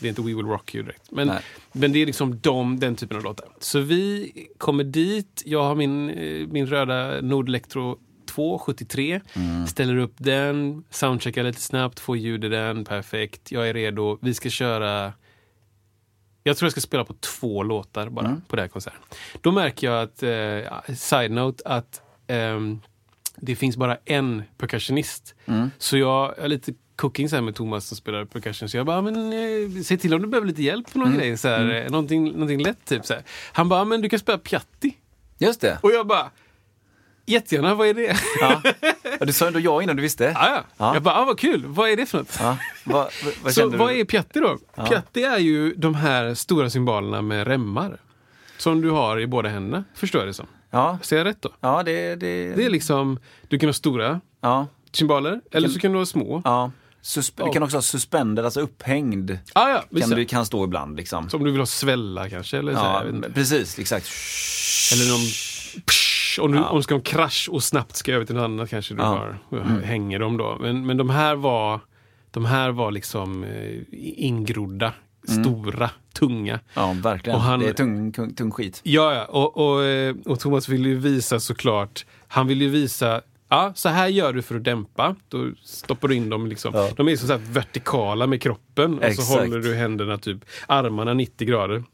Det 0.01 0.07
är 0.07 0.09
inte 0.09 0.23
We 0.23 0.35
Will 0.35 0.47
Rock 0.47 0.75
You 0.75 0.85
direkt. 0.85 1.11
Men, 1.11 1.29
Nej. 1.29 1.41
men 1.73 1.93
det 1.93 2.03
är 2.03 2.07
liksom 2.07 2.41
de, 2.41 2.81
den 2.81 2.97
typen 2.97 3.16
av 3.16 3.23
låtar. 3.23 3.49
Så 3.59 3.81
vi 3.81 4.33
kommer 4.59 4.85
dit, 4.85 5.43
jag 5.47 5.62
har 5.62 5.75
min, 5.75 6.11
eh, 6.11 6.47
min 6.49 6.66
röda 6.66 7.21
Nord 8.37 8.61
Electro 8.61 8.74
273. 8.74 9.20
Ställer 9.68 9.97
upp 9.97 10.14
den, 10.16 10.85
soundcheckar 10.91 11.43
lite 11.43 11.61
snabbt, 11.61 12.01
får 12.01 12.16
ljud 12.16 12.45
i 12.45 12.49
den, 12.49 12.85
perfekt. 12.85 13.53
Jag 13.53 13.68
är 13.68 13.74
redo. 13.74 14.18
Vi 14.22 14.35
ska 14.35 14.51
köra... 14.51 15.12
Jag 16.43 16.57
tror 16.57 16.66
jag 16.66 16.72
ska 16.72 16.81
spela 16.81 17.05
på 17.05 17.14
två 17.14 17.62
låtar 17.62 18.09
bara 18.09 18.41
på 18.49 18.57
den 18.57 18.62
här 18.62 18.68
konserten. 18.68 19.01
Då 19.41 19.53
märker 19.53 19.87
jag 19.91 20.03
att, 20.03 20.22
eh, 20.22 20.95
side-note, 20.95 21.62
att 21.64 22.03
ehm, 22.26 22.81
det 23.37 23.57
finns 23.57 23.76
bara 23.76 23.99
en 24.05 24.43
percussionist. 24.59 25.35
Så 25.78 25.97
jag 25.99 26.39
är 26.39 26.49
lite 26.49 26.72
cooking 26.97 27.28
så 27.28 27.37
här 27.37 27.43
med 27.43 27.55
Thomas 27.55 27.87
som 27.87 27.97
spelar 27.97 28.24
percussion. 28.24 28.68
Så 28.68 28.76
jag 28.76 28.87
bara, 28.87 29.03
men 29.03 29.33
eh, 29.33 29.83
säg 29.83 29.99
till 29.99 30.14
om 30.14 30.22
du 30.22 30.28
behöver 30.28 30.47
lite 30.49 30.62
hjälp 30.62 30.93
på 30.93 30.99
någon 30.99 31.14
grej. 31.18 31.37
Så 31.39 31.49
här, 31.49 31.85
eh, 31.85 31.91
någonting, 31.91 32.33
någonting 32.33 32.62
lätt 32.62 32.85
typ. 32.85 33.07
Så 33.07 33.14
här. 33.14 33.22
Han 33.53 33.68
bara, 33.68 33.85
men 33.85 34.01
du 34.01 34.09
kan 34.09 34.18
spela 34.18 34.39
Piatti. 34.39 34.97
Just 35.39 35.61
det. 35.61 35.78
Och 35.83 35.91
jag 35.93 36.07
bara, 36.07 36.31
jättegärna, 37.27 37.75
vad 37.75 37.89
är 37.89 37.95
det? 37.95 38.16
Ja. 38.41 38.62
Ja, 39.21 39.27
du 39.27 39.33
sa 39.33 39.47
ändå 39.47 39.61
ja 39.61 39.83
innan 39.83 39.97
du 39.97 40.03
visste. 40.03 40.25
Ja, 40.25 40.49
ja. 40.49 40.62
Ja. 40.77 40.95
Jag 40.95 41.03
bara, 41.03 41.14
ah, 41.14 41.25
vad 41.25 41.39
kul, 41.39 41.64
vad 41.66 41.91
är 41.91 41.97
det 41.97 42.07
för 42.07 42.18
något? 42.18 42.37
Ja. 42.41 42.57
Vad, 42.85 42.95
vad, 42.95 43.35
vad 43.43 43.55
Så 43.55 43.61
kände 43.61 43.77
vad 43.77 43.89
du? 43.91 44.01
är 44.01 44.05
Piatti 44.05 44.41
då? 44.41 44.59
Piatti 44.89 45.23
är 45.23 45.39
ju 45.39 45.75
de 45.77 45.95
här 45.95 46.35
stora 46.35 46.71
symbolerna 46.71 47.23
med 47.23 47.47
remmar. 47.47 47.97
Som 48.59 48.81
du 48.81 48.91
har 48.91 49.21
i 49.21 49.27
båda 49.27 49.49
händerna, 49.49 49.85
förstår 49.95 50.21
jag 50.21 50.29
det 50.29 50.35
som. 50.35 50.47
Ja, 50.71 50.99
Ser 51.03 51.16
jag 51.18 51.25
rätt 51.27 51.43
då? 51.43 51.51
ja 51.61 51.83
det... 51.83 52.14
det, 52.14 52.55
Det 52.55 52.64
är 52.64 52.71
liksom, 52.71 53.18
du 53.49 53.59
kan 53.59 53.68
ha 53.68 53.73
stora 53.75 54.21
ja, 54.41 54.66
cymbaler, 54.93 55.41
eller 55.53 55.68
så 55.68 55.81
kan 55.81 55.93
du 55.93 55.99
ha 55.99 56.07
små. 56.07 56.43
ja. 56.45 56.71
Susp- 57.03 57.45
Du 57.47 57.53
kan 57.53 57.62
också 57.62 57.77
ha 57.77 57.83
suspender, 57.83 58.45
alltså 58.45 58.61
upphängd. 58.61 59.31
Ah, 59.53 59.68
ja, 59.71 59.85
Kan, 60.01 60.11
ja. 60.11 60.16
du, 60.16 60.25
kan 60.25 60.47
stå 60.47 60.64
ibland 60.64 60.97
liksom. 60.97 61.31
Så 61.31 61.37
om 61.37 61.45
du 61.45 61.51
vill 61.51 61.61
ha 61.61 61.66
svälla 61.66 62.29
kanske, 62.31 62.59
eller 62.59 62.75
så 62.75 62.79
Ja, 62.81 63.03
precis, 63.35 63.79
exakt. 63.79 64.07
Eller 64.93 65.11
någon... 65.12 65.21
Psh, 66.31 66.41
om, 66.41 66.53
du, 66.53 66.59
om 66.59 66.76
du 66.76 66.83
ska 66.83 66.95
ha 66.95 66.99
en 66.99 67.03
krasch 67.05 67.49
och 67.53 67.62
snabbt 67.62 67.97
ska 67.97 68.12
över 68.14 68.24
till 68.26 68.35
något 68.35 68.45
annat 68.45 68.70
kanske 68.70 68.95
du 68.95 69.03
Ja. 69.03 69.26
Mm. 69.53 69.66
har, 69.70 69.81
hänger 69.81 70.18
dem 70.18 70.37
då. 70.37 70.57
Men, 70.61 70.87
men 70.87 70.97
de 70.97 71.11
här 71.11 71.35
var 71.35 71.81
de 72.31 72.45
här 72.45 72.70
var 72.70 72.91
liksom 72.91 73.45
eh, 73.45 73.81
ingrodda, 74.16 74.93
stora, 75.28 75.91
tunga. 76.14 76.61
Ja, 76.74 76.97
verkligen. 77.03 77.37
Och 77.37 77.43
han- 77.43 77.61
Det 77.61 77.68
är 77.68 77.72
tung, 77.72 78.12
tung, 78.12 78.35
tung 78.35 78.51
skit. 78.51 78.81
Ja, 78.85 79.14
ja. 79.14 79.24
Och, 79.24 79.57
och, 79.74 79.85
eh, 79.85 80.14
och 80.26 80.41
Thomas 80.41 80.68
vill 80.68 80.87
ju 80.87 80.95
visa 80.99 81.41
såklart, 81.41 82.07
han 82.28 82.47
vill 82.47 82.62
ju 82.62 82.68
visa 82.68 83.20
Ja, 83.53 83.72
så 83.74 83.89
här 83.89 84.09
gör 84.09 84.33
du 84.33 84.43
för 84.43 84.55
att 84.57 84.64
dämpa. 84.64 85.16
Då 85.28 85.51
stoppar 85.64 86.09
du 86.09 86.14
in 86.14 86.28
dem 86.31 86.47
liksom. 86.47 86.74
Ja. 86.74 86.89
De 86.97 87.09
är 87.09 87.16
så 87.16 87.26
här 87.26 87.41
vertikala 87.53 88.26
med 88.26 88.43
kroppen. 88.43 88.99
Och 88.99 89.05
Exakt. 89.05 89.28
så 89.28 89.39
håller 89.39 89.59
du 89.59 89.74
händerna, 89.74 90.18
typ 90.18 90.39
armarna 90.66 91.14
90 91.14 91.49
grader. 91.49 91.85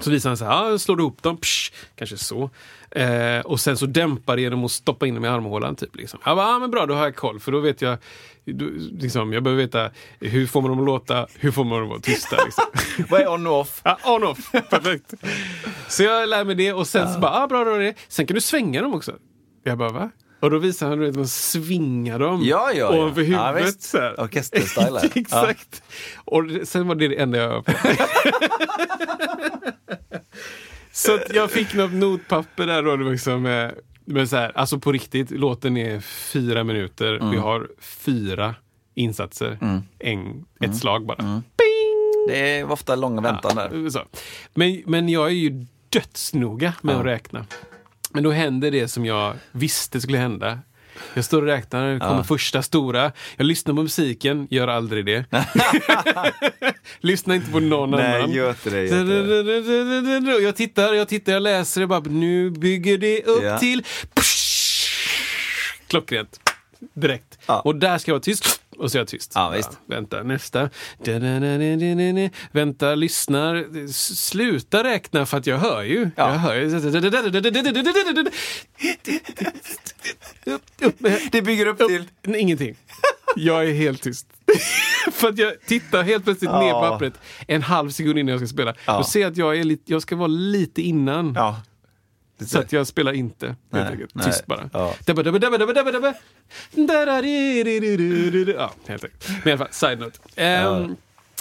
Så 0.00 0.10
visar 0.10 0.30
han 0.30 0.36
så 0.36 0.44
här, 0.44 0.70
ja, 0.70 0.78
slår 0.78 0.96
du 0.96 1.02
ihop 1.02 1.22
dem, 1.22 1.36
psh, 1.36 1.72
kanske 1.96 2.16
så. 2.16 2.50
Eh, 2.96 3.40
och 3.40 3.60
sen 3.60 3.76
så 3.76 3.86
dämpar 3.86 4.36
det 4.36 4.42
genom 4.42 4.64
att 4.64 4.70
stoppa 4.70 5.06
in 5.06 5.14
dem 5.14 5.24
i 5.24 5.28
armhålan. 5.28 5.76
Typ, 5.76 5.96
liksom. 5.96 6.20
Jag 6.24 6.36
bara, 6.36 6.46
ah, 6.46 6.58
men 6.58 6.70
bra, 6.70 6.86
då 6.86 6.94
har 6.94 7.04
jag 7.04 7.16
koll. 7.16 7.40
För 7.40 7.52
då 7.52 7.60
vet 7.60 7.82
jag, 7.82 7.98
då, 8.44 8.64
liksom, 9.00 9.32
jag 9.32 9.42
behöver 9.42 9.62
veta 9.62 9.90
hur 10.20 10.46
får 10.46 10.60
man 10.62 10.70
dem 10.70 10.78
att 10.80 10.86
låta, 10.86 11.26
hur 11.38 11.50
får 11.50 11.64
man 11.64 11.72
dem 11.78 11.82
att 11.82 11.90
vara 11.90 12.00
tysta. 12.00 12.36
Liksom. 12.44 12.64
Vad 13.10 13.20
är 13.20 13.28
on 13.28 13.46
och 13.46 13.60
off? 13.60 13.80
Ja, 13.84 13.98
on 14.04 14.24
off. 14.24 14.52
Perfekt. 14.52 15.14
Så 15.88 16.02
jag 16.02 16.28
lär 16.28 16.44
mig 16.44 16.54
det 16.54 16.72
och 16.72 16.86
sen 16.86 17.14
så 17.14 17.20
bara, 17.20 17.32
ah, 17.32 17.46
bra, 17.46 17.64
bra 17.64 17.76
det. 17.76 17.94
Sen 18.08 18.26
kan 18.26 18.34
du 18.34 18.40
svänga 18.40 18.82
dem 18.82 18.94
också. 18.94 19.12
Jag 19.64 19.78
bara, 19.78 19.92
va? 19.92 20.10
Och 20.40 20.50
då 20.50 20.58
visar 20.58 20.88
han 20.88 21.08
att 21.08 21.14
man 21.16 21.28
svingar 21.28 22.18
dem 22.18 22.40
Ja, 22.44 22.70
ja, 22.74 22.78
ja. 22.78 22.98
ovanför 22.98 23.22
Ja, 23.22 23.52
huvudet. 23.52 23.90
här. 23.92 24.20
Orkesterstyle. 24.20 25.00
Exakt. 25.14 25.82
Och 26.24 26.44
det- 26.44 26.66
sen 26.66 26.88
var 26.88 26.94
det 26.94 27.08
det 27.08 27.16
enda 27.20 27.38
jag 27.38 27.64
på. 27.64 27.72
så 30.92 31.18
jag 31.34 31.50
fick 31.50 31.74
något 31.74 31.92
notpapper 31.92 32.66
där 32.66 32.82
då. 32.82 32.96
Liksom, 32.96 33.46
eh, 33.46 33.70
men 34.04 34.28
så 34.28 34.36
här, 34.36 34.52
alltså 34.54 34.78
på 34.78 34.92
riktigt, 34.92 35.30
låten 35.30 35.76
är 35.76 36.00
fyra 36.00 36.64
minuter. 36.64 37.14
Mm. 37.14 37.30
Vi 37.30 37.36
har 37.36 37.68
fyra 37.80 38.54
insatser. 38.94 39.58
En, 39.98 40.44
ett 40.60 40.64
Mm. 40.64 40.74
slag 40.76 41.06
bara. 41.06 41.42
Det 42.28 42.58
är 42.58 42.70
ofta 42.70 42.96
långa 42.96 43.20
väntan 43.20 43.56
där. 43.56 43.90
Så. 43.90 44.00
Men, 44.54 44.82
men 44.86 45.08
jag 45.08 45.26
är 45.26 45.30
ju 45.34 45.66
dödsnoga 45.88 46.74
med 46.80 46.94
Ja. 46.94 46.98
att 47.00 47.06
räkna. 47.06 47.46
Men 48.10 48.22
då 48.24 48.30
händer 48.30 48.70
det 48.70 48.88
som 48.88 49.06
jag 49.06 49.34
visste 49.52 50.00
skulle 50.00 50.18
hända. 50.18 50.58
Jag 51.14 51.24
står 51.24 51.42
och 51.42 51.48
räknar, 51.48 51.98
kommer 51.98 52.22
första 52.22 52.62
stora. 52.62 53.12
Jag 53.36 53.44
lyssnar 53.46 53.74
på 53.74 53.82
musiken, 53.82 54.46
gör 54.50 54.68
aldrig 54.68 55.06
det. 55.06 55.24
lyssnar 57.00 57.34
inte 57.34 57.50
på 57.50 57.60
någon 57.60 57.90
Nej, 57.90 58.16
annan. 58.16 58.32
gör 58.32 58.48
inte 58.50 58.70
det, 58.70 58.84
gör 58.84 60.16
inte 60.16 60.30
Jag 60.42 60.56
tittar, 60.56 60.94
jag 60.94 61.08
tittar, 61.08 61.32
jag 61.32 61.42
läser, 61.42 61.80
jag 61.80 61.88
bara, 61.90 62.00
nu 62.00 62.50
bygger 62.50 62.98
det 62.98 63.22
upp 63.22 63.42
Ja. 63.42 63.58
till... 63.58 63.82
Klockrent. 65.86 66.40
Direkt. 66.94 67.38
Ja. 67.46 67.60
Och 67.60 67.76
där 67.76 67.98
ska 67.98 68.10
jag 68.10 68.14
vara 68.14 68.22
tyst. 68.22 68.61
Och 68.78 68.90
så 68.90 68.98
är 68.98 69.00
jag 69.00 69.08
tyst. 69.08 69.32
Ja, 69.34 69.48
visst. 69.50 69.70
vänta, 69.86 70.22
nästa. 70.22 70.70
Da-da-da-da-da-da. 71.04 72.30
Vänta, 72.52 72.94
lyssnar. 72.94 73.86
Sluta 74.14 74.84
räkna 74.84 75.26
för 75.26 75.38
att 75.38 75.46
jag 75.46 75.58
hör 75.58 75.82
ju. 75.82 76.10
Ja. 76.16 76.32
Jag 76.32 76.38
hör 76.38 76.54
ju. 76.54 76.68
Det 81.32 81.42
bygger 81.42 81.66
upp 81.66 81.78
till... 81.78 82.04
Ingenting. 82.36 82.76
Jag 83.36 83.64
är 83.68 83.72
helt 83.74 84.02
tyst. 84.02 84.26
För 85.12 85.28
att 85.28 85.38
jag 85.38 85.52
tittar 85.66 86.02
helt 86.02 86.24
plötsligt 86.24 86.50
ner 86.50 86.58
på 86.58 86.66
Ja. 86.84 86.90
pappret 86.90 87.14
en 87.48 87.62
halv 87.62 87.90
sekund 87.90 88.18
innan 88.18 88.28
jag 88.32 88.40
ska 88.40 88.46
spela. 88.46 88.74
Ja. 88.86 88.96
Då 88.98 89.04
ser 89.04 89.20
jag 89.20 89.30
att 89.30 89.36
jag, 89.36 89.58
är 89.58 89.64
lite, 89.64 89.92
jag 89.92 90.02
ska 90.02 90.16
vara 90.16 90.26
lite 90.28 90.82
innan. 90.82 91.32
Ja. 91.36 91.60
Så 92.46 92.58
att 92.58 92.72
jag 92.72 92.86
spelar 92.86 93.12
inte. 93.12 93.46
Nej, 93.70 93.80
helt 93.82 93.92
enkelt. 93.92 94.14
nej. 94.14 94.24
Tyst 94.24 94.46
bara. 94.46 94.70
Ja. 94.72 94.94
Helt 98.86 99.04
enkelt. 99.04 99.28
Men 99.28 99.48
i 99.48 99.52
alla 99.52 99.58
fall, 99.58 99.68
side 99.72 100.00
note. 100.00 100.18
Ehm, 100.36 100.96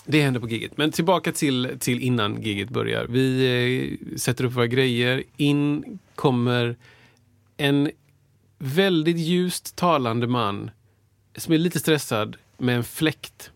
Det 0.05 0.21
händer 0.21 0.39
på 0.39 0.47
giget. 0.49 0.77
Men 0.77 0.91
tillbaka 0.91 1.31
till, 1.31 1.69
till 1.79 1.99
innan 2.01 2.41
giget 2.41 2.69
börjar. 2.69 3.05
Vi 3.09 3.99
eh, 4.11 4.17
sätter 4.17 4.43
upp 4.45 4.53
våra 4.53 4.67
grejer. 4.67 5.23
In 5.37 5.99
kommer 6.15 6.75
en 7.57 7.91
väldigt 8.57 9.17
ljust 9.17 9.75
talande 9.75 10.27
man 10.27 10.71
som 11.37 11.53
är 11.53 11.57
lite 11.57 11.79
stressad 11.79 12.37
med 12.57 12.75
en 12.75 12.83
fläkt. 12.83 13.51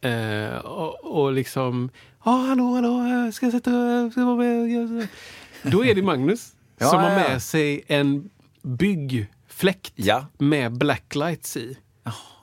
Eh, 0.00 0.56
och, 0.56 1.04
och 1.24 1.32
liksom, 1.32 1.90
ja 2.24 2.30
hallå, 2.30 2.74
hallå, 2.74 3.08
jag 3.08 3.34
ska 3.34 3.50
sätta, 3.50 3.70
jag 3.70 4.12
ska 4.12 4.24
vara 4.24 4.36
med. 4.36 5.08
Då 5.62 5.84
är 5.84 5.94
det 5.94 6.02
Magnus 6.02 6.52
Ja, 6.78 6.90
som 6.90 7.00
har 7.00 7.10
ja, 7.10 7.20
ja. 7.20 7.28
med 7.28 7.42
sig 7.42 7.84
en 7.86 8.30
byggfläkt 8.62 9.94
med 10.38 10.78
blacklights 10.78 11.56
i. 11.56 11.78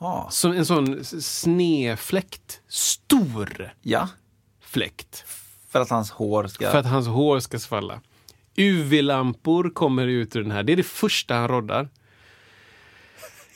Ja. 0.00 0.28
Som 0.30 0.52
en 0.52 0.66
sån 0.66 1.04
snefläkt. 1.04 2.60
Stor 2.68 3.74
ja. 3.82 4.08
fläkt. 4.60 5.24
För 5.68 5.80
att 5.80 5.90
hans 5.90 6.10
hår 6.10 6.46
ska... 6.46 6.70
För 6.70 6.78
att 6.78 6.86
hans 6.86 7.06
hår 7.06 7.40
ska 7.40 7.58
svalla. 7.58 8.00
UV-lampor 8.56 9.70
kommer 9.70 10.06
ut 10.06 10.36
ur 10.36 10.42
den 10.42 10.50
här. 10.50 10.62
Det 10.62 10.72
är 10.72 10.76
det 10.76 10.82
första 10.82 11.34
han 11.34 11.48
roddar. 11.48 11.88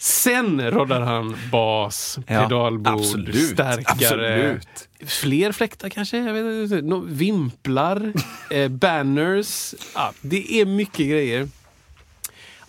Sen 0.05 0.70
roddar 0.70 1.00
han 1.00 1.36
bas, 1.52 2.18
Ja, 2.26 2.42
pedalbord, 2.42 2.94
absolut, 3.00 3.48
stärkare. 3.48 3.84
absolut. 3.86 4.88
Fler 5.11 5.52
fläktar 5.52 5.88
kanske? 5.88 6.16
Jag 6.18 6.34
vet 6.34 6.72
inte. 6.72 6.86
Nå- 6.86 6.98
Vimplar, 7.07 8.12
eh, 8.50 8.68
banners. 8.68 9.74
Ja, 9.94 10.12
det 10.20 10.61
är 10.61 10.66
mycket 10.66 11.07
grejer. 11.11 11.48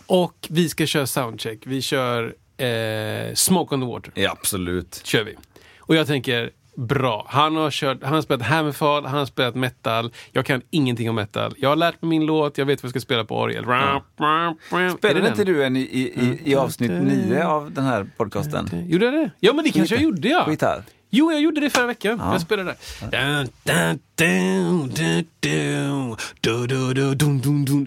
Och 0.06 0.46
vi 0.50 0.68
ska 0.68 0.86
köra 0.86 1.06
soundcheck. 1.06 1.58
Vi 1.66 1.82
kör 1.82 2.34
eh, 2.56 3.34
Smoke 3.34 3.74
on 3.74 3.80
the 3.80 3.86
Water. 3.86 4.12
Ja, 4.14 4.30
absolut. 4.30 5.00
kör 5.04 5.24
vi. 5.24 5.34
Och 5.78 5.96
jag 5.96 6.06
tänker, 6.06 6.50
bra. 6.76 7.26
Han 7.28 7.56
har, 7.56 7.70
kört, 7.70 7.98
han 8.02 8.14
har 8.14 8.22
spelat 8.22 8.46
Hammerfall, 8.46 9.04
han 9.04 9.18
har 9.18 9.26
spelat 9.26 9.54
metal. 9.54 10.12
Jag 10.32 10.46
kan 10.46 10.62
ingenting 10.70 11.10
om 11.10 11.16
metal. 11.16 11.54
Jag 11.58 11.68
har 11.68 11.76
lärt 11.76 12.02
mig 12.02 12.08
min 12.08 12.26
låt, 12.26 12.58
jag 12.58 12.66
vet 12.66 12.82
vad 12.82 12.88
jag 12.88 12.90
ska 12.90 13.00
spela 13.00 13.24
på 13.24 13.38
orgel. 13.38 13.64
Mm. 13.64 14.90
Spelade 14.98 15.28
inte 15.28 15.44
du 15.44 15.64
en 15.64 15.76
i, 15.76 15.80
i, 15.80 16.40
i 16.44 16.52
mm. 16.52 16.64
avsnitt 16.64 16.90
mm. 16.90 17.04
nio 17.04 17.46
av 17.46 17.72
den 17.72 17.84
här 17.84 18.06
podcasten? 18.16 18.68
Mm. 18.72 18.90
Gjorde 18.90 19.04
jag 19.04 19.14
det? 19.14 19.30
Ja, 19.40 19.52
men 19.52 19.64
det 19.64 19.70
kanske 19.70 19.94
jag 19.94 20.02
gjorde, 20.02 20.28
ja. 20.28 20.44
På 20.44 20.50
gitarr? 20.50 20.82
Jo, 21.10 21.32
jag 21.32 21.40
gjorde 21.40 21.60
det 21.60 21.70
förra 21.70 21.86
veckan. 21.86 22.18
Ja. 22.22 22.32
Jag 22.32 22.40
spelade 22.40 22.70
det. 22.70 22.76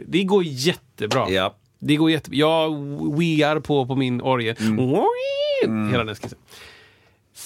Det 0.07 0.23
går 0.23 0.43
jättebra. 0.43 1.29
Ja. 1.29 1.55
Det 1.79 1.95
går 1.95 2.11
jättebra. 2.11 2.37
Jag 2.37 2.71
wear 3.19 3.59
på 3.59 3.85
på 3.85 3.95
min 3.95 4.21
orgel. 4.21 4.55
Mm. 4.59 5.91
Hela 5.91 6.03
den 6.03 6.15
skissen. 6.15 6.37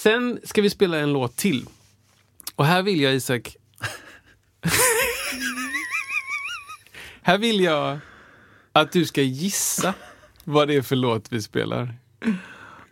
Sen 0.04 0.40
ska 0.44 0.62
vi 0.62 0.70
spela 0.70 0.98
en 0.98 1.12
låt 1.12 1.36
till. 1.36 1.66
Och 2.54 2.66
här 2.66 2.82
vill 2.82 3.00
jag, 3.00 3.14
Isak... 3.14 3.56
här 7.22 7.38
vill 7.38 7.60
jag 7.60 7.98
att 8.72 8.92
du 8.92 9.04
ska 9.04 9.22
gissa 9.22 9.94
vad 10.44 10.68
det 10.68 10.74
är 10.74 10.82
för 10.82 10.96
låt 10.96 11.32
vi 11.32 11.42
spelar. 11.42 11.94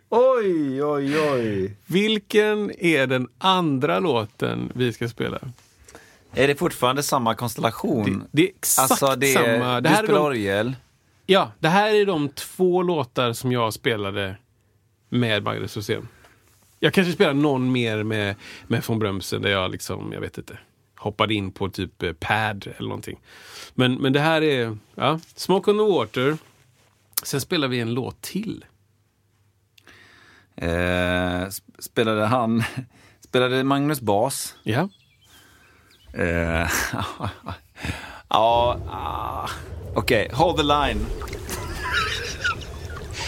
Oj, 0.09 0.83
oj, 0.83 1.19
oj. 1.19 1.77
Vilken 1.85 2.71
är 2.79 3.07
den 3.07 3.27
andra 3.37 3.99
låten 3.99 4.71
vi 4.75 4.93
ska 4.93 5.09
spela? 5.09 5.39
Är 6.33 6.47
det 6.47 6.55
fortfarande 6.55 7.03
samma 7.03 7.35
konstellation? 7.35 8.19
Det, 8.19 8.27
det 8.31 8.49
är 8.49 8.55
exakt 8.55 8.91
alltså, 8.91 9.15
det 9.15 9.33
är, 9.33 9.33
samma. 9.33 9.81
Det 9.81 9.81
du 9.81 9.89
här, 9.89 9.99
är 9.99 10.03
spelar 10.03 10.19
de, 10.19 10.25
orgel. 10.25 10.75
ja, 11.25 11.51
det 11.59 11.69
här 11.69 11.93
är 11.93 12.05
de 12.05 12.29
två 12.29 12.83
låtar 12.83 13.33
som 13.33 13.51
jag 13.51 13.73
spelade 13.73 14.37
med 15.09 15.43
Magnus 15.43 15.77
Rosén. 15.77 16.07
Jag 16.83 16.93
kanske 16.93 17.13
spelar 17.13 17.33
någon 17.33 17.71
mer 17.71 18.03
med, 18.03 18.35
med 18.67 18.83
von 18.87 18.99
Brömsen 18.99 19.41
där 19.41 19.49
jag 19.49 19.71
liksom, 19.71 20.13
jag 20.13 20.21
vet 20.21 20.37
inte, 20.37 20.57
hoppade 20.95 21.33
in 21.33 21.51
på 21.51 21.69
typ 21.69 22.03
eh, 22.03 22.13
pad 22.13 22.67
eller 22.77 22.89
någonting. 22.89 23.19
Men, 23.73 23.93
men 23.93 24.13
det 24.13 24.19
här 24.19 24.41
är, 24.41 24.77
ja, 24.95 25.19
Smoke 25.35 25.71
on 25.71 25.77
the 25.77 25.83
Water. 25.83 26.37
Sen 27.23 27.41
spelar 27.41 27.67
vi 27.67 27.79
en 27.79 27.93
låt 27.93 28.21
till. 28.21 28.65
Eh, 30.55 30.67
sp- 30.67 31.61
spelade 31.79 32.25
han... 32.25 32.63
Spelade 33.21 33.63
Magnus 33.63 34.01
bas? 34.01 34.55
Ja. 34.63 34.89
Eh, 36.13 36.25
ja, 38.29 38.77
ah, 38.89 39.49
okej. 39.95 40.29
Hold 40.33 40.57
the 40.57 40.63
line. 40.63 41.05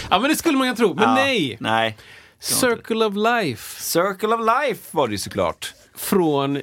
Ja, 0.09 0.19
men 0.19 0.29
det 0.29 0.35
skulle 0.35 0.57
man 0.57 0.67
ju 0.67 0.75
tro. 0.75 0.93
Men 0.93 1.03
Ja, 1.03 1.15
nej! 1.15 1.57
Nej. 1.59 1.97
Circle 2.45 3.05
of 3.05 3.13
Life 3.15 3.81
Circle 3.81 4.27
of 4.35 4.39
Life 4.41 4.81
var 4.91 5.07
det 5.07 5.11
ju 5.11 5.17
såklart. 5.17 5.73
från, 5.97 6.55
eh, 6.55 6.61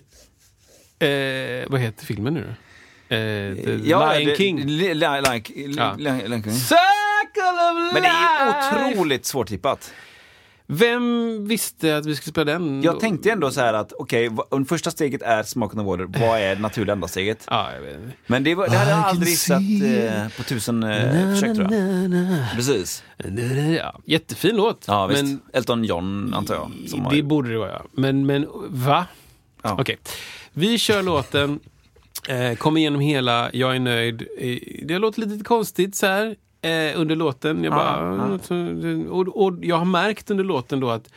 vad 1.68 1.80
heter 1.80 2.06
filmen 2.06 2.34
nu 2.34 2.40
då? 3.08 3.14
Eh, 3.16 3.20
Ja, 3.88 4.12
Lion 4.14 4.28
det- 4.28 4.36
King. 4.36 4.66
Li- 4.66 4.94
Lion, 4.94 5.22
Lion, 5.22 5.72
Ja. 5.76 5.94
Circle 5.96 7.52
of 7.70 7.92
Men 7.94 8.02
det 8.02 8.08
är 8.08 8.46
Life! 8.46 8.92
otroligt 8.94 9.26
svårtippat. 9.26 9.92
Vem 10.74 11.44
visste 11.48 11.96
att 11.96 12.06
vi 12.06 12.16
skulle 12.16 12.32
spela 12.32 12.52
den? 12.52 12.82
Jag 12.82 13.00
tänkte 13.00 13.30
ändå 13.30 13.50
så 13.50 13.60
här 13.60 13.74
att, 13.74 13.92
okej, 13.92 14.28
okay, 14.28 14.64
första 14.64 14.90
steget 14.90 15.22
är 15.22 15.44
on 15.56 15.70
the 15.70 15.76
Water, 15.76 16.26
vad 16.26 16.40
är 16.40 16.54
det 16.54 16.60
naturliga 16.60 16.92
andra 16.92 17.08
steget? 17.08 17.46
Ja, 17.50 17.72
jag 17.74 17.80
vet 17.80 17.94
inte. 17.94 18.16
Men 18.26 18.44
det, 18.44 18.54
var, 18.54 18.68
det 18.68 18.76
hade 18.76 18.90
jag 18.90 19.00
aldrig 19.00 19.28
gissat 19.30 19.60
eh, 19.84 20.36
på 20.36 20.42
tusen 20.42 20.82
eh, 20.82 21.34
försök 21.34 21.56
tror 21.56 21.72
jag. 21.72 22.56
Precis. 22.56 23.02
Ja, 23.78 24.00
jättefin 24.04 24.56
låt. 24.56 24.84
Ja, 24.88 25.06
visst. 25.06 25.22
Men 25.22 25.40
Elton 25.52 25.84
John, 25.84 26.34
antar 26.34 26.54
jag. 26.54 26.70
Som 26.90 27.00
har- 27.00 27.10
det 27.14 27.22
borde 27.22 27.50
det 27.52 27.58
vara. 27.58 27.82
Men, 27.92 28.26
men 28.26 28.46
va? 28.68 29.06
Ja. 29.62 29.76
Okej. 29.80 29.98
Vi 30.52 30.78
kör 30.78 31.02
låten. 31.02 31.60
Eh, 32.28 32.54
kommer 32.56 32.80
igenom 32.80 33.00
hela, 33.00 33.50
jag 33.52 33.76
är 33.76 33.80
nöjd. 33.80 34.26
Det 34.82 34.98
låter 34.98 35.20
lite 35.20 35.44
konstigt 35.44 35.96
så 35.96 36.06
här 36.06 36.36
eh, 36.62 37.00
under 37.00 37.16
låten. 37.16 37.64
Jag 37.64 37.72
bara, 37.72 38.38
och, 39.10 39.44
och 39.46 39.58
jag 39.62 39.76
har 39.76 39.84
märkt 39.84 40.30
under 40.30 40.44
låten 40.44 40.80
då 40.80 40.90
att 40.90 41.08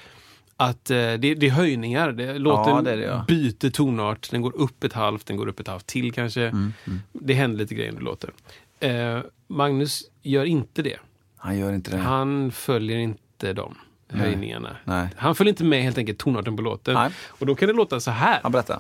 att 0.58 0.90
eh, 0.90 0.96
det, 0.96 1.16
det 1.18 1.46
är 1.46 1.50
höjningar. 1.50 2.12
Det, 2.12 2.40
låten 2.40 2.84
det 2.84 2.92
är 2.92 2.98
det, 2.98 3.04
ja. 3.04 3.26
byter 3.28 3.70
tonart. 3.70 4.32
Den 4.32 4.42
går 4.42 4.56
upp 4.56 4.84
ett 4.84 4.94
halvt, 4.94 5.26
den 5.26 5.38
går 5.38 5.48
upp 5.48 5.60
ett 5.60 5.68
halvt 5.68 5.86
till 5.88 6.14
kanske. 6.14 6.42
Mm, 6.42 6.74
Det 7.14 7.34
händer 7.34 7.58
lite 7.58 7.76
grejer 7.76 7.90
under 7.90 8.04
låten. 8.04 8.32
Eh, 8.80 9.20
Magnus 9.48 10.04
gör 10.22 10.46
inte 10.46 10.82
det. 10.82 10.98
Han 11.38 11.58
gör 11.58 11.74
inte 11.74 11.92
det. 11.92 11.98
Han 11.98 12.52
följer 12.52 12.98
inte 12.98 13.54
de 13.54 13.76
höjningarna. 14.10 14.78
Nej. 14.84 15.08
Han 15.18 15.36
följer 15.36 15.50
inte 15.54 15.64
med 15.64 15.84
helt 15.84 15.98
enkelt 15.98 16.18
tonarten 16.18 16.56
på 16.56 16.62
låten. 16.62 16.94
Nej. 16.94 17.12
Och 17.28 17.46
då 17.46 17.56
kan 17.56 17.68
det 17.68 17.74
låta 17.74 18.00
så 18.00 18.12
här. 18.12 18.40
Han 18.44 18.52
berättar. 18.52 18.80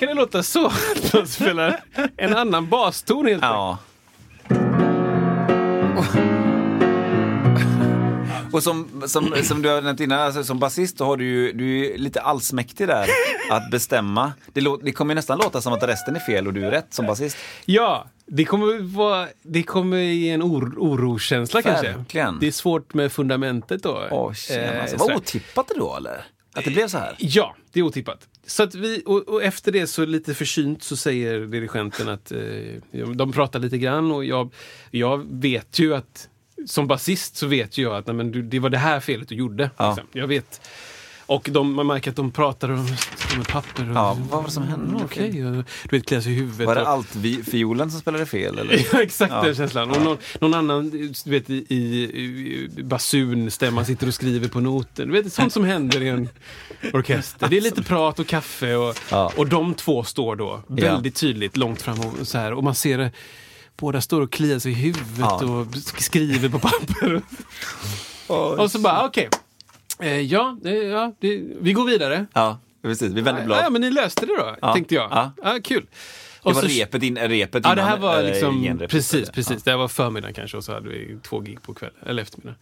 Kan 0.00 0.08
det 0.08 0.14
låta 0.14 0.42
så 0.42 0.66
att 0.66 1.12
man 1.14 1.26
spelar 1.26 1.80
en 2.16 2.36
annan 2.36 2.68
baston 2.68 3.26
helt 3.26 3.42
enkelt. 3.44 3.52
Ja. 3.52 3.78
Och 8.52 8.62
som, 8.62 9.02
som, 9.06 9.34
som 9.42 9.62
du 9.62 9.68
har 9.68 9.82
nämnt 9.82 10.00
innan, 10.00 10.20
alltså, 10.20 10.44
som 10.44 10.58
basist 10.58 10.98
så 10.98 11.04
har 11.04 11.16
du 11.16 11.24
ju, 11.24 11.52
du 11.52 11.86
är 11.86 11.98
lite 11.98 12.20
allsmäktig 12.20 12.88
där 12.88 13.06
att 13.50 13.70
bestämma. 13.70 14.32
Det, 14.52 14.60
lå, 14.60 14.76
det 14.76 14.92
kommer 14.92 15.14
ju 15.14 15.16
nästan 15.16 15.38
låta 15.38 15.60
som 15.60 15.72
att 15.72 15.82
resten 15.82 16.16
är 16.16 16.20
fel 16.20 16.46
och 16.46 16.52
du 16.54 16.66
är 16.66 16.70
rätt 16.70 16.94
som 16.94 17.06
basist. 17.06 17.36
Ja, 17.64 18.06
det 18.26 18.44
kommer, 18.44 18.94
vara, 18.96 19.28
det 19.42 19.62
kommer 19.62 19.98
ge 19.98 20.30
en 20.30 20.42
or, 20.42 20.74
oroskänsla 20.78 21.62
kanske. 21.62 21.92
Verkligen. 21.92 22.38
Det 22.38 22.46
är 22.46 22.52
svårt 22.52 22.94
med 22.94 23.12
fundamentet 23.12 23.82
då. 23.82 24.02
Åh, 24.10 24.32
tjena, 24.32 24.80
alltså. 24.80 24.96
Eh, 24.96 25.00
Vad 25.00 25.16
otippat 25.16 25.68
det 25.68 25.74
då 25.78 25.96
eller? 25.96 26.24
Att 26.52 26.64
det 26.64 26.70
blev 26.70 26.88
så 26.88 26.98
här? 26.98 27.16
Ja, 27.18 27.56
det 27.72 27.80
är 27.80 27.84
otippat. 27.84 28.28
Så 28.46 28.62
att 28.62 28.74
vi, 28.74 29.02
och, 29.06 29.28
och 29.28 29.42
efter 29.42 29.72
det 29.72 29.86
så 29.86 30.04
lite 30.04 30.34
försynt 30.34 30.82
så 30.82 30.96
säger 30.96 31.40
dirigenten 31.40 32.08
att 32.08 32.32
eh, 32.32 33.08
de 33.14 33.32
pratar 33.32 33.58
lite 33.58 33.78
grann 33.78 34.12
och 34.12 34.24
jag, 34.24 34.54
jag 34.90 35.26
vet 35.30 35.78
ju 35.78 35.94
att 35.94 36.28
som 36.66 36.86
basist 36.86 37.36
så 37.36 37.46
vet 37.46 37.78
ju 37.78 37.82
jag 37.82 37.96
att 37.96 38.06
nej, 38.06 38.16
men 38.16 38.32
du, 38.32 38.42
det 38.42 38.58
var 38.58 38.70
det 38.70 38.78
här 38.78 39.00
felet 39.00 39.28
du 39.28 39.34
gjorde. 39.34 39.70
Ja. 39.76 39.90
Liksom. 39.90 40.20
Jag 40.20 40.26
vet. 40.26 40.60
Och 41.30 41.48
de, 41.52 41.72
man 41.74 41.86
märker 41.86 42.10
att 42.10 42.16
de 42.16 42.30
pratar 42.30 42.68
om, 42.70 42.78
om 43.36 43.44
papper. 43.48 43.90
Och, 43.90 43.96
Ja, 43.96 44.18
vad 44.30 44.38
var 44.40 44.44
det 44.46 44.50
som 44.52 44.62
hände? 44.62 44.86
Mm, 44.90 45.02
Okej, 45.04 45.46
och 45.46 45.52
du 45.52 45.64
vet, 45.96 46.06
kliar 46.06 46.20
sig 46.20 46.32
i 46.32 46.34
huvudet. 46.34 46.66
Var 46.66 46.74
det 46.74 46.82
och- 46.82 46.88
allt-fiolen 46.88 47.90
som 47.90 48.00
spelade 48.00 48.26
fel? 48.26 48.58
Eller? 48.58 48.86
Ja, 48.92 49.02
exakt 49.02 49.32
Ja. 49.32 49.42
den 49.42 49.54
känslan. 49.54 49.90
Och 49.90 50.02
någon, 50.02 50.16
någon 50.40 50.54
annan 50.54 50.90
du 50.90 51.30
vet, 51.30 51.50
i, 51.50 51.54
i, 51.68 51.78
i 52.76 52.82
basunstämma 52.82 53.84
sitter 53.84 54.06
och 54.06 54.14
skriver 54.14 54.48
på 54.48 54.60
noten. 54.60 55.08
Du 55.08 55.22
vet, 55.22 55.32
sånt 55.32 55.52
som 55.52 55.64
händer 55.64 56.02
i 56.02 56.08
en 56.08 56.28
orkester. 56.92 57.48
Det 57.48 57.56
är 57.56 57.60
lite 57.60 57.82
prat 57.82 58.18
och 58.18 58.26
kaffe 58.26 58.74
och, 58.76 58.96
Ja. 59.10 59.32
och 59.36 59.48
de 59.48 59.74
två 59.74 60.04
står 60.04 60.36
då 60.36 60.62
väldigt 60.66 61.14
tydligt 61.16 61.56
långt 61.56 61.82
fram 61.82 62.00
och, 62.00 62.26
så 62.28 62.38
här, 62.38 62.52
och 62.52 62.64
man 62.64 62.74
ser 62.74 62.98
det. 62.98 63.12
Båda 63.76 64.00
står 64.00 64.20
och 64.20 64.32
kliar 64.32 64.58
sig 64.58 64.72
i 64.72 64.74
huvudet 64.74 65.06
Ja. 65.18 65.44
och 65.44 65.66
skriver 65.98 66.48
på 66.48 66.58
papper. 66.58 67.22
och 68.62 68.70
så 68.70 68.78
bara, 68.78 69.06
okej. 69.06 69.28
Eh, 70.02 70.20
ja, 70.20 70.58
eh, 70.64 70.72
ja 70.74 71.12
det, 71.20 71.42
vi 71.60 71.72
går 71.72 71.84
vidare. 71.86 72.26
Ja, 72.34 72.58
precis. 72.82 73.12
Vi 73.12 73.20
vänder 73.20 73.40
Ja, 73.42 73.46
blad. 73.46 73.58
ja, 73.64 73.70
men 73.70 73.80
ni 73.80 73.90
löste 73.90 74.26
det 74.26 74.36
då, 74.36 74.56
Ja. 74.62 74.72
tänkte 74.74 74.94
jag. 74.94 75.10
Ja. 75.10 75.32
Ja. 75.42 75.58
kul. 75.64 75.86
det 76.42 76.48
Och 76.48 76.54
var 76.54 76.62
så- 76.62 76.68
repet, 76.68 77.02
in, 77.02 77.18
repet 77.18 77.64
Ja, 77.64 77.74
det 77.74 77.82
här 77.82 77.98
var 77.98 78.16
eller 78.18 78.30
liksom, 78.30 78.62
genrepet, 78.62 78.90
precis, 78.90 79.30
precis. 79.30 79.62
Det 79.62 79.70
här 79.70 79.78
var 79.78 79.88
förmiddagen 79.88 80.34
kanske 80.34 80.56
och 80.56 80.64
så 80.64 80.72
hade 80.72 80.88
vi 80.88 81.18
två 81.22 81.40
gig 81.40 81.62
på 81.62 81.74
kväll, 81.74 81.90
eller 82.06 82.22
eftermiddag. 82.22 82.54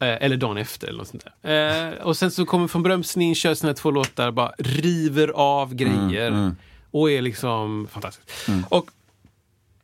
Eh, 0.00 0.22
eller 0.24 0.36
dagen 0.36 0.56
efter 0.56 0.88
eller 0.88 0.98
något 0.98 1.08
sånt 1.08 1.24
där. 1.42 1.88
Eh, 1.88 2.02
och 2.02 2.16
sen 2.16 2.30
så 2.30 2.46
kommer 2.46 2.68
von 2.68 2.82
Brömsen 2.82 3.22
in, 3.22 3.34
kör 3.34 3.54
sina 3.54 3.74
två 3.74 3.90
låtar, 3.90 4.30
bara 4.30 4.52
river 4.58 5.28
av 5.28 5.74
grejer. 5.74 6.54
Och 6.90 7.10
är 7.10 7.22
liksom 7.22 7.88
fantastiskt. 7.92 8.48
Och 8.68 8.90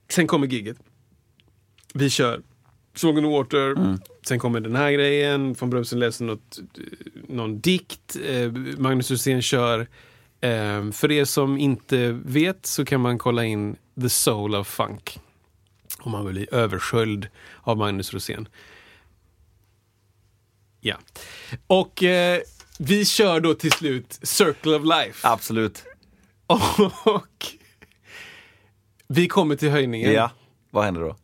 sen 0.08 0.26
kommer 0.26 0.46
giget. 0.46 0.76
Vi 1.94 2.10
kör 2.10 2.40
Song 2.94 3.16
and 3.18 3.26
Water. 3.26 3.98
Sen 4.26 4.38
kommer 4.38 4.60
den 4.60 4.76
här 4.76 4.92
grejen. 4.92 5.52
Von 5.52 5.70
Brömsen 5.70 5.98
läser 5.98 6.24
något, 6.24 6.58
någon 7.28 7.60
dikt. 7.60 8.16
Eh, 8.26 8.52
Magnus 8.78 9.10
Rosén 9.10 9.42
kör. 9.42 9.80
Eh, 10.40 10.90
för 10.90 11.12
er 11.12 11.24
som 11.24 11.58
inte 11.58 12.20
vet 12.24 12.66
så 12.66 12.84
kan 12.84 13.00
man 13.00 13.18
kolla 13.18 13.44
in 13.44 13.76
The 14.00 14.08
Soul 14.08 14.54
of 14.54 14.68
Funk. 14.68 15.18
Om 15.98 16.12
man 16.12 16.24
vill 16.26 16.34
bli 16.34 16.46
översköljd 16.52 17.28
av 17.60 17.76
Magnus 17.76 18.14
Rosén. 18.14 18.48
Ja. 20.80 20.96
Och 21.66 22.02
eh, 22.02 22.40
vi 22.78 23.04
kör 23.04 23.40
då 23.40 23.54
till 23.54 23.72
slut 23.72 24.18
Circle 24.22 24.74
of 24.76 24.82
Life. 24.84 25.28
Absolut. 25.28 25.84
Och 27.04 27.46
vi 29.08 29.28
kommer 29.28 29.56
till 29.56 29.70
höjningen. 29.70 30.12
Ja. 30.12 30.30
Vad 30.70 30.84
händer 30.84 31.00
då? 31.00 31.16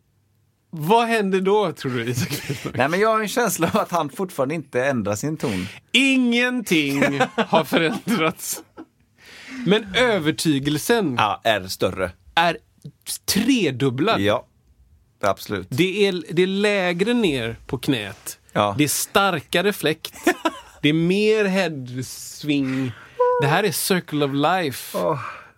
Vad 0.71 1.07
händer 1.07 1.41
då, 1.41 1.71
tror 1.71 1.91
du, 1.91 2.05
Isak? 2.05 2.41
Nej, 2.73 2.89
men 2.89 2.99
jag 2.99 3.09
har 3.09 3.19
en 3.19 3.27
känsla 3.27 3.69
av 3.73 3.77
att 3.79 3.91
han 3.91 4.09
fortfarande 4.09 4.55
inte 4.55 4.85
ändrar 4.85 5.15
sin 5.15 5.37
ton. 5.37 5.67
Ingenting 5.91 7.19
har 7.47 7.63
förändrats. 7.63 8.63
Men 9.65 9.95
övertygelsen 9.95 11.15
Ja, 11.17 11.41
är 11.43 11.67
större. 11.67 12.11
är 12.35 12.57
tredubblad. 13.25 14.19
Ja, 14.21 14.45
absolut. 15.21 15.67
Det, 15.69 16.07
är, 16.07 16.23
det 16.31 16.41
är 16.43 16.47
lägre 16.47 17.13
ner 17.13 17.55
på 17.67 17.77
knät. 17.77 18.39
Ja. 18.53 18.75
Det 18.77 18.83
är 18.83 18.87
starkare 18.87 19.73
fläkt. 19.73 20.13
det 20.81 20.89
är 20.89 20.93
mer 20.93 21.45
headsving. 21.45 22.91
Det 23.41 23.47
här 23.47 23.63
är 23.63 23.71
Circle 23.71 24.25
of 24.25 24.31
Life. 24.33 24.97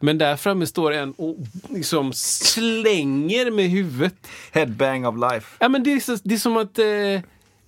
Men 0.02 0.18
där 0.18 0.36
framme 0.36 0.68
står 0.68 0.92
en 0.92 1.12
och 1.12 1.38
liksom 1.70 2.14
slänger 2.14 3.52
med 3.52 3.70
huvudet. 3.70 4.28
Headbang 4.52 5.06
of 5.06 5.16
life. 5.32 5.58
Ja, 5.60 5.70
men 5.70 5.84
det, 5.84 5.94
är 5.94 6.00
så, 6.00 6.18
det 6.24 6.34
är 6.36 6.40
som 6.40 6.58
att 6.58 6.80
eh, 6.80 6.86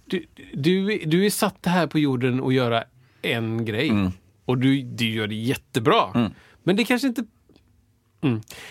du, 0.05 0.25
du, 0.53 0.97
du 1.05 1.25
är 1.25 1.29
satt 1.29 1.65
här 1.65 1.87
på 1.87 1.99
jorden 1.99 2.43
att 2.43 2.53
göra 2.53 2.83
en 3.21 3.65
grej. 3.65 3.89
Mm. 3.89 4.11
Och 4.45 4.57
du, 4.57 4.81
du 4.81 5.09
gör 5.09 5.27
det 5.27 5.35
jättebra. 5.35 6.31
Men 6.63 6.75
det 6.75 6.83
kanske, 6.83 7.07
inte, 7.07 7.23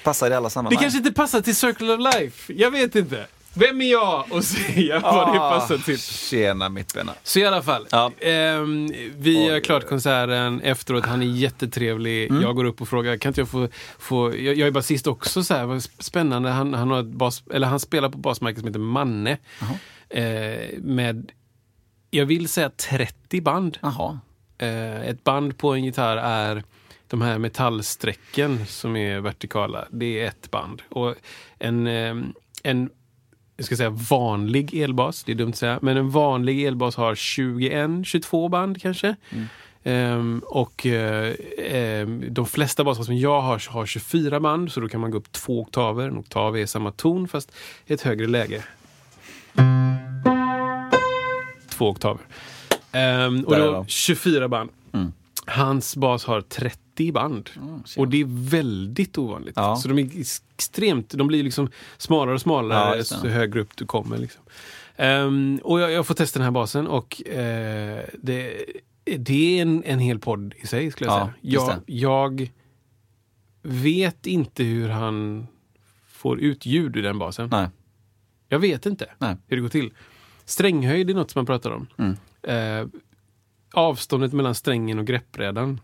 Passar 0.05 0.31
i 0.31 0.35
alla 0.35 0.49
det 0.49 0.51
sammanhang. 0.51 0.81
kanske 0.81 0.99
inte 0.99 1.13
passar 1.13 1.41
till 1.41 1.57
Circle 1.57 1.93
of 1.93 2.15
Life. 2.15 2.53
Jag 2.53 2.71
vet 2.71 2.97
inte. 2.97 3.27
Vem 3.55 3.81
är 3.81 3.91
jag 3.93 4.25
att 4.33 4.45
säga 4.45 5.01
vad 5.01 5.35
det 5.35 5.41
Ah, 5.41 5.51
passar 5.51 5.79
till? 5.79 5.99
Tjena 5.99 6.69
mittbena. 6.69 7.13
Så 7.23 7.39
i 7.39 7.47
alla 7.47 7.63
fall. 7.63 7.87
Ja. 7.91 8.13
ehm, 8.21 8.93
vi 9.17 9.49
har 9.49 9.61
klart 9.61 9.89
konserten 9.89 10.61
efteråt. 10.61 11.07
Han 11.07 11.23
är 11.23 11.27
jättetrevlig. 11.27 12.31
Mm. 12.31 12.43
Jag 12.43 12.57
går 12.57 12.65
upp 12.65 12.81
och 12.81 12.89
frågar, 12.89 13.17
kan 13.17 13.31
inte 13.31 13.41
jag 13.41 13.49
få... 13.49 13.69
få 13.99 14.37
jag, 14.37 14.55
jag 14.59 14.67
är 14.67 14.71
basist 14.71 15.07
också, 15.07 15.45
så 15.45 15.55
här, 15.55 15.65
vad 15.67 15.83
spännande. 15.83 16.51
Han, 16.51 16.75
han, 16.75 16.91
har 16.91 17.01
ett 17.01 17.07
bas, 17.07 17.43
eller 17.53 17.67
han 17.67 17.81
spelar 17.81 18.09
på 18.09 18.19
basmärket 18.19 18.59
som 18.59 18.69
heter 18.69 18.81
Manne. 18.81 19.39
Eh, 20.09 20.79
med, 20.79 21.33
jag 22.11 22.27
vill 22.27 22.49
säga 22.49 22.71
30 22.71 23.41
band. 23.41 23.79
Eh, 24.59 25.03
ett 25.09 25.25
band 25.25 25.59
på 25.59 25.75
en 25.75 25.85
gitarr 25.85 26.17
är 26.17 26.63
de 27.09 27.23
här 27.23 27.39
metallsträcken 27.39 28.67
som 28.67 28.97
är 28.97 29.21
vertikala. 29.21 29.85
Det 29.91 30.21
är 30.21 30.29
ett 30.29 30.51
band. 30.51 30.83
Och 30.89 31.15
en, 31.59 31.87
eh, 31.87 32.15
en 32.63 32.91
jag 33.63 33.67
ska 33.67 33.77
säga 33.77 33.91
vanlig 33.91 34.75
elbas, 34.75 35.25
det 35.25 35.33
är 35.33 35.37
dumt 35.37 35.51
att 35.51 35.57
säga, 35.57 35.79
men 35.83 35.97
en 35.97 36.11
vanlig 36.11 36.65
elbas 36.65 36.97
har 36.97 37.15
21, 37.15 37.91
22 38.05 38.49
band 38.49 38.83
kanske. 38.83 39.17
Ehm, 39.85 40.43
och 40.47 40.87
eh, 40.87 41.35
ehm, 41.59 42.25
de 42.35 42.47
flesta 42.47 42.85
basar 42.85 43.03
som 43.03 43.17
jag 43.17 43.41
har 43.41 43.63
har 43.71 43.87
24 43.87 44.41
band, 44.41 44.73
så 44.73 44.81
då 44.81 44.89
kan 44.89 45.01
man 45.01 45.11
gå 45.11 45.19
upp 45.19 45.33
två 45.33 45.61
oktaver. 45.61 46.09
En 46.09 46.19
oktav 46.19 46.59
är 46.59 46.67
samma 46.67 46.91
ton 46.91 47.29
fast 47.29 47.53
i 47.87 47.93
ett 47.93 48.03
högre 48.03 48.27
läge. 48.27 48.63
Två 51.71 51.89
oktaver. 51.89 52.23
Ehm, 52.93 53.45
och 53.45 53.57
då 53.57 53.73
de. 53.73 53.87
24 53.87 54.49
band. 54.49 54.71
Hans 55.47 55.97
bas 55.97 56.25
har 56.25 56.41
30 56.41 57.13
band. 57.13 57.51
och 57.97 58.09
det 58.09 58.21
är 58.21 58.51
väldigt 58.51 59.19
ovanligt. 59.19 59.53
Ja. 59.57 59.77
Så 59.77 59.89
de 59.89 59.99
är 59.99 60.21
extremt, 60.21 61.11
de 61.11 61.27
blir 61.27 61.43
liksom 61.43 61.69
smalare 61.97 62.31
och 62.31 62.35
Ja, 62.35 62.39
smalare 62.39 62.97
det. 62.97 63.05
så 63.05 63.29
högre 63.29 63.61
upp 63.61 63.77
du 63.77 63.87
kommer. 63.87 64.19
Liksom. 64.19 64.43
Ehm, 64.97 65.61
och 65.65 65.81
jag, 65.81 65.93
jag 65.93 66.07
får 66.07 66.15
testa 66.15 66.39
den 66.39 66.45
här 66.45 66.51
basen 66.51 66.87
och 66.87 67.29
eh, 67.29 68.05
det, 68.23 68.65
det 69.05 69.59
är 69.59 69.63
en, 69.63 69.85
en 69.85 69.99
hel 69.99 70.19
podd 70.19 70.55
i 70.57 70.67
sig 70.67 70.91
skulle 70.91 71.11
jag 71.11 71.29
Ja, 71.41 71.67
säga. 71.67 71.81
Jag, 71.87 72.41
jag 72.41 72.51
vet 73.63 74.27
inte 74.27 74.65
hur 74.65 74.89
han 74.89 75.47
får 76.09 76.41
ut 76.41 76.67
ljud 76.67 76.97
ur 76.97 77.03
den 77.03 77.19
basen. 77.19 77.49
Nej. 77.53 77.69
Jag 78.49 78.59
vet 78.59 78.87
inte 78.87 79.07
Nej. 79.19 79.37
hur 79.47 79.57
det 79.57 79.61
går 79.63 79.69
till. 79.69 79.93
Stränghöjd 80.45 81.11
är 81.11 81.15
något 81.15 81.31
som 81.31 81.39
man 81.39 81.47
pratar 81.47 81.71
om. 81.71 81.87
Mm. 81.99 82.17
Eh, 82.43 82.89
avståndet 83.73 84.33
mellan 84.33 84.55
strängen 84.55 84.99
och 84.99 85.07
greppbrädan. 85.07 85.81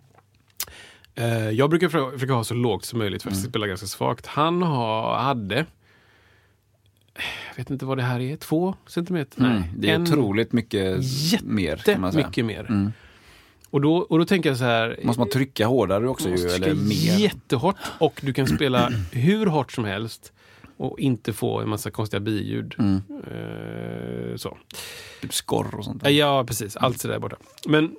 Eh, 1.15 1.51
jag 1.51 1.70
brukar 1.70 1.89
försöka 2.12 2.32
ha 2.32 2.44
så 2.44 2.55
lågt 2.55 2.85
som 2.85 2.98
möjligt 2.98 3.23
för 3.23 3.31
att 3.31 3.36
Mm. 3.36 3.51
spela 3.51 3.66
ganska 3.66 3.86
svagt. 3.86 4.27
Han 4.27 4.62
ha, 4.62 5.19
hade, 5.23 5.66
jag 7.48 7.56
vet 7.56 7.70
inte 7.70 7.85
vad 7.85 7.98
det 7.98 8.02
här 8.02 8.20
är, 8.20 8.36
två 8.36 8.74
centimeter? 8.86 9.40
Mm. 9.40 9.52
Nej, 9.52 9.70
Det 9.77 9.90
är 9.90 9.94
en- 9.94 10.02
otroligt 10.02 10.52
mycket 10.52 11.01
mer 11.43 11.77
kan 11.77 12.01
man 12.01 12.12
säga. 12.12 12.27
mycket 12.27 12.44
mer. 12.44 12.66
Mm. 12.69 12.93
Och, 13.70 13.81
då, 13.81 13.97
och 13.97 14.19
då 14.19 14.24
tänker 14.24 14.48
jag 14.48 14.59
så 14.59 14.65
här, 14.65 14.98
Måste 15.02 15.20
man 15.20 15.31
trycka 15.31 15.66
hårdare 15.66 16.09
också 16.09 16.24
ju, 16.28 16.32
måste 16.32 16.55
eller 16.55 16.66
trycka 16.66 16.81
mer? 16.82 17.19
jättehårt 17.19 17.77
och 17.98 18.20
du 18.24 18.32
kan 18.32 18.47
spela 18.47 18.89
hur 19.12 19.47
hårt 19.47 19.73
som 19.73 19.85
helst 19.85 20.32
och 20.78 21.00
inte 21.00 21.32
få 21.32 21.60
en 21.60 21.68
massa 21.68 21.90
konstiga 21.90 22.20
biljud. 22.20 22.74
Mm. 22.78 23.02
Eh, 23.26 24.36
så. 24.36 24.59
Typ 25.20 25.34
skorr 25.34 25.74
och 25.74 25.84
sånt. 25.84 26.02
Ja, 26.05 26.10
Ja, 26.10 26.44
precis. 26.44 26.76
Allt 26.76 27.00
sådär 27.00 27.18
borta. 27.18 27.36
Men 27.66 27.96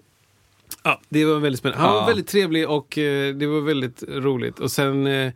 ja, 0.84 1.02
det 1.10 1.26
var 1.26 1.40
väldigt 1.40 1.60
spännande. 1.60 1.84
Han 1.84 1.94
Ja. 1.96 2.00
var 2.00 2.08
väldigt 2.08 2.28
trevlig 2.28 2.70
och 2.70 2.98
eh, 2.98 3.36
det 3.36 3.48
var 3.48 3.62
väldigt 3.62 4.04
roligt. 4.08 4.60
Och 4.60 4.72
sen, 4.72 5.08
eh, 5.08 5.34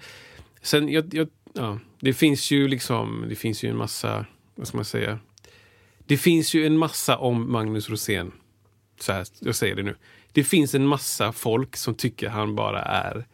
sen 0.62 0.90
jag, 0.90 1.14
jag, 1.14 1.28
ja, 1.54 1.80
det 2.00 2.14
finns 2.14 2.52
ju 2.52 2.68
liksom, 2.68 3.26
det 3.30 3.36
finns 3.36 3.64
ju 3.64 3.70
en 3.70 3.78
massa, 3.78 4.26
vad 4.56 4.68
ska 4.68 4.78
man 4.78 4.86
säga? 4.86 5.20
Det 6.06 6.18
finns 6.18 6.54
ju 6.54 6.66
en 6.66 6.78
massa 6.78 7.18
om 7.18 7.52
Magnus 7.52 7.90
Rosén. 7.90 8.32
Så 9.00 9.12
här, 9.14 9.26
jag 9.40 9.56
säger 9.56 9.76
det 9.76 9.84
nu. 9.84 9.96
Det 10.32 10.44
finns 10.44 10.76
en 10.76 10.88
massa 10.88 11.32
folk 11.32 11.76
som 11.78 11.96
tycker 11.96 12.30
han 12.30 12.56
bara 12.56 12.82
är 12.82 13.26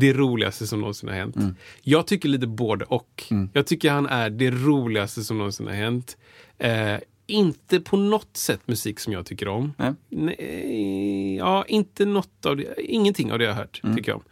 det 0.00 0.12
roligaste 0.12 0.66
som 0.66 0.80
någonsin 0.80 1.08
har 1.08 1.16
hänt. 1.16 1.36
Jag 1.82 2.06
tycker 2.06 2.28
lite 2.28 2.46
både 2.46 2.84
och. 2.84 3.24
Jag 3.52 3.66
tycker 3.66 3.90
han 3.90 4.06
är 4.06 4.30
det 4.30 4.50
roligaste 4.50 5.22
som 5.24 5.38
någonsin 5.38 5.66
har 5.66 5.74
hänt. 5.74 6.16
Eh, 6.58 6.94
inte 7.26 7.80
på 7.80 7.96
något 7.96 8.36
sätt 8.36 8.60
musik 8.66 9.00
som 9.00 9.12
jag 9.12 9.26
tycker 9.26 9.48
om. 9.48 9.74
Nej. 9.78 9.92
Nej, 10.08 11.36
ja, 11.36 11.64
inte 11.68 12.04
något 12.04 12.46
av 12.46 12.56
det. 12.56 12.74
Ingenting 12.82 13.32
av 13.32 13.38
det 13.38 13.44
jag 13.44 13.52
har 13.52 13.58
hört 13.60 13.80
tycker 13.96 14.12
jag 14.12 14.16
om. 14.16 14.24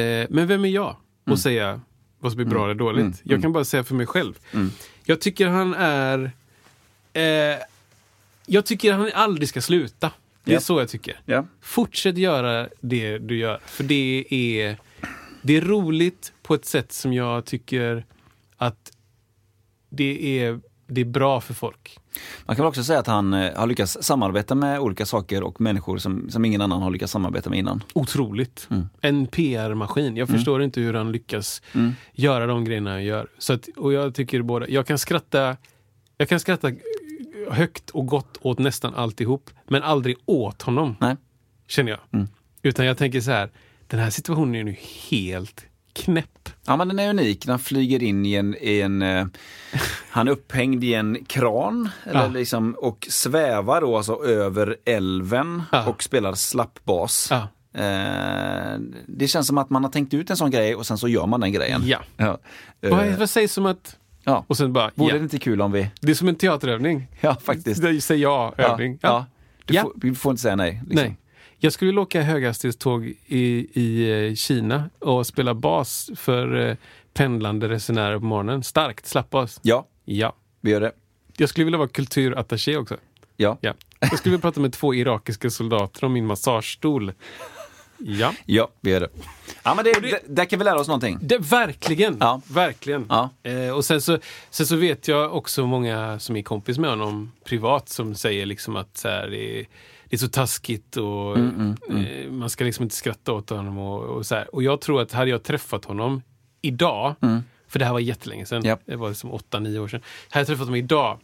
Eh, 0.00 0.26
men 0.30 0.46
vem 0.46 0.64
är 0.64 0.68
jag 0.68 0.96
att 1.24 1.38
säga 1.40 1.80
vad 2.18 2.32
som 2.32 2.40
är 2.40 2.44
bra 2.44 2.64
eller 2.64 2.74
dåligt? 2.74 3.20
Jag 3.22 3.42
kan 3.42 3.52
bara 3.52 3.64
säga 3.64 3.84
för 3.84 3.94
mig 3.94 4.06
själv. 4.06 4.38
Jag 5.04 5.20
tycker 5.20 5.46
han 5.46 5.74
är... 5.74 6.30
Eh, 7.12 7.58
jag 8.46 8.66
tycker 8.66 8.92
han 8.92 9.10
aldrig 9.14 9.48
ska 9.48 9.60
sluta. 9.60 10.10
Det 10.44 10.52
är 10.52 10.54
Ja. 10.56 10.60
så 10.60 10.80
jag 10.80 10.88
tycker. 10.88 11.20
Ja. 11.24 11.46
Fortsätt 11.60 12.18
göra 12.18 12.68
det 12.80 13.18
du 13.18 13.36
gör. 13.38 13.60
För 13.66 13.84
det 13.84 14.24
är, 14.30 14.76
det 15.46 15.56
är 15.56 15.60
roligt 15.60 16.32
på 16.42 16.54
ett 16.54 16.64
sätt 16.64 16.92
som 16.92 17.12
jag 17.12 17.44
tycker 17.44 18.06
att 18.56 18.92
det 19.90 20.40
är 20.40 20.60
det 20.88 21.00
är 21.00 21.04
bra 21.04 21.40
för 21.40 21.54
folk. 21.54 21.98
Man 22.46 22.56
kan 22.56 22.62
väl 22.62 22.68
också 22.68 22.84
säga 22.84 22.98
att 22.98 23.06
han 23.06 23.34
eh, 23.34 23.54
har 23.54 23.66
lyckats 23.66 23.98
samarbeta 24.00 24.54
med 24.54 24.80
olika 24.80 25.06
saker 25.06 25.42
och 25.42 25.60
människor 25.60 25.98
som, 25.98 26.30
som 26.30 26.44
ingen 26.44 26.60
annan 26.60 26.82
har 26.82 26.90
lyckats 26.90 27.12
samarbeta 27.12 27.50
med 27.50 27.58
innan. 27.58 27.82
Otroligt. 27.94 28.68
Mm. 28.70 28.88
En 29.00 29.26
PR-maskin. 29.26 30.16
Jag 30.16 30.28
förstår 30.28 30.62
inte 30.62 30.80
hur 30.80 30.94
han 30.94 31.12
lyckas 31.12 31.62
göra 32.12 32.46
de 32.46 32.64
grejerna 32.64 32.90
han 32.90 33.04
gör. 33.04 33.28
Så 33.38 33.52
att, 33.52 33.68
och 33.76 33.92
jag 33.92 34.14
tycker 34.14 34.42
båda, 34.42 34.68
jag 34.68 34.86
kan 34.86 34.98
skratta 34.98 35.56
jag 36.18 36.28
kan 36.28 36.40
skratta 36.40 36.72
högt 37.50 37.90
och 37.90 38.06
gott 38.06 38.38
åt 38.40 38.58
nästan 38.58 38.94
alltihop, 38.94 39.50
men 39.68 39.82
aldrig 39.82 40.16
åt 40.24 40.62
honom. 40.62 40.96
Nej. 41.00 41.16
Känner 41.66 41.90
jag. 41.90 42.26
Utan 42.62 42.86
jag 42.86 42.98
tänker 42.98 43.20
så 43.20 43.30
här, 43.30 43.50
den 43.86 44.00
här 44.00 44.10
situationen 44.10 44.54
är 44.54 44.64
nu 44.64 44.76
helt 45.10 45.64
knäpp. 45.92 46.48
Ja 46.66 46.76
men 46.76 46.88
den 46.88 46.98
är 46.98 47.10
unik, 47.10 47.46
den 47.46 47.58
flyger 47.58 48.02
in 48.02 48.26
i 48.26 48.34
en, 48.34 48.54
i 48.60 48.80
en 48.80 49.02
eh, 49.02 49.26
han 50.10 50.28
är 50.28 50.32
upphängd 50.32 50.84
i 50.84 50.94
en 50.94 51.24
kran 51.24 51.88
eller 52.04 52.20
Ja. 52.22 52.26
liksom, 52.28 52.74
och 52.78 53.06
svävar 53.10 53.80
då 53.80 53.96
alltså 53.96 54.24
över 54.24 54.76
älven 54.84 55.62
Ja. 55.72 55.86
och 55.86 56.02
spelar 56.02 56.34
slappbas. 56.34 57.28
Ja. 57.30 57.48
Eh, 57.82 58.78
det 59.06 59.28
känns 59.28 59.46
som 59.46 59.58
att 59.58 59.70
man 59.70 59.84
har 59.84 59.90
tänkt 59.90 60.14
ut 60.14 60.30
en 60.30 60.36
sån 60.36 60.50
grej 60.50 60.74
och 60.74 60.86
sen 60.86 60.98
så 60.98 61.08
gör 61.08 61.26
man 61.26 61.40
den 61.40 61.52
grejen. 61.52 61.82
Ja. 61.84 61.98
Ja. 62.16 62.38
Eh, 62.80 63.18
vad 63.18 63.30
sägs 63.30 63.52
som 63.52 63.66
att... 63.66 63.96
ja. 64.24 64.44
Och 64.46 64.56
sen 64.56 64.72
bara, 64.72 64.90
Vore 64.94 65.12
det 65.12 65.18
inte 65.18 65.38
kul 65.38 65.62
om 65.62 65.72
vi... 65.72 65.90
Det 66.00 66.10
är 66.10 66.14
som 66.14 66.28
en 66.28 66.34
teaterövning. 66.36 67.06
Ja 67.20 67.34
faktiskt. 67.34 67.82
Säg 68.02 68.20
ja, 68.20 68.54
Ja. 68.56 69.26
Du. 69.64 69.74
Får, 69.80 69.92
du 69.96 70.14
får 70.14 70.30
inte 70.30 70.42
säga 70.42 70.56
nej. 70.56 70.82
Liksom. 70.86 71.06
Nej. 71.06 71.16
Jag 71.66 71.72
skulle 71.72 71.88
vilja 71.88 72.00
åka 72.02 72.22
höghastighetståg 72.22 73.14
i, 73.26 73.66
i 73.80 74.10
eh, 74.28 74.34
Kina 74.34 74.90
och 74.98 75.26
spela 75.26 75.54
bas 75.54 76.10
för 76.16 76.68
eh, 76.68 76.76
pendlande 77.14 77.68
resenärer 77.68 78.18
på 78.18 78.24
morgonen. 78.24 78.62
Starkt 78.62 79.06
slappbas. 79.06 79.60
Ja, 79.62 79.86
Ja. 80.04 80.34
vi 80.60 80.70
gör 80.70 80.80
det. 80.80 80.92
Jag 81.36 81.48
skulle 81.48 81.64
vilja 81.64 81.78
vara 81.78 81.88
kulturattaché 81.88 82.76
också. 82.76 82.96
Ja. 83.36 83.58
Ja. 83.60 83.74
Jag 84.00 84.18
skulle 84.18 84.30
vilja 84.30 84.42
prata 84.42 84.60
med 84.60 84.72
två 84.72 84.94
irakiska 84.94 85.50
soldater 85.50 86.04
om 86.04 86.12
min 86.12 86.26
massagestol. 86.26 87.12
Ja. 87.98 88.32
Ja, 88.44 88.68
vi 88.80 88.90
gör 88.90 89.00
det. 89.00 89.08
Ja, 89.62 89.74
men 89.74 89.84
det, 89.84 89.92
det, 90.00 90.20
där 90.26 90.44
kan 90.44 90.58
vi 90.58 90.64
lära 90.64 90.80
oss 90.80 90.88
någonting. 90.88 91.18
Det, 91.20 91.38
verkligen. 91.38 92.16
Ja. 92.20 92.40
Verkligen. 92.50 93.06
Ja. 93.08 93.30
Eh, 93.42 93.70
och 93.70 93.84
sen 93.84 94.00
så, 94.02 94.18
sen 94.50 94.66
så 94.66 94.76
vet 94.76 95.08
jag 95.08 95.34
också 95.36 95.66
många 95.66 96.18
som 96.18 96.36
är 96.36 96.42
kompis 96.42 96.78
med 96.78 96.90
honom 96.90 97.32
privat 97.44 97.88
som 97.88 98.14
säger 98.14 98.46
liksom 98.46 98.76
att 98.76 98.96
så 98.96 99.08
här, 99.08 99.28
det, 99.28 99.60
är, 99.60 99.66
det 100.08 100.16
är 100.16 100.18
så 100.18 100.28
taskigt 100.28 100.96
och 100.96 101.36
Mm, 101.36 101.76
Eh, 101.90 102.30
man 102.30 102.50
ska 102.50 102.64
liksom 102.64 102.82
inte 102.82 102.94
skratta 102.96 103.32
åt 103.32 103.50
honom. 103.50 103.78
Och, 103.78 104.02
och, 104.02 104.26
så 104.26 104.34
här. 104.34 104.54
och 104.54 104.62
jag 104.62 104.80
tror 104.80 105.02
att 105.02 105.12
hade 105.12 105.30
jag 105.30 105.42
träffat 105.42 105.84
honom 105.84 106.22
idag, 106.62 107.14
för 107.68 107.78
det 107.78 107.84
här 107.84 107.92
var 107.92 108.00
jättelänge 108.00 108.46
sedan, 108.46 108.56
Mm. 108.58 108.68
Japp. 108.68 108.80
det 108.84 108.96
var 108.96 109.08
liksom 109.08 109.32
åtta, 109.32 109.58
nio 109.60 109.78
år 109.78 109.88
sedan. 109.88 110.00
Hade 110.30 110.40
jag 110.40 110.46
träffat 110.46 110.60
honom 110.66 110.74
idag 110.76 111.18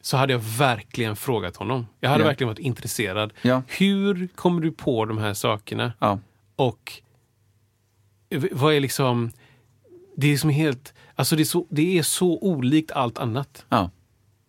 så 0.00 0.16
hade 0.16 0.32
jag 0.32 0.40
verkligen 0.58 1.16
frågat 1.16 1.56
honom. 1.56 1.86
Jag 2.00 2.10
hade 2.10 2.22
Ja. 2.22 2.28
verkligen 2.28 2.48
varit 2.48 2.58
intresserad. 2.58 3.32
Ja. 3.42 3.62
Hur 3.68 4.28
kommer 4.34 4.60
du 4.60 4.72
på 4.72 5.04
de 5.04 5.18
här 5.18 5.34
sakerna? 5.34 5.92
Ja. 5.98 6.18
Och 6.56 6.92
vad 8.52 8.74
är 8.74 8.80
liksom... 8.80 9.30
Det 10.16 10.32
är 10.32 10.36
som 10.36 10.50
helt... 10.50 10.94
Alltså 11.14 11.36
det 11.36 11.42
är, 11.42 11.44
så, 11.44 11.66
det 11.68 11.98
är 11.98 12.02
så 12.02 12.38
olikt 12.38 12.90
allt 12.90 13.18
annat. 13.18 13.64
Ja. 13.68 13.90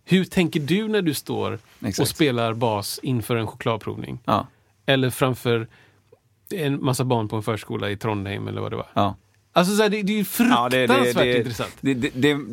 Hur 0.10 0.26
tänker 0.26 0.60
du 0.60 0.88
när 0.88 1.02
du 1.02 1.14
står 1.14 1.52
och 1.80 1.88
Exakt. 1.88 2.10
spelar 2.10 2.54
bas 2.54 3.00
inför 3.04 3.36
en 3.36 3.48
chokladprovning? 3.48 4.20
Ja. 4.26 4.48
Eller 4.86 5.10
framför 5.10 5.68
en 6.54 6.84
massa 6.86 7.04
barn 7.04 7.28
på 7.28 7.36
en 7.36 7.44
förskola 7.44 7.90
i 7.90 7.98
Trondheim 7.98 8.48
eller 8.48 8.62
vad 8.62 8.72
det 8.72 8.76
var. 8.76 8.88
Ja. 8.94 9.16
Alltså 9.54 9.76
så 9.76 9.82
här, 9.82 9.90
det, 9.90 10.02
det 10.02 10.14
är 10.14 10.18
ju 10.18 10.20
Ja, 10.20 10.26
fruktansvärt 10.26 11.16
det, 11.16 11.24
det, 11.24 11.32
det, 11.32 11.38
intressant. 11.38 11.78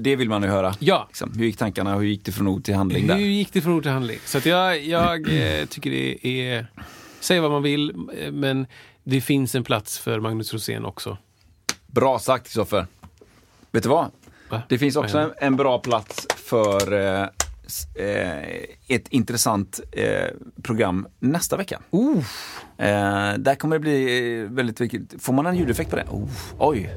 det, 0.04 0.16
vill 0.16 0.28
man 0.28 0.42
ju 0.42 0.48
höra. 0.48 0.74
Ja. 0.78 1.04
Liksom. 1.08 1.32
Hur 1.36 1.44
gick 1.44 1.56
tankarna? 1.56 1.94
Hur 1.94 2.04
gick 2.06 2.24
det 2.24 2.32
från 2.32 2.46
ord 2.46 2.64
till 2.64 2.74
handling 2.74 3.02
Hur 3.02 3.08
där? 3.08 3.16
gick 3.16 3.52
det 3.52 3.60
från 3.60 3.72
ord 3.72 3.82
till 3.82 3.92
handling? 3.92 4.18
Så 4.24 4.48
jag, 4.48 4.84
jag 4.84 5.20
eh, 5.60 5.66
tycker 5.66 5.90
det 5.90 6.26
är... 6.26 6.66
Säg 7.20 7.40
vad 7.40 7.50
man 7.50 7.62
vill, 7.62 7.94
eh, 8.18 8.32
men 8.32 8.66
det 9.04 9.20
finns 9.20 9.54
en 9.54 9.64
plats 9.64 9.98
för 9.98 10.20
Magnus 10.20 10.52
Rosén 10.52 10.84
också. 10.84 11.18
Bra 11.86 12.18
sagt 12.18 12.44
Kristoffer. 12.44 12.86
Vet 13.70 13.82
du 13.82 13.88
vad? 13.88 14.10
Va? 14.50 14.62
Det 14.68 14.78
finns 14.78 14.96
också 14.96 15.18
en, 15.18 15.32
en 15.38 15.56
bra 15.56 15.78
plats 15.78 16.26
för 16.36 16.92
eh, 17.22 17.28
ett 18.88 19.09
intressant 19.09 19.80
eh, 19.93 20.24
program 20.62 21.06
nästa 21.18 21.56
vecka. 21.56 21.80
Eh, 22.78 23.34
där 23.38 23.55
kommer 23.55 23.76
det 23.76 23.80
bli 23.80 24.28
eh, 24.43 24.51
väldigt 24.51 24.80
viktigt. 24.80 25.14
Får 25.22 25.32
man 25.32 25.47
en 25.47 25.56
ljudeffekt 25.56 25.90
på 25.90 25.97
det? 25.97 26.06
Oh, 26.10 26.28
oj. 26.59 26.90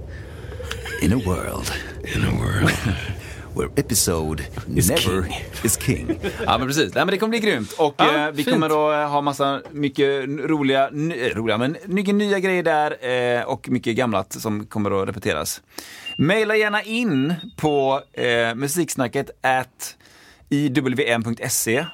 In 1.01 1.13
a 1.13 1.21
world. 1.25 1.71
In 2.15 2.23
a 2.23 2.31
world. 2.39 2.71
Where 3.55 3.69
episode 3.75 4.43
Is 4.75 4.89
never 4.89 5.23
king. 5.23 5.33
is 5.63 5.77
king. 5.81 6.19
Ja 6.45 6.57
men 6.57 6.67
precis, 6.67 6.93
Nej, 6.95 7.05
men 7.05 7.11
det 7.11 7.17
kommer 7.17 7.29
bli 7.29 7.39
grymt. 7.39 7.71
Och 7.71 7.93
Ja, 7.97 8.25
eh, 8.27 8.31
vi 8.31 8.43
fint. 8.43 8.53
kommer 8.53 9.01
eh, 9.03 9.09
ha 9.09 9.21
massa 9.21 9.61
mycket 9.71 10.25
roliga, 10.27 10.87
eh, 10.87 11.35
roliga 11.35 11.57
men 11.57 11.77
mycket 11.85 12.15
nya 12.15 12.39
grejer 12.39 12.63
där 12.63 13.05
eh, 13.39 13.43
och 13.43 13.69
mycket 13.69 13.95
gamlat 13.95 14.33
som 14.33 14.65
kommer 14.65 15.01
att 15.01 15.07
repeteras. 15.09 15.61
Maila 16.17 16.55
gärna 16.55 16.83
in 16.83 17.33
på 17.57 18.01
eh, 18.13 18.55
musiksnacket 18.55 19.29
at 19.41 19.95
iwm.se 20.49 21.85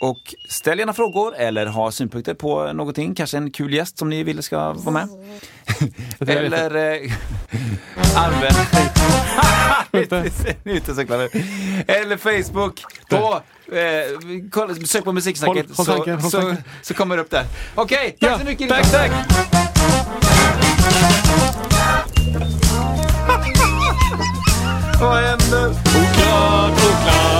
och 0.00 0.34
ställ 0.48 0.78
gärna 0.78 0.92
frågor 0.92 1.34
eller 1.36 1.66
ha 1.66 1.90
synpunkter 1.92 2.34
på 2.34 2.72
någonting, 2.72 3.14
kanske 3.14 3.36
en 3.36 3.50
kul 3.50 3.74
gäst 3.74 3.98
som 3.98 4.08
ni 4.10 4.22
vill 4.22 4.42
ska 4.42 4.72
vara 4.72 4.90
med. 4.90 5.08
eller 6.28 6.76
eh, 6.76 7.12
använd 8.16 8.56
Ute. 9.92 10.16
Eller 11.86 12.16
Facebook. 12.16 12.82
På, 13.10 13.40
eh, 13.76 14.40
kolla, 14.50 14.74
sök 14.74 15.04
på 15.04 15.12
musiksnacket 15.12 15.66
Håll- 15.66 15.76
håll 15.76 15.86
så, 15.86 15.92
tanken, 15.92 16.22
så, 16.30 16.40
tanken. 16.40 16.64
så 16.82 16.94
kommer 16.94 17.16
det 17.16 17.22
upp 17.22 17.30
där. 17.30 17.44
Okej, 17.74 18.16
tack 18.20 18.30
Ja, 18.30 18.38
så 18.38 18.44
mycket. 18.44 18.68
tack, 18.68 18.90
tack. 18.92 19.10
Vad 25.00 25.16
händer? 25.16 25.70
Oklart, 25.70 26.72
oklart. 26.72 27.39